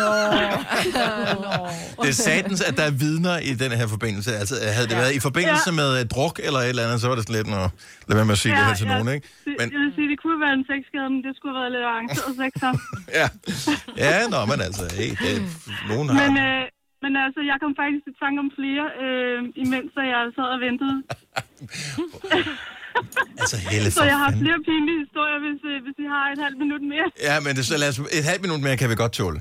Nå. 0.01 0.11
Det 2.03 2.09
er 2.15 2.19
satans, 2.29 2.61
at 2.69 2.75
der 2.81 2.87
er 2.91 2.95
vidner 3.05 3.37
i 3.51 3.53
den 3.63 3.73
her 3.81 3.87
forbindelse. 3.95 4.31
Altså, 4.43 4.55
havde 4.77 4.89
det 4.93 4.97
været 5.03 5.15
i 5.19 5.21
forbindelse 5.29 5.71
Ja. 5.73 5.79
med 5.81 5.89
øh, 5.99 6.03
druk 6.15 6.37
eller 6.47 6.61
et 6.65 6.69
eller 6.73 6.85
andet, 6.87 6.99
så 7.03 7.07
var 7.11 7.17
det 7.19 7.25
sådan 7.27 7.37
lidt, 7.41 7.49
nå, 7.57 7.63
lad 8.09 8.15
være 8.21 8.29
med 8.31 8.37
at 8.39 8.43
sige 8.45 8.53
det 8.59 8.65
her 8.69 8.75
til 8.83 8.89
nogen, 8.95 9.09
ikke? 9.17 9.27
Det, 9.45 9.53
Men, 9.61 9.67
Jeg 9.75 9.81
vil 9.85 9.93
sige, 9.99 10.09
det 10.13 10.19
kunne 10.23 10.39
være 10.47 10.55
en 10.61 10.65
sexskade, 10.73 11.09
men 11.15 11.21
det 11.27 11.33
skulle 11.37 11.53
have 11.55 11.63
været 11.65 11.73
lidt 11.77 11.87
arrangeret 11.93 12.33
sex 12.43 12.53
her. 12.65 12.75
ja. 13.21 13.27
ja, 14.05 14.13
nå, 14.35 14.41
men 14.51 14.59
altså, 14.69 14.85
hey, 14.99 15.11
det, 15.23 15.33
nogen 15.93 16.07
har... 16.09 16.17
Men, 16.23 16.33
øh, 16.47 16.63
men 17.05 17.13
altså, 17.27 17.41
jeg 17.51 17.57
kom 17.63 17.73
faktisk 17.83 18.05
i 18.13 18.15
tanke 18.23 18.39
om 18.45 18.51
flere, 18.59 18.85
øh, 19.05 19.39
imens 19.65 19.91
jeg 20.15 20.23
sad 20.37 20.49
og 20.57 20.61
ventede. 20.67 20.97
Altså, 23.43 23.57
Helle, 23.71 23.89
Så 24.01 24.05
jeg 24.13 24.19
har 24.23 24.31
fanden. 24.31 24.43
flere 24.45 24.59
pinlige 24.69 24.99
historier, 25.05 25.39
hvis, 25.45 25.61
øh, 25.71 25.77
hvis 25.85 25.97
I 26.05 26.07
har 26.15 26.25
et 26.35 26.41
halvt 26.47 26.59
minut 26.65 26.83
mere. 26.93 27.07
Ja, 27.29 27.35
men 27.45 27.51
det, 27.57 27.63
så 27.71 27.77
lad 27.83 27.89
os, 27.93 27.99
et 28.19 28.25
halvt 28.31 28.43
minut 28.47 28.61
mere 28.67 28.77
kan 28.81 28.89
vi 28.93 28.97
godt 29.05 29.15
tåle. 29.21 29.41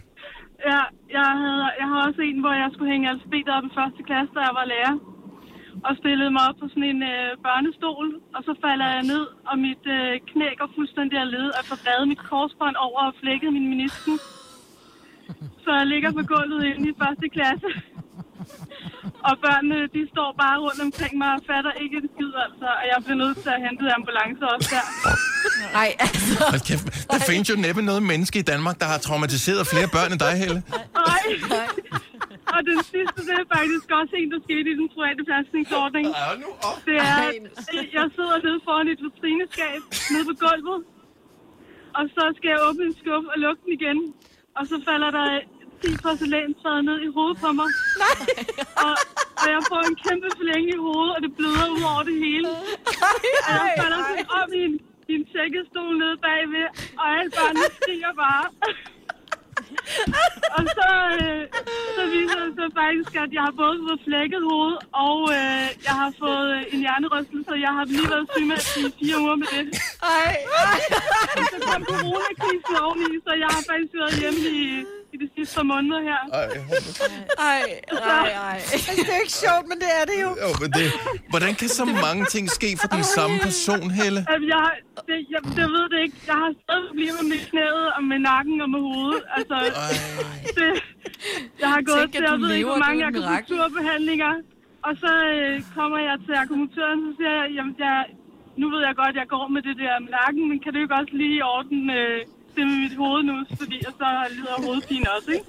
Ja, 0.72 0.82
jeg, 1.18 1.28
havde, 1.44 1.64
jeg 1.82 1.88
har 1.92 2.00
også 2.08 2.22
en, 2.30 2.38
hvor 2.44 2.54
jeg 2.64 2.70
skulle 2.74 2.90
hænge 2.94 3.06
alfabetet 3.14 3.52
op 3.58 3.66
i 3.70 3.72
første 3.80 4.02
klasse, 4.08 4.32
da 4.38 4.42
jeg 4.48 4.56
var 4.62 4.66
lærer. 4.74 4.96
Og 5.88 5.94
stillede 6.02 6.32
mig 6.36 6.44
op 6.50 6.58
på 6.62 6.66
sådan 6.74 6.88
en 6.94 7.02
øh, 7.14 7.30
børnestol, 7.48 8.08
og 8.36 8.42
så 8.48 8.52
falder 8.66 8.88
jeg 8.96 9.04
ned, 9.14 9.24
og 9.50 9.56
mit 9.68 9.84
øh, 9.98 10.12
knæ 10.32 10.48
går 10.60 10.70
fuldstændig 10.78 11.18
af 11.24 11.28
led, 11.36 11.48
og 11.58 11.62
får 11.70 11.80
revet 11.88 12.06
mit 12.12 12.22
korsbånd 12.30 12.76
over 12.88 13.02
og 13.10 13.14
flækket 13.22 13.50
min 13.58 13.68
menisken. 13.72 14.16
Så 15.64 15.70
jeg 15.80 15.86
ligger 15.94 16.10
på 16.18 16.24
gulvet 16.34 16.62
inde 16.72 16.86
i 16.92 16.96
første 17.04 17.28
klasse. 17.36 17.70
Og 19.30 19.34
børnene, 19.46 19.80
de 19.96 20.02
står 20.14 20.30
bare 20.44 20.58
rundt 20.66 20.82
omkring 20.88 21.14
mig 21.24 21.32
og 21.38 21.42
fatter 21.50 21.74
ikke 21.84 21.96
en 22.04 22.10
skid, 22.28 22.42
altså. 22.46 22.68
Og 22.82 22.86
jeg 22.92 22.98
bliver 23.06 23.20
nødt 23.24 23.38
til 23.44 23.50
at 23.56 23.62
hente 23.66 23.84
ambulance 24.00 24.42
også 24.54 24.68
der. 24.76 24.86
Nej, 25.80 25.90
altså. 26.06 26.34
Hold 26.54 26.64
kæft, 26.70 26.86
der 27.14 27.20
findes 27.30 27.48
jo 27.52 27.56
næppe 27.66 27.82
noget 27.90 28.04
menneske 28.12 28.38
i 28.44 28.46
Danmark, 28.54 28.76
der 28.82 28.88
har 28.94 29.00
traumatiseret 29.08 29.64
flere 29.74 29.88
børn 29.96 30.10
end 30.14 30.22
dig, 30.26 30.34
Helle. 30.44 30.60
Nej. 31.04 31.24
Og 32.56 32.60
den 32.72 32.80
sidste, 32.94 33.20
det 33.28 33.36
er 33.42 33.48
faktisk 33.58 33.86
også 34.00 34.14
en, 34.22 34.28
der 34.34 34.40
skete 34.48 34.68
i 34.74 34.76
den 34.82 34.88
private 34.96 35.24
pasningsordning. 35.32 36.06
Det 36.88 36.98
er, 37.12 37.18
at 37.80 37.88
jeg 37.98 38.06
sidder 38.18 38.38
nede 38.46 38.60
foran 38.68 38.88
et 38.94 39.00
vitrineskab 39.06 39.82
nede 40.14 40.26
på 40.30 40.34
gulvet. 40.44 40.80
Og 41.98 42.04
så 42.16 42.24
skal 42.38 42.50
jeg 42.54 42.60
åbne 42.68 42.84
en 42.90 42.96
skuffe 43.02 43.28
og 43.34 43.38
lukke 43.46 43.62
den 43.66 43.72
igen. 43.80 44.00
Og 44.58 44.64
så 44.72 44.76
falder 44.88 45.10
der 45.18 45.28
10 45.82 45.98
porcelænsfad 46.04 46.78
ned 46.90 46.98
i 47.08 47.10
hovedet 47.16 47.38
på 47.44 47.50
mig. 47.60 47.70
Nej. 48.04 48.20
Og, 48.86 48.96
og 49.42 49.48
jeg 49.56 49.62
får 49.70 49.82
en 49.90 49.98
kæmpe 50.06 50.30
forlænge 50.40 50.70
i 50.78 50.80
hovedet, 50.86 51.12
og 51.16 51.20
det 51.26 51.32
bløder 51.38 51.68
ud 51.76 51.84
over 51.92 52.04
det 52.10 52.18
hele. 52.26 52.50
Og 53.48 53.54
jeg 53.58 53.70
falder 53.80 54.00
sådan 54.08 54.28
op 54.40 54.52
i 54.60 54.62
en, 54.68 54.76
i 55.12 55.14
en 55.20 55.26
sækkestol 55.34 55.94
nede 56.02 56.18
bagved, 56.26 56.68
og 57.00 57.06
alle 57.18 57.32
børnene 57.38 57.68
stiger 57.80 58.14
bare. 58.24 58.46
og 60.58 60.64
så, 60.78 60.90
øh, 61.20 61.44
så 61.96 62.04
viser 62.16 62.40
det 62.46 62.54
sig 62.60 62.70
faktisk, 62.82 63.12
at 63.24 63.32
jeg 63.38 63.44
har 63.48 63.56
både 63.64 63.76
fået 63.86 64.00
flækket 64.08 64.42
hoved, 64.52 64.76
og 65.06 65.20
øh, 65.38 65.66
jeg 65.88 65.96
har 66.02 66.12
fået 66.24 66.48
øh, 66.58 66.74
en 66.74 66.80
hjernerystelse, 66.86 67.50
og 67.56 67.60
jeg 67.66 67.74
har 67.78 67.86
lige 67.94 68.10
været 68.14 68.28
syg 68.32 68.46
med 68.52 68.60
i 68.80 68.82
fire 69.00 69.18
uger 69.24 69.38
med 69.44 69.50
det. 69.56 69.66
Ej, 70.18 70.32
ej. 70.64 70.80
Og 71.38 71.44
så 71.52 71.58
kom 71.68 71.82
coronakrisen 71.92 72.76
oveni, 72.86 73.10
så 73.26 73.32
jeg 73.44 73.50
har 73.56 73.62
faktisk 73.70 73.94
været 74.02 74.16
hjemme 74.22 74.42
i, 74.62 74.66
i 75.18 75.26
de 75.26 75.30
sidste 75.36 75.54
par 75.60 75.68
måneder 75.74 76.00
her. 76.10 76.20
Ej, 77.54 77.64
ej, 78.20 78.30
ej. 78.50 78.58
Altså, 78.74 78.92
det 79.08 79.14
er 79.18 79.22
ikke 79.26 79.38
sjovt, 79.46 79.66
men 79.72 79.78
det 79.84 79.90
er 80.00 80.06
det 80.12 80.18
jo. 80.26 80.30
Jo, 80.44 80.50
men 80.62 80.70
det, 80.78 80.86
hvordan 81.34 81.52
kan 81.60 81.70
så 81.80 81.86
mange 82.06 82.24
ting 82.36 82.46
ske 82.60 82.70
for 82.82 82.90
den 82.96 83.04
samme 83.16 83.36
person, 83.48 83.88
Helle? 84.00 84.22
Jamen, 84.32 84.48
jeg, 84.56 84.68
det, 85.10 85.18
jeg, 85.34 85.42
jeg 85.62 85.70
ved 85.76 85.86
det 85.94 86.00
ikke. 86.06 86.18
Jeg 86.32 86.38
har 86.44 86.52
stadig 86.64 86.86
problemer 86.92 87.24
med 87.32 87.40
knæet 87.50 87.86
og 87.98 88.02
med 88.12 88.20
nakken 88.32 88.58
og 88.66 88.70
med 88.74 88.82
hovedet. 88.88 89.24
Altså, 89.38 89.58
det, 90.58 90.70
jeg 91.64 91.70
har 91.76 91.82
gået 91.90 92.04
Tænk, 92.04 92.12
til, 92.14 92.24
at 92.24 92.32
jeg 92.32 92.40
ved 92.44 92.52
ikke, 92.58 92.70
hvor 92.74 92.82
mange 92.88 93.00
er 93.04 93.08
akupunkturbehandlinger. 93.12 94.34
Og 94.88 94.94
så 95.04 95.12
øh, 95.36 95.56
kommer 95.78 96.00
jeg 96.10 96.16
til 96.26 96.34
akupunktøren, 96.44 97.00
så 97.06 97.10
siger 97.18 97.34
jeg, 97.40 97.48
jamen, 97.58 97.76
jeg, 97.86 97.98
nu 98.62 98.66
ved 98.74 98.82
jeg 98.88 98.94
godt, 99.02 99.14
at 99.16 99.20
jeg 99.22 99.28
går 99.36 99.46
med 99.56 99.62
det 99.68 99.76
der 99.84 99.94
med 100.04 100.12
nakken, 100.22 100.44
men 100.50 100.58
kan 100.64 100.70
du 100.74 100.80
ikke 100.84 100.96
også 101.02 101.14
lige 101.24 101.46
ordne 101.56 101.94
øh, 102.02 102.20
det 102.58 102.66
med 102.72 102.78
mit 102.86 102.96
hoved 103.04 103.24
nu, 103.30 103.36
fordi 103.62 103.76
jeg 103.86 103.94
så 104.02 104.08
lider 104.36 104.54
af 104.58 104.64
hovedpine 104.66 105.06
også, 105.16 105.30
ikke? 105.38 105.46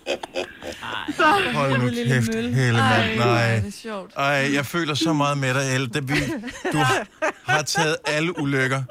Så, 1.19 1.25
Hold 1.55 1.73
nu 1.83 1.89
kæft, 1.89 2.35
Helle, 2.35 2.81
mand. 2.91 3.19
Nej. 3.19 3.55
det 3.57 3.67
er 3.67 3.71
sjovt. 3.89 4.11
Ej, 4.17 4.41
jeg 4.59 4.67
føler 4.75 4.95
så 4.95 5.13
meget 5.23 5.39
med 5.39 5.55
dig, 5.55 5.65
Helle. 5.73 5.87
Det, 5.95 6.03
vi, 6.09 6.15
du 6.75 6.79
har 7.53 7.63
taget 7.63 7.97
alle 8.07 8.31
ulykker 8.43 8.83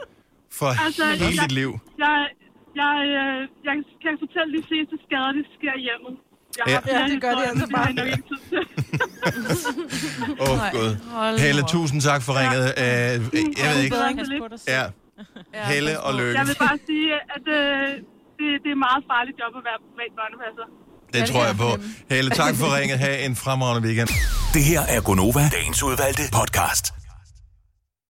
for 0.59 0.69
Altså, 0.85 1.05
hele 1.05 1.25
jeg- 1.25 1.43
dit 1.43 1.51
liv. 1.51 1.71
Jeg, 2.05 2.15
jeg, 2.81 2.95
øh, 3.19 3.39
jeg 3.67 3.73
kan 4.03 4.13
fortælle 4.23 4.49
de 4.57 4.63
fleste 4.69 4.95
skader, 5.05 5.31
det 5.37 5.45
sker. 5.57 5.73
Jeg 5.89 5.95
har 6.05 6.13
Ja. 6.67 6.79
Ja, 6.87 7.05
det 7.13 7.21
gør 7.21 7.29
altså 7.31 7.65
det 7.65 7.71
jeg 7.71 7.77
bare. 7.77 7.93
Åh, 10.39 10.51
oh, 10.51 10.71
Gud. 10.71 10.91
Helle, 11.39 11.63
tusind 11.67 12.01
tak 12.01 12.21
for 12.21 12.33
ringet. 12.39 12.63
Uh, 12.77 12.83
jeg 13.63 13.75
ved 13.75 13.83
ikke. 13.83 13.97
Ja. 14.67 14.83
Helle 15.71 15.93
og 16.05 16.11
Lykke. 16.19 16.39
Jeg 16.39 16.47
vil 16.47 16.57
bare 16.67 16.77
sige, 16.89 17.09
at 17.35 17.45
øh, 17.47 17.87
det, 18.37 18.45
det 18.63 18.69
er 18.71 18.75
et 18.77 18.83
meget 18.87 19.03
farligt 19.11 19.35
job 19.41 19.51
at 19.59 19.63
være 19.69 19.79
privat 19.89 20.11
børnepasser. 20.19 20.65
Det 21.13 21.21
tror 21.31 21.43
jeg 21.49 21.55
på. 21.65 21.69
Helle, 22.13 22.29
tak 22.41 22.53
for 22.55 22.67
ringet. 22.77 22.99
Ha' 22.99 23.25
en 23.25 23.35
fremragende 23.35 23.81
weekend. 23.87 24.09
Det 24.53 24.63
her 24.71 24.81
er 24.95 25.01
Gonova, 25.01 25.43
dagens 25.57 25.83
udvalgte 25.83 26.23
podcast. 26.39 26.85